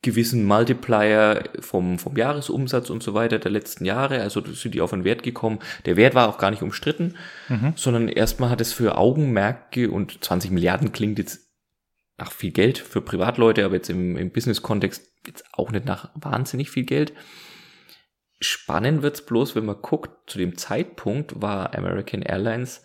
gewissen 0.00 0.46
Multiplier 0.46 1.44
vom, 1.60 1.98
vom 1.98 2.16
Jahresumsatz 2.16 2.88
und 2.88 3.02
so 3.02 3.12
weiter 3.12 3.38
der 3.38 3.50
letzten 3.50 3.84
Jahre. 3.84 4.22
Also 4.22 4.42
sind 4.54 4.74
die 4.74 4.80
auf 4.80 4.94
einen 4.94 5.04
Wert 5.04 5.22
gekommen. 5.22 5.58
Der 5.84 5.96
Wert 5.96 6.14
war 6.14 6.30
auch 6.30 6.38
gar 6.38 6.50
nicht 6.50 6.62
umstritten, 6.62 7.16
mhm. 7.50 7.74
sondern 7.76 8.08
erstmal 8.08 8.48
hat 8.48 8.62
es 8.62 8.72
für 8.72 8.96
Augenmerke 8.96 9.90
und 9.90 10.24
20 10.24 10.50
Milliarden 10.50 10.92
klingt 10.92 11.18
jetzt 11.18 11.47
nach 12.18 12.32
viel 12.32 12.50
Geld 12.50 12.78
für 12.78 13.00
Privatleute, 13.00 13.64
aber 13.64 13.76
jetzt 13.76 13.90
im, 13.90 14.16
im 14.16 14.30
Business-Kontext 14.30 15.10
jetzt 15.26 15.44
auch 15.52 15.70
nicht 15.70 15.86
nach 15.86 16.10
wahnsinnig 16.14 16.70
viel 16.70 16.84
Geld. 16.84 17.12
Spannend 18.40 19.02
wird's 19.02 19.24
bloß, 19.24 19.54
wenn 19.54 19.64
man 19.64 19.80
guckt, 19.80 20.30
zu 20.30 20.38
dem 20.38 20.56
Zeitpunkt 20.56 21.40
war 21.40 21.76
American 21.76 22.22
Airlines 22.22 22.82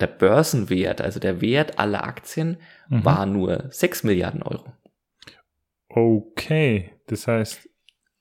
der 0.00 0.08
Börsenwert, 0.08 1.00
also 1.00 1.20
der 1.20 1.40
Wert 1.40 1.78
aller 1.78 2.04
Aktien, 2.04 2.58
mhm. 2.88 3.04
war 3.04 3.26
nur 3.26 3.66
6 3.70 4.04
Milliarden 4.04 4.42
Euro. 4.42 4.72
Okay, 5.88 6.92
das 7.06 7.26
heißt, 7.26 7.68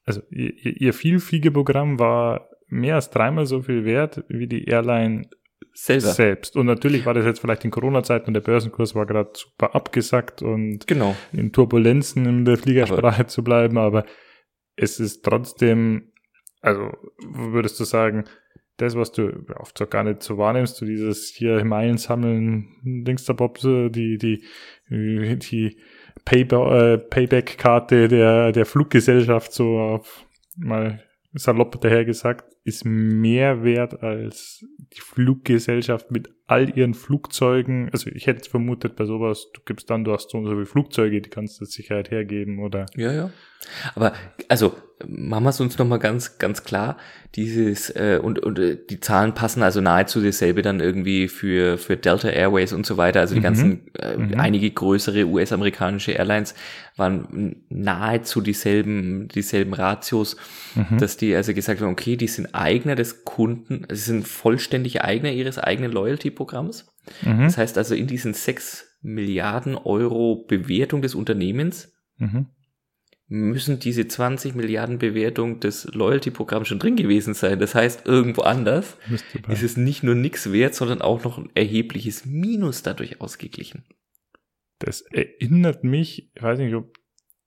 also 0.05 0.21
ihr, 0.29 0.53
ihr 0.81 0.93
Vielfliegerprogramm 0.93 1.99
war 1.99 2.49
mehr 2.67 2.95
als 2.95 3.09
dreimal 3.09 3.45
so 3.45 3.61
viel 3.61 3.85
wert 3.85 4.23
wie 4.27 4.47
die 4.47 4.65
Airline 4.65 5.29
selber. 5.75 6.07
Selbst. 6.07 6.55
Und 6.55 6.65
natürlich 6.65 7.05
war 7.05 7.13
das 7.13 7.25
jetzt 7.25 7.39
vielleicht 7.39 7.65
in 7.65 7.71
Corona-Zeiten 7.71 8.27
und 8.27 8.33
der 8.33 8.41
Börsenkurs 8.41 8.95
war 8.95 9.05
gerade 9.05 9.31
super 9.33 9.75
abgesackt 9.75 10.41
und 10.41 10.87
genau. 10.87 11.15
in 11.33 11.51
Turbulenzen 11.51 12.25
in 12.25 12.45
der 12.45 12.57
Fliegersprache 12.57 13.19
aber 13.19 13.27
zu 13.27 13.43
bleiben, 13.43 13.77
aber 13.77 14.05
es 14.77 14.99
ist 14.99 15.23
trotzdem, 15.23 16.13
also 16.61 16.91
würdest 17.19 17.79
du 17.79 17.83
sagen, 17.83 18.23
das, 18.77 18.95
was 18.95 19.11
du 19.11 19.45
oft 19.57 19.77
so 19.77 19.85
gar 19.85 20.03
nicht 20.03 20.23
so 20.23 20.37
wahrnimmst, 20.37 20.79
du 20.81 20.85
dieses 20.85 21.27
hier 21.29 21.63
Meilen 21.63 21.97
sammeln, 21.97 22.67
Dings 22.83 23.25
der 23.25 23.33
Bob, 23.33 23.59
die, 23.59 24.17
die, 24.17 24.43
die 24.89 25.77
äh, 26.29 26.97
Payback-Karte 26.97 28.07
der, 28.07 28.51
der 28.51 28.65
Fluggesellschaft 28.65 29.53
so 29.53 29.77
auf 29.77 30.25
mal 30.57 31.03
salopp 31.33 31.79
daher 31.81 32.05
gesagt, 32.05 32.54
ist 32.65 32.83
mehr 32.83 33.63
wert 33.63 34.01
als 34.01 34.65
die 34.77 34.99
Fluggesellschaft 34.99 36.09
mit 36.09 36.29
all 36.47 36.75
ihren 36.75 36.95
Flugzeugen. 36.95 37.89
Also 37.91 38.09
ich 38.09 38.25
hätte 38.25 38.49
vermutet 38.49 38.95
bei 38.95 39.05
sowas, 39.05 39.47
du 39.53 39.61
gibst 39.65 39.89
dann, 39.91 40.03
du 40.03 40.11
hast 40.11 40.31
so 40.31 40.39
und 40.39 40.45
so 40.45 40.51
viele 40.51 40.65
Flugzeuge, 40.65 41.21
die 41.21 41.29
kannst 41.29 41.61
du 41.61 41.65
Sicherheit 41.65 42.09
hergeben 42.09 42.59
oder. 42.59 42.87
Ja, 42.95 43.13
ja. 43.13 43.29
Aber 43.93 44.13
also 44.47 44.75
machen 45.07 45.43
wir 45.43 45.49
es 45.49 45.59
uns 45.59 45.77
nochmal 45.77 45.99
ganz, 45.99 46.37
ganz 46.37 46.63
klar. 46.63 46.97
Dieses, 47.35 47.89
äh, 47.89 48.19
und, 48.21 48.39
und 48.39 48.59
äh, 48.59 48.77
die 48.89 48.99
Zahlen 48.99 49.33
passen 49.33 49.61
also 49.61 49.81
nahezu 49.81 50.21
dasselbe 50.21 50.61
dann 50.61 50.79
irgendwie 50.79 51.27
für, 51.27 51.77
für 51.77 51.97
Delta 51.97 52.29
Airways 52.29 52.71
und 52.71 52.85
so 52.85 52.95
weiter. 52.95 53.19
Also 53.19 53.33
die 53.33 53.41
mhm. 53.41 53.43
ganzen, 53.43 53.91
äh, 53.99 54.15
mhm. 54.15 54.39
einige 54.39 54.71
größere 54.71 55.25
US-amerikanische 55.25 56.13
Airlines 56.13 56.55
waren 56.95 57.63
nahezu 57.69 58.39
dieselben, 58.39 59.27
dieselben 59.27 59.73
Ratios, 59.73 60.37
mhm. 60.75 60.97
dass 60.97 61.17
die 61.17 61.35
also 61.35 61.53
gesagt 61.53 61.81
haben, 61.81 61.91
okay, 61.91 62.15
die 62.15 62.27
sind 62.27 62.54
Eigner 62.55 62.95
des 62.95 63.23
Kunden, 63.25 63.85
sie 63.89 63.95
sind 63.95 64.27
vollständig 64.27 65.01
Eigner 65.01 65.31
ihres 65.31 65.57
eigenen 65.57 65.91
Loyalty-Programms. 65.91 66.93
Mhm. 67.23 67.41
Das 67.41 67.57
heißt 67.57 67.77
also 67.77 67.95
in 67.95 68.07
diesen 68.07 68.33
sechs 68.33 68.97
Milliarden 69.01 69.75
Euro 69.75 70.45
Bewertung 70.47 71.01
des 71.01 71.13
Unternehmens 71.13 71.93
mhm 72.17 72.47
müssen 73.27 73.79
diese 73.79 74.07
20 74.07 74.55
Milliarden 74.55 74.99
Bewertung 74.99 75.59
des 75.59 75.85
Loyalty-Programms 75.85 76.67
schon 76.67 76.79
drin 76.79 76.95
gewesen 76.95 77.33
sein. 77.33 77.59
Das 77.59 77.73
heißt, 77.73 78.05
irgendwo 78.05 78.41
anders 78.41 78.97
ist 79.47 79.63
es 79.63 79.77
nicht 79.77 80.03
nur 80.03 80.15
nichts 80.15 80.51
wert, 80.51 80.75
sondern 80.75 81.01
auch 81.01 81.23
noch 81.23 81.37
ein 81.37 81.49
erhebliches 81.55 82.25
Minus 82.25 82.83
dadurch 82.83 83.21
ausgeglichen. 83.21 83.83
Das 84.79 85.01
erinnert 85.01 85.83
mich, 85.83 86.31
ich 86.35 86.41
weiß 86.41 86.59
nicht, 86.59 86.75
ob 86.75 86.94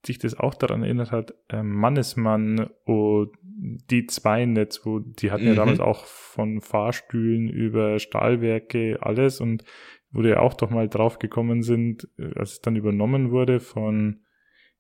sich 0.09 0.19
das 0.19 0.39
auch 0.39 0.55
daran 0.55 0.83
erinnert 0.83 1.13
hat, 1.13 1.35
äh, 1.49 1.63
Mannesmann 1.63 2.69
und 2.85 3.31
die 3.61 4.07
zwei 4.07 4.45
Netz, 4.45 4.85
wo 4.85 4.99
die 4.99 5.31
hatten 5.31 5.45
mhm. 5.45 5.51
ja 5.51 5.55
damals 5.55 5.81
auch 5.81 6.05
von 6.05 6.61
Fahrstühlen 6.61 7.49
über 7.49 7.99
Stahlwerke 7.99 8.99
alles 9.01 9.41
und 9.41 9.65
wo 10.11 10.23
die 10.23 10.35
auch 10.35 10.55
doch 10.55 10.71
mal 10.71 10.89
drauf 10.89 11.19
gekommen 11.19 11.63
sind, 11.63 12.09
äh, 12.19 12.31
als 12.35 12.53
es 12.53 12.61
dann 12.61 12.77
übernommen 12.77 13.31
wurde 13.31 13.61
von 13.61 14.21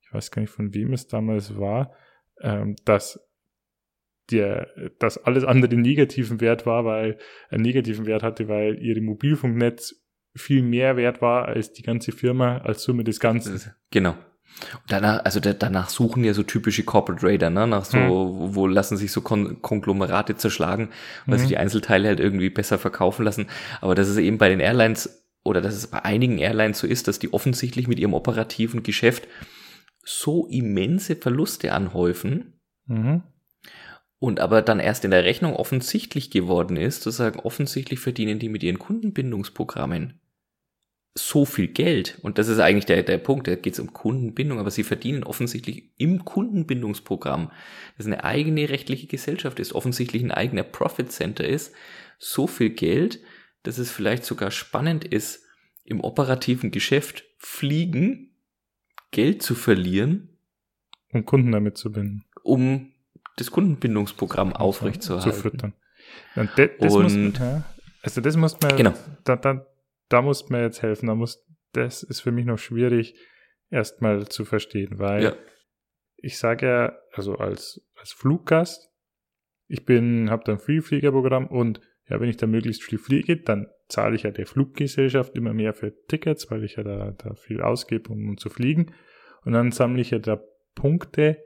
ich 0.08 0.14
weiß 0.14 0.30
gar 0.30 0.42
nicht 0.42 0.52
von 0.52 0.74
wem 0.74 0.92
es 0.94 1.06
damals 1.06 1.58
war, 1.58 1.92
ähm, 2.40 2.76
dass 2.84 3.20
der, 4.30 4.68
dass 4.98 5.18
alles 5.18 5.44
andere 5.44 5.74
negativen 5.74 6.40
Wert 6.40 6.66
war, 6.66 6.84
weil 6.84 7.18
einen 7.50 7.62
negativen 7.62 8.06
Wert 8.06 8.22
hatte, 8.22 8.48
weil 8.48 8.78
ihre 8.82 9.00
Mobilfunknetz 9.00 10.02
viel 10.34 10.62
mehr 10.62 10.96
wert 10.96 11.20
war 11.20 11.46
als 11.46 11.72
die 11.72 11.82
ganze 11.82 12.12
Firma 12.12 12.58
als 12.58 12.82
Summe 12.82 13.04
des 13.04 13.20
Ganzen. 13.20 13.72
Genau. 13.90 14.14
Und 14.74 14.90
danach, 14.92 15.24
also 15.24 15.40
da, 15.40 15.52
danach 15.52 15.88
suchen 15.88 16.24
ja 16.24 16.34
so 16.34 16.42
typische 16.42 16.82
Corporate 16.82 17.24
Raider, 17.24 17.50
ne? 17.50 17.66
Nach 17.66 17.84
so, 17.84 17.96
mhm. 17.96 18.54
wo 18.54 18.66
lassen 18.66 18.96
sich 18.96 19.12
so 19.12 19.20
Kon 19.20 19.62
Konglomerate 19.62 20.36
zerschlagen, 20.36 20.90
weil 21.26 21.36
mhm. 21.36 21.40
sich 21.40 21.48
die 21.48 21.58
Einzelteile 21.58 22.08
halt 22.08 22.20
irgendwie 22.20 22.50
besser 22.50 22.78
verkaufen 22.78 23.24
lassen. 23.24 23.46
Aber 23.80 23.94
das 23.94 24.08
ist 24.08 24.16
eben 24.16 24.38
bei 24.38 24.48
den 24.48 24.60
Airlines 24.60 25.24
oder 25.44 25.60
dass 25.60 25.74
es 25.74 25.86
bei 25.86 26.04
einigen 26.04 26.38
Airlines 26.38 26.78
so 26.78 26.86
ist, 26.86 27.08
dass 27.08 27.18
die 27.18 27.32
offensichtlich 27.32 27.88
mit 27.88 27.98
ihrem 27.98 28.14
operativen 28.14 28.82
Geschäft 28.82 29.28
so 30.04 30.46
immense 30.46 31.16
Verluste 31.16 31.72
anhäufen. 31.72 32.60
Mhm. 32.86 33.22
Und 34.18 34.40
aber 34.40 34.62
dann 34.62 34.80
erst 34.80 35.04
in 35.04 35.12
der 35.12 35.22
Rechnung 35.22 35.54
offensichtlich 35.54 36.30
geworden 36.30 36.76
ist, 36.76 37.02
zu 37.02 37.10
sagen, 37.10 37.38
offensichtlich 37.38 38.00
verdienen 38.00 38.40
die 38.40 38.48
mit 38.48 38.64
ihren 38.64 38.80
Kundenbindungsprogrammen 38.80 40.20
so 41.18 41.44
viel 41.44 41.68
Geld. 41.68 42.18
Und 42.22 42.38
das 42.38 42.48
ist 42.48 42.58
eigentlich 42.58 42.86
der, 42.86 43.02
der 43.02 43.18
Punkt, 43.18 43.46
da 43.46 43.56
geht 43.56 43.74
es 43.74 43.80
um 43.80 43.92
Kundenbindung, 43.92 44.58
aber 44.58 44.70
sie 44.70 44.84
verdienen 44.84 45.24
offensichtlich 45.24 45.90
im 45.96 46.24
Kundenbindungsprogramm, 46.24 47.50
das 47.96 48.06
eine 48.06 48.24
eigene 48.24 48.68
rechtliche 48.68 49.06
Gesellschaft 49.06 49.58
ist, 49.60 49.74
offensichtlich 49.74 50.22
ein 50.22 50.30
eigener 50.30 50.62
Profit 50.62 51.12
Center 51.12 51.46
ist, 51.46 51.74
so 52.18 52.46
viel 52.46 52.70
Geld, 52.70 53.20
dass 53.62 53.78
es 53.78 53.90
vielleicht 53.90 54.24
sogar 54.24 54.50
spannend 54.50 55.04
ist, 55.04 55.44
im 55.84 56.00
operativen 56.00 56.70
Geschäft 56.70 57.24
fliegen, 57.38 58.30
Geld 59.10 59.42
zu 59.42 59.54
verlieren. 59.54 60.38
Um 61.12 61.24
Kunden 61.24 61.52
damit 61.52 61.78
zu 61.78 61.92
binden. 61.92 62.24
Um 62.42 62.92
das 63.36 63.50
Kundenbindungsprogramm 63.50 64.52
aufrechtzuerhalten. 64.52 65.32
Zu 65.32 65.40
füttern. 65.40 65.72
Und 66.34 66.50
das, 66.56 66.92
Und, 66.92 67.02
muss, 67.02 67.38
ja, 67.38 67.64
also 68.02 68.20
das 68.20 68.36
muss 68.36 68.60
man, 68.60 68.76
genau. 68.76 68.94
da, 69.24 69.36
da, 69.36 69.66
da 70.08 70.22
muss 70.22 70.48
man 70.48 70.62
jetzt 70.62 70.82
helfen. 70.82 71.06
Da 71.06 71.14
muss, 71.14 71.44
das 71.72 72.02
ist 72.02 72.20
für 72.20 72.32
mich 72.32 72.46
noch 72.46 72.58
schwierig, 72.58 73.14
erstmal 73.70 74.26
zu 74.28 74.44
verstehen, 74.44 74.98
weil 74.98 75.22
ja. 75.22 75.36
ich 76.16 76.38
sage 76.38 76.66
ja, 76.66 76.98
also 77.12 77.36
als, 77.36 77.86
als 77.96 78.12
Fluggast, 78.12 78.90
ich 79.66 79.84
bin, 79.84 80.30
habe 80.30 80.44
da 80.44 80.52
ein 80.52 80.58
Vielfliegerprogramm 80.58 81.46
und 81.46 81.80
ja, 82.08 82.18
wenn 82.20 82.30
ich 82.30 82.38
da 82.38 82.46
möglichst 82.46 82.82
viel 82.82 82.98
fliege, 82.98 83.36
dann 83.36 83.68
zahle 83.88 84.16
ich 84.16 84.22
ja 84.22 84.30
der 84.30 84.46
Fluggesellschaft 84.46 85.34
immer 85.34 85.52
mehr 85.52 85.74
für 85.74 85.92
Tickets, 86.06 86.50
weil 86.50 86.64
ich 86.64 86.76
ja 86.76 86.82
da, 86.82 87.10
da 87.10 87.34
viel 87.34 87.60
ausgebe, 87.60 88.10
um, 88.10 88.30
um 88.30 88.38
zu 88.38 88.48
fliegen. 88.48 88.94
Und 89.44 89.52
dann 89.52 89.72
sammle 89.72 90.00
ich 90.00 90.10
ja 90.10 90.18
da 90.18 90.40
Punkte 90.74 91.42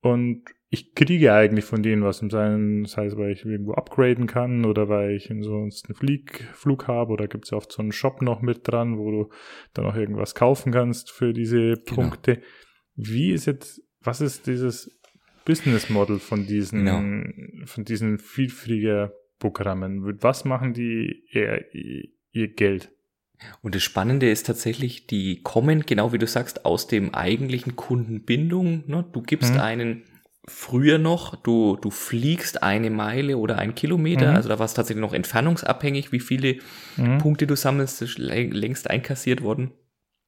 und 0.00 0.44
ich 0.68 0.94
kriege 0.94 1.32
eigentlich 1.32 1.64
von 1.64 1.82
denen 1.82 2.02
was, 2.02 2.22
um 2.22 2.30
sein, 2.30 2.82
das 2.82 2.96
heißt, 2.96 3.16
weil 3.16 3.32
ich 3.32 3.44
irgendwo 3.44 3.74
upgraden 3.74 4.26
kann 4.26 4.64
oder 4.64 4.88
weil 4.88 5.12
ich 5.12 5.30
sonst 5.40 5.86
einen 5.86 5.94
Flieg, 5.94 6.48
Flug 6.54 6.88
habe 6.88 7.12
oder 7.12 7.28
gibt 7.28 7.44
es 7.44 7.52
oft 7.52 7.70
so 7.70 7.82
einen 7.82 7.92
Shop 7.92 8.20
noch 8.20 8.42
mit 8.42 8.66
dran, 8.66 8.98
wo 8.98 9.10
du 9.10 9.28
dann 9.74 9.86
auch 9.86 9.94
irgendwas 9.94 10.34
kaufen 10.34 10.72
kannst 10.72 11.12
für 11.12 11.32
diese 11.32 11.74
genau. 11.74 11.84
Punkte. 11.84 12.42
Wie 12.96 13.30
ist 13.30 13.46
jetzt, 13.46 13.80
was 14.00 14.20
ist 14.20 14.48
dieses 14.48 14.90
Business 15.44 15.88
Model 15.88 16.18
von 16.18 16.46
diesen, 16.46 16.84
genau. 16.84 17.66
von 17.66 17.84
diesen 17.84 18.18
Vielfliegerprogrammen? 18.18 20.20
Was 20.20 20.44
machen 20.44 20.74
die 20.74 21.26
ihr, 21.30 21.64
ihr 22.32 22.48
Geld? 22.48 22.90
Und 23.62 23.74
das 23.74 23.82
Spannende 23.82 24.30
ist 24.30 24.46
tatsächlich, 24.46 25.06
die 25.06 25.42
kommen, 25.42 25.82
genau 25.82 26.12
wie 26.12 26.18
du 26.18 26.26
sagst, 26.26 26.64
aus 26.64 26.88
dem 26.88 27.14
eigentlichen 27.14 27.76
Kundenbindung. 27.76 28.84
Ne? 28.86 29.04
Du 29.12 29.22
gibst 29.22 29.54
mhm. 29.54 29.60
einen 29.60 30.02
früher 30.48 30.98
noch, 30.98 31.34
du, 31.36 31.76
du 31.76 31.90
fliegst 31.90 32.62
eine 32.62 32.90
Meile 32.90 33.36
oder 33.38 33.58
ein 33.58 33.74
Kilometer, 33.74 34.30
mhm. 34.30 34.36
also 34.36 34.48
da 34.48 34.58
war 34.58 34.66
es 34.66 34.74
tatsächlich 34.74 35.00
noch 35.00 35.12
entfernungsabhängig, 35.12 36.12
wie 36.12 36.20
viele 36.20 36.58
mhm. 36.96 37.18
Punkte 37.18 37.46
du 37.46 37.56
sammelst, 37.56 38.02
ist 38.02 38.18
längst 38.18 38.88
einkassiert 38.88 39.42
worden. 39.42 39.72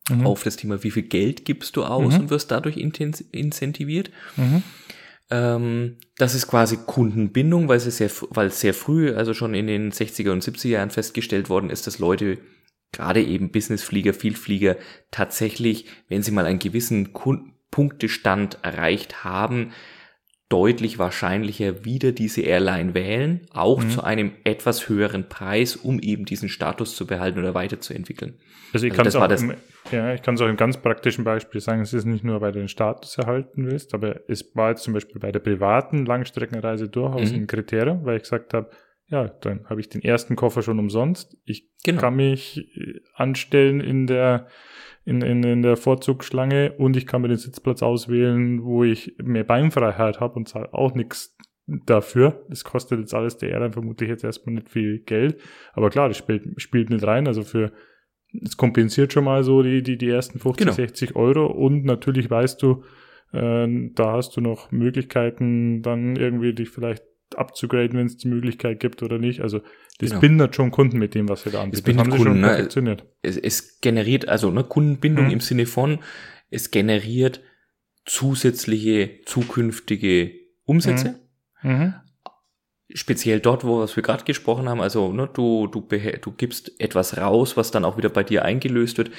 Mhm. 0.09 0.27
Auf 0.27 0.43
das 0.43 0.57
Thema, 0.57 0.83
wie 0.83 0.91
viel 0.91 1.05
Geld 1.05 1.45
gibst 1.45 1.77
du 1.77 1.85
aus 1.85 2.15
mhm. 2.15 2.21
und 2.21 2.31
wirst 2.31 2.51
dadurch 2.51 2.77
incentiviert. 2.77 4.11
Mhm. 4.37 4.63
Ähm, 5.31 5.97
das 6.17 6.35
ist 6.35 6.47
quasi 6.47 6.79
Kundenbindung, 6.87 7.69
weil 7.69 7.77
es 7.77 7.97
sehr, 7.97 8.11
weil 8.31 8.51
sehr 8.51 8.75
früh, 8.75 9.15
also 9.15 9.35
schon 9.35 9.55
in 9.55 9.67
den 9.67 9.93
60er 9.93 10.31
und 10.31 10.43
70er 10.43 10.69
Jahren 10.69 10.91
festgestellt 10.91 11.51
worden 11.51 11.71
ist, 11.71 11.87
dass 11.87 11.99
Leute 11.99 12.39
gerade 12.93 13.23
eben 13.23 13.51
Businessflieger, 13.51 14.15
Vielflieger 14.15 14.77
tatsächlich, 15.11 15.87
wenn 16.09 16.23
sie 16.23 16.31
mal 16.31 16.47
einen 16.47 16.59
gewissen 16.59 17.13
Kunden 17.13 17.53
Punktestand 17.71 18.59
erreicht 18.63 19.25
haben, 19.25 19.73
deutlich 20.49 20.99
wahrscheinlicher 20.99 21.85
wieder 21.85 22.13
diese 22.13 22.41
Airline 22.41 22.95
wählen, 22.95 23.47
auch 23.53 23.83
mhm. 23.83 23.91
zu 23.91 24.03
einem 24.03 24.33
etwas 24.45 24.89
höheren 24.89 25.29
Preis, 25.29 25.77
um 25.77 26.01
eben 26.01 26.25
diesen 26.25 26.49
Status 26.49 26.97
zu 26.97 27.07
behalten 27.07 27.39
oder 27.39 27.55
weiterzuentwickeln. 27.55 28.39
Also 28.73 28.87
ich 28.87 28.99
also 28.99 29.19
kann 29.19 29.31
es 29.31 29.43
auch, 29.43 29.49
im, 29.49 29.55
ja, 29.93 30.15
ich 30.15 30.23
kann 30.23 30.37
es 30.37 30.41
auch 30.41 30.49
im 30.49 30.57
ganz 30.57 30.79
praktischen 30.79 31.25
Beispiel 31.25 31.61
sagen, 31.61 31.83
es 31.83 31.93
ist 31.93 32.07
nicht 32.07 32.25
nur, 32.25 32.41
weil 32.41 32.53
du 32.53 32.61
den 32.61 32.69
Status 32.69 33.19
erhalten 33.19 33.67
willst, 33.67 33.93
aber 33.93 34.21
es 34.29 34.55
war 34.55 34.71
jetzt 34.71 34.85
zum 34.85 34.95
Beispiel 34.95 35.21
bei 35.21 35.33
der 35.33 35.41
privaten 35.41 36.07
Langstreckenreise 36.07 36.89
durchaus 36.89 37.31
mhm. 37.31 37.41
ein 37.41 37.47
Kriterium, 37.47 38.05
weil 38.05 38.17
ich 38.17 38.23
gesagt 38.23 38.55
habe, 38.55 38.71
ja, 39.11 39.29
dann 39.29 39.67
habe 39.69 39.81
ich 39.81 39.89
den 39.89 40.03
ersten 40.03 40.37
Koffer 40.37 40.63
schon 40.63 40.79
umsonst. 40.79 41.37
Ich 41.45 41.71
genau. 41.83 42.01
kann 42.01 42.17
mich 42.17 42.59
äh, 42.77 43.01
anstellen 43.15 43.81
in 43.81 44.07
der 44.07 44.49
in, 45.09 45.23
in, 45.23 45.43
in 45.43 45.63
der 45.63 45.79
Vorzugsschlange 45.79 46.73
und 46.73 46.95
ich 46.95 47.07
kann 47.07 47.23
mir 47.23 47.29
den 47.29 47.39
Sitzplatz 47.39 47.83
auswählen, 47.83 48.63
wo 48.63 48.85
ich 48.85 49.15
mehr 49.23 49.45
Beinfreiheit 49.45 50.21
habe 50.21 50.35
und 50.35 50.49
zahle 50.49 50.75
auch 50.75 50.95
nichts 50.95 51.35
dafür. 51.67 52.45
Das 52.51 52.63
kostet 52.63 53.01
jetzt 53.01 53.15
alles 53.15 53.39
der 53.39 53.49
Airline 53.49 53.73
vermutlich 53.73 54.11
jetzt 54.11 54.23
erstmal 54.23 54.57
nicht 54.57 54.69
viel 54.69 54.99
Geld. 55.01 55.41
Aber 55.73 55.89
klar, 55.89 56.09
das 56.09 56.19
spielt, 56.19 56.61
spielt 56.61 56.91
nicht 56.91 57.07
rein. 57.07 57.27
Also 57.27 57.43
für, 57.43 57.73
es 58.43 58.59
kompensiert 58.59 59.15
schon 59.15 59.25
mal 59.25 59.45
so 59.45 59.63
die, 59.63 59.83
die, 59.83 59.97
die 59.97 60.11
ersten 60.11 60.39
50, 60.39 60.67
genau. 60.67 60.77
60 60.77 61.17
Euro 61.17 61.47
und 61.47 61.87
natürlich 61.87 62.31
weißt 62.31 62.63
du, 62.63 62.85
äh, 63.33 63.67
da 63.95 64.13
hast 64.13 64.37
du 64.37 64.43
noch 64.43 64.71
Möglichkeiten, 64.73 65.81
dann 65.81 66.17
irgendwie 66.17 66.53
dich 66.53 66.69
vielleicht 66.69 67.03
abzugraden, 67.37 67.99
wenn 67.99 68.07
es 68.07 68.17
die 68.17 68.29
Möglichkeit 68.29 68.81
gibt 68.81 69.03
oder 69.03 69.19
nicht. 69.19 69.41
Also 69.41 69.61
das 69.99 70.11
genau. 70.11 70.21
bindet 70.21 70.57
schon 70.57 70.71
Kunden 70.71 70.99
mit 70.99 71.15
dem, 71.15 71.29
was 71.29 71.45
wir 71.45 71.53
da 71.53 71.63
anbieten. 71.63 71.85
Das, 71.85 71.95
das 71.95 72.05
haben 72.05 72.11
Kunden, 72.11 72.25
schon 72.25 72.85
ne? 72.85 72.97
Es, 73.23 73.37
es, 73.37 73.81
generiert, 73.81 74.29
also 74.29 74.51
ne, 74.51 74.65
Kundenbindung 74.65 75.27
hm. 75.27 75.33
im 75.33 75.41
Sinne 75.41 75.67
von, 75.67 75.99
es 76.51 76.71
generiert 76.71 77.41
zusätzliche 78.05 79.21
zukünftige 79.27 80.33
Umsätze. 80.65 81.21
Hm. 81.57 81.79
Mhm. 81.79 81.95
Speziell 82.95 83.41
dort, 83.41 83.65
wo 83.65 83.81
was 83.81 83.97
wir 83.97 84.03
gerade 84.03 84.25
gesprochen 84.25 84.69
haben, 84.69 84.81
also 84.81 85.13
ne, 85.13 85.29
du, 85.33 85.67
du, 85.67 85.87
du 85.87 86.33
gibst 86.33 86.81
etwas 86.81 87.19
raus, 87.19 87.57
was 87.57 87.71
dann 87.71 87.85
auch 87.85 87.99
wieder 87.99 88.09
bei 88.09 88.25
dir 88.25 88.45
eingelöst 88.45 88.97
wird. 88.97 89.11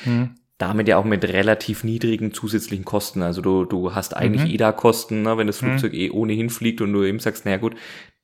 Damit 0.59 0.87
ja 0.87 0.97
auch 0.97 1.05
mit 1.05 1.23
relativ 1.23 1.83
niedrigen 1.83 2.33
zusätzlichen 2.33 2.85
Kosten. 2.85 3.23
Also 3.23 3.41
du, 3.41 3.65
du 3.65 3.95
hast 3.95 4.15
eigentlich 4.15 4.43
mhm. 4.43 4.51
EDA-Kosten, 4.51 5.23
ne, 5.23 5.37
wenn 5.37 5.47
das 5.47 5.61
mhm. 5.61 5.69
Flugzeug 5.69 5.93
mhm. 5.93 5.99
eh 5.99 6.09
ohnehin 6.11 6.49
fliegt 6.51 6.81
und 6.81 6.93
du 6.93 7.03
eben 7.03 7.19
sagst, 7.19 7.45
naja 7.45 7.57
gut, 7.57 7.75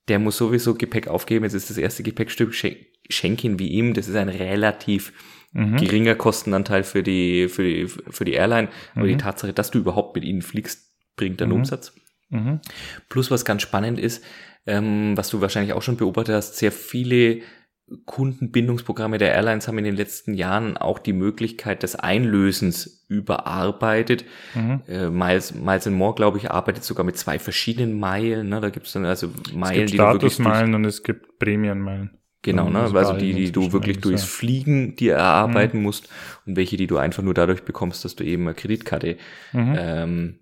der 0.07 0.19
muss 0.19 0.37
sowieso 0.37 0.75
Gepäck 0.75 1.07
aufgeben, 1.07 1.45
jetzt 1.45 1.55
ist 1.55 1.69
das 1.71 1.77
erste 1.77 2.03
Gepäckstück, 2.03 2.53
schenk 2.53 3.43
ihn 3.43 3.57
wie 3.57 3.69
ihm, 3.69 3.93
das 3.95 4.07
ist 4.07 4.15
ein 4.15 4.29
relativ 4.29 5.13
mhm. 5.53 5.77
geringer 5.77 6.15
Kostenanteil 6.15 6.83
für 6.83 7.01
die, 7.01 7.47
für 7.47 7.63
die, 7.63 7.87
für 7.87 8.25
die 8.25 8.33
Airline, 8.33 8.67
aber 8.93 9.07
die 9.07 9.13
mhm. 9.13 9.19
Tatsache, 9.19 9.53
dass 9.53 9.71
du 9.71 9.79
überhaupt 9.79 10.15
mit 10.15 10.23
ihnen 10.23 10.41
fliegst, 10.41 10.93
bringt 11.15 11.41
dann 11.41 11.49
mhm. 11.49 11.55
Umsatz. 11.55 11.93
Plus 13.09 13.31
was 13.31 13.45
ganz 13.45 13.61
spannend 13.61 13.99
ist, 13.99 14.23
ähm, 14.67 15.15
was 15.15 15.29
du 15.29 15.41
wahrscheinlich 15.41 15.73
auch 15.73 15.81
schon 15.81 15.97
beobachtet 15.97 16.35
hast, 16.35 16.57
sehr 16.57 16.71
viele 16.71 17.41
Kundenbindungsprogramme 18.05 19.19
der 19.19 19.33
Airlines 19.33 19.67
haben 19.67 19.77
in 19.77 19.83
den 19.83 19.95
letzten 19.95 20.33
Jahren 20.33 20.75
auch 20.75 20.97
die 20.97 21.13
Möglichkeit 21.13 21.83
des 21.83 21.95
Einlösens 21.95 23.05
überarbeitet. 23.07 24.25
Mhm. 24.55 24.81
Äh, 24.87 25.09
Miles, 25.09 25.53
Miles 25.53 25.85
More, 25.87 26.15
glaube 26.15 26.39
ich, 26.39 26.49
arbeitet 26.49 26.83
sogar 26.83 27.05
mit 27.05 27.17
zwei 27.17 27.37
verschiedenen 27.37 27.99
Meilen. 27.99 28.49
Ne? 28.49 28.59
Da 28.59 28.69
gibt 28.71 28.87
es 28.87 28.93
dann 28.93 29.05
also 29.05 29.27
Meilen, 29.53 29.85
es 29.85 29.91
gibt 29.91 29.93
die 29.93 29.95
Statusmeilen 29.97 30.73
und 30.73 30.85
es 30.85 31.03
gibt 31.03 31.37
Prämienmeilen. 31.37 32.17
Genau, 32.41 32.69
ne? 32.69 32.81
Also 32.81 33.13
die, 33.13 33.33
die 33.33 33.51
du 33.51 33.73
wirklich 33.73 33.99
durchs 34.01 34.21
ja. 34.21 34.27
Fliegen 34.27 34.95
dir 34.95 35.15
erarbeiten 35.15 35.77
mhm. 35.77 35.83
musst 35.83 36.09
und 36.45 36.55
welche, 36.55 36.77
die 36.77 36.85
du 36.85 36.97
einfach 36.97 37.23
nur 37.23 37.33
dadurch 37.33 37.63
bekommst, 37.63 38.05
dass 38.05 38.15
du 38.15 38.23
eben 38.23 38.43
eine 38.43 38.53
Kreditkarte 38.53 39.17
mhm. 39.51 39.75
ähm, 39.77 40.39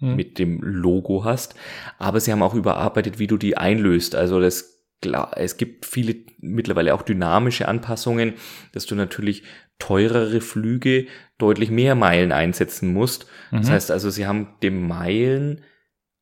mhm. 0.00 0.16
mit 0.16 0.38
dem 0.40 0.60
Logo 0.62 1.24
hast. 1.24 1.54
Aber 1.98 2.18
sie 2.18 2.32
haben 2.32 2.42
auch 2.42 2.54
überarbeitet, 2.54 3.20
wie 3.20 3.28
du 3.28 3.36
die 3.36 3.56
einlöst. 3.56 4.16
Also 4.16 4.40
das 4.40 4.73
klar, 5.04 5.32
es 5.36 5.58
gibt 5.58 5.84
viele 5.84 6.16
mittlerweile 6.40 6.94
auch 6.94 7.02
dynamische 7.02 7.68
Anpassungen, 7.68 8.34
dass 8.72 8.86
du 8.86 8.94
natürlich 8.94 9.42
teurere 9.78 10.40
Flüge 10.40 11.06
deutlich 11.36 11.70
mehr 11.70 11.94
Meilen 11.94 12.32
einsetzen 12.32 12.92
musst. 12.92 13.26
Mhm. 13.50 13.58
Das 13.58 13.70
heißt 13.70 13.90
also, 13.90 14.08
sie 14.08 14.26
haben 14.26 14.54
dem 14.62 14.88
Meilen 14.88 15.60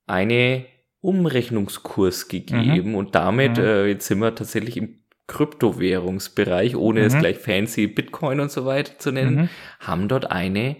eine 0.07 0.67
Umrechnungskurs 1.01 2.27
gegeben 2.27 2.91
mhm. 2.91 2.95
und 2.97 3.15
damit, 3.15 3.57
mhm. 3.57 3.65
äh, 3.65 3.87
jetzt 3.87 4.09
sind 4.09 4.19
wir 4.19 4.35
tatsächlich 4.35 4.77
im 4.77 4.99
Kryptowährungsbereich, 5.29 6.75
ohne 6.75 7.01
es 7.03 7.15
mhm. 7.15 7.21
gleich 7.21 7.39
fancy 7.39 7.87
Bitcoin 7.87 8.41
und 8.41 8.51
so 8.51 8.67
weiter 8.67 8.99
zu 8.99 9.13
nennen, 9.13 9.43
mhm. 9.43 9.49
haben 9.79 10.09
dort 10.09 10.31
eine 10.31 10.77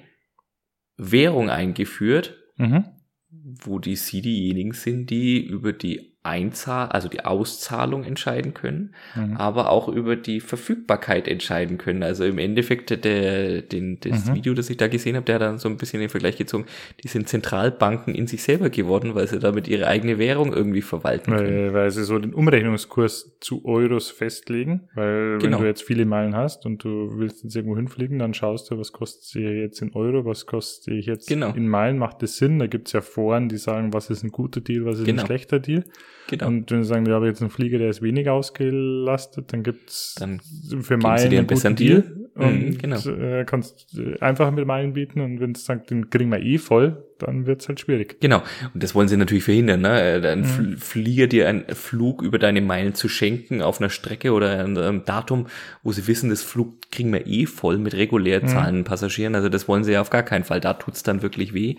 Währung 0.97 1.51
eingeführt, 1.51 2.37
mhm. 2.57 2.85
wo 3.31 3.79
die 3.79 3.97
sie 3.97 4.23
diejenigen 4.23 4.73
sind, 4.73 5.11
die 5.11 5.45
über 5.45 5.73
die 5.73 6.12
Einzahl, 6.25 6.89
also 6.89 7.09
die 7.09 7.25
Auszahlung 7.25 8.05
entscheiden 8.05 8.55
können, 8.55 8.95
mhm. 9.17 9.37
aber 9.39 9.71
auch 9.71 9.89
über 9.89 10.15
die 10.15 10.39
Verfügbarkeit 10.41 11.27
entscheiden 11.27 11.79
können. 11.79 12.05
Also 12.05 12.25
im 12.25 12.39
Endeffekt 12.39 12.91
der, 12.91 13.63
den, 13.63 13.99
das 13.99 14.27
mhm. 14.27 14.37
Video, 14.37 14.55
das 14.55 14.71
ich 14.71 14.77
da 14.77 14.87
gesehen 14.87 15.17
habe, 15.17 15.25
der 15.25 15.37
hat 15.37 15.43
dann 15.43 15.59
so 15.59 15.69
ein 15.69 15.79
bisschen 15.79 15.99
den 15.99 16.09
Vergleich 16.09 16.37
gezogen, 16.37 16.67
die 17.03 17.09
sind 17.09 17.29
Zentralbanken 17.29 18.15
in 18.15 18.29
sich 18.29 18.45
selber 18.45 18.71
geworden, 18.71 19.17
weil 19.17 19.27
sie 19.27 19.41
damit 19.41 19.67
ihre 19.67 19.89
eigene 19.89 20.19
Währung 20.19 20.53
irgendwie 20.53 20.83
verwalten 20.83 21.33
können. 21.33 21.67
Weil, 21.67 21.75
weil 21.75 21.91
sie 21.91 22.05
so 22.05 22.17
den 22.21 22.35
Umrechnungskurs 22.35 23.39
zu 23.41 23.65
Euros 23.65 24.11
festlegen, 24.11 24.89
weil 24.95 25.39
genau. 25.39 25.57
wenn 25.57 25.63
du 25.63 25.69
jetzt 25.69 25.83
viele 25.83 26.05
Meilen 26.05 26.37
hast 26.37 26.67
und 26.67 26.85
du 26.85 27.19
willst 27.19 27.43
jetzt 27.43 27.57
irgendwo 27.57 27.77
hinfliegen, 27.77 28.21
dann 28.21 28.33
schaust 28.33 28.71
du, 28.71 28.79
was 28.79 28.93
kostet 28.93 29.25
sie 29.25 29.43
jetzt 29.43 29.83
in 29.83 29.93
Euro, 29.95 30.25
was 30.25 30.47
kostet 30.47 30.85
sie 30.85 31.01
jetzt 31.01 31.27
genau. 31.27 31.53
in 31.53 31.67
Meilen, 31.67 31.99
macht 31.99 32.23
das 32.23 32.37
Sinn? 32.37 32.61
Da 32.61 32.69
gibt's 32.69 32.93
ja 32.93 33.01
Foren, 33.01 33.49
die 33.49 33.57
sagen, 33.57 33.93
was 33.93 34.09
ist 34.09 34.23
ein 34.23 34.31
guter 34.31 34.61
Deal, 34.61 34.85
was 34.85 35.01
ist 35.01 35.07
genau. 35.07 35.23
ein 35.23 35.27
schlechter 35.27 35.59
Deal. 35.59 35.83
Genau. 36.29 36.47
Und 36.47 36.71
wenn 36.71 36.83
sie 36.83 36.89
sagen, 36.89 37.07
wir 37.07 37.15
haben 37.15 37.25
jetzt 37.25 37.41
einen 37.41 37.51
Flieger, 37.51 37.79
der 37.79 37.91
ist 37.91 38.03
weniger 38.03 38.33
ausgelastet, 38.33 39.53
dann 39.53 39.63
gibt's 39.63 40.15
dann 40.19 40.41
für 40.81 40.97
Meilen 40.97 41.33
einen 41.33 41.47
besseren 41.47 41.77
Deal. 41.77 42.03
Deal 42.03 42.23
und 42.35 42.65
mhm, 42.65 42.79
genau. 42.79 43.09
äh, 43.09 43.45
kannst 43.45 43.99
äh, 43.99 44.19
einfach 44.21 44.51
mit 44.51 44.67
Meilen 44.67 44.95
bieten 44.95 45.21
und 45.21 45.41
wenn 45.41 45.53
es 45.53 45.67
sagt, 45.67 45.91
den 45.91 46.09
kriegen 46.09 46.31
wir 46.31 46.41
eh 46.41 46.57
voll, 46.57 47.05
dann 47.19 47.47
wird's 47.47 47.69
halt 47.69 47.81
schwierig. 47.81 48.21
Genau. 48.21 48.43
Und 48.73 48.83
das 48.83 48.95
wollen 48.95 49.09
sie 49.09 49.19
natürlich 49.19 49.45
verhindern, 49.45 49.83
ne? 49.83 50.01
Äh, 50.01 50.27
ein 50.27 50.41
mhm. 50.41 50.79
Flieger 50.79 51.27
dir 51.27 51.47
einen 51.47 51.67
Flug 51.75 52.23
über 52.23 52.39
deine 52.39 52.63
Meilen 52.63 52.95
zu 52.95 53.09
schenken 53.09 53.61
auf 53.61 53.81
einer 53.81 53.91
Strecke 53.91 54.33
oder 54.33 54.65
einem 54.65 55.05
Datum, 55.05 55.47
wo 55.83 55.93
sie 55.93 56.07
wissen, 56.07 56.31
das 56.31 56.43
Flug 56.43 56.91
kriegen 56.91 57.13
wir 57.13 57.27
eh 57.27 57.45
voll 57.45 57.77
mit 57.77 57.95
regulär 57.95 58.43
mhm. 58.43 58.49
zahlenden 58.49 58.81
mhm. 58.81 58.87
Passagieren. 58.87 59.35
Also 59.35 59.51
das 59.51 59.69
wollen 59.69 59.85
sie 59.85 59.93
ja 59.93 60.01
auf 60.01 60.11
gar 60.11 60.23
keinen 60.23 60.45
Fall. 60.45 60.61
Da 60.61 60.73
tut's 60.75 61.03
dann 61.03 61.21
wirklich 61.21 61.53
weh. 61.53 61.77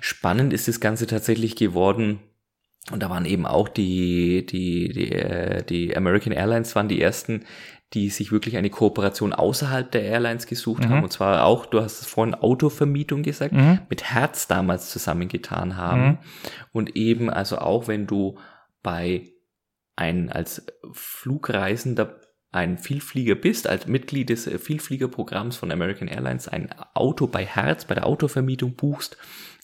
Spannend 0.00 0.52
ist 0.52 0.68
das 0.68 0.80
Ganze 0.80 1.06
tatsächlich 1.06 1.56
geworden, 1.56 2.18
und 2.90 3.02
da 3.02 3.08
waren 3.08 3.24
eben 3.24 3.46
auch 3.46 3.68
die, 3.68 4.44
die, 4.44 4.92
die, 4.92 5.12
äh, 5.12 5.64
die 5.64 5.96
American 5.96 6.32
Airlines 6.32 6.76
waren 6.76 6.88
die 6.88 7.00
ersten, 7.00 7.44
die 7.94 8.10
sich 8.10 8.32
wirklich 8.32 8.56
eine 8.56 8.70
Kooperation 8.70 9.32
außerhalb 9.32 9.90
der 9.90 10.02
Airlines 10.02 10.46
gesucht 10.46 10.84
mhm. 10.84 10.90
haben. 10.90 11.02
Und 11.04 11.12
zwar 11.12 11.44
auch, 11.44 11.64
du 11.64 11.80
hast 11.80 12.00
es 12.00 12.06
vorhin 12.06 12.34
Autovermietung 12.34 13.22
gesagt, 13.22 13.52
mhm. 13.52 13.80
mit 13.88 14.04
Herz 14.04 14.48
damals 14.48 14.90
zusammengetan 14.90 15.76
haben. 15.76 16.02
Mhm. 16.02 16.18
Und 16.72 16.96
eben 16.96 17.30
also 17.30 17.58
auch, 17.58 17.88
wenn 17.88 18.06
du 18.06 18.36
bei 18.82 19.32
ein 19.96 20.30
als 20.30 20.66
Flugreisender 20.92 22.20
ein 22.50 22.78
Vielflieger 22.78 23.34
bist, 23.34 23.66
als 23.68 23.86
Mitglied 23.86 24.28
des 24.28 24.44
Vielfliegerprogramms 24.44 25.56
von 25.56 25.72
American 25.72 26.08
Airlines 26.08 26.48
ein 26.48 26.70
Auto 26.94 27.26
bei 27.26 27.44
Herz, 27.44 27.84
bei 27.84 27.94
der 27.94 28.06
Autovermietung 28.06 28.74
buchst, 28.74 29.16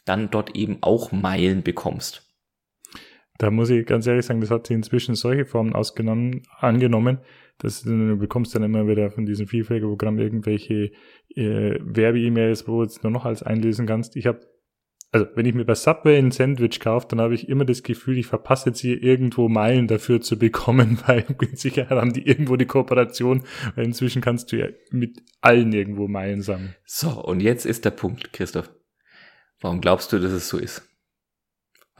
dann 0.04 0.30
dort 0.30 0.56
eben 0.56 0.78
auch 0.80 1.12
Meilen 1.12 1.62
bekommst. 1.62 2.29
Da 3.40 3.50
muss 3.50 3.70
ich 3.70 3.86
ganz 3.86 4.06
ehrlich 4.06 4.26
sagen, 4.26 4.42
das 4.42 4.50
hat 4.50 4.66
sich 4.66 4.74
inzwischen 4.74 5.14
solche 5.14 5.46
Formen 5.46 5.72
ausgenommen, 5.72 6.42
angenommen, 6.58 7.20
dass 7.56 7.82
du 7.82 8.18
bekommst 8.18 8.54
dann 8.54 8.62
immer 8.62 8.86
wieder 8.86 9.10
von 9.10 9.24
diesem 9.24 9.46
Vielfältigerprogramm 9.46 10.18
irgendwelche 10.18 10.90
äh, 11.34 11.78
Werbe-E-Mails, 11.80 12.68
wo 12.68 12.76
du 12.76 12.82
jetzt 12.82 13.02
nur 13.02 13.10
noch 13.10 13.24
als 13.24 13.42
einlesen 13.42 13.86
kannst. 13.86 14.14
Ich 14.16 14.26
habe, 14.26 14.40
also 15.10 15.26
wenn 15.36 15.46
ich 15.46 15.54
mir 15.54 15.64
bei 15.64 15.74
Subway 15.74 16.18
ein 16.18 16.32
Sandwich 16.32 16.80
kaufe, 16.80 17.06
dann 17.08 17.22
habe 17.22 17.32
ich 17.32 17.48
immer 17.48 17.64
das 17.64 17.82
Gefühl, 17.82 18.18
ich 18.18 18.26
verpasse 18.26 18.68
jetzt 18.68 18.80
hier 18.80 19.02
irgendwo 19.02 19.48
Meilen 19.48 19.86
dafür 19.86 20.20
zu 20.20 20.38
bekommen, 20.38 20.98
weil 21.06 21.24
mit 21.40 21.58
Sicherheit 21.58 21.98
haben 21.98 22.12
die 22.12 22.26
irgendwo 22.26 22.56
die 22.56 22.66
Kooperation, 22.66 23.44
weil 23.74 23.86
inzwischen 23.86 24.20
kannst 24.20 24.52
du 24.52 24.58
ja 24.58 24.66
mit 24.90 25.22
allen 25.40 25.72
irgendwo 25.72 26.08
Meilen 26.08 26.42
sammeln. 26.42 26.74
So, 26.84 27.24
und 27.24 27.40
jetzt 27.40 27.64
ist 27.64 27.86
der 27.86 27.92
Punkt, 27.92 28.34
Christoph. 28.34 28.70
Warum 29.62 29.80
glaubst 29.80 30.12
du, 30.12 30.18
dass 30.18 30.32
es 30.32 30.50
so 30.50 30.58
ist? 30.58 30.89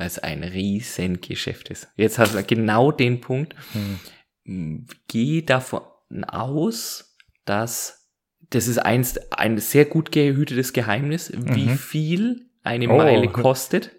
Weil 0.00 0.06
es 0.06 0.18
ein 0.18 0.42
Riesengeschäft 0.42 1.68
ist. 1.68 1.88
Jetzt 1.94 2.18
hast 2.18 2.34
du 2.34 2.42
genau 2.42 2.90
den 2.90 3.20
Punkt. 3.20 3.54
Hm. 4.46 4.86
Geh 5.08 5.42
davon 5.42 5.82
aus, 6.26 7.18
dass 7.44 8.08
das 8.48 8.66
ist 8.66 8.78
eins, 8.78 9.18
ein 9.30 9.58
sehr 9.58 9.84
gut 9.84 10.10
gehütetes 10.10 10.72
Geheimnis, 10.72 11.30
wie 11.36 11.66
mhm. 11.66 11.76
viel 11.76 12.46
eine 12.62 12.88
oh. 12.88 12.96
Meile 12.96 13.28
kostet. 13.28 13.90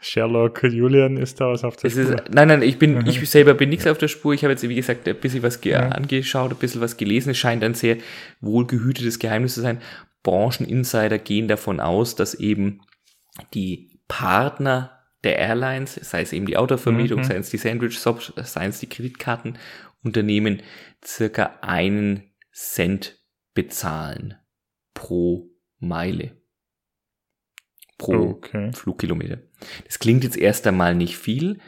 Sherlock 0.00 0.64
Julian 0.64 1.16
ist 1.16 1.40
da 1.40 1.46
was 1.46 1.62
auf 1.62 1.76
der 1.76 1.90
es 1.90 1.94
Spur. 1.94 2.14
Ist, 2.14 2.34
nein, 2.34 2.48
nein, 2.48 2.62
ich 2.62 2.78
bin, 2.78 2.98
mhm. 2.98 3.06
ich 3.06 3.30
selber 3.30 3.54
bin 3.54 3.68
nichts 3.68 3.86
auf 3.86 3.98
der 3.98 4.08
Spur. 4.08 4.34
Ich 4.34 4.42
habe 4.42 4.52
jetzt, 4.52 4.68
wie 4.68 4.74
gesagt, 4.74 5.06
ein 5.06 5.16
bisschen 5.16 5.44
was 5.44 5.60
ja. 5.62 5.88
angeschaut, 5.90 6.50
ein 6.50 6.56
bisschen 6.56 6.80
was 6.80 6.96
gelesen. 6.96 7.30
Es 7.30 7.38
scheint 7.38 7.62
ein 7.62 7.74
sehr 7.74 7.98
wohlgehütetes 8.40 9.20
Geheimnis 9.20 9.54
zu 9.54 9.60
sein. 9.60 9.80
Brancheninsider 10.24 11.18
gehen 11.18 11.46
davon 11.46 11.78
aus, 11.78 12.16
dass 12.16 12.34
eben 12.34 12.80
die 13.54 14.00
Partner 14.08 14.95
der 15.24 15.38
Airlines, 15.38 15.94
sei 15.94 16.22
es 16.22 16.32
eben 16.32 16.46
die 16.46 16.56
Autovermietung, 16.56 17.20
mhm. 17.20 17.24
sei 17.24 17.36
es 17.36 17.50
die 17.50 17.58
Sandwich-Shops, 17.58 18.32
sei 18.36 18.66
es 18.66 18.80
die 18.80 18.88
Kreditkartenunternehmen, 18.88 20.62
circa 21.04 21.58
einen 21.62 22.32
Cent 22.52 23.22
bezahlen 23.54 24.36
pro 24.94 25.50
Meile. 25.78 26.40
Pro 27.98 28.30
okay. 28.30 28.72
Flugkilometer. 28.72 29.38
Das 29.84 29.98
klingt 29.98 30.24
jetzt 30.24 30.36
erst 30.36 30.66
einmal 30.66 30.94
nicht 30.94 31.16
viel, 31.16 31.60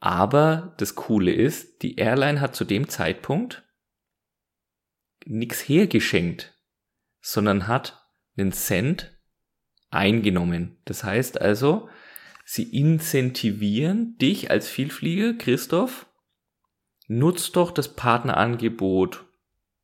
aber 0.00 0.74
das 0.78 0.94
Coole 0.94 1.32
ist, 1.32 1.82
die 1.82 1.96
Airline 1.96 2.40
hat 2.40 2.54
zu 2.54 2.64
dem 2.64 2.88
Zeitpunkt 2.88 3.64
nichts 5.24 5.60
hergeschenkt, 5.60 6.60
sondern 7.20 7.66
hat 7.66 8.06
einen 8.36 8.52
Cent 8.52 9.18
eingenommen. 9.90 10.80
Das 10.84 11.04
heißt 11.04 11.40
also, 11.40 11.88
Sie 12.44 12.78
incentivieren 12.78 14.16
dich 14.18 14.50
als 14.50 14.68
Vielflieger, 14.68 15.34
Christoph, 15.34 16.06
nutzt 17.08 17.56
doch 17.56 17.70
das 17.70 17.94
Partnerangebot 17.96 19.24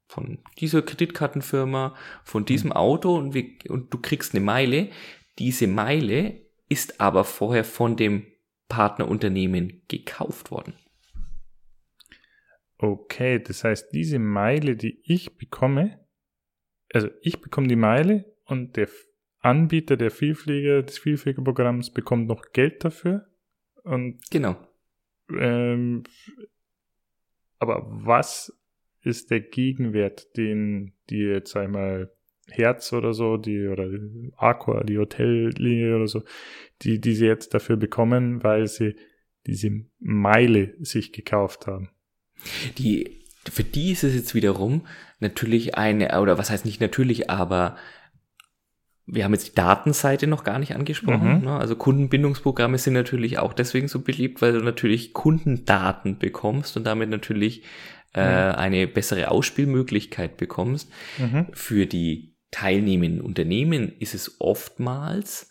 von 0.06 0.38
dieser 0.58 0.82
Kreditkartenfirma, 0.82 1.94
von 2.24 2.44
diesem 2.44 2.72
Auto 2.72 3.16
und, 3.16 3.32
wir, 3.32 3.44
und 3.68 3.92
du 3.94 3.98
kriegst 3.98 4.34
eine 4.34 4.44
Meile. 4.44 4.90
Diese 5.38 5.66
Meile 5.66 6.40
ist 6.68 7.00
aber 7.00 7.24
vorher 7.24 7.64
von 7.64 7.96
dem 7.96 8.26
Partnerunternehmen 8.68 9.82
gekauft 9.88 10.50
worden. 10.50 10.74
Okay, 12.78 13.42
das 13.42 13.64
heißt, 13.64 13.92
diese 13.92 14.18
Meile, 14.18 14.76
die 14.76 15.00
ich 15.04 15.36
bekomme, 15.36 16.00
also 16.92 17.08
ich 17.20 17.40
bekomme 17.40 17.68
die 17.68 17.76
Meile 17.76 18.24
und 18.46 18.76
der 18.76 18.88
Anbieter 19.40 19.96
der 19.96 20.10
Vielflieger, 20.10 20.82
des 20.82 20.98
Vielfliegerprogramms 20.98 21.90
bekommt 21.90 22.28
noch 22.28 22.52
Geld 22.52 22.84
dafür. 22.84 23.26
Und, 23.82 24.20
genau. 24.30 24.56
Ähm, 25.30 26.04
aber 27.58 27.86
was 27.88 28.56
ist 29.02 29.30
der 29.30 29.40
Gegenwert, 29.40 30.36
den 30.36 30.94
die 31.08 31.20
jetzt 31.20 31.56
einmal 31.56 32.12
Herz 32.48 32.92
oder 32.92 33.14
so, 33.14 33.36
die 33.36 33.66
oder 33.66 33.88
Aqua, 34.36 34.82
die 34.82 34.98
Hotellinie 34.98 35.96
oder 35.96 36.06
so, 36.06 36.22
die, 36.82 37.00
die 37.00 37.14
sie 37.14 37.26
jetzt 37.26 37.54
dafür 37.54 37.76
bekommen, 37.76 38.42
weil 38.42 38.66
sie 38.66 38.96
diese 39.46 39.70
Meile 39.98 40.74
sich 40.80 41.12
gekauft 41.12 41.66
haben. 41.66 41.90
Die, 42.78 43.24
für 43.50 43.64
die 43.64 43.92
ist 43.92 44.04
es 44.04 44.14
jetzt 44.14 44.34
wiederum 44.34 44.86
natürlich 45.18 45.76
eine, 45.76 46.20
oder 46.20 46.38
was 46.38 46.50
heißt 46.50 46.64
nicht 46.64 46.80
natürlich, 46.80 47.30
aber 47.30 47.76
wir 49.12 49.24
haben 49.24 49.32
jetzt 49.32 49.48
die 49.48 49.54
Datenseite 49.54 50.26
noch 50.26 50.44
gar 50.44 50.58
nicht 50.58 50.74
angesprochen. 50.74 51.38
Mhm. 51.38 51.44
Ne? 51.44 51.56
Also 51.58 51.76
Kundenbindungsprogramme 51.76 52.78
sind 52.78 52.94
natürlich 52.94 53.38
auch 53.38 53.52
deswegen 53.52 53.88
so 53.88 54.00
beliebt, 54.00 54.40
weil 54.40 54.52
du 54.52 54.60
natürlich 54.60 55.12
Kundendaten 55.12 56.18
bekommst 56.18 56.76
und 56.76 56.84
damit 56.84 57.10
natürlich 57.10 57.64
äh, 58.14 58.50
mhm. 58.50 58.54
eine 58.56 58.86
bessere 58.86 59.30
Ausspielmöglichkeit 59.30 60.36
bekommst. 60.36 60.90
Mhm. 61.18 61.48
Für 61.52 61.86
die 61.86 62.36
teilnehmenden 62.50 63.20
Unternehmen 63.20 63.92
ist 63.98 64.14
es 64.14 64.40
oftmals 64.40 65.50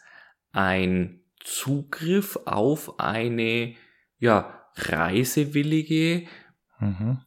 ein 0.52 1.22
Zugriff 1.44 2.38
auf 2.45 2.99
eine 2.99 3.76
ja, 4.19 4.64
reisewillige 4.76 6.27
mhm. 6.80 7.19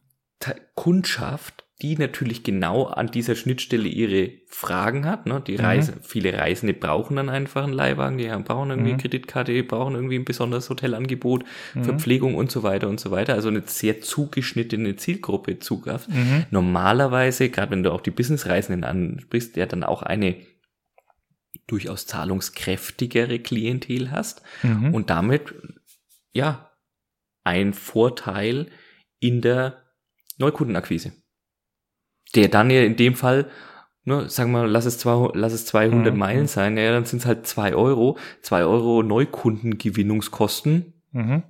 Kundschaft, 0.74 1.64
die 1.82 1.96
natürlich 1.96 2.44
genau 2.44 2.84
an 2.84 3.08
dieser 3.08 3.34
Schnittstelle 3.34 3.88
ihre 3.88 4.30
Fragen 4.46 5.04
hat. 5.04 5.26
Ne? 5.26 5.42
Die 5.44 5.56
Reise, 5.56 5.92
mhm. 5.92 6.02
viele 6.02 6.38
Reisende 6.38 6.74
brauchen 6.74 7.16
dann 7.16 7.28
einfach 7.28 7.64
einen 7.64 7.72
Leihwagen, 7.72 8.18
die 8.18 8.28
brauchen 8.28 8.70
irgendwie 8.70 8.90
mhm. 8.90 8.94
eine 8.94 9.02
Kreditkarte, 9.02 9.52
die 9.52 9.64
brauchen 9.64 9.96
irgendwie 9.96 10.16
ein 10.16 10.24
besonderes 10.24 10.70
Hotelangebot, 10.70 11.44
mhm. 11.74 11.84
Verpflegung 11.84 12.36
und 12.36 12.52
so 12.52 12.62
weiter 12.62 12.88
und 12.88 13.00
so 13.00 13.10
weiter. 13.10 13.34
Also 13.34 13.48
eine 13.48 13.62
sehr 13.66 14.00
zugeschnittene 14.00 14.94
Zielgruppe 14.94 15.58
Zugriff. 15.58 16.06
Mhm. 16.06 16.46
Normalerweise, 16.50 17.50
gerade 17.50 17.72
wenn 17.72 17.82
du 17.82 17.92
auch 17.92 18.00
die 18.00 18.12
Businessreisenden 18.12 18.84
ansprichst, 18.84 19.56
der 19.56 19.66
dann 19.66 19.82
auch 19.82 20.02
eine 20.02 20.36
durchaus 21.66 22.06
zahlungskräftigere 22.06 23.40
Klientel 23.40 24.12
hast 24.12 24.42
mhm. 24.62 24.94
und 24.94 25.10
damit 25.10 25.52
ja 26.32 26.70
ein 27.42 27.74
Vorteil 27.74 28.68
in 29.18 29.40
der 29.40 29.82
Neukundenakquise 30.38 31.12
der 32.34 32.48
dann 32.48 32.70
ja 32.70 32.82
in 32.82 32.96
dem 32.96 33.14
Fall, 33.14 33.50
ne, 34.04 34.28
sagen 34.28 34.52
wir, 34.52 34.66
lass 34.66 34.86
es, 34.86 34.98
zwei, 34.98 35.30
lass 35.34 35.52
es 35.52 35.66
200 35.66 36.12
mhm. 36.12 36.18
Meilen 36.18 36.46
sein, 36.46 36.76
ja, 36.76 36.92
dann 36.92 37.04
sind 37.04 37.20
es 37.20 37.26
halt 37.26 37.46
zwei 37.46 37.74
Euro, 37.74 38.18
zwei 38.40 38.64
Euro 38.64 39.02
Neukundengewinnungskosten. 39.02 40.94
Mhm. 41.12 41.42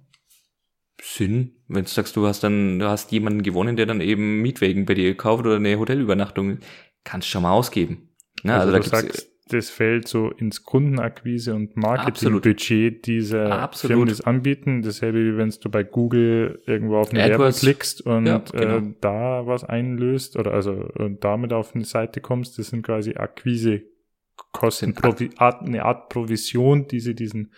Sinn, 1.00 1.56
wenn 1.66 1.84
du 1.84 1.90
sagst, 1.90 2.14
du 2.16 2.26
hast 2.26 2.44
dann, 2.44 2.78
du 2.78 2.88
hast 2.88 3.10
jemanden 3.10 3.42
gewonnen, 3.42 3.76
der 3.76 3.86
dann 3.86 4.00
eben 4.00 4.40
Mietwagen 4.40 4.86
bei 4.86 4.94
dir 4.94 5.04
gekauft 5.04 5.44
oder 5.44 5.56
eine 5.56 5.78
Hotelübernachtung, 5.78 6.58
kannst 7.02 7.28
schon 7.28 7.42
mal 7.42 7.50
ausgeben. 7.50 8.10
Ne? 8.44 8.54
Also, 8.54 8.72
also 8.72 8.90
da 8.90 8.98
du 9.00 9.08
sagst, 9.08 9.31
das 9.48 9.70
fällt 9.70 10.08
so 10.08 10.30
ins 10.30 10.64
Kundenakquise 10.64 11.54
und 11.54 11.76
Marketingbudget 11.76 13.06
dieser 13.06 13.60
Absolut. 13.60 13.90
Firmen, 13.90 14.08
das 14.08 14.20
anbieten. 14.20 14.82
Dasselbe 14.82 15.18
wie 15.18 15.36
wenn 15.36 15.50
du 15.50 15.68
bei 15.68 15.82
Google 15.82 16.62
irgendwo 16.66 16.98
auf 16.98 17.10
eine 17.10 17.28
Werbung 17.28 17.50
klickst 17.50 18.02
und 18.02 18.26
ja, 18.26 18.38
genau. 18.38 18.78
äh, 18.78 18.94
da 19.00 19.46
was 19.46 19.64
einlöst 19.64 20.36
oder 20.36 20.54
also 20.54 20.72
und 20.94 21.24
damit 21.24 21.52
auf 21.52 21.74
eine 21.74 21.84
Seite 21.84 22.20
kommst, 22.20 22.58
das 22.58 22.68
sind 22.68 22.82
quasi 22.82 23.14
Akquisekosten, 23.16 24.96
Art, 25.36 25.62
eine 25.62 25.84
Art 25.84 26.08
Provision, 26.08 26.86
die 26.86 27.00
sie 27.00 27.14
diesen 27.14 27.52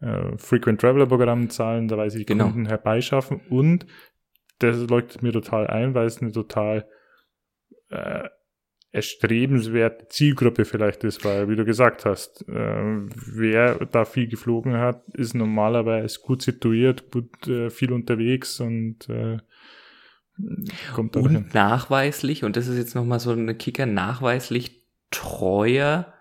äh, 0.00 0.36
Frequent 0.36 0.80
Traveler 0.80 1.06
Programmen 1.06 1.48
zahlen, 1.48 1.88
da 1.88 1.96
weiß 1.96 2.14
ich 2.16 2.26
genau. 2.26 2.44
Kunden 2.44 2.66
herbeischaffen 2.66 3.40
und 3.48 3.86
das 4.58 4.76
leuchtet 4.88 5.22
mir 5.22 5.32
total 5.32 5.66
ein, 5.66 5.94
weil 5.94 6.06
es 6.06 6.20
eine 6.20 6.30
total 6.30 6.86
äh, 7.88 8.28
erstrebenswerte 8.92 10.08
Zielgruppe 10.08 10.66
vielleicht 10.66 11.02
ist, 11.02 11.24
weil, 11.24 11.48
wie 11.48 11.56
du 11.56 11.64
gesagt 11.64 12.04
hast, 12.04 12.46
äh, 12.46 12.52
wer 12.52 13.86
da 13.86 14.04
viel 14.04 14.28
geflogen 14.28 14.76
hat, 14.76 15.02
ist 15.14 15.34
normalerweise 15.34 16.20
gut 16.20 16.42
situiert, 16.42 17.10
gut 17.10 17.48
äh, 17.48 17.70
viel 17.70 17.90
unterwegs 17.92 18.60
und 18.60 19.08
äh, 19.08 19.38
kommt 20.94 21.16
Und 21.16 21.30
hin. 21.30 21.50
nachweislich, 21.54 22.44
und 22.44 22.56
das 22.56 22.68
ist 22.68 22.76
jetzt 22.76 22.94
nochmal 22.94 23.18
so 23.18 23.32
ein 23.32 23.56
Kicker, 23.56 23.86
nachweislich 23.86 24.82
treuer 25.10 26.12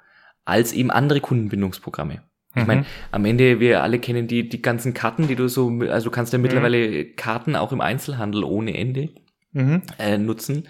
als 0.45 0.71
eben 0.71 0.91
andere 0.91 1.19
Kundenbindungsprogramme. 1.19 2.23
Ich 2.53 2.67
meine, 2.67 2.81
mhm. 2.81 2.85
am 3.11 3.23
Ende, 3.23 3.61
wir 3.61 3.81
alle 3.81 3.99
kennen 3.99 4.27
die, 4.27 4.49
die 4.49 4.61
ganzen 4.61 4.93
Karten, 4.93 5.27
die 5.29 5.35
du 5.35 5.47
so, 5.47 5.69
also 5.89 6.09
du 6.09 6.11
kannst 6.11 6.33
ja 6.33 6.37
mhm. 6.37 6.43
mittlerweile 6.43 7.05
Karten 7.05 7.55
auch 7.55 7.71
im 7.71 7.79
Einzelhandel 7.79 8.43
ohne 8.43 8.77
Ende 8.77 9.09
mhm. 9.53 9.83
äh, 9.97 10.17
nutzen 10.17 10.67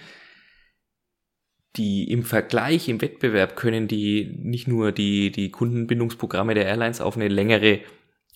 die 1.77 2.11
im 2.11 2.23
Vergleich, 2.23 2.89
im 2.89 3.01
Wettbewerb 3.01 3.55
können 3.55 3.87
die 3.87 4.37
nicht 4.41 4.67
nur 4.67 4.91
die, 4.91 5.31
die 5.31 5.51
Kundenbindungsprogramme 5.51 6.53
der 6.53 6.65
Airlines 6.65 6.99
auf 6.99 7.15
eine 7.15 7.29
längere, 7.29 7.79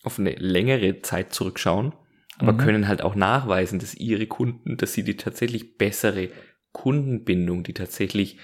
auf 0.04 0.20
eine 0.20 0.32
längere 0.36 1.02
Zeit 1.02 1.34
zurückschauen, 1.34 1.94
aber 2.38 2.54
mhm. 2.54 2.58
können 2.58 2.88
halt 2.88 3.02
auch 3.02 3.16
nachweisen, 3.16 3.80
dass 3.80 3.94
ihre 3.94 4.28
Kunden, 4.28 4.78
dass 4.78 4.94
sie 4.94 5.04
die 5.04 5.18
tatsächlich 5.18 5.78
bessere 5.78 6.30
Kundenbindung, 6.72 7.64
die 7.64 7.74
tatsächlich 7.74 8.38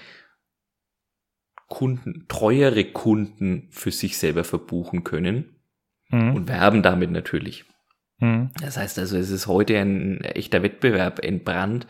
Kunden, 1.68 2.26
treuere 2.28 2.84
Kunden 2.84 3.68
für 3.70 3.90
sich 3.90 4.18
selber 4.18 4.44
verbuchen 4.44 5.04
können 5.04 5.56
mhm. 6.10 6.34
und 6.34 6.48
werben 6.48 6.82
damit 6.82 7.10
natürlich. 7.10 7.64
Mhm. 8.18 8.50
Das 8.60 8.76
heißt 8.76 8.98
also, 8.98 9.16
es 9.16 9.30
ist 9.30 9.46
heute 9.46 9.78
ein 9.78 10.20
echter 10.20 10.62
Wettbewerb 10.62 11.24
entbrannt, 11.24 11.86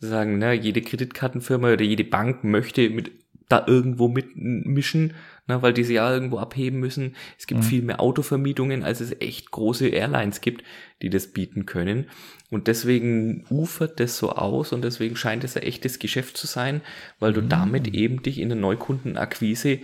sagen, 0.00 0.38
ne, 0.38 0.54
jede 0.54 0.82
Kreditkartenfirma 0.82 1.72
oder 1.72 1.84
jede 1.84 2.04
Bank 2.04 2.42
möchte 2.44 2.88
mit 2.90 3.12
da 3.50 3.64
irgendwo 3.66 4.08
mitmischen, 4.08 5.14
ne, 5.46 5.60
weil 5.60 5.74
die 5.74 5.84
sie 5.84 5.94
ja 5.94 6.10
irgendwo 6.12 6.38
abheben 6.38 6.78
müssen. 6.78 7.16
Es 7.38 7.46
gibt 7.46 7.60
mhm. 7.60 7.66
viel 7.66 7.82
mehr 7.82 8.00
Autovermietungen, 8.00 8.84
als 8.84 9.00
es 9.00 9.12
echt 9.20 9.50
große 9.50 9.88
Airlines 9.88 10.40
gibt, 10.40 10.64
die 11.02 11.10
das 11.10 11.32
bieten 11.32 11.66
können. 11.66 12.06
Und 12.50 12.68
deswegen 12.68 13.44
ufert 13.50 14.00
das 14.00 14.16
so 14.16 14.30
aus 14.30 14.72
und 14.72 14.82
deswegen 14.82 15.16
scheint 15.16 15.44
es 15.44 15.56
ein 15.56 15.64
echtes 15.64 15.98
Geschäft 15.98 16.36
zu 16.36 16.46
sein, 16.46 16.80
weil 17.18 17.32
du 17.32 17.42
mhm. 17.42 17.48
damit 17.48 17.88
eben 17.88 18.22
dich 18.22 18.38
in 18.38 18.48
der 18.48 18.58
Neukundenakquise 18.58 19.80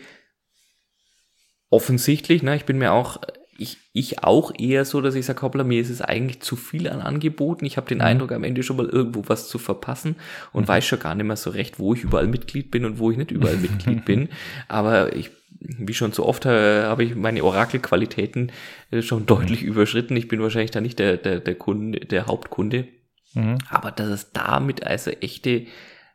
offensichtlich, 1.69 2.43
ne, 2.43 2.57
ich 2.57 2.65
bin 2.65 2.79
mir 2.79 2.93
auch 2.93 3.21
ich, 3.59 3.79
ich 3.93 4.25
auch 4.25 4.53
eher 4.59 4.85
so, 4.85 5.01
dass 5.01 5.15
ich 5.15 5.27
sage, 5.27 5.43
hoppla, 5.43 5.63
mir 5.65 5.81
ist 5.81 5.91
es 5.91 6.03
eigentlich 6.03 6.41
zu 6.41 6.57
viel 6.57 6.89
an 6.89 7.01
Angeboten. 7.01 7.65
Ich 7.65 7.77
habe 7.77 7.89
den 7.89 7.99
mhm. 7.99 8.05
Eindruck, 8.05 8.33
am 8.33 8.43
Ende 8.45 8.63
schon 8.63 8.77
mal 8.77 8.89
irgendwo 8.89 9.25
was 9.27 9.49
zu 9.49 9.59
verpassen 9.59 10.17
und 10.53 10.65
mhm. 10.65 10.69
weiß 10.69 10.85
schon 10.85 10.99
gar 10.99 11.15
nicht 11.15 11.27
mehr 11.27 11.37
so 11.37 11.51
recht, 11.51 11.79
wo 11.79 11.95
ich 11.95 12.03
überall 12.03 12.27
Mitglied 12.27 12.71
bin 12.71 12.85
und 12.85 12.99
wo 12.99 13.11
ich 13.11 13.17
nicht 13.17 13.31
überall 13.31 13.57
Mitglied 13.57 14.05
bin. 14.05 14.29
Aber 14.69 15.17
ich, 15.17 15.31
wie 15.61 15.95
schon 15.95 16.13
so 16.13 16.27
oft, 16.27 16.45
äh, 16.47 16.85
habe 16.85 17.05
ich 17.05 17.15
meine 17.15 17.45
Orakelqualitäten 17.45 18.53
äh, 18.91 19.03
schon 19.03 19.27
deutlich 19.27 19.63
mhm. 19.63 19.69
überschritten. 19.69 20.17
Ich 20.17 20.29
bin 20.29 20.41
wahrscheinlich 20.41 20.71
da 20.71 20.81
nicht 20.81 20.99
der, 20.99 21.17
der, 21.17 21.41
der 21.41 21.55
Kunde, 21.55 22.01
der 22.01 22.27
Hauptkunde. 22.27 22.89
Mhm. 23.35 23.59
Aber 23.69 23.91
dass 23.91 24.09
es 24.09 24.33
damit 24.33 24.87
also 24.87 25.11
echte 25.11 25.67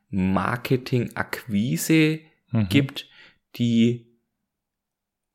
Marketing-Akquise 0.10 2.20
mhm. 2.52 2.70
gibt, 2.70 3.08
die 3.56 4.11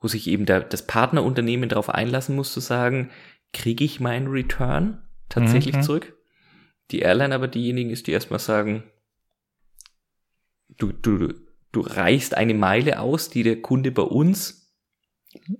wo 0.00 0.08
sich 0.08 0.26
eben 0.26 0.46
der, 0.46 0.60
das 0.60 0.86
Partnerunternehmen 0.86 1.68
darauf 1.68 1.88
einlassen 1.90 2.36
muss, 2.36 2.52
zu 2.52 2.60
sagen, 2.60 3.10
kriege 3.52 3.84
ich 3.84 4.00
meinen 4.00 4.28
Return 4.28 5.02
tatsächlich 5.28 5.76
mhm. 5.76 5.82
zurück? 5.82 6.14
Die 6.90 7.00
Airline 7.00 7.34
aber 7.34 7.48
diejenigen 7.48 7.90
ist, 7.90 8.06
die 8.06 8.12
erstmal 8.12 8.38
sagen, 8.38 8.84
du, 10.68 10.92
du, 10.92 11.34
du 11.72 11.80
reichst 11.80 12.36
eine 12.36 12.54
Meile 12.54 13.00
aus, 13.00 13.30
die 13.30 13.42
der 13.42 13.60
Kunde 13.60 13.90
bei 13.90 14.02
uns 14.02 14.62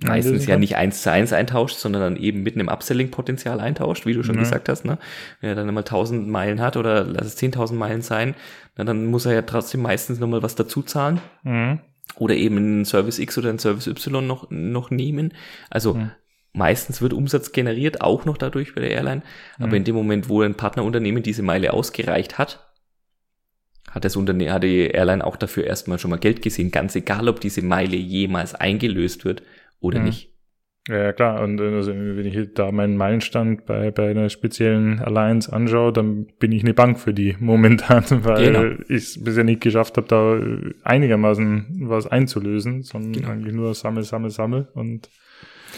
meistens 0.04 0.46
ja 0.46 0.56
nicht 0.56 0.76
eins 0.76 1.02
zu 1.02 1.10
eins 1.10 1.32
eintauscht, 1.32 1.76
sondern 1.76 2.00
dann 2.00 2.16
eben 2.16 2.42
mit 2.42 2.54
einem 2.54 2.68
Upselling-Potenzial 2.68 3.60
eintauscht, 3.60 4.06
wie 4.06 4.14
du 4.14 4.22
schon 4.22 4.36
ja. 4.36 4.42
gesagt 4.42 4.68
hast. 4.68 4.84
Ne? 4.84 4.98
Wenn 5.40 5.50
er 5.50 5.54
dann 5.54 5.68
einmal 5.68 5.82
1000 5.82 6.26
Meilen 6.28 6.60
hat 6.60 6.76
oder 6.76 7.04
lass 7.04 7.26
es 7.26 7.38
10.000 7.38 7.74
Meilen 7.74 8.00
sein, 8.00 8.34
na, 8.76 8.84
dann 8.84 9.06
muss 9.06 9.26
er 9.26 9.34
ja 9.34 9.42
trotzdem 9.42 9.82
meistens 9.82 10.18
nochmal 10.18 10.42
was 10.42 10.54
dazu 10.54 10.82
zahlen. 10.82 11.20
Mhm 11.42 11.80
oder 12.14 12.34
eben 12.34 12.56
einen 12.56 12.84
Service 12.84 13.18
X 13.18 13.36
oder 13.38 13.50
einen 13.50 13.58
Service 13.58 13.86
Y 13.86 14.26
noch, 14.26 14.50
noch 14.50 14.90
nehmen. 14.90 15.34
Also 15.70 15.94
mhm. 15.94 16.12
meistens 16.52 17.02
wird 17.02 17.12
Umsatz 17.12 17.52
generiert, 17.52 18.00
auch 18.00 18.24
noch 18.24 18.38
dadurch 18.38 18.74
bei 18.74 18.80
der 18.80 18.90
Airline. 18.90 19.22
Aber 19.58 19.68
mhm. 19.68 19.74
in 19.74 19.84
dem 19.84 19.94
Moment, 19.96 20.28
wo 20.28 20.42
ein 20.42 20.54
Partnerunternehmen 20.54 21.22
diese 21.22 21.42
Meile 21.42 21.72
ausgereicht 21.72 22.38
hat, 22.38 22.66
hat 23.90 24.04
das 24.04 24.16
Unternehmen, 24.16 24.52
hat 24.52 24.62
die 24.62 24.88
Airline 24.88 25.24
auch 25.24 25.36
dafür 25.36 25.64
erstmal 25.64 25.98
schon 25.98 26.10
mal 26.10 26.18
Geld 26.18 26.42
gesehen, 26.42 26.70
ganz 26.70 26.94
egal, 26.96 27.28
ob 27.28 27.40
diese 27.40 27.62
Meile 27.62 27.96
jemals 27.96 28.54
eingelöst 28.54 29.24
wird 29.24 29.42
oder 29.80 29.98
mhm. 29.98 30.06
nicht. 30.06 30.35
Ja, 30.88 31.12
klar. 31.12 31.42
Und 31.42 31.60
äh, 31.60 31.64
also, 31.64 31.92
wenn 31.92 32.26
ich 32.26 32.54
da 32.54 32.70
meinen 32.70 32.96
Meilenstand 32.96 33.66
bei, 33.66 33.90
bei 33.90 34.10
einer 34.10 34.28
speziellen 34.30 35.00
Alliance 35.00 35.52
anschaue, 35.52 35.92
dann 35.92 36.26
bin 36.38 36.52
ich 36.52 36.62
eine 36.62 36.74
Bank 36.74 37.00
für 37.00 37.12
die 37.12 37.36
momentan, 37.40 38.04
weil 38.24 38.52
genau. 38.52 38.64
ich 38.88 38.96
es 38.96 39.24
bisher 39.24 39.44
nicht 39.44 39.60
geschafft 39.60 39.96
habe, 39.96 40.06
da 40.06 40.88
einigermaßen 40.88 41.86
was 41.88 42.06
einzulösen, 42.06 42.82
sondern 42.82 43.12
genau. 43.12 43.28
eigentlich 43.30 43.54
nur 43.54 43.74
sammel, 43.74 44.04
sammel, 44.04 44.30
sammel. 44.30 44.68
Und, 44.74 45.08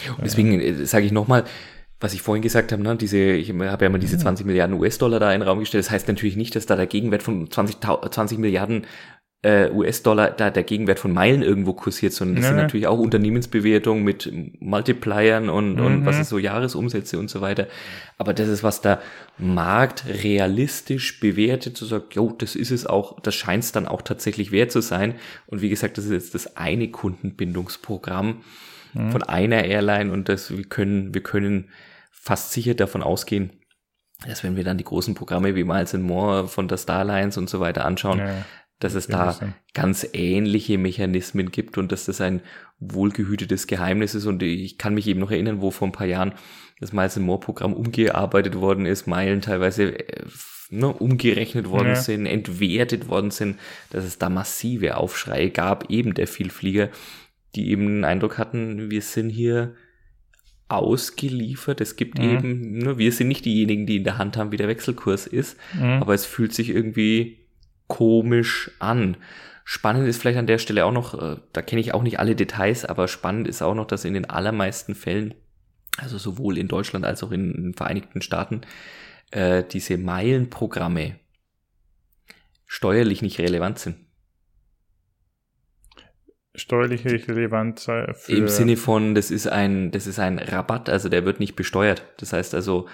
und 0.09 0.23
deswegen 0.23 0.59
äh, 0.59 0.85
sage 0.85 1.05
ich 1.05 1.11
nochmal, 1.11 1.43
was 1.99 2.13
ich 2.13 2.21
vorhin 2.21 2.43
gesagt 2.43 2.71
habe, 2.71 2.81
ne, 2.81 2.95
diese, 2.95 3.17
ich 3.17 3.51
habe 3.51 3.85
ja 3.85 3.89
mal 3.89 3.97
diese 3.97 4.17
20 4.17 4.45
Milliarden 4.45 4.79
US-Dollar 4.79 5.19
da 5.19 5.33
in 5.33 5.41
den 5.41 5.47
Raum 5.47 5.59
gestellt. 5.59 5.83
Das 5.83 5.91
heißt 5.91 6.07
natürlich 6.07 6.37
nicht, 6.37 6.55
dass 6.55 6.65
da 6.65 6.75
der 6.75 6.87
Gegenwert 6.87 7.23
von 7.23 7.49
20, 7.49 7.77
20 7.81 8.37
Milliarden 8.37 8.85
äh, 9.41 9.69
US-Dollar 9.71 10.31
da 10.31 10.49
der 10.49 10.63
Gegenwert 10.63 10.99
von 10.99 11.13
Meilen 11.13 11.41
irgendwo 11.41 11.73
kursiert, 11.73 12.11
sondern 12.11 12.35
das 12.35 12.43
ja. 12.43 12.49
sind 12.49 12.57
natürlich 12.57 12.87
auch 12.87 12.99
Unternehmensbewertungen 12.99 14.03
mit 14.03 14.29
Multipliern 14.59 15.49
und, 15.49 15.75
mhm. 15.75 15.85
und 15.85 16.05
was 16.05 16.19
ist 16.19 16.29
so 16.29 16.37
Jahresumsätze 16.37 17.17
und 17.17 17.29
so 17.29 17.39
weiter. 17.39 17.67
Aber 18.17 18.33
das 18.33 18.49
ist, 18.49 18.63
was 18.63 18.81
der 18.81 19.01
Markt 19.37 20.03
realistisch 20.07 21.21
bewertet, 21.21 21.77
zu 21.77 21.85
sagen, 21.85 22.05
jo, 22.11 22.35
das 22.37 22.55
ist 22.57 22.71
es 22.71 22.85
auch, 22.85 23.21
das 23.21 23.33
scheint 23.33 23.63
es 23.63 23.71
dann 23.71 23.87
auch 23.87 24.01
tatsächlich 24.01 24.51
wert 24.51 24.73
zu 24.73 24.81
sein. 24.81 25.15
Und 25.47 25.61
wie 25.61 25.69
gesagt, 25.69 25.97
das 25.97 26.05
ist 26.05 26.11
jetzt 26.11 26.35
das 26.35 26.57
eine 26.57 26.89
Kundenbindungsprogramm 26.89 28.41
mhm. 28.93 29.11
von 29.11 29.23
einer 29.23 29.63
Airline 29.63 30.11
und 30.11 30.27
das, 30.27 30.51
wir 30.51 30.65
können, 30.65 31.13
wir 31.13 31.23
können 31.23 31.69
fast 32.11 32.51
sicher 32.51 32.73
davon 32.73 33.01
ausgehen, 33.01 33.51
dass 34.27 34.43
wenn 34.43 34.57
wir 34.57 34.65
dann 34.65 34.77
die 34.77 34.83
großen 34.83 35.15
Programme 35.15 35.55
wie 35.55 35.63
Miles 35.63 35.95
and 35.95 36.03
More 36.03 36.49
von 36.49 36.67
der 36.67 36.75
Starlines 36.75 37.37
und 37.37 37.49
so 37.49 37.61
weiter 37.61 37.85
anschauen, 37.85 38.19
ja 38.19 38.45
dass 38.79 38.93
es 38.93 39.07
da 39.07 39.37
ganz 39.73 40.07
ähnliche 40.13 40.77
Mechanismen 40.77 41.51
gibt 41.51 41.77
und 41.77 41.91
dass 41.91 42.05
das 42.05 42.21
ein 42.21 42.41
wohlgehütetes 42.79 43.67
Geheimnis 43.67 44.15
ist. 44.15 44.25
Und 44.25 44.41
ich 44.41 44.77
kann 44.77 44.93
mich 44.93 45.07
eben 45.07 45.19
noch 45.19 45.31
erinnern, 45.31 45.61
wo 45.61 45.69
vor 45.69 45.87
ein 45.87 45.91
paar 45.91 46.07
Jahren 46.07 46.33
das 46.79 46.93
Miles 46.93 47.17
More 47.17 47.41
Programm 47.41 47.73
umgearbeitet 47.73 48.55
worden 48.55 48.85
ist, 48.85 49.05
Meilen 49.05 49.41
teilweise 49.41 49.99
äh, 49.99 50.25
ne, 50.69 50.87
umgerechnet 50.87 51.69
worden 51.69 51.89
ja. 51.89 51.95
sind, 51.95 52.25
entwertet 52.25 53.09
worden 53.09 53.31
sind, 53.31 53.59
dass 53.89 54.05
es 54.05 54.17
da 54.17 54.29
massive 54.29 54.95
Aufschreie 54.95 55.49
gab, 55.49 55.89
eben 55.89 56.13
der 56.13 56.27
Vielflieger, 56.27 56.89
die 57.55 57.71
eben 57.71 57.85
den 57.85 58.05
Eindruck 58.05 58.37
hatten, 58.37 58.89
wir 58.89 59.01
sind 59.01 59.29
hier 59.29 59.75
ausgeliefert. 60.69 61.81
Es 61.81 61.95
gibt 61.95 62.19
mhm. 62.19 62.29
eben, 62.29 62.77
ne, 62.77 62.97
wir 62.97 63.11
sind 63.11 63.27
nicht 63.27 63.43
diejenigen, 63.43 63.85
die 63.85 63.97
in 63.97 64.03
der 64.05 64.17
Hand 64.17 64.37
haben, 64.37 64.53
wie 64.53 64.57
der 64.57 64.67
Wechselkurs 64.69 65.27
ist, 65.27 65.57
mhm. 65.73 66.01
aber 66.01 66.13
es 66.13 66.25
fühlt 66.25 66.53
sich 66.53 66.69
irgendwie 66.69 67.38
komisch 67.89 68.71
an. 68.79 69.17
Spannend 69.65 70.07
ist 70.07 70.21
vielleicht 70.21 70.39
an 70.39 70.47
der 70.47 70.59
Stelle 70.59 70.85
auch 70.85 70.93
noch, 70.93 71.21
äh, 71.21 71.37
da 71.51 71.61
kenne 71.61 71.81
ich 71.81 71.93
auch 71.93 72.01
nicht 72.01 72.19
alle 72.19 72.35
Details, 72.35 72.85
aber 72.85 73.09
spannend 73.09 73.47
ist 73.47 73.61
auch 73.61 73.75
noch, 73.75 73.85
dass 73.85 74.05
in 74.05 74.13
den 74.13 74.29
allermeisten 74.29 74.95
Fällen, 74.95 75.33
also 75.97 76.17
sowohl 76.17 76.57
in 76.57 76.69
Deutschland 76.69 77.03
als 77.03 77.21
auch 77.23 77.31
in 77.31 77.51
den 77.51 77.73
Vereinigten 77.73 78.21
Staaten, 78.21 78.61
äh, 79.31 79.63
diese 79.63 79.97
Meilenprogramme 79.97 81.19
steuerlich 82.65 83.21
nicht 83.21 83.39
relevant 83.39 83.79
sind. 83.79 83.97
Steuerlich 86.55 87.05
relevant 87.05 87.79
für 87.79 88.31
Im 88.31 88.47
Sinne 88.47 88.77
von, 88.77 89.15
das 89.15 89.31
ist 89.31 89.47
ein, 89.47 89.91
das 89.91 90.07
ist 90.07 90.19
ein 90.19 90.39
Rabatt, 90.39 90.89
also 90.89 91.09
der 91.09 91.25
wird 91.25 91.39
nicht 91.39 91.55
besteuert. 91.55 92.05
Das 92.17 92.33
heißt 92.33 92.53
also, 92.53 92.87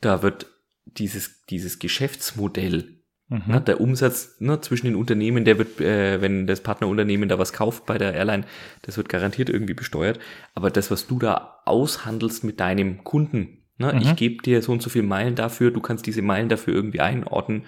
da 0.00 0.22
wird 0.22 0.46
dieses, 0.84 1.44
dieses 1.46 1.78
Geschäftsmodell 1.78 2.97
Mhm. 3.30 3.42
Ne, 3.46 3.60
der 3.60 3.80
Umsatz 3.80 4.36
ne, 4.40 4.60
zwischen 4.62 4.86
den 4.86 4.96
Unternehmen, 4.96 5.44
der 5.44 5.58
wird, 5.58 5.80
äh, 5.80 6.22
wenn 6.22 6.46
das 6.46 6.62
Partnerunternehmen 6.62 7.28
da 7.28 7.38
was 7.38 7.52
kauft 7.52 7.84
bei 7.84 7.98
der 7.98 8.14
Airline, 8.14 8.44
das 8.82 8.96
wird 8.96 9.10
garantiert 9.10 9.50
irgendwie 9.50 9.74
besteuert. 9.74 10.18
Aber 10.54 10.70
das, 10.70 10.90
was 10.90 11.06
du 11.06 11.18
da 11.18 11.60
aushandelst 11.66 12.42
mit 12.44 12.58
deinem 12.58 13.04
Kunden, 13.04 13.66
ne, 13.76 13.92
mhm. 13.92 14.00
ich 14.00 14.16
gebe 14.16 14.42
dir 14.42 14.62
so 14.62 14.72
und 14.72 14.80
so 14.80 14.88
viel 14.88 15.02
Meilen 15.02 15.34
dafür, 15.34 15.70
du 15.70 15.80
kannst 15.80 16.06
diese 16.06 16.22
Meilen 16.22 16.48
dafür 16.48 16.72
irgendwie 16.72 17.00
einordnen, 17.00 17.64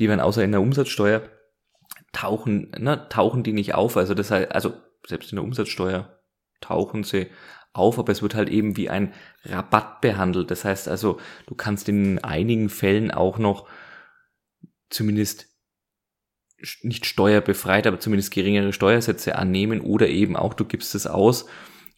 die 0.00 0.08
werden 0.08 0.20
außer 0.20 0.42
in 0.42 0.50
der 0.50 0.60
Umsatzsteuer 0.60 1.22
tauchen, 2.12 2.72
ne, 2.76 3.06
tauchen 3.08 3.44
die 3.44 3.52
nicht 3.52 3.74
auf. 3.74 3.96
Also 3.96 4.12
das 4.14 4.32
heißt, 4.32 4.50
also 4.50 4.74
selbst 5.06 5.30
in 5.30 5.36
der 5.36 5.44
Umsatzsteuer 5.44 6.18
tauchen 6.60 7.04
sie 7.04 7.28
auf, 7.72 7.98
aber 7.98 8.10
es 8.10 8.22
wird 8.22 8.34
halt 8.34 8.48
eben 8.48 8.76
wie 8.76 8.88
ein 8.88 9.12
Rabatt 9.44 10.00
behandelt. 10.00 10.50
Das 10.50 10.64
heißt 10.64 10.88
also, 10.88 11.20
du 11.46 11.54
kannst 11.54 11.88
in 11.88 12.24
einigen 12.24 12.70
Fällen 12.70 13.12
auch 13.12 13.38
noch 13.38 13.68
zumindest 14.90 15.48
nicht 16.82 17.06
steuerbefreit, 17.06 17.86
aber 17.86 18.00
zumindest 18.00 18.32
geringere 18.32 18.72
Steuersätze 18.72 19.36
annehmen 19.36 19.80
oder 19.80 20.08
eben 20.08 20.36
auch 20.36 20.54
du 20.54 20.64
gibst 20.64 20.94
es 20.94 21.06
aus 21.06 21.46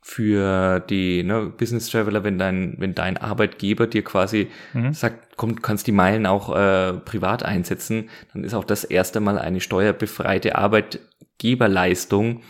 für 0.02 0.80
die 0.80 1.22
ne, 1.22 1.52
Business 1.56 1.90
Traveler, 1.90 2.24
wenn 2.24 2.38
dein, 2.38 2.76
wenn 2.78 2.94
dein 2.94 3.18
Arbeitgeber 3.18 3.86
dir 3.86 4.02
quasi 4.02 4.48
mhm. 4.72 4.94
sagt, 4.94 5.36
komm, 5.36 5.60
kannst 5.60 5.86
die 5.86 5.92
Meilen 5.92 6.24
auch 6.24 6.54
äh, 6.56 6.94
privat 6.94 7.42
einsetzen, 7.42 8.08
dann 8.32 8.42
ist 8.42 8.54
auch 8.54 8.64
das 8.64 8.84
erste 8.84 9.20
Mal 9.20 9.38
eine 9.38 9.60
steuerbefreite 9.60 10.56
Arbeitgeberleistung, 10.56 12.42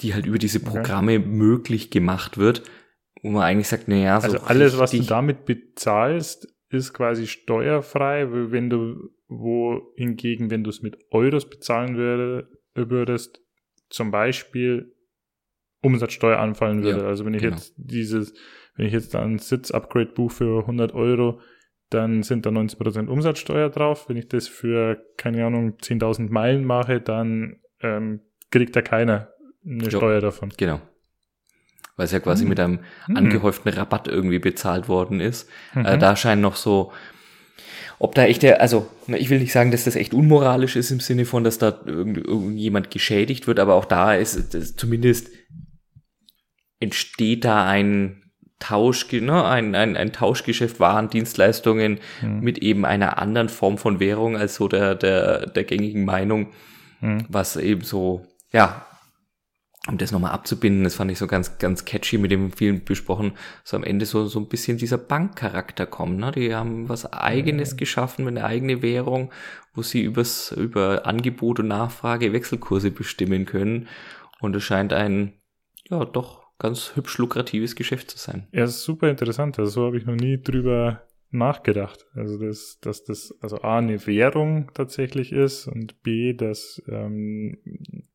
die 0.00 0.12
halt 0.12 0.26
über 0.26 0.38
diese 0.38 0.60
Programme 0.60 1.18
okay. 1.18 1.26
möglich 1.26 1.90
gemacht 1.90 2.36
wird, 2.36 2.64
wo 3.22 3.30
man 3.30 3.42
eigentlich 3.42 3.68
sagt, 3.68 3.88
naja, 3.88 4.20
so 4.20 4.26
Also 4.26 4.40
alles, 4.40 4.78
was 4.78 4.90
du 4.90 5.02
damit 5.02 5.46
bezahlst, 5.46 6.48
ist 6.70 6.92
quasi 6.94 7.26
steuerfrei, 7.26 8.28
wenn 8.30 8.70
du, 8.70 9.10
wo 9.28 9.92
hingegen, 9.96 10.50
wenn 10.50 10.64
du 10.64 10.70
es 10.70 10.82
mit 10.82 10.96
Euros 11.10 11.48
bezahlen 11.48 11.96
würde, 11.96 12.48
würdest, 12.74 13.42
zum 13.88 14.10
Beispiel 14.10 14.94
Umsatzsteuer 15.82 16.38
anfallen 16.38 16.82
würde. 16.82 17.00
Ja, 17.00 17.06
also 17.06 17.24
wenn 17.24 17.34
ich 17.34 17.42
genau. 17.42 17.56
jetzt 17.56 17.74
dieses, 17.76 18.34
wenn 18.76 18.86
ich 18.86 18.92
jetzt 18.92 19.14
ein 19.16 19.38
Sitz-Upgrade 19.38 20.12
buche 20.12 20.36
für 20.36 20.60
100 20.60 20.94
Euro, 20.94 21.40
dann 21.90 22.22
sind 22.22 22.46
da 22.46 22.50
90% 22.50 23.08
Umsatzsteuer 23.08 23.68
drauf. 23.68 24.08
Wenn 24.08 24.16
ich 24.16 24.28
das 24.28 24.46
für, 24.46 25.04
keine 25.16 25.44
Ahnung, 25.44 25.76
10.000 25.78 26.30
Meilen 26.30 26.64
mache, 26.64 27.00
dann 27.00 27.60
ähm, 27.80 28.20
kriegt 28.52 28.76
da 28.76 28.82
keiner 28.82 29.32
eine 29.64 29.84
jo, 29.84 29.98
Steuer 29.98 30.20
davon. 30.20 30.52
Genau 30.56 30.80
weil 32.00 32.06
es 32.06 32.12
ja 32.12 32.20
quasi 32.20 32.44
mhm. 32.44 32.48
mit 32.48 32.60
einem 32.60 32.78
hm. 33.04 33.16
angehäuften 33.18 33.70
Rabatt 33.70 34.08
irgendwie 34.08 34.38
bezahlt 34.38 34.88
worden 34.88 35.20
ist. 35.20 35.50
Mhm. 35.74 35.84
Äh, 35.84 35.98
da 35.98 36.16
scheinen 36.16 36.40
noch 36.40 36.56
so, 36.56 36.92
ob 37.98 38.14
da 38.14 38.24
echt 38.24 38.42
der, 38.42 38.62
also 38.62 38.88
ich 39.08 39.28
will 39.28 39.38
nicht 39.38 39.52
sagen, 39.52 39.70
dass 39.70 39.84
das 39.84 39.96
echt 39.96 40.14
unmoralisch 40.14 40.76
ist 40.76 40.90
im 40.90 41.00
Sinne 41.00 41.26
von, 41.26 41.44
dass 41.44 41.58
da 41.58 41.78
irgendjemand 41.84 42.90
geschädigt 42.90 43.46
wird, 43.46 43.60
aber 43.60 43.74
auch 43.74 43.84
da 43.84 44.14
ist 44.14 44.54
es 44.54 44.76
zumindest 44.76 45.28
entsteht 46.80 47.44
da 47.44 47.68
ein 47.68 48.22
Tausch, 48.60 49.12
ne, 49.12 49.44
ein, 49.44 49.74
ein, 49.74 49.98
ein 49.98 50.14
Tauschgeschäft, 50.14 50.80
Waren, 50.80 51.10
Dienstleistungen 51.10 52.00
mhm. 52.22 52.40
mit 52.40 52.56
eben 52.60 52.86
einer 52.86 53.18
anderen 53.18 53.50
Form 53.50 53.76
von 53.76 54.00
Währung 54.00 54.38
als 54.38 54.54
so 54.54 54.68
der, 54.68 54.94
der, 54.94 55.50
der 55.50 55.64
gängigen 55.64 56.06
Meinung, 56.06 56.48
mhm. 57.02 57.26
was 57.28 57.56
eben 57.56 57.82
so, 57.82 58.26
ja, 58.52 58.86
um 59.88 59.96
das 59.96 60.12
nochmal 60.12 60.32
abzubinden, 60.32 60.84
das 60.84 60.94
fand 60.94 61.10
ich 61.10 61.18
so 61.18 61.26
ganz, 61.26 61.58
ganz 61.58 61.86
catchy 61.86 62.18
mit 62.18 62.30
dem 62.30 62.52
vielen 62.52 62.84
besprochen, 62.84 63.32
so 63.64 63.76
am 63.76 63.84
Ende 63.84 64.04
so, 64.04 64.26
so 64.26 64.38
ein 64.38 64.48
bisschen 64.48 64.76
dieser 64.76 64.98
Bankcharakter 64.98 65.86
kommt, 65.86 66.18
ne? 66.18 66.32
Die 66.32 66.54
haben 66.54 66.88
was 66.88 67.10
eigenes 67.12 67.76
geschaffen 67.76 68.26
mit 68.26 68.36
einer 68.36 68.46
eigenen 68.46 68.82
Währung, 68.82 69.32
wo 69.74 69.82
sie 69.82 70.02
übers, 70.02 70.52
über 70.52 71.06
Angebot 71.06 71.60
und 71.60 71.68
Nachfrage 71.68 72.32
Wechselkurse 72.32 72.90
bestimmen 72.90 73.46
können. 73.46 73.88
Und 74.40 74.54
es 74.54 74.64
scheint 74.64 74.92
ein, 74.92 75.34
ja, 75.88 76.04
doch 76.04 76.42
ganz 76.58 76.94
hübsch 76.94 77.16
lukratives 77.16 77.74
Geschäft 77.74 78.10
zu 78.10 78.18
sein. 78.18 78.48
Ja, 78.52 78.64
ist 78.64 78.82
super 78.82 79.08
interessant. 79.08 79.58
Also 79.58 79.70
so 79.70 79.86
habe 79.86 79.96
ich 79.96 80.04
noch 80.04 80.14
nie 80.14 80.40
drüber 80.42 81.08
nachgedacht. 81.30 82.06
Also 82.14 82.38
dass, 82.38 82.78
dass 82.80 83.04
das 83.04 83.34
also 83.40 83.62
A 83.62 83.78
eine 83.78 84.06
Währung 84.06 84.70
tatsächlich 84.74 85.32
ist 85.32 85.66
und 85.68 86.02
B, 86.02 86.34
dass 86.34 86.82
ähm, 86.88 87.56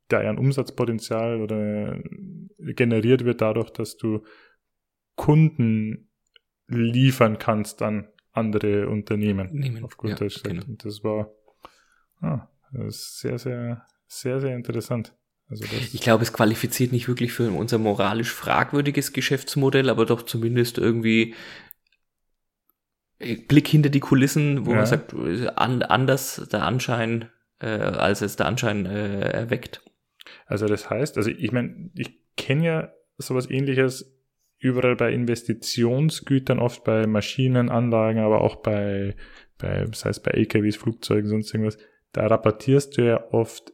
da 0.07 0.19
ein 0.19 0.37
Umsatzpotenzial 0.37 1.41
oder 1.41 1.99
generiert 2.59 3.25
wird 3.25 3.41
dadurch, 3.41 3.71
dass 3.71 3.97
du 3.97 4.23
Kunden 5.15 6.09
liefern 6.67 7.37
kannst 7.37 7.81
an 7.81 8.07
andere 8.31 8.89
Unternehmen. 8.89 9.51
Nehmen. 9.51 9.83
Auf 9.83 9.97
gut 9.97 10.19
ja, 10.19 10.27
genau. 10.43 10.63
Das 10.67 11.03
war 11.03 11.31
ah, 12.21 12.47
das 12.71 12.95
ist 12.95 13.19
sehr, 13.19 13.39
sehr, 13.39 13.85
sehr, 14.07 14.41
sehr 14.41 14.55
interessant. 14.55 15.13
Also 15.47 15.63
ich 15.93 16.01
glaube, 16.01 16.23
es 16.23 16.33
qualifiziert 16.33 16.91
nicht 16.91 17.07
wirklich 17.07 17.31
für 17.31 17.51
unser 17.51 17.77
moralisch 17.77 18.31
fragwürdiges 18.31 19.13
Geschäftsmodell, 19.13 19.89
aber 19.89 20.05
doch 20.05 20.23
zumindest 20.23 20.79
irgendwie 20.79 21.35
Blick 23.19 23.67
hinter 23.67 23.89
die 23.89 23.99
Kulissen, 23.99 24.65
wo 24.65 24.71
ja. 24.71 24.77
man 24.77 24.85
sagt, 24.87 25.13
an, 25.55 25.83
anders 25.83 26.47
der 26.51 26.63
Anschein, 26.63 27.29
äh, 27.59 27.67
als 27.67 28.21
es 28.21 28.35
der 28.35 28.47
Anschein 28.47 28.85
äh, 28.85 29.29
erweckt. 29.29 29.81
Also 30.45 30.67
das 30.67 30.89
heißt, 30.89 31.17
also 31.17 31.29
ich 31.29 31.51
meine, 31.51 31.89
ich 31.95 32.19
kenne 32.35 32.65
ja 32.65 32.93
sowas 33.17 33.49
ähnliches 33.49 34.15
überall 34.57 34.95
bei 34.95 35.11
Investitionsgütern, 35.11 36.59
oft 36.59 36.83
bei 36.83 37.05
Maschinenanlagen, 37.07 38.21
aber 38.21 38.41
auch 38.41 38.57
bei, 38.57 39.15
bei 39.57 39.85
das 39.85 40.05
heißt 40.05 40.23
bei 40.23 40.31
LKWs, 40.31 40.75
Flugzeugen, 40.75 41.29
sonst 41.29 41.53
irgendwas. 41.53 41.77
Da 42.13 42.27
rapportierst 42.27 42.97
du 42.97 43.05
ja 43.05 43.31
oft 43.31 43.73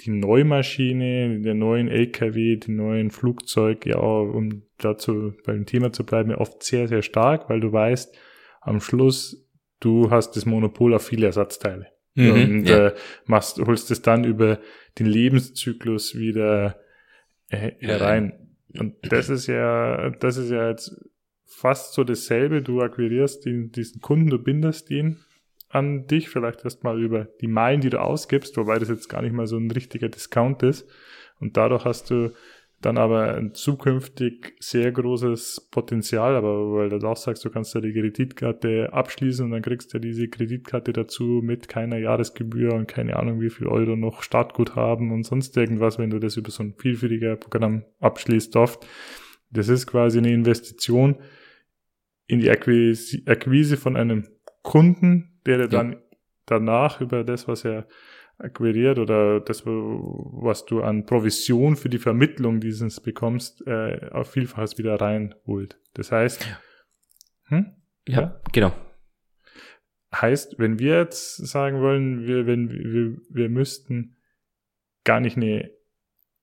die 0.00 0.10
Neumaschine, 0.10 1.40
den 1.40 1.58
neuen 1.58 1.88
LKW, 1.88 2.56
den 2.56 2.76
neuen 2.76 3.10
Flugzeug, 3.10 3.86
ja, 3.86 3.98
um 3.98 4.62
dazu 4.78 5.34
beim 5.44 5.66
Thema 5.66 5.92
zu 5.92 6.04
bleiben, 6.04 6.34
oft 6.34 6.62
sehr, 6.62 6.88
sehr 6.88 7.02
stark, 7.02 7.48
weil 7.48 7.60
du 7.60 7.72
weißt, 7.72 8.16
am 8.60 8.80
Schluss, 8.80 9.48
du 9.80 10.10
hast 10.10 10.32
das 10.32 10.46
Monopol 10.46 10.94
auf 10.94 11.06
viele 11.06 11.26
Ersatzteile. 11.26 11.93
Mhm, 12.14 12.30
und 12.30 12.64
ja. 12.64 12.88
äh, 12.88 12.94
machst, 13.26 13.58
holst 13.58 13.90
es 13.90 14.02
dann 14.02 14.24
über 14.24 14.60
den 14.98 15.06
Lebenszyklus 15.06 16.16
wieder 16.16 16.78
äh, 17.48 17.72
herein. 17.80 18.56
Und 18.78 18.94
das 19.02 19.28
ist 19.28 19.46
ja, 19.46 20.10
das 20.10 20.36
ist 20.36 20.50
ja 20.50 20.68
jetzt 20.68 20.96
fast 21.44 21.94
so 21.94 22.04
dasselbe. 22.04 22.62
Du 22.62 22.80
akquirierst 22.80 23.44
den, 23.44 23.70
diesen 23.72 24.00
Kunden, 24.00 24.30
du 24.30 24.38
bindest 24.38 24.90
ihn 24.90 25.18
an 25.68 26.06
dich, 26.06 26.28
vielleicht 26.28 26.64
erst 26.64 26.84
mal 26.84 27.02
über 27.02 27.24
die 27.40 27.48
Meilen, 27.48 27.80
die 27.80 27.90
du 27.90 28.00
ausgibst, 28.00 28.56
wobei 28.56 28.78
das 28.78 28.88
jetzt 28.88 29.08
gar 29.08 29.22
nicht 29.22 29.32
mal 29.32 29.46
so 29.46 29.56
ein 29.56 29.70
richtiger 29.70 30.08
Discount 30.08 30.62
ist. 30.62 30.88
Und 31.40 31.56
dadurch 31.56 31.84
hast 31.84 32.10
du 32.10 32.32
dann 32.84 32.98
aber 32.98 33.34
ein 33.34 33.54
zukünftig 33.54 34.56
sehr 34.60 34.92
großes 34.92 35.68
Potenzial, 35.70 36.36
aber 36.36 36.72
weil 36.74 36.88
du 36.90 37.06
auch 37.06 37.16
sagst, 37.16 37.44
du 37.44 37.50
kannst 37.50 37.74
ja 37.74 37.80
die 37.80 37.92
Kreditkarte 37.92 38.92
abschließen 38.92 39.44
und 39.44 39.52
dann 39.52 39.62
kriegst 39.62 39.92
du 39.92 39.96
ja 39.96 40.00
diese 40.00 40.28
Kreditkarte 40.28 40.92
dazu 40.92 41.40
mit 41.42 41.68
keiner 41.68 41.98
Jahresgebühr 41.98 42.74
und 42.74 42.86
keine 42.86 43.16
Ahnung 43.16 43.40
wie 43.40 43.50
viel 43.50 43.68
Euro 43.68 43.96
noch 43.96 44.22
Startguthaben 44.22 45.12
und 45.12 45.24
sonst 45.24 45.56
irgendwas, 45.56 45.98
wenn 45.98 46.10
du 46.10 46.18
das 46.18 46.36
über 46.36 46.50
so 46.50 46.62
ein 46.62 46.74
vielfältiger 46.76 47.36
Programm 47.36 47.84
abschließt 48.00 48.56
oft. 48.56 48.86
Das 49.50 49.68
ist 49.68 49.86
quasi 49.86 50.18
eine 50.18 50.32
Investition 50.32 51.16
in 52.26 52.40
die 52.40 52.50
Akquise, 52.50 53.22
Akquise 53.26 53.76
von 53.76 53.96
einem 53.96 54.28
Kunden, 54.62 55.40
der 55.46 55.58
dir 55.58 55.68
dann 55.68 55.96
danach 56.46 57.00
über 57.00 57.24
das, 57.24 57.48
was 57.48 57.64
er 57.64 57.86
akquiriert 58.38 58.98
oder 58.98 59.40
das, 59.40 59.64
was 59.64 60.64
du 60.66 60.82
an 60.82 61.06
Provision 61.06 61.76
für 61.76 61.88
die 61.88 61.98
Vermittlung 61.98 62.60
dieses 62.60 63.00
bekommst, 63.00 63.66
äh, 63.66 64.08
auf 64.10 64.30
Vielfaches 64.30 64.78
wieder 64.78 65.00
reinholt. 65.00 65.78
Das 65.94 66.10
heißt, 66.10 66.46
hm? 67.46 67.66
ja, 68.08 68.20
ja, 68.20 68.40
genau. 68.52 68.72
Heißt, 70.14 70.58
wenn 70.58 70.78
wir 70.78 70.98
jetzt 70.98 71.36
sagen 71.46 71.80
wollen, 71.80 72.26
wir, 72.26 72.46
wenn 72.46 72.70
wir, 72.70 73.16
wir 73.30 73.48
müssten 73.48 74.16
gar 75.04 75.20
nicht 75.20 75.36
eine, 75.36 75.70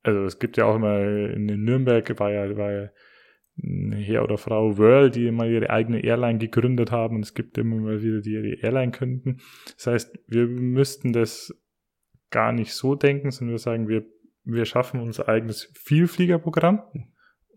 also 0.04 0.24
es 0.26 0.40
gibt 0.40 0.58
ja 0.58 0.66
auch 0.66 0.76
immer 0.76 1.00
in 1.00 1.46
Nürnberg 1.46 2.20
war 2.20 2.32
ja, 2.32 2.58
war 2.58 2.72
ja 2.72 2.90
Herr 3.58 4.24
oder 4.24 4.38
Frau 4.38 4.78
World, 4.78 5.16
die 5.16 5.30
mal 5.30 5.50
ihre 5.50 5.70
eigene 5.70 6.04
Airline 6.04 6.40
gegründet 6.40 6.92
haben 6.92 7.18
und 7.18 7.26
es 7.26 7.34
gibt 7.34 7.58
immer 7.58 7.76
mal 7.76 8.02
wieder, 8.02 8.22
die 8.22 8.34
ihre 8.34 8.62
Airline 8.62 8.92
könnten. 8.92 9.38
Das 9.76 9.88
heißt, 9.88 10.20
wir 10.28 10.48
müssten 10.48 11.14
das 11.14 11.54
gar 12.32 12.52
nicht 12.52 12.74
so 12.74 12.96
denken, 12.96 13.32
sondern 13.32 13.54
wir 13.54 13.60
sagen, 13.60 13.88
wir, 13.88 14.06
wir 14.44 14.66
schaffen 14.66 15.00
unser 15.00 15.28
eigenes 15.28 15.70
Vielfliegerprogramm 15.74 16.82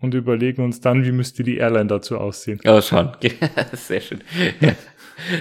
und 0.00 0.14
überlegen 0.14 0.62
uns 0.62 0.80
dann, 0.80 1.04
wie 1.04 1.12
müsste 1.12 1.42
die 1.42 1.56
Airline 1.56 1.86
dazu 1.86 2.18
aussehen. 2.18 2.60
Ja, 2.62 2.82
schon. 2.82 3.12
Sehr 3.72 4.00
schön. 4.00 4.20
Ja. 4.60 4.74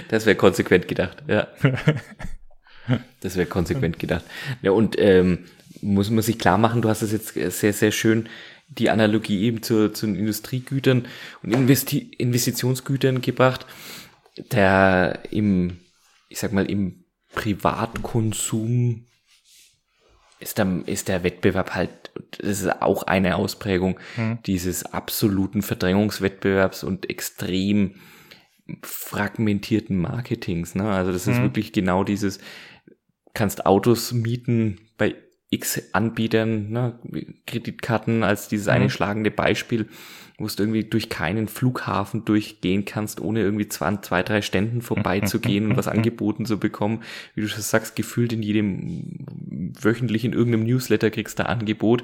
Das 0.08 0.24
wäre 0.24 0.36
konsequent 0.36 0.88
gedacht, 0.88 1.22
ja. 1.28 1.48
Das 3.20 3.36
wäre 3.36 3.46
konsequent 3.46 3.98
gedacht. 3.98 4.24
Ja, 4.60 4.72
und 4.72 4.96
ähm, 4.98 5.46
muss 5.80 6.10
man 6.10 6.22
sich 6.22 6.38
klar 6.38 6.58
machen, 6.58 6.82
du 6.82 6.90
hast 6.90 7.00
es 7.00 7.12
jetzt 7.12 7.32
sehr, 7.32 7.72
sehr 7.72 7.90
schön 7.92 8.28
die 8.68 8.90
Analogie 8.90 9.42
eben 9.42 9.62
zu, 9.62 9.92
zu 9.92 10.06
den 10.06 10.16
Industriegütern 10.16 11.06
und 11.42 11.52
Investi 11.52 11.98
Investitionsgütern 11.98 13.20
gebracht, 13.20 13.66
der 14.52 15.20
im, 15.30 15.78
ich 16.28 16.38
sag 16.38 16.52
mal, 16.52 16.68
im 16.70 17.04
Privatkonsum 17.34 19.06
ist 20.44 20.58
der, 20.58 20.82
ist 20.86 21.08
der 21.08 21.24
Wettbewerb 21.24 21.74
halt, 21.74 21.90
das 22.38 22.60
ist 22.60 22.82
auch 22.82 23.02
eine 23.04 23.36
Ausprägung 23.36 23.98
hm. 24.14 24.38
dieses 24.46 24.84
absoluten 24.84 25.62
Verdrängungswettbewerbs 25.62 26.84
und 26.84 27.08
extrem 27.10 27.94
fragmentierten 28.82 29.96
Marketings. 29.96 30.74
Ne? 30.74 30.88
Also 30.88 31.12
das 31.12 31.26
ist 31.26 31.36
hm. 31.36 31.44
wirklich 31.44 31.72
genau 31.72 32.04
dieses, 32.04 32.38
kannst 33.32 33.66
Autos 33.66 34.12
mieten 34.12 34.78
bei 34.98 35.16
x 35.50 35.80
Anbietern, 35.92 36.70
ne? 36.70 36.98
Kreditkarten 37.46 38.22
als 38.22 38.48
dieses 38.48 38.66
hm. 38.66 38.74
eine 38.74 38.90
schlagende 38.90 39.30
Beispiel 39.30 39.88
wo 40.38 40.46
du 40.46 40.62
irgendwie 40.62 40.84
durch 40.84 41.08
keinen 41.08 41.46
Flughafen 41.46 42.24
durchgehen 42.24 42.84
kannst, 42.84 43.20
ohne 43.20 43.40
irgendwie 43.40 43.68
zwei, 43.68 43.96
zwei 43.98 44.22
drei 44.22 44.42
Ständen 44.42 44.82
vorbeizugehen 44.82 45.70
und 45.70 45.76
was 45.76 45.88
angeboten 45.88 46.44
zu 46.44 46.58
bekommen. 46.58 47.02
Wie 47.34 47.42
du 47.42 47.48
schon 47.48 47.62
sagst, 47.62 47.94
gefühlt 47.94 48.32
in 48.32 48.42
jedem 48.42 49.24
wöchentlich 49.80 50.24
in 50.24 50.32
irgendeinem 50.32 50.64
Newsletter 50.64 51.10
kriegst 51.10 51.38
du 51.38 51.46
Angebot. 51.46 52.02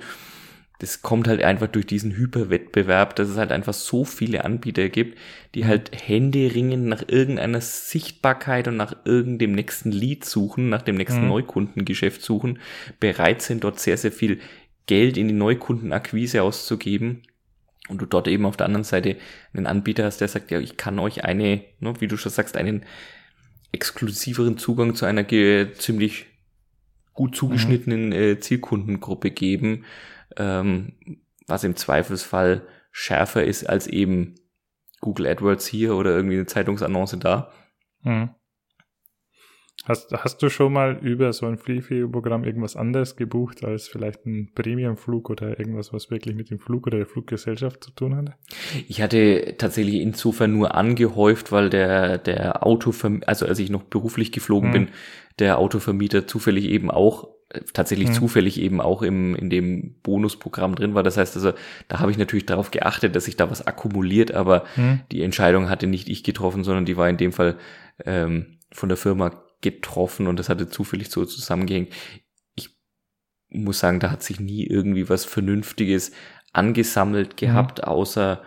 Das 0.78 1.02
kommt 1.02 1.28
halt 1.28 1.42
einfach 1.42 1.66
durch 1.66 1.86
diesen 1.86 2.16
Hyperwettbewerb, 2.16 3.14
dass 3.16 3.28
es 3.28 3.36
halt 3.36 3.52
einfach 3.52 3.74
so 3.74 4.04
viele 4.04 4.44
Anbieter 4.46 4.88
gibt, 4.88 5.18
die 5.54 5.66
halt 5.66 5.90
Hände 5.92 6.54
ringen 6.54 6.88
nach 6.88 7.02
irgendeiner 7.06 7.60
Sichtbarkeit 7.60 8.66
und 8.68 8.76
nach 8.76 8.96
irgendeinem 9.04 9.52
nächsten 9.52 9.90
Lead 9.90 10.24
suchen, 10.24 10.70
nach 10.70 10.80
dem 10.80 10.94
nächsten 10.94 11.22
mhm. 11.22 11.28
Neukundengeschäft 11.28 12.22
suchen, 12.22 12.60
bereit 12.98 13.42
sind, 13.42 13.64
dort 13.64 13.78
sehr, 13.78 13.98
sehr 13.98 14.12
viel 14.12 14.40
Geld 14.86 15.18
in 15.18 15.28
die 15.28 15.34
Neukundenakquise 15.34 16.42
auszugeben 16.42 17.22
und 17.90 18.00
du 18.00 18.06
dort 18.06 18.28
eben 18.28 18.46
auf 18.46 18.56
der 18.56 18.66
anderen 18.66 18.84
Seite 18.84 19.16
einen 19.52 19.66
Anbieter 19.66 20.04
hast, 20.04 20.20
der 20.20 20.28
sagt, 20.28 20.50
ja, 20.50 20.58
ich 20.58 20.76
kann 20.76 20.98
euch 20.98 21.24
eine, 21.24 21.62
ne, 21.80 21.94
wie 22.00 22.08
du 22.08 22.16
schon 22.16 22.32
sagst, 22.32 22.56
einen 22.56 22.84
exklusiveren 23.72 24.58
Zugang 24.58 24.94
zu 24.94 25.04
einer 25.04 25.26
ziemlich 25.28 26.26
gut 27.12 27.36
zugeschnittenen 27.36 28.06
mhm. 28.06 28.12
äh, 28.12 28.40
Zielkundengruppe 28.40 29.30
geben, 29.30 29.84
ähm, 30.36 30.92
was 31.46 31.64
im 31.64 31.76
Zweifelsfall 31.76 32.62
schärfer 32.92 33.44
ist 33.44 33.68
als 33.68 33.86
eben 33.86 34.36
Google 35.00 35.26
AdWords 35.26 35.66
hier 35.66 35.96
oder 35.96 36.10
irgendwie 36.10 36.36
eine 36.36 36.46
Zeitungsannonce 36.46 37.18
da. 37.18 37.52
Mhm. 38.02 38.30
Hast, 39.90 40.12
hast 40.12 40.40
du 40.40 40.48
schon 40.48 40.72
mal 40.72 40.98
über 41.02 41.32
so 41.32 41.46
ein 41.46 41.58
Freefly-Programm 41.58 42.44
irgendwas 42.44 42.76
anderes 42.76 43.16
gebucht 43.16 43.64
als 43.64 43.88
vielleicht 43.88 44.24
ein 44.24 44.52
Premium-Flug 44.54 45.30
oder 45.30 45.58
irgendwas, 45.58 45.92
was 45.92 46.12
wirklich 46.12 46.36
mit 46.36 46.48
dem 46.50 46.60
Flug 46.60 46.86
oder 46.86 46.98
der 46.98 47.06
Fluggesellschaft 47.06 47.82
zu 47.82 47.90
tun 47.90 48.14
hatte? 48.14 48.34
Ich 48.86 49.02
hatte 49.02 49.56
tatsächlich 49.58 49.96
insofern 49.96 50.52
nur 50.52 50.76
angehäuft, 50.76 51.50
weil 51.50 51.70
der, 51.70 52.18
der 52.18 52.64
Autovermieter, 52.64 53.28
also 53.28 53.46
als 53.46 53.58
ich 53.58 53.68
noch 53.68 53.82
beruflich 53.82 54.30
geflogen 54.30 54.72
hm. 54.72 54.86
bin, 54.86 54.94
der 55.40 55.58
Autovermieter 55.58 56.28
zufällig 56.28 56.66
eben 56.66 56.88
auch 56.88 57.28
tatsächlich 57.72 58.10
hm. 58.10 58.14
zufällig 58.14 58.60
eben 58.60 58.80
auch 58.80 59.02
im, 59.02 59.34
in 59.34 59.50
dem 59.50 59.96
Bonusprogramm 60.04 60.76
drin 60.76 60.94
war. 60.94 61.02
Das 61.02 61.16
heißt 61.16 61.34
also, 61.34 61.52
da 61.88 61.98
habe 61.98 62.12
ich 62.12 62.18
natürlich 62.18 62.46
darauf 62.46 62.70
geachtet, 62.70 63.16
dass 63.16 63.24
sich 63.24 63.36
da 63.36 63.50
was 63.50 63.66
akkumuliert, 63.66 64.32
aber 64.32 64.62
hm. 64.76 65.00
die 65.10 65.22
Entscheidung 65.22 65.68
hatte 65.68 65.88
nicht 65.88 66.08
ich 66.08 66.22
getroffen, 66.22 66.62
sondern 66.62 66.84
die 66.84 66.96
war 66.96 67.08
in 67.08 67.16
dem 67.16 67.32
Fall 67.32 67.56
ähm, 68.04 68.58
von 68.70 68.88
der 68.88 68.96
Firma 68.96 69.42
getroffen 69.60 70.26
und 70.26 70.38
das 70.38 70.48
hatte 70.48 70.68
zufällig 70.68 71.10
so 71.10 71.24
zusammengehängt. 71.24 71.92
Ich 72.54 72.70
muss 73.48 73.78
sagen, 73.78 74.00
da 74.00 74.10
hat 74.10 74.22
sich 74.22 74.40
nie 74.40 74.66
irgendwie 74.66 75.08
was 75.08 75.24
Vernünftiges 75.24 76.12
angesammelt 76.52 77.36
gehabt, 77.36 77.78
mhm. 77.78 77.84
außer 77.84 78.42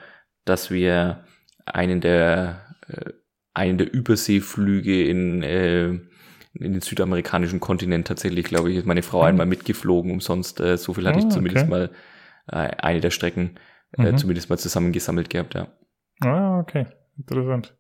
dass 0.46 0.72
wir 0.72 1.26
einen 1.66 2.02
der 2.02 2.76
äh, 2.88 3.12
einen 3.54 3.78
der 3.78 3.94
Überseeflüge 3.94 5.08
in 5.08 5.44
äh, 5.44 6.00
in 6.56 6.74
den 6.74 6.82
südamerikanischen 6.82 7.60
Kontinent 7.60 8.08
tatsächlich, 8.08 8.46
glaube 8.46 8.72
ich, 8.72 8.78
ist 8.78 8.86
meine 8.86 9.02
Frau 9.02 9.22
mhm. 9.22 9.28
einmal 9.28 9.46
mitgeflogen 9.46 10.12
umsonst. 10.12 10.60
Äh, 10.60 10.78
so 10.78 10.94
viel 10.94 11.08
hatte 11.08 11.20
oh, 11.20 11.28
ich 11.28 11.30
zumindest 11.30 11.66
okay. 11.66 11.72
mal 11.72 11.92
äh, 12.48 12.76
eine 12.78 13.02
der 13.02 13.12
Strecken 13.12 13.58
äh, 13.98 14.12
mhm. 14.12 14.18
zumindest 14.18 14.50
mal 14.50 14.58
zusammengesammelt 14.58 15.30
gehabt, 15.30 15.56
ja. 15.56 15.68
Ah, 16.22 16.60
okay. 16.60 16.88
Interessant. 17.18 17.76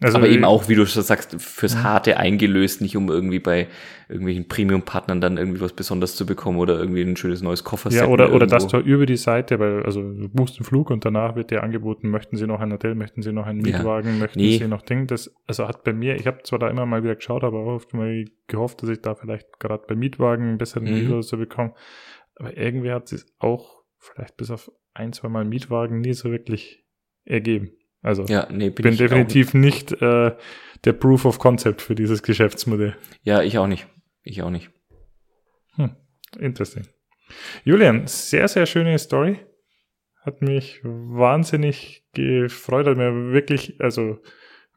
Also 0.00 0.18
aber 0.18 0.28
eben 0.28 0.44
auch, 0.44 0.68
wie 0.68 0.76
du 0.76 0.86
schon 0.86 1.02
sagst, 1.02 1.40
fürs 1.40 1.74
ja. 1.74 1.82
Harte 1.82 2.18
eingelöst, 2.18 2.80
nicht 2.80 2.96
um 2.96 3.08
irgendwie 3.08 3.40
bei 3.40 3.66
irgendwelchen 4.08 4.46
Premium-Partnern 4.46 5.20
dann 5.20 5.36
irgendwie 5.38 5.60
was 5.60 5.72
Besonderes 5.72 6.14
zu 6.14 6.24
bekommen 6.24 6.58
oder 6.58 6.78
irgendwie 6.78 7.02
ein 7.02 7.16
schönes 7.16 7.42
neues 7.42 7.64
Kofferset. 7.64 8.02
Ja, 8.02 8.06
oder, 8.06 8.32
oder 8.32 8.46
dass 8.46 8.68
du 8.68 8.78
über 8.78 9.06
die 9.06 9.16
Seite, 9.16 9.58
weil, 9.58 9.82
also 9.82 10.00
du 10.00 10.28
buchst 10.28 10.56
einen 10.56 10.64
Flug 10.64 10.90
und 10.90 11.04
danach 11.04 11.34
wird 11.34 11.50
dir 11.50 11.64
angeboten, 11.64 12.10
möchten 12.10 12.36
sie 12.36 12.46
noch 12.46 12.60
ein 12.60 12.72
Hotel, 12.72 12.94
möchten 12.94 13.22
sie 13.22 13.32
noch 13.32 13.46
einen 13.46 13.60
Mietwagen, 13.60 14.12
ja. 14.12 14.18
möchten 14.20 14.38
nee. 14.38 14.58
sie 14.58 14.68
noch 14.68 14.82
Ding. 14.82 15.08
Das, 15.08 15.34
also 15.48 15.66
hat 15.66 15.82
bei 15.82 15.92
mir, 15.92 16.14
ich 16.14 16.28
habe 16.28 16.44
zwar 16.44 16.60
da 16.60 16.68
immer 16.68 16.86
mal 16.86 17.02
wieder 17.02 17.16
geschaut, 17.16 17.42
aber 17.42 17.58
auch 17.58 17.74
oft 17.74 17.92
mal 17.92 18.24
gehofft, 18.46 18.82
dass 18.82 18.90
ich 18.90 19.02
da 19.02 19.16
vielleicht 19.16 19.58
gerade 19.58 19.82
bei 19.88 19.96
Mietwagen 19.96 20.44
einen 20.44 20.58
besseren 20.58 20.84
mhm. 20.84 20.94
Deal 20.94 21.12
oder 21.12 21.22
so 21.24 21.36
bekomme. 21.38 21.74
Aber 22.36 22.56
irgendwie 22.56 22.92
hat 22.92 23.10
es 23.10 23.26
auch 23.38 23.82
vielleicht 23.98 24.36
bis 24.36 24.52
auf 24.52 24.70
ein, 24.94 25.12
zwei 25.12 25.28
Mal 25.28 25.44
Mietwagen 25.44 26.00
nie 26.00 26.12
so 26.12 26.30
wirklich 26.30 26.84
ergeben. 27.24 27.72
Also 28.08 28.24
ja, 28.24 28.48
nee, 28.50 28.70
bin, 28.70 28.84
bin 28.84 28.96
definitiv 28.96 29.52
nicht 29.52 29.92
äh, 30.00 30.34
der 30.86 30.92
Proof 30.94 31.26
of 31.26 31.38
Concept 31.38 31.82
für 31.82 31.94
dieses 31.94 32.22
Geschäftsmodell. 32.22 32.96
Ja, 33.22 33.42
ich 33.42 33.58
auch 33.58 33.66
nicht. 33.66 33.86
Ich 34.22 34.40
auch 34.40 34.48
nicht. 34.48 34.70
Hm, 35.74 35.94
interesting. 36.38 36.86
Julian, 37.64 38.06
sehr, 38.06 38.48
sehr 38.48 38.64
schöne 38.64 38.98
Story. 38.98 39.40
Hat 40.22 40.40
mich 40.40 40.80
wahnsinnig 40.84 42.06
gefreut, 42.14 42.86
hat 42.86 42.96
mir 42.96 43.30
wirklich, 43.34 43.78
also 43.78 44.22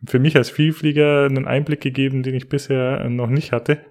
für 0.06 0.20
mich 0.20 0.36
als 0.36 0.50
Vielflieger 0.50 1.24
einen 1.24 1.48
Einblick 1.48 1.80
gegeben, 1.80 2.24
den 2.24 2.36
ich 2.36 2.50
bisher 2.50 3.08
noch 3.08 3.30
nicht 3.30 3.54
hatte. 3.54 3.86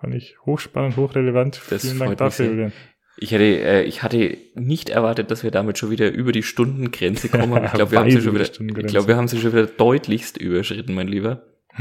Fand 0.00 0.14
ich 0.14 0.38
hochspannend, 0.46 0.96
hochrelevant. 0.96 1.60
Das 1.68 1.82
Vielen 1.82 1.98
Dank 1.98 2.16
dafür, 2.16 2.46
Julian. 2.46 2.72
Ich 3.18 3.30
hätte, 3.32 3.44
äh, 3.44 3.82
ich 3.84 4.02
hatte 4.02 4.36
nicht 4.54 4.90
erwartet, 4.90 5.30
dass 5.30 5.42
wir 5.42 5.50
damit 5.50 5.78
schon 5.78 5.90
wieder 5.90 6.12
über 6.12 6.32
die 6.32 6.42
Stundengrenze 6.42 7.28
kommen. 7.28 7.64
Ich 7.64 7.72
glaube, 7.72 7.92
wir 7.92 7.98
haben 8.00 8.10
sie 8.10 8.20
schon 8.20 8.34
wieder, 8.34 8.44
ich 8.44 8.86
glaube, 8.86 9.08
wir 9.08 9.16
haben 9.16 9.28
sie 9.28 9.40
schon 9.40 9.52
wieder 9.52 9.66
deutlichst 9.66 10.36
überschritten, 10.36 10.94
mein 10.94 11.08
Lieber. 11.08 11.46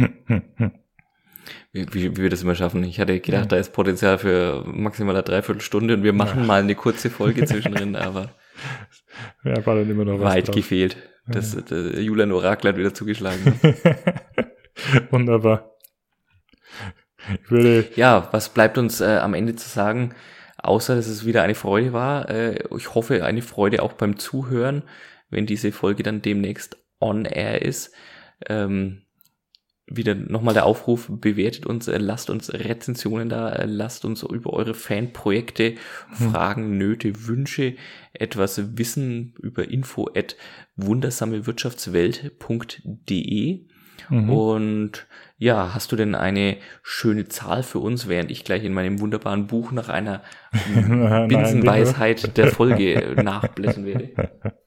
wie, 1.73 1.85
wie, 1.93 2.17
wie 2.17 2.23
wir 2.23 2.29
das 2.29 2.41
immer 2.43 2.55
schaffen. 2.55 2.83
Ich 2.83 2.99
hatte 2.99 3.19
gedacht, 3.19 3.43
ja. 3.43 3.47
da 3.47 3.57
ist 3.57 3.73
Potenzial 3.73 4.17
für 4.17 4.63
maximal 4.65 5.13
eine 5.15 5.23
Dreiviertelstunde 5.23 5.95
und 5.95 6.03
wir 6.03 6.13
machen 6.13 6.41
ja. 6.41 6.45
mal 6.45 6.61
eine 6.61 6.75
kurze 6.75 7.09
Folge 7.09 7.45
zwischendrin, 7.47 7.95
aber 7.95 8.29
ja, 9.43 9.65
war 9.65 9.75
dann 9.75 9.89
immer 9.89 10.05
noch 10.05 10.19
weit 10.21 10.51
gefehlt. 10.51 10.97
Das, 11.27 11.53
ja. 11.53 11.61
das 11.61 11.99
Julian 11.99 12.31
Orakel 12.31 12.69
hat 12.69 12.77
wieder 12.77 12.93
zugeschlagen. 12.93 13.59
Wunderbar. 15.09 15.71
Ich 17.43 17.51
würde 17.51 17.87
ja, 17.95 18.27
was 18.31 18.49
bleibt 18.49 18.77
uns 18.77 19.01
äh, 19.01 19.17
am 19.17 19.33
Ende 19.33 19.55
zu 19.55 19.67
sagen? 19.67 20.13
Außer 20.67 20.95
dass 20.95 21.07
es 21.07 21.25
wieder 21.25 21.43
eine 21.43 21.55
Freude 21.55 21.93
war. 21.93 22.29
Äh, 22.29 22.63
ich 22.77 22.93
hoffe, 22.93 23.23
eine 23.23 23.41
Freude 23.41 23.81
auch 23.83 23.93
beim 23.93 24.17
Zuhören, 24.17 24.83
wenn 25.29 25.45
diese 25.45 25.71
Folge 25.71 26.03
dann 26.03 26.21
demnächst 26.21 26.77
on 26.99 27.23
air 27.25 27.61
ist. 27.61 27.93
Ähm, 28.47 29.01
wieder 29.87 30.15
nochmal 30.15 30.55
der 30.55 30.65
Aufruf, 30.65 31.07
bewertet 31.09 31.67
uns, 31.67 31.87
äh, 31.87 31.97
lasst 31.97 32.31
uns 32.31 32.51
Rezensionen 32.51 33.29
da, 33.29 33.51
äh, 33.51 33.65
lasst 33.65 34.03
uns 34.03 34.23
über 34.23 34.51
eure 34.53 34.73
Fanprojekte, 34.73 35.75
hm. 36.17 36.31
Fragen, 36.31 36.77
Nöte, 36.77 37.27
Wünsche, 37.27 37.75
etwas 38.13 38.77
wissen 38.77 39.35
über 39.41 39.69
info 39.69 40.09
at 40.15 40.35
wundersamewirtschaftswelt.de 40.75 43.67
mhm. 44.09 44.29
und 44.29 45.07
ja, 45.37 45.73
hast 45.73 45.91
du 45.91 45.95
denn 45.95 46.15
eine 46.15 46.57
schöne 46.81 47.27
Zahl 47.27 47.63
für 47.63 47.79
uns, 47.79 48.07
während 48.07 48.31
ich 48.31 48.43
gleich 48.43 48.63
in 48.63 48.73
meinem 48.73 48.99
wunderbaren 48.99 49.47
Buch 49.47 49.71
nach 49.71 49.89
einer 49.89 50.21
Binsenweisheit 51.27 52.37
der 52.37 52.47
Folge 52.47 53.15
nachblättern 53.21 53.85
werde? 53.85 54.11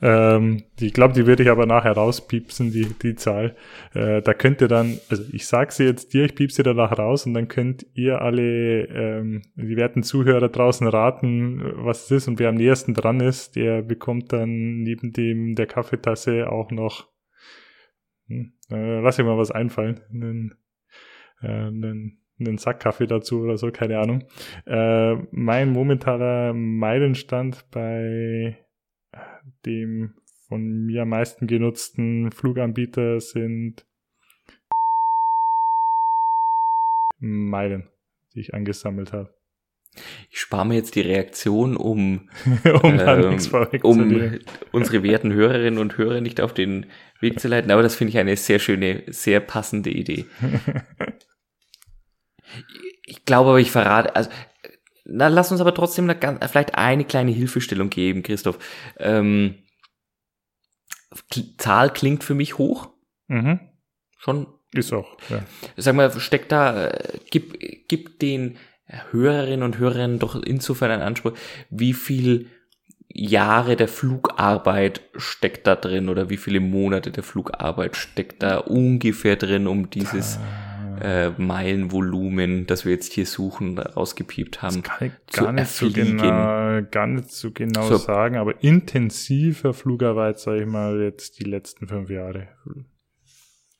Ähm, 0.00 0.64
ich 0.78 0.92
glaube, 0.92 1.14
die 1.14 1.26
würde 1.26 1.42
ich 1.42 1.50
aber 1.50 1.66
nachher 1.66 1.92
rauspiepsen, 1.92 2.70
die, 2.70 2.86
die 3.02 3.14
Zahl. 3.14 3.56
Äh, 3.94 4.22
da 4.22 4.34
könnt 4.34 4.60
ihr 4.60 4.68
dann, 4.68 4.98
also 5.08 5.24
ich 5.32 5.46
sage 5.46 5.72
sie 5.72 5.84
jetzt 5.84 6.12
dir, 6.14 6.24
ich 6.24 6.34
piepse 6.34 6.56
sie 6.56 6.62
danach 6.62 6.96
raus 6.96 7.26
und 7.26 7.34
dann 7.34 7.48
könnt 7.48 7.86
ihr 7.94 8.20
alle, 8.20 8.86
ähm, 8.86 9.42
die 9.54 9.76
werten 9.76 10.02
Zuhörer 10.02 10.48
draußen 10.48 10.86
raten, 10.86 11.62
was 11.84 12.04
es 12.04 12.10
ist 12.10 12.28
und 12.28 12.38
wer 12.38 12.50
am 12.50 12.54
nächsten 12.54 12.94
dran 12.94 13.20
ist, 13.20 13.56
der 13.56 13.82
bekommt 13.82 14.32
dann 14.32 14.82
neben 14.82 15.12
dem 15.12 15.54
der 15.54 15.66
Kaffeetasse 15.66 16.50
auch 16.50 16.70
noch 16.70 17.08
hm, 18.28 18.52
äh, 18.70 19.00
lass 19.00 19.16
dir 19.16 19.24
mal 19.24 19.38
was 19.38 19.50
einfallen. 19.50 20.00
Einen, 20.10 20.54
äh, 21.42 21.48
einen, 21.48 22.18
einen 22.38 22.58
Sack 22.58 22.80
Kaffee 22.80 23.06
dazu 23.06 23.40
oder 23.40 23.56
so, 23.56 23.70
keine 23.70 23.98
Ahnung. 23.98 24.24
Äh, 24.66 25.14
mein 25.30 25.72
momentaner 25.72 26.52
Meilenstand 26.54 27.66
bei 27.70 28.58
dem 29.64 30.14
von 30.48 30.86
mir 30.86 31.02
am 31.02 31.08
meisten 31.08 31.46
genutzten 31.46 32.30
Fluganbieter 32.30 33.20
sind 33.20 33.86
Meilen, 37.18 37.88
die 38.34 38.40
ich 38.40 38.54
angesammelt 38.54 39.12
habe. 39.12 39.35
Ich 40.30 40.40
spare 40.40 40.66
mir 40.66 40.74
jetzt 40.74 40.94
die 40.94 41.00
Reaktion, 41.00 41.76
um, 41.76 42.28
um 42.82 42.98
ähm, 42.98 43.38
um 43.82 44.38
unsere 44.72 45.02
werten 45.02 45.32
Hörerinnen 45.32 45.78
und 45.78 45.96
Hörer 45.98 46.20
nicht 46.20 46.40
auf 46.40 46.54
den 46.54 46.86
Weg 47.20 47.40
zu 47.40 47.48
leiten. 47.48 47.70
Aber 47.70 47.82
das 47.82 47.96
finde 47.96 48.10
ich 48.12 48.18
eine 48.18 48.36
sehr 48.36 48.58
schöne, 48.58 49.02
sehr 49.08 49.40
passende 49.40 49.90
Idee. 49.90 50.26
Ich 53.08 53.24
glaube 53.24 53.50
aber, 53.50 53.60
ich 53.60 53.70
verrate, 53.70 54.14
also, 54.16 54.30
na, 55.04 55.28
lass 55.28 55.52
uns 55.52 55.60
aber 55.60 55.74
trotzdem 55.74 56.10
eine, 56.10 56.48
vielleicht 56.48 56.74
eine 56.74 57.04
kleine 57.04 57.30
Hilfestellung 57.30 57.90
geben, 57.90 58.22
Christoph. 58.22 58.58
Ähm, 58.98 59.56
Zahl 61.58 61.92
klingt 61.92 62.24
für 62.24 62.34
mich 62.34 62.58
hoch, 62.58 62.90
Mhm. 63.28 63.60
schon 64.18 64.46
Ist 64.72 64.92
auch, 64.92 65.16
ja. 65.30 65.44
sag 65.76 65.94
mal, 65.94 66.10
steckt 66.20 66.52
da, 66.52 66.88
äh, 66.88 67.18
gib, 67.30 67.58
gib 67.88 68.18
den 68.20 68.58
Hörerinnen 69.10 69.62
und 69.62 69.78
Hörern 69.78 70.18
doch 70.18 70.40
insofern 70.40 70.90
einen 70.90 71.02
Anspruch, 71.02 71.32
wie 71.70 71.92
viel 71.92 72.46
Jahre 73.08 73.76
der 73.76 73.88
Flugarbeit 73.88 75.00
steckt 75.16 75.66
da 75.66 75.74
drin 75.74 76.08
oder 76.08 76.28
wie 76.28 76.36
viele 76.36 76.60
Monate 76.60 77.10
der 77.10 77.22
Flugarbeit 77.22 77.96
steckt 77.96 78.42
da 78.42 78.58
ungefähr 78.58 79.36
drin, 79.36 79.66
um 79.66 79.88
dieses 79.90 80.38
äh, 81.00 81.30
Meilenvolumen, 81.30 82.66
das 82.66 82.84
wir 82.84 82.92
jetzt 82.92 83.12
hier 83.12 83.26
suchen, 83.26 83.78
rausgepiept 83.78 84.62
haben. 84.62 84.82
Kann 84.82 85.08
ich 85.08 85.12
zu 85.28 85.44
gar 85.44 85.52
nicht 85.52 85.68
so 85.68 85.90
genau, 85.90 86.82
gar 86.90 87.06
nicht 87.06 87.30
so 87.30 87.50
genau 87.52 87.88
So. 87.88 87.96
sagen, 87.96 88.36
aber 88.36 88.62
intensiver 88.62 89.72
Flugarbeit, 89.72 90.38
sage 90.38 90.60
ich 90.60 90.66
mal, 90.66 91.00
jetzt 91.00 91.38
die 91.38 91.44
letzten 91.44 91.88
fünf 91.88 92.10
Jahre. 92.10 92.48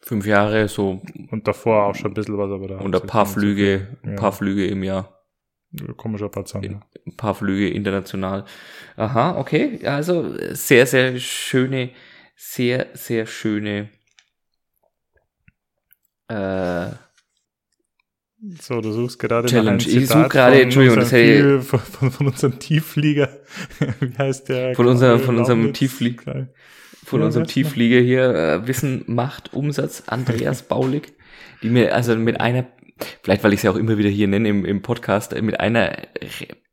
Fünf 0.09 0.25
Jahre, 0.25 0.69
so 0.69 1.03
Und 1.31 1.49
davor 1.49 1.87
auch 1.87 1.95
schon 1.97 2.13
ein 2.13 2.15
bisschen 2.15 2.39
was, 2.39 2.49
aber 2.51 2.69
da 2.69 2.77
und 2.79 2.95
ein 2.95 3.07
paar 3.09 3.27
Flüge, 3.27 3.89
ein 4.05 4.11
Ja. 4.13 4.17
paar 4.17 4.33
Flüge 4.33 4.67
im 4.67 4.83
Jahr. 4.85 5.13
Kommen 5.97 6.17
schon 6.17 6.29
ein 6.29 6.31
paar 6.31 6.45
zusammen. 6.45 6.71
Ja. 6.73 6.81
ein 7.07 7.17
paar 7.17 7.35
Flüge 7.35 7.69
international. 7.71 8.45
Aha, 8.97 9.37
okay. 9.39 9.81
Also 9.85 10.35
sehr, 10.55 10.87
sehr 10.87 11.19
schöne, 11.19 11.91
sehr, 12.37 12.87
sehr 12.95 13.27
schöne 13.27 13.91
äh, 16.29 16.91
So, 18.61 18.81
du 18.81 18.93
suchst 18.93 19.19
gerade 19.19 19.49
Challenge. 19.49 19.65
nach 19.65 19.71
einem 19.73 19.81
Ich 19.81 19.89
Zitat 20.09 20.23
such 20.25 20.29
gerade- 20.31 20.63
Entschuldigung, 20.63 20.99
das 21.01 21.11
hätte- 21.13 21.63
von, 21.63 21.81
von, 21.81 22.11
von 22.13 22.27
unserem 22.29 22.59
Tiefflieger. 22.59 23.41
Wie 24.01 24.17
heißt 24.17 24.49
der? 24.49 24.75
Von 24.75 24.87
unser- 24.87 25.19
von 25.19 25.37
unserem 25.37 25.61
Launitz? 25.63 25.79
Von 27.07 27.21
Ja, 27.21 27.27
unserem? 27.27 27.47
Tiefflieger 27.47 28.01
hier, 28.01 28.35
äh, 28.35 28.67
Wissen 28.67 29.05
macht 29.07 29.55
Umsatz, 29.55 30.03
Andreas 30.09 30.63
Baulig, 30.69 31.13
die 31.63 31.69
mir 31.71 31.95
also 31.95 32.17
mit 32.17 32.41
einer, 32.41 32.67
vielleicht 33.23 33.45
weil 33.45 33.53
ich 33.53 33.61
sie 33.61 33.69
auch 33.69 33.77
immer 33.77 33.97
wieder 33.97 34.09
hier 34.11 34.27
nenne 34.27 34.49
im, 34.49 34.65
im 34.65 34.83
Podcast, 34.83 35.33
äh, 35.33 35.41
mit 35.41 35.61
einer 35.61 35.97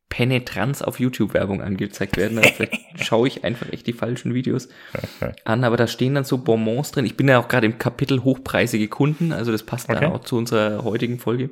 Penetranz 0.09 0.81
auf 0.81 0.99
YouTube 0.99 1.33
Werbung 1.33 1.61
angezeigt 1.61 2.17
werden. 2.17 2.37
Also 2.39 2.49
vielleicht 2.51 2.81
schaue 3.03 3.27
ich 3.27 3.43
einfach 3.43 3.71
echt 3.71 3.85
die 3.87 3.93
falschen 3.93 4.33
Videos 4.33 4.69
an, 5.45 5.63
aber 5.63 5.77
da 5.77 5.87
stehen 5.87 6.15
dann 6.15 6.23
so 6.23 6.39
Bonbons 6.39 6.91
drin. 6.91 7.05
Ich 7.05 7.15
bin 7.17 7.27
ja 7.27 7.39
auch 7.39 7.47
gerade 7.47 7.65
im 7.67 7.77
Kapitel 7.77 8.23
hochpreisige 8.23 8.87
Kunden, 8.87 9.31
also 9.33 9.51
das 9.51 9.63
passt 9.63 9.89
Okay. 9.89 9.99
dann 10.01 10.11
auch 10.13 10.21
zu 10.23 10.35
unserer 10.37 10.83
heutigen 10.83 11.19
Folge. 11.19 11.49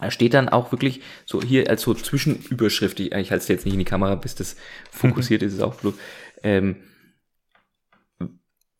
Da 0.00 0.10
steht 0.10 0.34
dann 0.34 0.48
auch 0.48 0.72
wirklich 0.72 1.00
so 1.24 1.40
hier 1.42 1.70
als 1.70 1.82
so 1.82 1.94
Zwischenüberschrift, 1.94 3.00
ich, 3.00 3.12
ich 3.12 3.30
halte 3.30 3.42
es 3.42 3.48
jetzt 3.48 3.64
nicht 3.64 3.74
in 3.74 3.78
die 3.78 3.84
Kamera, 3.86 4.14
bis 4.16 4.34
das 4.34 4.56
fokussiert 4.90 5.42
ist, 5.42 5.54
ist 5.54 5.62
auch 5.62 5.74
blöd. 5.76 5.94
Ähm, 6.42 6.76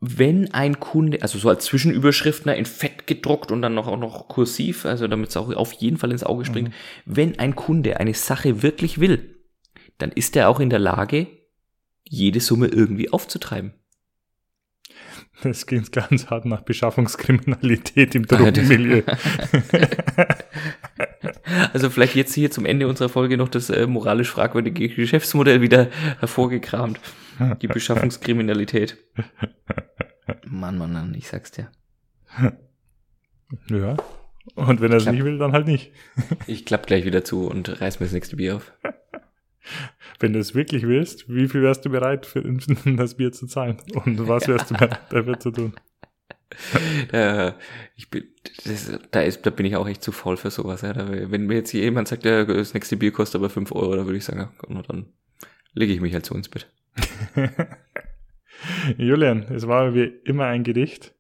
wenn 0.01 0.53
ein 0.53 0.79
Kunde, 0.79 1.23
also 1.23 1.39
so 1.39 1.49
als 1.49 1.65
Zwischenüberschrift, 1.65 2.47
ne, 2.47 2.57
in 2.57 2.67
Fett 2.67 3.07
gedruckt 3.07 3.51
und 3.51 3.63
dann 3.63 3.75
noch 3.75 3.87
auch 3.87 3.99
noch 3.99 4.29
kursiv, 4.29 4.85
also 4.85 5.09
damit 5.09 5.31
es 5.31 5.37
auch 5.37 5.53
auf 5.55 5.73
jeden 5.73 5.97
Fall 5.97 6.13
ins 6.13 6.25
Auge 6.25 6.45
springt, 6.45 6.75
wenn 7.07 7.39
ein 7.39 7.57
Kunde 7.57 7.99
eine 7.99 8.15
Sache 8.15 8.63
wirklich 8.63 9.01
will, 9.01 9.37
dann 9.99 10.13
ist 10.13 10.37
er 10.37 10.49
auch 10.49 10.61
in 10.61 10.71
der 10.71 10.79
Lage, 10.79 11.27
jede 12.05 12.41
Summe 12.41 12.69
irgendwie 12.69 13.11
aufzutreiben. 13.11 13.73
Das 15.43 15.67
geht 15.67 15.93
ganz 15.93 16.29
hart 16.29 16.47
nach 16.47 16.63
Beschaffungskriminalität 16.63 18.15
im 18.15 18.27
Drogenmilieu. 18.27 19.03
Also 21.73 21.91
vielleicht 21.91 22.15
jetzt 22.17 22.35
hier 22.35 22.51
zum 22.51 22.67
Ende 22.67 22.89
unserer 22.89 23.09
Folge 23.09 23.37
noch 23.37 23.49
das 23.49 23.71
äh, 23.71 23.87
moralisch 23.87 24.31
fragwürdige 24.31 24.89
Geschäftsmodell 24.89 25.61
wieder 25.61 25.89
hervorgekramt. 26.19 27.01
Die 27.63 27.69
Beschaffungskriminalität. 27.69 28.97
Mann, 30.45 30.79
Mann, 30.79 30.93
Mann, 30.93 31.15
ich 31.15 31.29
sag's 31.29 31.53
dir. 31.53 31.71
ja. 33.71 33.97
Und 34.55 34.81
wenn 34.81 34.91
er 34.91 34.99
es 34.99 35.07
nicht 35.07 35.25
will, 35.25 35.39
dann 35.39 35.53
halt 35.53 35.67
nicht. 35.67 35.93
Ich 36.47 36.65
klapp 36.65 36.87
gleich 36.87 37.05
wieder 37.05 37.25
zu 37.25 37.47
und 37.49 37.81
reiß 37.81 38.01
mir 38.01 38.07
das 38.07 38.13
nächste 38.13 38.37
Bier 38.37 38.57
auf. 38.57 38.73
Wenn 40.19 40.33
du 40.33 40.39
es 40.39 40.55
wirklich 40.55 40.87
willst, 40.87 41.29
wie 41.29 41.49
viel 41.49 41.63
wärst 41.63 41.85
du 41.85 41.91
bereit, 41.91 42.27
für 42.27 42.43
das 42.97 43.17
Bier 43.17 43.33
zu 43.33 43.47
zahlen? 43.47 43.79
Und 43.93 44.27
was 44.29 44.49
wärst 44.49 44.71
du 44.71 44.75
bereit 44.75 45.01
dafür 45.11 45.39
zu 45.39 45.51
tun? 45.51 45.75
Äh, 47.13 47.53
ich 47.97 48.09
bin, 48.09 48.25
das, 48.65 48.99
da, 49.11 49.21
ist, 49.21 49.45
da 49.45 49.51
bin 49.51 49.67
ich 49.67 49.77
auch 49.77 49.89
echt 49.89 50.03
zu 50.03 50.13
voll 50.13 50.37
für 50.37 50.51
sowas. 50.51 50.83
Ja. 50.83 50.93
Da, 50.93 51.09
wenn 51.31 51.47
mir 51.47 51.57
jetzt 51.57 51.73
jemand 51.73 52.09
sagt, 52.09 52.25
ja, 52.25 52.45
das 52.45 52.73
nächste 52.73 52.97
Bier 52.97 53.13
kostet 53.13 53.41
aber 53.41 53.51
5 53.51 53.73
Euro, 53.73 53.97
dann 53.97 54.07
würde 54.07 54.19
ich 54.19 54.25
sagen, 54.25 54.41
ja, 54.41 54.53
komm, 54.59 54.83
dann 54.87 55.07
lege 55.73 55.93
ich 55.93 56.01
mich 56.01 56.15
halt 56.15 56.25
so 56.25 56.35
ins 56.35 56.49
Bett. 56.49 56.71
Julian, 58.97 59.43
es 59.53 59.67
war 59.67 59.95
wie 59.95 60.05
immer 60.25 60.47
ein 60.47 60.65
Gedicht. 60.65 61.15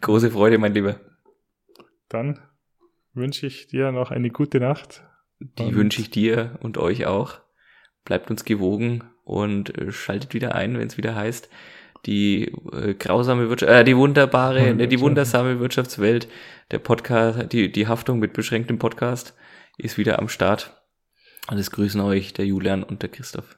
Große 0.00 0.30
Freude, 0.30 0.58
mein 0.58 0.74
Lieber. 0.74 1.00
Dann 2.08 2.38
wünsche 3.14 3.46
ich 3.46 3.66
dir 3.66 3.92
noch 3.92 4.10
eine 4.10 4.30
gute 4.30 4.60
Nacht. 4.60 5.04
Die 5.58 5.62
Und- 5.64 5.74
wünsche 5.74 6.00
ich 6.00 6.10
dir 6.10 6.58
und 6.60 6.78
euch 6.78 7.06
auch. 7.06 7.40
Bleibt 8.04 8.30
uns 8.30 8.44
gewogen 8.44 9.04
und 9.24 9.76
äh, 9.78 9.92
schaltet 9.92 10.34
wieder 10.34 10.54
ein, 10.54 10.78
wenn 10.78 10.88
es 10.88 10.96
wieder 10.96 11.14
heißt, 11.14 11.48
die 12.06 12.52
äh, 12.72 12.94
grausame 12.94 13.48
Wirtschaft, 13.48 13.70
äh, 13.72 13.84
die 13.84 13.96
wunderbare, 13.96 14.56
Wirtschaft. 14.56 14.76
ne, 14.76 14.88
die 14.88 15.00
wundersame 15.00 15.60
Wirtschaftswelt, 15.60 16.28
der 16.72 16.78
Podcast, 16.80 17.52
die, 17.52 17.70
die 17.70 17.86
Haftung 17.86 18.18
mit 18.18 18.32
beschränktem 18.32 18.78
Podcast 18.78 19.36
ist 19.78 19.98
wieder 19.98 20.18
am 20.18 20.28
Start. 20.28 20.76
Und 21.48 21.58
es 21.58 21.70
grüßen 21.70 22.00
euch 22.00 22.32
der 22.34 22.46
Julian 22.46 22.82
und 22.82 23.02
der 23.02 23.08
Christoph. 23.08 23.56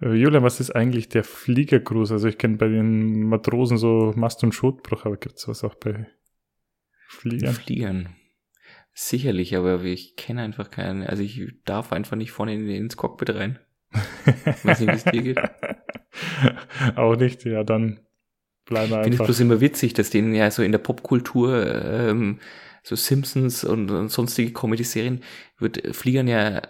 Äh, 0.00 0.14
Julian, 0.14 0.42
was 0.42 0.60
ist 0.60 0.70
eigentlich 0.74 1.08
der 1.10 1.24
Fliegergruß? 1.24 2.10
Also 2.12 2.28
ich 2.28 2.38
kenne 2.38 2.56
bei 2.56 2.68
den 2.68 3.24
Matrosen 3.24 3.76
so 3.76 4.12
Mast- 4.16 4.42
und 4.44 4.52
Schotbruch, 4.54 5.04
aber 5.04 5.16
gibt 5.18 5.36
es 5.36 5.46
was 5.48 5.62
auch 5.64 5.74
bei 5.74 6.06
Fliegern? 7.08 7.54
Fliegern. 7.54 8.08
Sicherlich, 9.00 9.54
aber 9.54 9.84
ich 9.84 10.16
kenne 10.16 10.42
einfach 10.42 10.72
keinen. 10.72 11.04
Also 11.04 11.22
ich 11.22 11.52
darf 11.64 11.92
einfach 11.92 12.16
nicht 12.16 12.32
vorne 12.32 12.54
in, 12.54 12.68
ins 12.68 12.96
Cockpit 12.96 13.32
rein. 13.32 13.60
Weiß 14.64 14.80
nicht, 14.80 14.90
wie 14.90 14.96
es 14.96 15.04
dir 15.04 15.22
geht. 15.22 15.38
auch 16.96 17.14
nicht, 17.14 17.44
ja, 17.44 17.62
dann 17.62 18.00
bleiben 18.64 18.90
wir 18.90 18.96
Ich 18.98 19.04
finde 19.04 19.14
es 19.14 19.20
einfach. 19.20 19.26
bloß 19.26 19.38
immer 19.38 19.60
witzig, 19.60 19.94
dass 19.94 20.10
denen 20.10 20.34
ja 20.34 20.50
so 20.50 20.64
in 20.64 20.72
der 20.72 20.80
Popkultur, 20.80 21.64
ähm, 21.86 22.40
so 22.82 22.96
Simpsons 22.96 23.62
und, 23.62 23.88
und 23.92 24.08
sonstige 24.08 24.52
Comedy-Serien, 24.52 25.22
wird 25.58 25.84
äh, 25.84 25.92
Fliegern 25.92 26.26
ja 26.26 26.62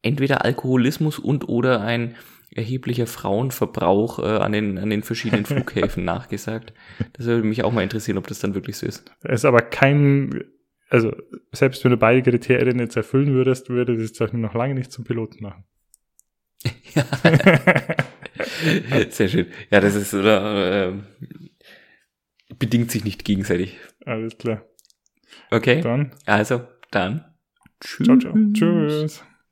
entweder 0.00 0.46
Alkoholismus 0.46 1.18
und 1.18 1.46
oder 1.46 1.82
ein 1.82 2.16
erheblicher 2.52 3.06
Frauenverbrauch 3.06 4.18
äh, 4.18 4.38
an, 4.38 4.52
den, 4.52 4.78
an 4.78 4.88
den 4.88 5.02
verschiedenen 5.02 5.44
Flughäfen 5.44 6.06
nachgesagt. 6.06 6.72
Das 7.12 7.26
würde 7.26 7.46
mich 7.46 7.64
auch 7.64 7.72
mal 7.72 7.82
interessieren, 7.82 8.16
ob 8.16 8.28
das 8.28 8.38
dann 8.38 8.54
wirklich 8.54 8.78
so 8.78 8.86
ist. 8.86 9.14
Es 9.24 9.40
ist 9.40 9.44
aber 9.44 9.60
kein, 9.60 10.42
also 10.90 11.16
selbst 11.52 11.82
wenn 11.84 11.92
du 11.92 11.96
beide 11.96 12.22
Kriterien 12.22 12.78
jetzt 12.78 12.96
erfüllen 12.96 13.32
würdest, 13.32 13.70
würde 13.70 13.96
das 13.96 14.12
doch 14.12 14.32
noch 14.32 14.54
lange 14.54 14.74
nicht 14.74 14.92
zum 14.92 15.04
Piloten 15.04 15.42
machen. 15.42 15.64
Sehr 19.10 19.28
schön. 19.28 19.46
Ja, 19.70 19.80
das 19.80 19.94
ist, 19.94 20.12
oder, 20.12 20.88
ähm, 20.88 21.04
bedingt 22.58 22.90
sich 22.90 23.04
nicht 23.04 23.24
gegenseitig. 23.24 23.78
Alles 24.04 24.36
klar. 24.36 24.66
Okay, 25.50 25.80
Dann, 25.80 26.12
also, 26.26 26.62
dann. 26.90 27.24
Tschüss. 27.80 28.06
ciao, 28.06 28.18
ciao. 28.18 28.34
Tschüss. 28.52 29.24